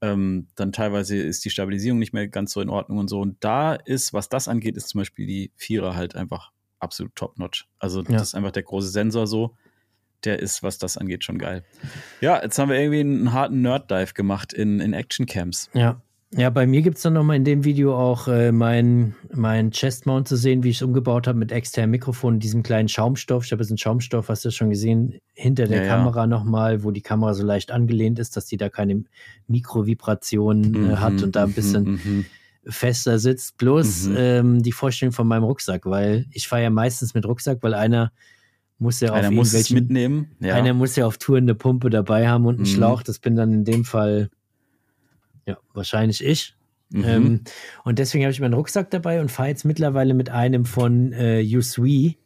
ähm, 0.00 0.46
dann 0.54 0.72
teilweise 0.72 1.16
ist 1.16 1.44
die 1.44 1.50
Stabilisierung 1.50 1.98
nicht 1.98 2.12
mehr 2.12 2.28
ganz 2.28 2.52
so 2.52 2.60
in 2.60 2.68
Ordnung 2.70 2.98
und 2.98 3.08
so. 3.08 3.20
Und 3.20 3.36
da 3.44 3.74
ist, 3.74 4.12
was 4.12 4.28
das 4.28 4.48
angeht, 4.48 4.76
ist 4.76 4.88
zum 4.88 5.00
Beispiel 5.00 5.26
die 5.26 5.50
Vierer 5.56 5.94
halt 5.96 6.14
einfach 6.16 6.52
absolut 6.78 7.14
top-notch. 7.16 7.68
Also 7.78 8.00
Ja. 8.02 8.12
das 8.12 8.28
ist 8.28 8.34
einfach 8.34 8.52
der 8.52 8.62
große 8.62 8.88
Sensor 8.88 9.26
so. 9.26 9.56
Der 10.24 10.38
ist, 10.38 10.62
was 10.62 10.78
das 10.78 10.96
angeht, 10.96 11.24
schon 11.24 11.38
geil. 11.38 11.64
Ja, 12.20 12.40
jetzt 12.42 12.56
haben 12.58 12.68
wir 12.70 12.78
irgendwie 12.78 13.00
einen 13.00 13.32
harten 13.32 13.60
Nerd-Dive 13.60 14.14
gemacht 14.14 14.52
in, 14.52 14.78
in 14.78 14.92
Action-Camps. 14.92 15.68
Ja. 15.74 16.00
Ja, 16.34 16.48
bei 16.48 16.66
mir 16.66 16.80
gibt 16.80 16.96
es 16.96 17.02
dann 17.02 17.12
nochmal 17.12 17.36
in 17.36 17.44
dem 17.44 17.62
Video 17.64 17.94
auch 17.94 18.26
äh, 18.26 18.52
mein, 18.52 19.14
mein 19.34 19.70
Chest-Mount 19.70 20.26
zu 20.26 20.36
sehen, 20.36 20.62
wie 20.62 20.70
ich 20.70 20.76
es 20.76 20.82
umgebaut 20.82 21.26
habe 21.26 21.38
mit 21.38 21.52
externem 21.52 21.90
Mikrofon, 21.90 22.38
diesem 22.40 22.62
kleinen 22.62 22.88
Schaumstoff. 22.88 23.44
Ich 23.44 23.52
habe 23.52 23.62
jetzt 23.62 23.70
einen 23.70 23.76
Schaumstoff, 23.76 24.30
hast 24.30 24.42
du 24.46 24.50
schon 24.50 24.70
gesehen, 24.70 25.18
hinter 25.34 25.66
der 25.66 25.82
Ja, 25.82 25.84
ja. 25.84 25.88
Kamera 25.96 26.26
nochmal, 26.26 26.84
wo 26.84 26.90
die 26.90 27.02
Kamera 27.02 27.34
so 27.34 27.44
leicht 27.44 27.70
angelehnt 27.70 28.18
ist, 28.18 28.34
dass 28.34 28.46
die 28.46 28.56
da 28.56 28.70
keine 28.70 29.04
Mikrovibrationen 29.46 30.92
äh, 30.92 30.96
hat 30.96 31.22
und 31.22 31.36
da 31.36 31.44
ein 31.44 31.52
bisschen 31.52 31.84
mhm. 32.02 32.24
fester 32.66 33.18
sitzt. 33.18 33.58
Bloß 33.58 34.06
Mhm. 34.06 34.14
ähm, 34.16 34.62
die 34.62 34.72
Vorstellung 34.72 35.12
von 35.12 35.28
meinem 35.28 35.44
Rucksack, 35.44 35.84
weil 35.84 36.24
ich 36.30 36.48
fahre 36.48 36.62
ja 36.62 36.70
meistens 36.70 37.12
mit 37.12 37.26
Rucksack, 37.26 37.58
weil 37.60 37.74
einer 37.74 38.10
muss 38.78 39.00
ja 39.00 39.10
auf 39.10 39.16
Einer 39.16 39.30
muss 39.30 39.70
mitnehmen. 39.70 40.30
Ja. 40.40 40.54
einer 40.54 40.72
muss 40.72 40.96
ja 40.96 41.04
auf 41.06 41.18
Touren 41.18 41.44
eine 41.44 41.54
Pumpe 41.54 41.90
dabei 41.90 42.26
haben 42.26 42.46
und 42.46 42.54
einen 42.54 42.62
Mhm. 42.62 42.66
Schlauch. 42.74 43.02
Das 43.02 43.18
bin 43.18 43.36
dann 43.36 43.52
in 43.52 43.64
dem 43.64 43.84
Fall 43.84 44.30
ja 45.46 45.58
wahrscheinlich 45.74 46.24
ich. 46.24 46.54
Mhm. 46.92 47.04
Ähm, 47.04 47.40
und 47.84 47.98
deswegen 47.98 48.24
habe 48.24 48.32
ich 48.32 48.40
meinen 48.40 48.54
Rucksack 48.54 48.90
dabei 48.90 49.20
und 49.20 49.30
fahre 49.30 49.48
jetzt 49.48 49.64
mittlerweile 49.64 50.14
mit 50.14 50.30
einem 50.30 50.64
von 50.64 51.12
äh, 51.12 51.42
Usui. 51.42 52.18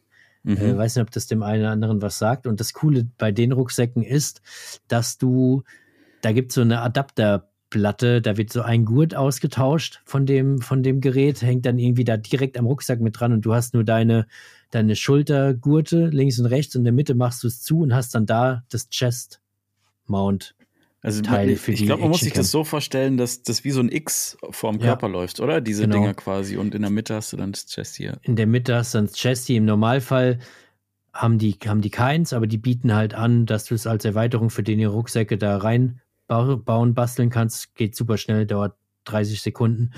Mhm. 0.42 0.56
Äh, 0.56 0.76
weiß 0.76 0.96
nicht, 0.96 1.02
ob 1.02 1.10
das 1.10 1.26
dem 1.26 1.42
einen 1.42 1.62
oder 1.62 1.70
anderen 1.70 2.02
was 2.02 2.18
sagt. 2.18 2.46
Und 2.46 2.60
das 2.60 2.72
Coole 2.72 3.06
bei 3.18 3.32
den 3.32 3.52
Rucksäcken 3.52 4.02
ist, 4.02 4.42
dass 4.88 5.18
du, 5.18 5.62
da 6.20 6.32
gibt 6.32 6.50
es 6.50 6.56
so 6.56 6.62
eine 6.62 6.80
Adapterplatte, 6.80 8.20
da 8.20 8.36
wird 8.36 8.52
so 8.52 8.62
ein 8.62 8.84
Gurt 8.84 9.14
ausgetauscht 9.14 10.00
von 10.04 10.26
dem, 10.26 10.60
von 10.60 10.82
dem 10.82 11.00
Gerät, 11.00 11.42
hängt 11.42 11.66
dann 11.66 11.78
irgendwie 11.78 12.04
da 12.04 12.16
direkt 12.16 12.58
am 12.58 12.66
Rucksack 12.66 13.00
mit 13.00 13.18
dran 13.18 13.32
und 13.32 13.42
du 13.42 13.54
hast 13.54 13.74
nur 13.74 13.84
deine, 13.84 14.26
deine 14.70 14.96
Schultergurte 14.96 16.08
links 16.08 16.38
und 16.40 16.46
rechts 16.46 16.74
und 16.74 16.80
in 16.80 16.84
der 16.84 16.92
Mitte 16.92 17.14
machst 17.14 17.42
du 17.42 17.48
es 17.48 17.62
zu 17.62 17.80
und 17.80 17.94
hast 17.94 18.14
dann 18.14 18.26
da 18.26 18.64
das 18.68 18.88
Chest 18.88 19.40
Mount. 20.06 20.55
Also 21.06 21.22
Teil 21.22 21.46
man- 21.46 21.56
für 21.56 21.72
ich 21.72 21.78
die 21.78 21.86
glaube, 21.86 22.02
man 22.02 22.10
muss 22.10 22.20
sich 22.20 22.32
das 22.32 22.50
so 22.50 22.64
vorstellen, 22.64 23.16
dass 23.16 23.42
das 23.42 23.62
wie 23.64 23.70
so 23.70 23.80
ein 23.80 23.90
X 23.90 24.36
vorm 24.50 24.78
Ja. 24.78 24.86
Körper 24.86 25.08
läuft, 25.08 25.40
oder? 25.40 25.60
Diese 25.60 25.82
Genau. 25.82 25.96
Dinger 25.96 26.14
quasi. 26.14 26.56
Und 26.56 26.74
in 26.74 26.82
der 26.82 26.90
Mitte 26.90 27.14
hast 27.14 27.32
du 27.32 27.36
dann 27.36 27.52
das 27.52 27.66
Chest 27.66 27.96
hier. 27.96 28.18
in 28.22 28.34
der 28.36 28.46
Mitte 28.46 28.74
hast 28.74 28.92
du 28.94 28.98
dann 28.98 29.06
das 29.06 29.16
Chassis. 29.16 29.50
Im 29.56 29.64
Normalfall 29.64 30.38
haben 31.12 31.38
die, 31.38 31.56
haben 31.66 31.80
die 31.80 31.90
keins, 31.90 32.32
aber 32.32 32.46
die 32.46 32.58
bieten 32.58 32.92
halt 32.94 33.14
an, 33.14 33.46
dass 33.46 33.64
du 33.66 33.74
es 33.74 33.86
als 33.86 34.04
Erweiterung 34.04 34.50
für 34.50 34.62
den 34.62 34.78
ihre 34.78 34.92
Rucksäcke 34.92 35.38
da 35.38 35.56
reinbauen, 35.56 36.92
basteln 36.94 37.30
kannst. 37.30 37.74
Geht 37.74 37.94
super 37.96 38.18
schnell, 38.18 38.44
dauert 38.44 38.74
30 39.04 39.40
Sekunden. 39.40 39.92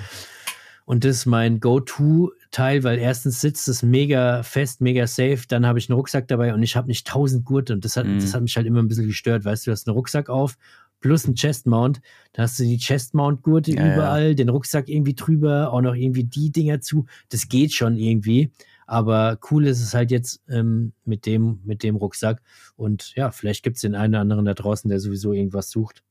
Und 0.85 1.05
das 1.05 1.17
ist 1.17 1.27
mein 1.27 1.61
Go-To-Teil, 1.61 2.83
weil 2.85 2.99
erstens 2.99 3.41
sitzt 3.41 3.69
es 3.69 3.83
mega 3.83 4.43
fest, 4.43 4.81
mega 4.81 5.07
safe. 5.07 5.41
Dann 5.49 5.67
habe 5.67 5.79
ich 5.79 5.89
einen 5.91 5.97
Rucksack 5.97 6.29
dabei 6.29 6.55
und 6.55 6.63
ich 6.63 6.77
habe 6.77 6.89
nicht 6.89 7.07
tausend 7.07 7.45
Gurte. 7.45 7.73
Und 7.75 7.85
das 7.85 7.97
hat, 7.97 8.07
Mhm. 8.07 8.21
das 8.21 8.33
hat 8.35 8.43
mich 8.43 8.57
halt 8.57 8.67
immer 8.67 8.81
ein 8.83 8.89
bisschen 8.89 9.07
gestört. 9.07 9.45
Weißt 9.45 9.67
du, 9.67 9.71
du 9.71 9.73
hast 9.73 9.87
einen 9.87 9.95
Rucksack 9.97 10.29
auf 10.31 10.57
plus 11.01 11.27
einen 11.27 11.35
Chest-Mount. 11.35 12.01
Dann 12.33 12.43
hast 12.45 12.59
du 12.59 12.65
die 12.65 12.79
Chest-Mount-Gurte 12.79 13.73
Ja, 13.73 13.87
ja. 13.87 13.95
überall, 13.95 14.35
den 14.35 14.49
Rucksack 14.49 14.89
irgendwie 14.89 15.15
drüber, 15.15 15.73
auch 15.73 15.81
noch 15.81 15.95
irgendwie 15.95 16.25
die 16.25 16.51
Dinger 16.51 16.81
zu. 16.81 17.07
Das 17.29 17.49
geht 17.49 17.73
schon 17.73 17.97
irgendwie. 17.97 18.51
Aber 18.87 19.39
cool 19.51 19.67
ist 19.67 19.83
es 19.83 19.93
halt 19.95 20.11
jetzt 20.11 20.43
ähm, 20.49 20.93
mit, 21.05 21.27
dem, 21.27 21.61
mit 21.65 21.83
dem 21.83 21.97
Rucksack. 21.97 22.43
Und 22.77 23.15
ja, 23.17 23.31
vielleicht 23.31 23.63
gibt 23.63 23.77
es 23.77 23.83
den 23.83 23.95
einen 23.95 24.15
oder 24.15 24.23
anderen 24.23 24.45
da 24.45 24.55
draußen, 24.55 24.89
der 24.89 24.99
sowieso 25.01 25.33
irgendwas 25.33 25.71
sucht 25.71 26.03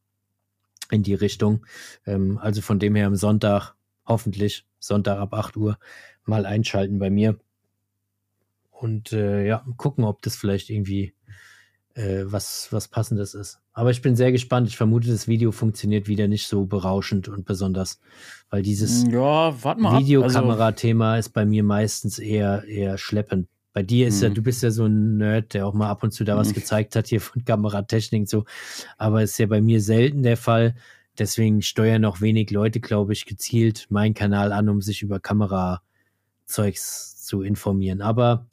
in 0.92 1.04
die 1.04 1.16
Richtung. 1.16 1.66
Ähm, 2.06 2.38
also 2.38 2.62
von 2.62 2.80
dem 2.80 2.96
her 2.96 3.08
am 3.08 3.16
Sonntag, 3.16 3.74
hoffentlich 4.06 4.66
Sonntag 4.80 5.18
ab 5.18 5.34
8 5.34 5.58
Uhr, 5.58 5.80
mal 6.24 6.46
einschalten 6.46 7.00
bei 7.00 7.10
mir. 7.10 7.40
Und 8.70 9.12
äh, 9.12 9.46
ja, 9.46 9.66
gucken, 9.78 10.04
ob 10.04 10.22
das 10.22 10.36
vielleicht 10.36 10.70
irgendwie 10.70 11.14
äh, 11.96 12.24
was, 12.26 12.68
was 12.72 12.88
Passendes 12.88 13.34
ist. 13.34 13.60
Aber 13.78 13.92
ich 13.92 14.02
bin 14.02 14.16
sehr 14.16 14.32
gespannt. 14.32 14.68
Ich 14.68 14.76
vermute, 14.76 15.08
das 15.08 15.28
Video 15.28 15.52
funktioniert 15.52 16.08
wieder 16.08 16.28
nicht 16.28 16.48
so 16.48 16.66
berauschend 16.66 17.28
und 17.28 17.46
besonders, 17.46 18.00
weil 18.50 18.64
dieses 18.64 19.06
Ja, 19.12 19.54
warte 19.64 19.82
mal. 19.82 19.90
ab. 19.90 19.94
Also, 19.98 20.08
Videokamera-Thema 20.08 21.20
ist 21.20 21.30
bei 21.30 21.46
mir 21.46 21.64
meistens 21.64 22.18
eher, 22.18 22.64
eher 22.64 22.98
schleppend. 22.98 23.48
Bei 23.74 23.84
dir 23.84 24.08
ist 24.08 24.20
ja, 24.24 24.30
Mhm. 24.30 24.34
du 24.34 24.42
bist 24.42 24.64
ja 24.64 24.72
so 24.72 24.86
ein 24.88 25.18
Nerd, 25.18 25.54
der 25.54 25.68
auch 25.68 25.76
mal 25.76 25.92
ab 25.92 26.02
und 26.02 26.12
zu 26.12 26.24
da 26.24 26.36
was 26.36 26.50
Mhm. 26.50 26.54
gezeigt 26.54 26.96
hat 26.96 27.06
hier 27.06 27.22
von 27.22 27.46
Kameratechnik 27.46 28.22
und 28.22 28.30
so. 28.30 28.46
Aber 28.98 29.22
ist 29.22 29.38
ja 29.38 29.46
bei 29.46 29.62
mir 29.62 29.80
selten 29.80 30.24
der 30.24 30.38
Fall. 30.38 30.74
Deswegen 31.20 31.62
steuern 31.62 32.04
auch 32.06 32.20
wenig 32.20 32.50
Leute, 32.50 32.80
glaube 32.80 33.14
ich, 33.14 33.28
gezielt 33.28 33.86
meinen 33.92 34.16
Kanal 34.16 34.54
an, 34.54 34.70
um 34.70 34.82
sich 34.82 35.04
über 35.04 35.20
Kamerazeugs 35.20 37.24
zu 37.26 37.44
informieren. 37.44 38.02
Aber 38.02 38.48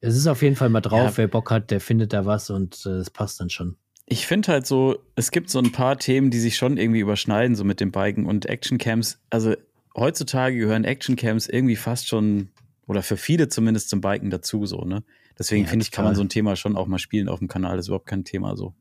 es 0.00 0.16
ist 0.16 0.26
auf 0.26 0.40
jeden 0.40 0.56
Fall 0.56 0.70
mal 0.70 0.80
drauf. 0.80 1.10
Ja. 1.12 1.16
Wer 1.18 1.28
Bock 1.28 1.50
hat, 1.50 1.70
der 1.70 1.82
findet 1.82 2.14
da 2.14 2.24
was 2.24 2.48
und 2.48 2.86
äh, 2.86 2.92
es 2.92 3.10
passt 3.10 3.40
dann 3.40 3.50
schon. 3.50 3.76
Ich 4.08 4.26
finde 4.26 4.52
halt 4.52 4.66
so, 4.66 4.98
es 5.16 5.30
gibt 5.30 5.50
so 5.50 5.58
ein 5.58 5.72
paar 5.72 5.98
Themen, 5.98 6.30
die 6.30 6.40
sich 6.40 6.56
schon 6.56 6.76
irgendwie 6.76 7.00
überschneiden, 7.00 7.56
so 7.56 7.64
mit 7.64 7.80
dem 7.80 7.92
Biken 7.92 8.26
und 8.26 8.46
Actioncams. 8.46 9.18
Also 9.30 9.54
heutzutage 9.94 10.56
gehören 10.56 10.84
Actioncams 10.84 11.48
irgendwie 11.48 11.76
fast 11.76 12.08
schon, 12.08 12.48
oder 12.86 13.02
für 13.02 13.16
viele 13.16 13.48
zumindest 13.48 13.90
zum 13.90 14.00
Biken 14.00 14.30
dazu, 14.30 14.64
so, 14.66 14.84
ne? 14.84 15.04
Deswegen 15.38 15.64
Ja, 15.64 15.70
finde 15.70 15.84
ich, 15.84 15.90
kann 15.92 16.04
man 16.04 16.14
so 16.14 16.22
ein 16.22 16.28
Thema 16.28 16.56
schon 16.56 16.76
auch 16.76 16.86
mal 16.86 16.98
spielen 16.98 17.28
auf 17.28 17.38
dem 17.38 17.48
Kanal. 17.48 17.76
Das 17.76 17.84
ist 17.84 17.88
überhaupt 17.88 18.08
kein 18.08 18.24
Thema 18.24 18.56
so. 18.56 18.74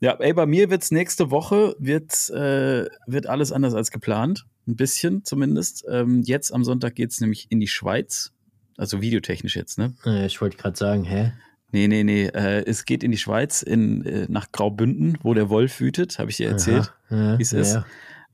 Ja, 0.00 0.14
ey, 0.18 0.32
bei 0.32 0.46
mir 0.46 0.70
wird's 0.70 0.90
nächste 0.90 1.30
Woche, 1.30 1.76
wird, 1.78 2.12
äh, 2.30 2.86
wird 3.06 3.26
alles 3.26 3.52
anders 3.52 3.74
als 3.74 3.90
geplant. 3.90 4.46
Ein 4.66 4.76
bisschen 4.76 5.24
zumindest. 5.24 5.84
Ähm, 5.88 6.22
jetzt 6.22 6.52
am 6.52 6.64
Sonntag 6.64 6.94
geht's 6.94 7.20
nämlich 7.20 7.46
in 7.50 7.60
die 7.60 7.68
Schweiz. 7.68 8.32
Also 8.76 9.00
videotechnisch 9.00 9.56
jetzt, 9.56 9.78
ne? 9.78 9.94
Ich 10.26 10.40
wollte 10.40 10.56
gerade 10.56 10.76
sagen, 10.76 11.04
hä? 11.04 11.32
Nee, 11.72 11.88
nee, 11.88 12.04
nee. 12.04 12.26
Äh, 12.26 12.64
es 12.66 12.84
geht 12.84 13.02
in 13.02 13.10
die 13.10 13.18
Schweiz, 13.18 13.62
in, 13.62 14.04
äh, 14.04 14.26
nach 14.28 14.52
Graubünden, 14.52 15.18
wo 15.22 15.34
der 15.34 15.48
Wolf 15.48 15.80
wütet, 15.80 16.18
habe 16.18 16.30
ich 16.30 16.36
dir 16.36 16.48
erzählt. 16.48 16.92
Ja, 17.10 17.38
wie 17.38 17.42
es 17.42 17.52
ist. 17.52 17.74
ja. 17.74 17.86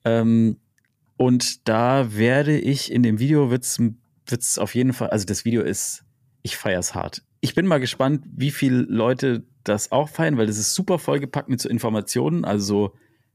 Ähm, 0.05 0.57
und 1.17 1.69
da 1.69 2.17
werde 2.17 2.59
ich 2.59 2.93
in 2.93 3.03
dem 3.03 3.19
Video 3.19 3.51
wird's 3.51 3.79
wird 4.31 4.43
es 4.43 4.59
auf 4.59 4.75
jeden 4.75 4.93
Fall, 4.93 5.11
also 5.11 5.25
das 5.25 5.45
Video 5.45 5.63
ist, 5.63 6.05
ich 6.43 6.57
feiere 6.57 6.81
es 6.81 6.95
hart. 6.95 7.23
Ich 7.41 7.55
bin 7.55 7.67
mal 7.67 7.79
gespannt, 7.79 8.25
wie 8.37 8.51
viele 8.51 8.83
Leute 8.83 9.45
das 9.65 9.91
auch 9.93 10.09
feiern, 10.09 10.37
weil 10.37 10.47
das 10.47 10.59
ist 10.59 10.75
super 10.75 10.99
vollgepackt 10.99 11.49
mit 11.49 11.61
so 11.61 11.69
Informationen, 11.69 12.45
also 12.45 12.95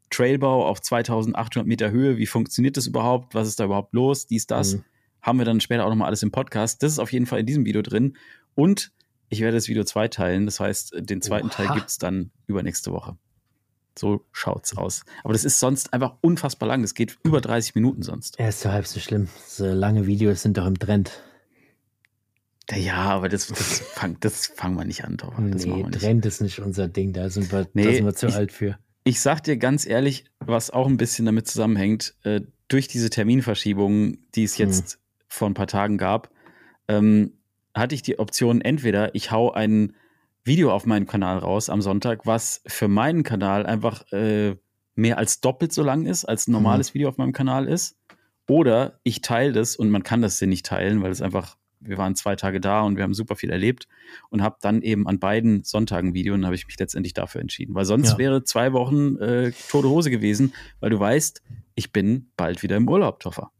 Trailbau 0.09 0.67
auf 0.67 0.81
2800 0.81 1.67
Meter 1.67 1.91
Höhe, 1.91 2.17
wie 2.17 2.25
funktioniert 2.25 2.77
das 2.77 2.87
überhaupt, 2.87 3.33
was 3.33 3.47
ist 3.47 3.59
da 3.59 3.65
überhaupt 3.65 3.93
los, 3.93 4.27
dies, 4.27 4.45
das. 4.45 4.75
Mhm. 4.75 4.83
Haben 5.21 5.37
wir 5.39 5.45
dann 5.45 5.61
später 5.61 5.85
auch 5.85 5.89
nochmal 5.89 6.07
alles 6.07 6.21
im 6.21 6.31
Podcast. 6.31 6.83
Das 6.83 6.91
ist 6.91 6.99
auf 6.99 7.11
jeden 7.11 7.25
Fall 7.25 7.39
in 7.39 7.45
diesem 7.45 7.65
Video 7.65 7.81
drin. 7.81 8.17
Und 8.55 8.91
ich 9.34 9.41
werde 9.41 9.57
das 9.57 9.67
Video 9.67 9.84
zweiteilen. 9.84 10.45
Das 10.45 10.59
heißt, 10.59 10.93
den 10.97 11.21
zweiten 11.21 11.47
Oha. 11.47 11.55
Teil 11.55 11.67
gibt 11.73 11.89
es 11.89 11.97
dann 11.97 12.31
übernächste 12.47 12.91
Woche. 12.91 13.17
So 13.97 14.25
schaut's 14.31 14.75
aus. 14.77 15.03
Aber 15.23 15.34
das 15.34 15.43
ist 15.43 15.59
sonst 15.59 15.93
einfach 15.93 16.15
unfassbar 16.21 16.67
lang. 16.67 16.81
Das 16.81 16.93
geht 16.93 17.17
über 17.23 17.41
30 17.41 17.75
Minuten 17.75 18.01
sonst. 18.01 18.39
Ja, 18.39 18.47
ist 18.47 18.63
ja 18.63 18.71
halb 18.71 18.88
so 18.88 18.99
schlimm. 18.99 19.27
So 19.45 19.65
lange 19.65 20.07
Videos 20.07 20.41
sind 20.41 20.57
doch 20.57 20.65
im 20.65 20.79
Trend. 20.79 21.11
Ja, 22.71 22.95
aber 22.95 23.27
das, 23.29 23.47
das 23.47 23.79
fangen 23.79 24.17
das 24.21 24.47
fang 24.47 24.75
wir 24.75 24.86
nicht 24.86 25.03
an, 25.03 25.17
Torwart. 25.17 25.53
Das 25.53 25.65
nee, 25.65 25.84
Trend 25.91 26.25
ist 26.25 26.41
nicht 26.41 26.59
unser 26.59 26.88
Ding. 26.88 27.13
Da 27.13 27.29
sind 27.29 27.51
wir, 27.51 27.67
nee, 27.73 27.84
da 27.84 27.93
sind 27.93 28.05
wir 28.05 28.15
zu 28.15 28.27
ich, 28.27 28.36
alt 28.36 28.51
für. 28.51 28.77
Ich 29.03 29.19
sag 29.19 29.43
dir 29.43 29.57
ganz 29.57 29.86
ehrlich, 29.86 30.25
was 30.39 30.71
auch 30.71 30.88
ein 30.88 30.97
bisschen 30.97 31.25
damit 31.25 31.47
zusammenhängt, 31.47 32.15
äh, 32.23 32.41
durch 32.69 32.88
diese 32.88 33.09
Terminverschiebungen, 33.09 34.25
die 34.34 34.43
es 34.43 34.57
jetzt 34.57 34.93
hm. 34.93 34.99
vor 35.27 35.49
ein 35.49 35.53
paar 35.53 35.67
Tagen 35.67 35.97
gab, 35.97 36.31
ähm, 36.88 37.34
hatte 37.74 37.95
ich 37.95 38.01
die 38.01 38.19
Option, 38.19 38.61
entweder 38.61 39.15
ich 39.15 39.32
hau 39.32 39.51
ein 39.51 39.93
Video 40.43 40.71
auf 40.71 40.86
meinen 40.86 41.07
Kanal 41.07 41.38
raus 41.38 41.69
am 41.69 41.82
Sonntag, 41.82 42.26
was 42.26 42.61
für 42.67 42.88
meinen 42.88 43.24
Kanal 43.24 43.65
einfach 43.65 44.11
äh, 44.11 44.55
mehr 44.95 45.17
als 45.17 45.41
doppelt 45.41 45.74
so 45.74 45.84
lang 45.84 46.05
ist, 46.05 46.26
als 46.26 46.47
ein 46.47 46.51
normales 46.51 46.89
mhm. 46.89 46.93
Video 46.95 47.09
auf 47.09 47.17
meinem 47.17 47.34
Kanal 47.34 47.67
ist. 47.67 47.97
Oder 48.47 48.99
ich 49.03 49.21
teile 49.21 49.53
das 49.53 49.76
und 49.76 49.89
man 49.89 50.03
kann 50.03 50.21
das 50.21 50.38
hier 50.38 50.49
nicht 50.49 50.65
teilen, 50.65 51.01
weil 51.01 51.11
es 51.11 51.21
einfach, 51.21 51.55
wir 51.80 51.97
waren 51.97 52.15
zwei 52.15 52.36
Tage 52.36 52.59
da 52.59 52.82
und 52.82 52.97
wir 52.97 53.03
haben 53.03 53.13
super 53.13 53.36
viel 53.36 53.49
erlebt 53.49 53.88
und 54.30 54.41
habe 54.41 54.57
dann 54.61 54.82
eben 54.82 55.07
an 55.07 55.19
beiden 55.19 55.63
Sonntagen 55.63 56.13
Video 56.13 56.34
und 56.34 56.45
habe 56.45 56.55
ich 56.55 56.67
mich 56.67 56.78
letztendlich 56.78 57.13
dafür 57.13 57.39
entschieden. 57.39 57.74
Weil 57.74 57.86
sonst 57.86 58.11
ja. 58.11 58.17
wäre 58.17 58.43
zwei 58.43 58.74
Wochen 58.74 59.17
äh, 59.17 59.53
tote 59.69 59.89
Hose 59.89 60.11
gewesen, 60.11 60.53
weil 60.82 60.89
du 60.89 60.99
weißt, 60.99 61.41
ich 61.76 61.93
bin 61.93 62.32
bald 62.36 62.63
wieder 62.63 62.76
im 62.76 62.89
Urlaub, 62.89 63.21
Toffer. 63.21 63.51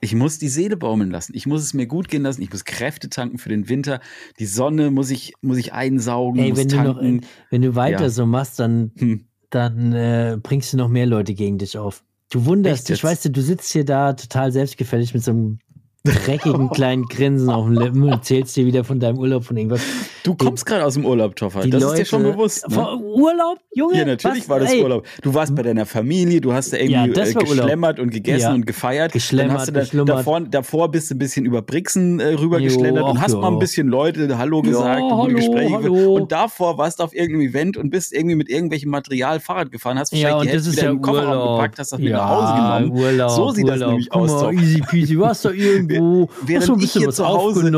Ich 0.00 0.14
muss 0.14 0.38
die 0.38 0.48
Seele 0.48 0.76
baumeln 0.76 1.10
lassen. 1.10 1.32
Ich 1.34 1.46
muss 1.46 1.62
es 1.62 1.74
mir 1.74 1.86
gut 1.86 2.08
gehen 2.08 2.22
lassen. 2.22 2.40
Ich 2.42 2.50
muss 2.50 2.64
Kräfte 2.64 3.10
tanken 3.10 3.38
für 3.38 3.50
den 3.50 3.68
Winter. 3.68 4.00
Die 4.38 4.46
Sonne 4.46 4.90
muss 4.90 5.10
ich, 5.10 5.34
muss 5.42 5.58
ich 5.58 5.72
einsaugen. 5.72 6.40
Ey, 6.40 6.56
wenn, 6.56 6.68
du 6.68 6.82
noch, 6.82 7.02
wenn 7.50 7.62
du 7.62 7.74
weiter 7.74 8.04
ja. 8.04 8.10
so 8.10 8.24
machst, 8.24 8.58
dann, 8.58 8.92
hm. 8.98 9.26
dann 9.50 9.92
äh, 9.92 10.38
bringst 10.42 10.72
du 10.72 10.78
noch 10.78 10.88
mehr 10.88 11.06
Leute 11.06 11.34
gegen 11.34 11.58
dich 11.58 11.76
auf. 11.76 12.02
Du 12.30 12.46
wunderst 12.46 12.88
dich, 12.88 13.02
weißt 13.02 13.26
du, 13.26 13.30
du 13.30 13.42
sitzt 13.42 13.72
hier 13.72 13.84
da 13.84 14.12
total 14.12 14.52
selbstgefällig 14.52 15.12
mit 15.12 15.24
so 15.24 15.32
einem 15.32 15.58
dreckigen 16.04 16.70
kleinen 16.74 17.04
Grinsen 17.06 17.50
auf 17.50 17.66
den 17.66 17.74
Lippen 17.74 18.02
und 18.04 18.08
erzählst 18.10 18.56
dir 18.56 18.66
wieder 18.66 18.84
von 18.84 19.00
deinem 19.00 19.18
Urlaub 19.18 19.44
von 19.44 19.56
irgendwas. 19.56 19.82
Du 20.22 20.34
kommst 20.34 20.66
gerade 20.66 20.84
aus 20.84 20.94
dem 20.94 21.04
Urlaub, 21.04 21.36
Toffer. 21.36 21.60
Das 21.60 21.82
Leute, 21.82 21.84
ist 21.86 21.98
dir 21.98 22.04
schon 22.04 22.22
bewusst. 22.22 22.68
Ne? 22.68 22.96
Urlaub, 22.96 23.58
Junge? 23.72 23.98
Ja, 23.98 24.04
natürlich 24.04 24.42
was? 24.42 24.48
war 24.48 24.60
das 24.60 24.72
Ey. 24.72 24.82
Urlaub. 24.82 25.06
Du 25.22 25.34
warst 25.34 25.54
bei 25.54 25.62
deiner 25.62 25.86
Familie, 25.86 26.40
du 26.40 26.52
hast 26.52 26.72
da 26.72 26.76
irgendwie 26.76 26.92
ja, 26.92 27.24
äh, 27.24 27.32
geschlemmert 27.32 27.98
Urlaub. 27.98 28.06
und 28.06 28.10
gegessen 28.10 28.40
ja. 28.40 28.54
und 28.54 28.66
gefeiert. 28.66 29.12
Geschlemmert, 29.12 29.68
dann 29.68 29.76
hast 29.76 29.92
du 29.92 30.04
da, 30.04 30.16
davor, 30.16 30.40
davor 30.40 30.90
bist 30.90 31.10
du 31.10 31.14
ein 31.14 31.18
bisschen 31.18 31.44
über 31.44 31.62
Brixen 31.62 32.20
äh, 32.20 32.34
rübergeschlendert 32.34 33.04
und 33.04 33.20
hast 33.20 33.32
jo. 33.32 33.40
mal 33.40 33.48
ein 33.48 33.58
bisschen 33.58 33.88
Leute 33.88 34.38
Hallo 34.38 34.62
gesagt 34.62 35.00
jo, 35.00 35.06
und 35.06 35.22
hallo, 35.22 35.34
Gespräche 35.34 35.74
hallo. 35.74 36.14
Und 36.14 36.32
davor 36.32 36.78
warst 36.78 37.00
du 37.00 37.04
auf 37.04 37.14
irgendeinem 37.14 37.48
Event 37.48 37.76
und 37.76 37.90
bist 37.90 38.12
irgendwie 38.12 38.36
mit 38.36 38.48
irgendwelchem 38.48 38.90
Material 38.90 39.40
Fahrrad 39.40 39.70
gefahren, 39.70 39.98
hast 39.98 40.12
ja, 40.12 40.36
und 40.36 40.52
das 40.52 40.66
ist 40.66 40.76
wieder 40.76 40.84
ja 40.84 40.90
im 40.90 41.00
Kofferraum 41.00 41.56
gepackt, 41.56 41.78
hast 41.78 41.92
das 41.92 42.00
mit 42.00 42.12
nach 42.12 42.28
Hause 42.28 42.54
genommen. 42.54 43.00
Urlaub, 43.00 43.30
so 43.30 43.50
sieht 43.50 43.68
das 43.68 43.80
nämlich 43.80 44.12
aus. 44.12 44.52
Easy 44.52 44.80
peasy, 44.80 45.18
warst 45.18 45.44
du 45.44 45.48
irgendwo, 45.50 46.28
während 46.42 46.82
ich 46.82 46.92
hier 46.92 47.10
zu 47.10 47.26
Hause, 47.26 47.72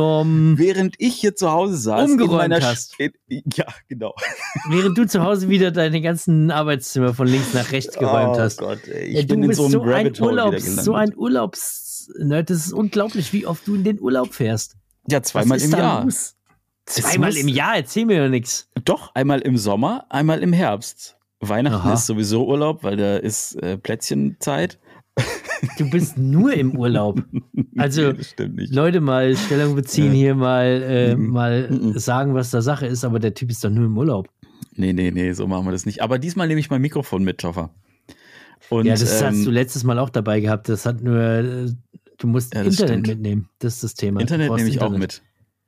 während 0.57 0.95
ich 0.99 1.15
hier 1.15 1.35
zu 1.35 1.51
Hause 1.53 1.77
saß, 1.77 2.17
umgeräumt 2.33 2.65
hast. 2.65 2.97
Ja, 3.29 3.67
genau. 3.89 4.15
Während 4.69 4.99
du 4.99 5.07
zu 5.07 5.23
Hause 5.23 5.49
wieder 5.49 5.71
deine 5.71 6.01
ganzen 6.01 6.51
Arbeitszimmer 6.51 7.15
von 7.15 7.27
links 7.27 7.55
nach 7.55 7.71
rechts 7.73 7.97
geräumt 7.97 8.37
oh 8.37 8.41
hast. 8.41 8.59
Gott, 8.59 8.87
ey. 8.89 9.05
Ich 9.07 9.21
ja, 9.21 9.27
bin 9.27 9.43
in 9.43 9.55
so 9.55 9.65
einem 9.65 9.73
so 9.73 9.83
Rabbit 9.83 10.21
ein 10.21 10.25
Urlaubs, 10.25 10.77
So 10.85 10.95
ein 10.95 11.17
Urlaubs... 11.17 12.11
Ne, 12.19 12.43
das 12.43 12.67
ist 12.67 12.73
unglaublich, 12.73 13.33
wie 13.33 13.47
oft 13.47 13.67
du 13.67 13.77
in 13.77 13.85
den 13.85 14.01
Urlaub 14.01 14.35
fährst. 14.35 14.77
Ja, 15.09 15.23
zweimal 15.23 15.61
im 15.61 15.71
Jahr. 15.71 16.05
Los? 16.05 16.35
Zweimal 16.87 17.37
im 17.37 17.49
Jahr? 17.49 17.77
Erzähl 17.77 18.07
mir 18.07 18.25
doch 18.25 18.31
nichts. 18.31 18.69
Doch, 18.85 19.15
einmal 19.15 19.41
im 19.41 19.57
Sommer, 19.57 20.07
einmal 20.11 20.43
im 20.43 20.53
Herbst. 20.53 21.17
Weihnachten 21.41 21.89
Aha. 21.89 21.95
ist 21.95 22.07
sowieso 22.07 22.47
Urlaub, 22.47 22.85
weil 22.85 22.97
da 22.97 23.17
ist 23.17 23.55
äh, 23.63 23.77
Plätzchenzeit. 23.77 24.79
Du 25.79 25.89
bist 25.89 26.19
nur 26.19 26.53
im 26.55 26.77
Urlaub. 26.77 27.23
Also 27.79 28.13
Leute 28.39 29.01
mal 29.01 29.35
Stellung 29.35 29.75
beziehen, 29.75 30.13
hier 30.13 30.35
mal, 30.35 30.83
äh, 30.87 31.17
mhm. 31.17 31.31
mal 31.31 31.71
mhm. 31.71 31.99
sagen, 31.99 32.35
was 32.35 32.51
da 32.51 32.61
Sache 32.61 32.87
ist, 32.87 33.03
aber 33.03 33.19
der 33.19 33.33
Typ 33.33 33.51
ist 33.51 33.65
doch 33.65 33.71
nur 33.71 33.87
im 33.87 33.97
Urlaub. 33.97 34.29
Nee, 34.75 34.93
nee, 34.93 35.11
nee, 35.11 35.33
so 35.33 35.47
machen 35.47 35.67
wir 35.67 35.73
das 35.73 35.87
nicht. 35.87 36.03
Aber 36.03 36.19
diesmal 36.19 36.49
nehme 36.49 36.61
ich 36.61 36.69
mein 36.69 36.83
Mikrofon 36.83 37.25
mit, 37.25 37.39
Toffer. 37.39 37.71
Und, 38.69 38.85
ja, 38.85 38.93
das 38.93 39.21
ähm, 39.21 39.29
hast 39.29 39.47
du 39.47 39.51
letztes 39.51 39.85
Mal 39.85 39.99
auch 39.99 40.11
dabei 40.11 40.41
gehabt. 40.41 40.69
Das 40.69 40.85
hat 40.85 41.03
nur, 41.03 41.19
äh, 41.19 41.67
du 42.19 42.27
musst 42.27 42.55
ja, 42.55 42.63
Internet 42.63 42.91
stimmt. 42.91 43.07
mitnehmen. 43.07 43.49
Das 43.59 43.75
ist 43.75 43.85
das 43.85 43.95
Thema. 43.95 44.21
Internet 44.21 44.51
nehme 44.53 44.69
ich 44.69 44.75
Internet. 44.75 44.95
auch 44.95 44.99
mit. 44.99 45.23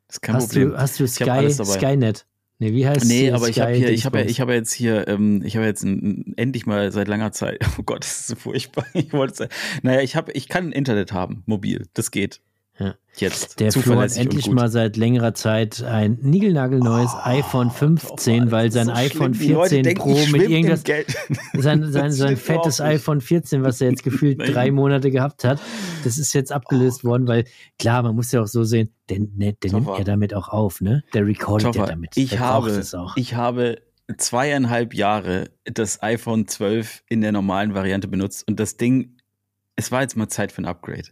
Das 0.08 0.16
ist 0.16 0.20
kein 0.20 0.34
hast 0.36 0.48
Problem. 0.48 0.70
Du, 0.70 0.78
hast 0.78 1.00
du 1.00 1.08
Sky, 1.08 1.50
Skynet? 1.50 2.26
Nee, 2.64 2.72
wie 2.72 2.86
heißt 2.86 3.04
Nee, 3.04 3.30
aber 3.30 3.50
ich 3.50 3.60
habe 3.60 3.72
hier, 3.72 3.90
ich 3.90 4.06
habe 4.06 4.20
ja, 4.20 4.24
ich 4.24 4.40
habe 4.40 4.54
jetzt 4.54 4.72
hier, 4.72 5.06
ähm, 5.06 5.42
ich 5.44 5.56
habe 5.56 5.66
jetzt 5.66 5.82
ein, 5.82 6.32
endlich 6.36 6.64
mal 6.64 6.90
seit 6.92 7.08
langer 7.08 7.30
Zeit, 7.30 7.60
oh 7.78 7.82
Gott, 7.82 8.04
das 8.04 8.20
ist 8.20 8.26
so 8.28 8.36
furchtbar. 8.36 8.86
Ich 8.94 9.12
wollte 9.12 9.48
naja, 9.82 10.00
ich 10.00 10.16
habe, 10.16 10.32
ich 10.32 10.48
kann 10.48 10.72
Internet 10.72 11.12
haben, 11.12 11.42
mobil, 11.46 11.86
das 11.92 12.10
geht. 12.10 12.40
Jetzt. 13.16 13.60
Der 13.60 13.72
Flo 13.72 14.00
hat 14.00 14.16
endlich 14.16 14.48
mal 14.48 14.68
seit 14.68 14.96
längerer 14.96 15.34
Zeit 15.34 15.82
ein 15.82 16.18
niegelnagelneues 16.20 17.10
oh, 17.14 17.20
iPhone 17.22 17.70
15, 17.70 18.48
oh, 18.48 18.50
weil 18.50 18.72
sein 18.72 18.86
so 18.86 18.92
iPhone 18.92 19.34
14 19.34 19.82
denken, 19.82 20.00
Pro 20.00 20.26
mit 20.32 20.48
irgendwas. 20.48 20.82
Sein, 21.54 21.90
sein, 21.92 22.12
sein 22.12 22.36
fettes 22.36 22.80
iPhone 22.80 23.20
14, 23.20 23.62
was 23.62 23.80
er 23.80 23.90
jetzt 23.90 24.02
gefühlt 24.02 24.38
drei 24.54 24.70
Monate 24.70 25.10
gehabt 25.10 25.44
hat, 25.44 25.60
das 26.02 26.18
ist 26.18 26.32
jetzt 26.34 26.52
abgelöst 26.52 27.00
oh. 27.04 27.08
worden, 27.08 27.28
weil 27.28 27.44
klar, 27.78 28.02
man 28.02 28.14
muss 28.14 28.32
ja 28.32 28.42
auch 28.42 28.46
so 28.46 28.64
sehen, 28.64 28.92
der, 29.08 29.18
der, 29.20 29.52
der 29.52 29.72
nimmt 29.72 29.86
ja 29.98 30.04
damit 30.04 30.34
auch 30.34 30.48
auf, 30.48 30.80
ne? 30.80 31.04
Der 31.14 31.26
recordet 31.26 31.74
ja 31.74 31.86
damit. 31.86 32.16
Ich 32.16 32.38
habe, 32.38 32.82
ich 33.16 33.34
habe 33.34 33.78
zweieinhalb 34.18 34.94
Jahre 34.94 35.50
das 35.64 36.02
iPhone 36.02 36.46
12 36.46 37.04
in 37.08 37.20
der 37.20 37.32
normalen 37.32 37.74
Variante 37.74 38.08
benutzt 38.08 38.46
und 38.48 38.60
das 38.60 38.76
Ding, 38.76 39.16
es 39.76 39.90
war 39.90 40.02
jetzt 40.02 40.16
mal 40.16 40.28
Zeit 40.28 40.52
für 40.52 40.62
ein 40.62 40.66
Upgrade. 40.66 41.08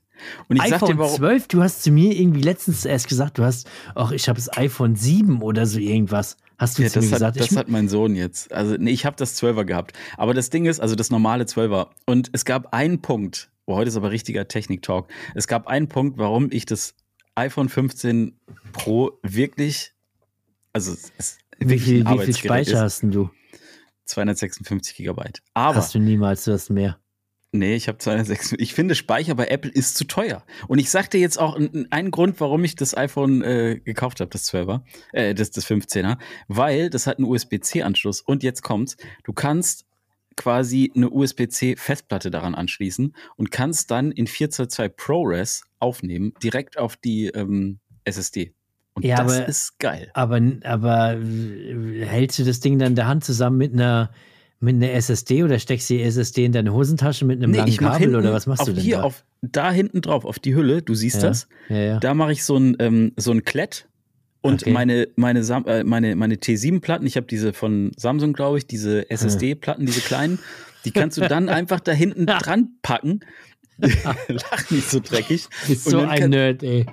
Und 0.48 0.56
ich 0.56 0.62
iPhone 0.62 0.90
dir, 0.90 0.98
warum, 0.98 1.16
12, 1.16 1.48
du 1.48 1.62
hast 1.62 1.82
zu 1.82 1.90
mir 1.90 2.14
irgendwie 2.14 2.42
letztens 2.42 2.84
erst 2.84 3.08
gesagt, 3.08 3.38
du 3.38 3.44
hast, 3.44 3.68
ach, 3.94 4.12
ich 4.12 4.28
habe 4.28 4.36
das 4.36 4.56
iPhone 4.56 4.96
7 4.96 5.42
oder 5.42 5.66
so 5.66 5.78
irgendwas. 5.78 6.36
Hast 6.58 6.78
du 6.78 6.82
ja, 6.82 6.88
zu 6.90 7.00
mir 7.00 7.06
hat, 7.06 7.12
gesagt? 7.12 7.40
Das 7.40 7.56
hat 7.56 7.68
mein 7.68 7.88
Sohn 7.88 8.14
jetzt. 8.14 8.52
Also, 8.52 8.76
nee, 8.78 8.90
ich 8.92 9.04
habe 9.04 9.16
das 9.16 9.40
12er 9.42 9.64
gehabt. 9.64 9.92
Aber 10.16 10.34
das 10.34 10.50
Ding 10.50 10.66
ist, 10.66 10.80
also 10.80 10.94
das 10.94 11.10
normale 11.10 11.44
12er. 11.44 11.88
Und 12.06 12.30
es 12.32 12.44
gab 12.44 12.72
einen 12.72 13.02
Punkt, 13.02 13.50
oh, 13.66 13.74
heute 13.76 13.88
ist 13.88 13.96
aber 13.96 14.10
richtiger 14.10 14.46
Technik-Talk. 14.46 15.08
Es 15.34 15.48
gab 15.48 15.66
einen 15.66 15.88
Punkt, 15.88 16.18
warum 16.18 16.48
ich 16.52 16.66
das 16.66 16.94
iPhone 17.34 17.68
15 17.68 18.38
Pro 18.72 19.18
wirklich, 19.22 19.92
also 20.72 20.92
es 21.18 21.38
wie 21.58 21.78
viel, 21.78 22.06
wie 22.06 22.18
viel 22.18 22.36
Speicher 22.36 22.72
ist. 22.72 23.02
hast 23.02 23.02
du? 23.02 23.30
256 24.04 24.96
Gigabyte. 24.96 25.42
Aber 25.54 25.76
hast 25.76 25.94
du 25.94 25.98
niemals, 25.98 26.44
du 26.44 26.52
hast 26.52 26.70
mehr. 26.70 26.98
Nee, 27.54 27.74
ich 27.74 27.86
habe 27.86 27.98
206. 27.98 28.54
Ich 28.56 28.72
finde, 28.72 28.94
Speicher 28.94 29.34
bei 29.34 29.46
Apple 29.48 29.70
ist 29.70 29.96
zu 29.96 30.04
teuer. 30.04 30.42
Und 30.68 30.78
ich 30.78 30.90
sag 30.90 31.10
dir 31.10 31.20
jetzt 31.20 31.38
auch 31.38 31.54
einen 31.90 32.10
Grund, 32.10 32.40
warum 32.40 32.64
ich 32.64 32.76
das 32.76 32.96
iPhone 32.96 33.42
äh, 33.42 33.78
gekauft 33.84 34.20
habe, 34.20 34.30
das 34.30 34.50
12er, 34.50 34.80
äh, 35.12 35.34
das, 35.34 35.50
das 35.50 35.66
15er, 35.66 36.16
weil 36.48 36.88
das 36.88 37.06
hat 37.06 37.18
einen 37.18 37.26
USB-C-Anschluss. 37.26 38.22
Und 38.22 38.42
jetzt 38.42 38.62
kommt's, 38.62 38.96
du 39.24 39.34
kannst 39.34 39.84
quasi 40.34 40.90
eine 40.96 41.10
USB-C-Festplatte 41.10 42.30
daran 42.30 42.54
anschließen 42.54 43.14
und 43.36 43.50
kannst 43.50 43.90
dann 43.90 44.12
in 44.12 44.26
422 44.26 44.96
ProRes 44.96 45.64
aufnehmen, 45.78 46.32
direkt 46.42 46.78
auf 46.78 46.96
die 46.96 47.26
ähm, 47.26 47.80
SSD. 48.04 48.54
Und 48.94 49.04
ja, 49.04 49.16
das 49.22 49.36
aber, 49.36 49.48
ist 49.48 49.78
geil. 49.78 50.10
Aber, 50.14 50.40
aber 50.64 51.18
hältst 51.18 52.38
du 52.38 52.44
das 52.44 52.60
Ding 52.60 52.78
dann 52.78 52.92
in 52.92 52.96
der 52.96 53.08
Hand 53.08 53.24
zusammen 53.24 53.58
mit 53.58 53.74
einer 53.74 54.10
mit 54.62 54.76
einer 54.76 54.92
SSD 54.92 55.42
oder 55.42 55.58
steckst 55.58 55.90
du 55.90 55.94
die 55.94 56.02
SSD 56.02 56.44
in 56.44 56.52
deine 56.52 56.72
Hosentasche 56.72 57.24
mit 57.24 57.38
einem 57.38 57.50
nee, 57.50 57.58
langen 57.58 57.76
Kabel 57.76 58.14
oder 58.14 58.32
was 58.32 58.46
machst 58.46 58.66
du 58.68 58.72
denn 58.72 58.82
hier, 58.82 58.98
da? 58.98 59.02
Auf, 59.02 59.24
da 59.42 59.72
hinten 59.72 60.00
drauf, 60.00 60.24
auf 60.24 60.38
die 60.38 60.54
Hülle, 60.54 60.82
du 60.82 60.94
siehst 60.94 61.22
ja, 61.22 61.28
das. 61.28 61.48
Ja, 61.68 61.76
ja. 61.76 62.00
Da 62.00 62.14
mache 62.14 62.32
ich 62.32 62.44
so 62.44 62.56
ein, 62.56 62.76
ähm, 62.78 63.12
so 63.16 63.32
ein 63.32 63.44
Klett 63.44 63.88
und 64.40 64.62
okay. 64.62 64.70
meine, 64.70 65.08
meine, 65.16 65.40
äh, 65.40 65.82
meine, 65.82 66.14
meine 66.14 66.36
T7-Platten, 66.36 67.04
ich 67.06 67.16
habe 67.16 67.26
diese 67.26 67.52
von 67.52 67.90
Samsung, 67.96 68.34
glaube 68.34 68.58
ich, 68.58 68.66
diese 68.66 69.10
SSD-Platten, 69.10 69.84
diese 69.84 70.00
kleinen, 70.00 70.38
die 70.84 70.92
kannst 70.92 71.18
du 71.18 71.22
dann 71.28 71.48
einfach 71.48 71.80
da 71.80 71.90
hinten 71.90 72.26
dran 72.26 72.70
packen. 72.82 73.20
Lach 73.78 74.70
nicht 74.70 74.88
so 74.88 75.00
dreckig. 75.00 75.48
Ist 75.68 75.84
so 75.86 75.98
ein 75.98 76.20
kann, 76.20 76.30
Nerd, 76.30 76.62
ey. 76.62 76.86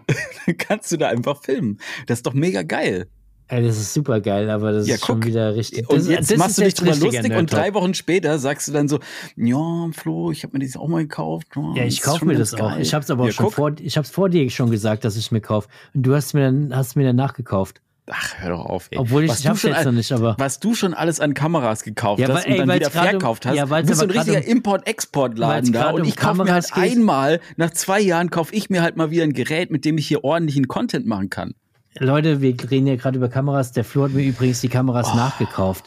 Dann 0.46 0.58
kannst 0.58 0.92
du 0.92 0.98
da 0.98 1.10
einfach 1.10 1.44
filmen. 1.44 1.78
Das 2.08 2.20
ist 2.20 2.26
doch 2.26 2.34
mega 2.34 2.64
geil. 2.64 3.08
Ey, 3.52 3.64
das 3.64 3.78
ist 3.78 3.96
super 3.96 4.22
geil, 4.22 4.48
aber 4.52 4.72
das 4.72 4.88
Ja, 4.88 4.96
ist 4.96 5.06
schon 5.08 5.22
guck. 5.22 5.26
wieder 5.30 5.56
richtig. 5.56 5.90
Und 5.90 5.98
das, 5.98 6.08
jetzt 6.08 6.30
das 6.32 6.38
machst 6.38 6.58
du 6.58 6.62
dich 6.62 6.70
jetzt 6.70 6.82
drüber 6.82 6.96
lustig 6.96 7.36
und 7.36 7.52
drei 7.52 7.74
Wochen 7.74 7.96
später 7.96 8.38
sagst 8.38 8.68
du 8.68 8.72
dann 8.72 8.88
so, 8.88 9.00
ja, 9.36 9.88
Flo, 9.92 10.32
ich 10.32 10.44
habe 10.44 10.56
mir 10.58 10.64
das 10.66 10.78
auch 10.78 10.88
mal 10.88 11.02
gekauft. 11.02 11.48
Oh, 11.58 11.74
Ja, 11.76 11.84
ich 11.84 12.02
kaufe 12.04 12.20
schon 12.20 12.28
mir 12.28 12.38
das 12.38 12.54
auch. 12.54 12.60
geil. 12.60 12.82
Ich 12.82 12.94
habe 12.94 13.04
es 13.04 13.10
aber 13.10 13.24
auch 13.24 13.28
Ja, 13.28 13.34
schon 13.34 13.46
guck. 13.46 13.54
vor, 13.56 13.72
ich 13.82 13.98
habe 13.98 14.06
es 14.06 14.12
vor 14.12 14.30
dir 14.30 14.48
schon 14.52 14.70
gesagt, 14.70 15.04
dass 15.04 15.16
ich 15.18 15.26
es 15.26 15.32
mir 15.32 15.42
kaufe. 15.42 15.68
Und 15.96 16.04
du 16.04 16.14
hast 16.14 16.34
mir 16.36 16.42
dann, 16.42 16.76
hast 16.76 16.96
mir 16.96 17.06
dann 17.06 17.16
nachgekauft. 17.16 17.82
Ach, 18.12 18.36
hör 18.40 18.50
doch 18.52 18.66
auf, 18.66 18.88
ey. 18.92 18.98
Obwohl 19.00 19.24
ich, 19.24 19.30
Was 19.32 19.38
ich 19.40 19.44
du 19.46 19.50
hab's 19.50 19.62
schon 19.62 19.72
jetzt 19.72 19.86
noch 19.86 19.92
nicht, 19.94 20.12
aber. 20.12 20.36
Was 20.40 20.60
du 20.60 20.74
schon 20.76 20.94
alles 20.94 21.20
an 21.20 21.34
Kameras 21.34 21.84
gekauft 21.84 22.20
Ja, 22.20 22.28
hast 22.28 22.46
weil- 22.46 22.54
und 22.54 22.60
ey, 22.60 22.66
dann 22.68 22.76
wieder 22.76 22.90
verkauft 22.92 23.46
hast, 23.48 23.56
ja, 23.56 23.66
du 23.66 23.84
bist 23.84 24.00
so 24.00 24.06
ein 24.06 24.12
richtiger 24.12 24.38
um- 24.40 24.44
Import-Export-Laden 24.44 25.74
da 25.74 25.90
und 25.92 26.02
um 26.02 26.08
ich 26.08 26.16
kaufe 26.18 26.44
mir 26.44 26.52
halt 26.54 26.68
einmal, 26.74 27.40
nach 27.58 27.72
zwei 27.72 28.00
Jahren 28.00 28.30
kaufe 28.30 28.54
ich 28.54 28.70
mir 28.70 28.82
halt 28.82 28.96
mal 28.98 29.12
wieder 29.12 29.24
ein 29.24 29.34
Gerät, 29.34 29.72
mit 29.72 29.86
dem 29.86 29.98
ich 29.98 30.08
hier 30.08 30.24
ordentlichen 30.24 30.68
Content 30.68 31.06
machen 31.08 31.30
kann. 31.30 31.54
Leute, 31.98 32.42
wir 32.42 32.56
reden 32.70 32.88
ja 32.88 32.96
gerade 32.96 33.18
über 33.18 33.30
Kameras. 33.30 33.72
Der 33.72 33.84
Flo 33.84 34.04
hat 34.04 34.12
mir 34.12 34.24
übrigens 34.24 34.62
die 34.62 34.70
Kameras 34.70 35.14
nachgekauft. 35.16 35.86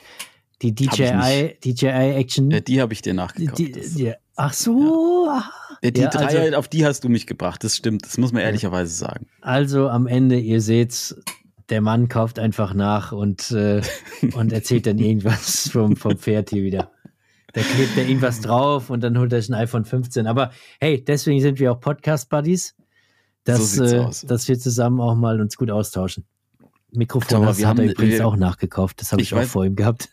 Die 0.61 0.71
Oh. 0.71 0.75
DJI, 0.75 1.57
DJI 1.65 2.15
Action. 2.17 2.51
Ja, 2.51 2.61
die 2.61 2.81
habe 2.81 2.93
ich 2.93 3.03
dir 3.03 3.15
nachgekauft. 3.15 3.59
die, 3.59 3.73
die, 3.73 4.13
ach 4.37 4.53
so. 4.53 5.29
aha. 5.31 5.51
Ja, 5.83 5.91
die 5.91 6.01
Ja, 6.03 6.11
drei, 6.11 6.27
also- 6.41 6.57
auf 6.57 6.69
die 6.69 6.85
hast 6.87 7.03
du 7.05 7.09
mich 7.09 7.27
gebracht, 7.27 7.65
das 7.65 7.77
stimmt, 7.77 8.05
das 8.05 8.17
muss 8.19 8.33
man 8.33 8.43
ehrlicherweise 8.43 8.93
sagen. 8.95 9.27
Also 9.41 9.89
am 9.89 10.07
Ende, 10.07 10.39
ihr 10.39 10.61
seht's, 10.61 11.17
der 11.71 11.81
Mann 11.81 12.09
kauft 12.09 12.39
einfach 12.39 12.75
nach 12.75 13.11
und, 13.13 13.51
äh, 13.51 13.81
und 14.35 14.53
erzählt 14.53 14.87
dann 14.87 14.99
irgendwas 14.99 15.71
vom, 15.73 15.97
vom 15.97 16.17
Pferd 16.17 16.51
hier 16.51 16.63
wieder. 16.63 16.93
Da 17.55 17.61
klebt 17.63 17.97
er 17.97 18.07
irgendwas 18.07 18.41
drauf 18.41 18.89
und 18.91 19.03
dann 19.03 19.19
holt 19.19 19.33
er 19.33 19.41
sich 19.43 19.51
ein 19.51 19.55
iPhone 19.55 19.85
15. 19.85 20.27
Aber 20.29 20.53
hey, 20.81 21.03
deswegen 21.05 21.41
sind 21.41 21.59
wir 21.59 21.73
auch 21.73 21.81
Podcast-Buddies, 21.81 22.75
dass, 23.45 23.73
So 23.75 23.85
äh, 23.85 24.11
dass 24.25 24.49
wir 24.49 24.59
zusammen 24.59 25.01
auch 25.01 25.15
mal 25.15 25.41
uns 25.41 25.57
gut 25.57 25.71
austauschen. 25.71 26.25
Mikrofon 26.93 27.47
hast, 27.47 27.59
wir 27.59 27.69
hat 27.69 27.79
er 27.79 27.85
haben- 27.85 27.91
übrigens 27.91 28.19
wir- 28.19 28.27
auch 28.27 28.37
nachgekauft. 28.37 29.01
Das 29.01 29.13
habe 29.13 29.23
Ich 29.23 29.33
ich, 29.33 29.39
auch 29.39 29.45
vor 29.45 29.65
ihm 29.65 29.77
gehabt. 29.77 30.11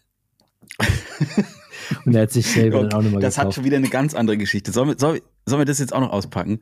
und 2.06 2.16
er 2.16 2.22
hat 2.24 2.32
sich 2.32 2.48
selber 2.48 2.82
dann 2.84 2.94
auch 2.94 3.02
nochmal 3.04 3.22
das 3.22 3.38
hat 3.38 3.44
gekauft. 3.44 3.56
schon 3.56 3.64
wieder 3.66 3.78
eine 3.78 3.90
ganz 3.90 4.14
andere 4.14 4.38
Geschichte. 4.38 4.72
Sollen 4.72 4.90
wir, 4.90 4.96
sollen 4.98 5.16
wir, 5.16 5.22
sollen 5.46 5.60
wir 5.62 5.66
das 5.66 5.80
jetzt 5.80 5.94
auch 5.94 6.00
noch 6.00 6.12
auspacken? 6.12 6.62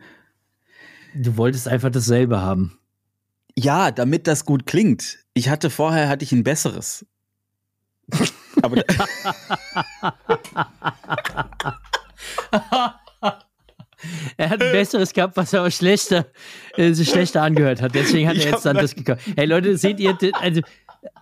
Du 1.16 1.38
wolltest 1.38 1.68
einfach 1.68 1.90
dasselbe 1.92 2.42
haben. 2.42 2.78
Ja, 3.56 3.92
damit 3.92 4.28
das 4.28 4.46
gut 4.46 4.66
klingt. 4.66 5.20
Ich 5.34 5.50
hatte 5.50 5.70
vorher 5.70 6.10
hatte 6.10 6.24
ich 6.24 6.32
ein 6.32 6.44
besseres. 6.44 7.06
Aber 8.62 8.78
Er 14.38 14.50
hat 14.50 14.62
ein 14.62 14.72
besseres 14.72 15.14
gehabt, 15.14 15.36
was 15.36 15.54
aber 15.54 15.72
schlechter, 15.72 16.26
äh, 16.78 16.94
sich 16.94 17.10
schlechter 17.10 17.42
angehört 17.42 17.82
hat. 17.82 17.96
Deswegen 17.96 18.28
hat 18.30 18.38
er 18.38 18.52
jetzt 18.52 18.66
dann 18.66 18.76
das 18.78 18.96
gekauft. 18.96 19.22
Hey 19.36 19.46
Leute, 19.48 19.78
seht 19.78 20.00
ihr, 20.00 20.16
also, 20.34 20.62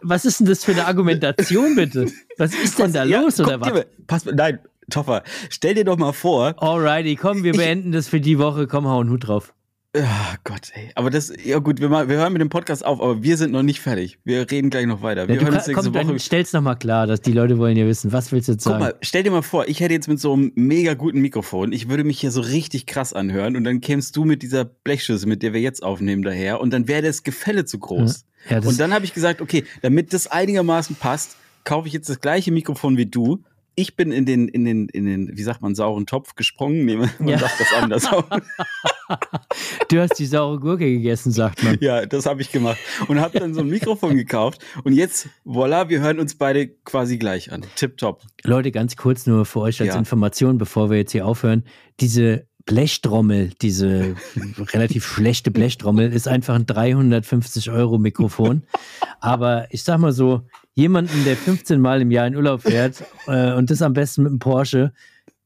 was 0.02 0.26
ist 0.26 0.40
denn 0.42 0.48
das 0.48 0.64
für 0.66 0.72
eine 0.74 0.86
Argumentation, 0.86 1.76
bitte? 1.76 2.08
Was 2.38 2.54
ist 2.54 2.78
denn 2.78 2.92
da 2.94 3.06
Ja, 3.06 3.22
los, 3.22 3.40
oder 3.40 3.60
was? 3.62 3.86
Pass, 4.08 4.26
nein, 4.26 4.60
Toffer, 4.90 5.24
stell 5.50 5.74
dir 5.76 5.86
doch 5.86 5.98
mal 5.98 6.12
vor. 6.12 6.56
Alrighty, 6.62 7.16
komm, 7.16 7.44
wir 7.44 7.52
Ich- 7.52 7.58
beenden 7.58 7.92
das 7.92 8.08
für 8.10 8.20
die 8.20 8.38
Woche. 8.38 8.68
Komm, 8.68 8.88
hau 8.88 9.00
einen 9.00 9.10
Hut 9.10 9.28
drauf. 9.28 9.54
Ah 9.98 10.36
Gott, 10.44 10.72
ey. 10.74 10.90
Aber 10.96 11.10
das, 11.10 11.32
ja 11.44 11.60
gut, 11.60 11.80
wir, 11.80 11.88
mal, 11.90 12.10
wir 12.10 12.18
hören 12.18 12.34
mit 12.34 12.42
dem 12.42 12.50
Podcast 12.50 12.86
auf, 12.86 13.00
aber 13.02 13.24
wir 13.24 13.38
sind 13.38 13.52
noch 13.52 13.64
nicht 13.64 13.80
fertig. 13.80 14.18
Wir 14.26 14.50
reden 14.52 14.70
gleich 14.70 14.86
noch 14.88 15.02
weiter. 15.02 15.28
Wir 15.28 15.36
Ja, 15.36 15.42
hören 15.42 15.54
uns 15.54 15.68
nächste 15.68 15.86
komm, 15.86 15.94
dann 15.94 16.08
Woche. 16.10 16.20
stell's 16.20 16.52
nochmal 16.54 16.78
klar, 16.78 17.08
dass 17.08 17.22
die 17.22 17.32
Leute 17.32 17.58
wollen 17.58 17.78
ja 17.78 17.86
wissen. 17.86 18.12
Was 18.12 18.32
willst 18.32 18.48
du 18.50 18.54
jetzt 18.54 18.64
Guck 18.64 18.72
sagen? 18.74 18.84
mal, 18.84 18.96
stell 19.02 19.24
dir 19.24 19.32
mal 19.32 19.42
vor, 19.42 19.68
ich 19.68 19.80
hätte 19.80 19.94
jetzt 19.94 20.08
mit 20.08 20.20
so 20.20 20.34
einem 20.34 20.52
mega 20.56 20.96
guten 20.96 21.22
Mikrofon, 21.22 21.72
ich 21.72 21.88
würde 21.90 22.04
mich 22.04 22.20
hier 22.20 22.32
so 22.32 22.42
richtig 22.42 22.86
krass 22.88 23.14
anhören 23.14 23.56
und 23.56 23.64
dann 23.64 23.80
kämst 23.80 24.16
du 24.18 24.26
mit 24.26 24.42
dieser 24.44 24.66
Blechschüssel, 24.66 25.30
mit 25.30 25.44
der 25.44 25.54
wir 25.54 25.62
jetzt 25.62 25.82
aufnehmen, 25.84 26.24
daher 26.24 26.60
und 26.62 26.72
dann 26.74 26.88
wäre 26.88 27.02
das 27.02 27.24
Gefälle 27.24 27.64
zu 27.66 27.80
groß. 27.80 28.26
Ja, 28.50 28.58
das, 28.60 28.66
Und 28.68 28.80
dann 28.80 28.94
habe 28.94 29.06
ich 29.06 29.14
gesagt, 29.14 29.42
okay, 29.42 29.64
damit 29.82 30.14
das 30.14 30.28
einigermaßen 30.28 30.98
passt, 30.98 31.38
kaufe 31.64 31.88
ich 31.88 31.94
jetzt 31.94 32.10
das 32.10 32.20
gleiche 32.20 32.52
Mikrofon 32.52 32.98
wie 32.98 33.06
du. 33.06 33.44
Ich 33.78 33.96
bin 33.96 34.12
in 34.12 34.26
den, 34.26 34.48
in 34.48 34.64
den, 34.66 34.88
in 34.90 35.06
den, 35.06 35.38
wie 35.38 35.44
sagt 35.44 35.62
man, 35.62 35.76
sauren 35.76 36.06
Topf 36.06 36.36
gesprungen. 36.36 36.86
Nee, 36.86 36.96
man 37.20 37.28
Ja. 37.28 37.40
sagt 37.40 37.60
das 37.60 37.74
anders. 37.74 38.10
du 39.90 40.00
hast 40.02 40.18
die 40.20 40.26
saure 40.26 40.60
Gurke 40.60 40.86
gegessen, 40.86 41.32
sagt 41.32 41.64
man. 41.64 41.78
ja, 41.82 42.06
das 42.06 42.26
habe 42.26 42.42
ich 42.42 42.52
gemacht. 42.52 42.78
Und 43.08 43.20
habe 43.20 43.40
dann 43.40 43.54
so 43.54 43.62
ein 43.62 43.68
Mikrofon 43.68 44.16
gekauft. 44.16 44.64
Und 44.84 44.94
jetzt, 44.94 45.28
voilà, 45.46 45.90
wir 45.90 46.02
hören 46.02 46.20
uns 46.20 46.36
beide 46.36 46.68
quasi 46.68 47.18
gleich 47.18 47.52
an. 47.52 47.64
Tipptopp. 47.76 48.24
Leute, 48.44 48.72
ganz 48.72 48.96
kurz 48.96 49.26
nur 49.28 49.46
für 49.46 49.60
euch 49.62 49.80
als 49.82 49.90
Ja. 49.90 49.98
Information, 50.00 50.58
bevor 50.58 50.90
wir 50.90 50.98
jetzt 50.98 51.12
hier 51.12 51.26
aufhören. 51.26 51.64
Diese 52.00 52.48
Blechtrommel, 52.66 53.52
diese 53.62 54.16
relativ 54.74 55.06
schlechte 55.06 55.52
Blechtrommel, 55.52 56.12
ist 56.12 56.28
einfach 56.28 56.56
ein 56.56 56.66
350 56.66 57.70
Euro 57.70 58.00
Mikrofon. 58.00 58.64
Aber 59.20 59.68
ich 59.70 59.84
sag 59.84 60.00
mal 60.00 60.12
so, 60.14 60.42
jemanden, 60.76 61.24
der 61.24 61.36
15 61.36 61.82
Mal 61.82 62.02
im 62.02 62.12
Jahr 62.12 62.28
in 62.28 62.36
Urlaub 62.36 62.62
fährt 62.62 63.04
äh, 63.28 63.54
und 63.54 63.72
das 63.72 63.82
am 63.82 63.94
besten 63.94 64.24
mit 64.24 64.32
einem 64.32 64.40
Porsche, 64.40 64.94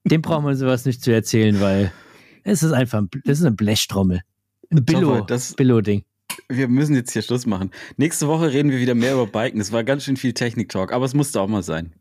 dem 0.04 0.22
braucht 0.22 0.44
man 0.44 0.56
sowas 0.56 0.86
nicht 0.86 1.02
zu 1.02 1.12
erzählen, 1.14 1.62
weil 1.62 1.92
es 2.44 2.64
ist 2.64 2.74
einfach, 2.74 3.00
ein, 3.00 3.10
das 3.26 3.40
ist 3.40 3.46
eine 3.46 3.56
Blechtrommel. 3.56 4.22
Ein 4.72 4.86
Billo, 4.86 5.26
Billo-Ding. 5.56 6.04
Wir 6.48 6.68
müssen 6.68 6.96
jetzt 6.96 7.12
hier 7.12 7.22
Schluss 7.22 7.46
machen. 7.46 7.72
Nächste 7.98 8.28
Woche 8.28 8.52
reden 8.52 8.72
wir 8.72 8.80
wieder 8.80 8.96
mehr 8.96 9.14
über 9.14 9.28
Biken. 9.28 9.60
Das 9.60 9.72
war 9.72 9.84
ganz 9.84 10.04
schön 10.04 10.18
viel 10.18 10.34
Technik-Talk, 10.34 10.92
aber 10.94 11.06
es 11.06 11.14
musste 11.14 11.42
auch 11.42 11.48
mal 11.48 11.64
sein. 11.64 11.94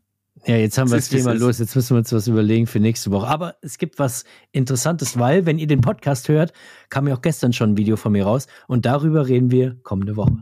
Ja, 0.45 0.55
jetzt 0.55 0.77
haben 0.77 0.89
wir 0.89 0.97
Es 0.97 1.09
das 1.09 1.19
es 1.19 1.23
Thema 1.23 1.35
los. 1.35 1.59
Jetzt 1.59 1.75
müssen 1.75 1.95
wir 1.95 1.99
uns 1.99 2.13
was 2.13 2.27
überlegen 2.27 2.65
für 2.65 2.79
nächste 2.79 3.11
Woche. 3.11 3.27
Aber 3.27 3.55
es 3.61 3.77
gibt 3.77 3.99
was 3.99 4.23
Interessantes, 4.51 5.19
weil, 5.19 5.45
wenn 5.45 5.59
ihr 5.59 5.67
den 5.67 5.81
Podcast 5.81 6.29
hört, 6.29 6.53
kam 6.89 7.07
ja 7.07 7.15
auch 7.15 7.21
gestern 7.21 7.53
schon 7.53 7.71
ein 7.71 7.77
Video 7.77 7.97
von 7.97 8.11
mir 8.11 8.23
raus 8.23 8.47
und 8.67 8.85
darüber 8.85 9.27
reden 9.27 9.51
wir 9.51 9.77
kommende 9.83 10.15
Woche. 10.15 10.37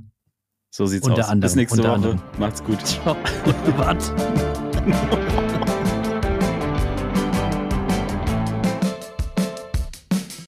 So 0.70 0.86
sieht's 0.86 1.08
Unter 1.08 1.22
aus. 1.22 1.30
anderem, 1.30 1.42
Bis 1.50 1.56
nächste 1.56 1.80
Woche. 1.80 1.92
anderem. 1.94 2.22
Macht's 2.40 2.64
gut. 2.64 2.86
Ciao. 2.86 3.16
Wart. 3.78 4.04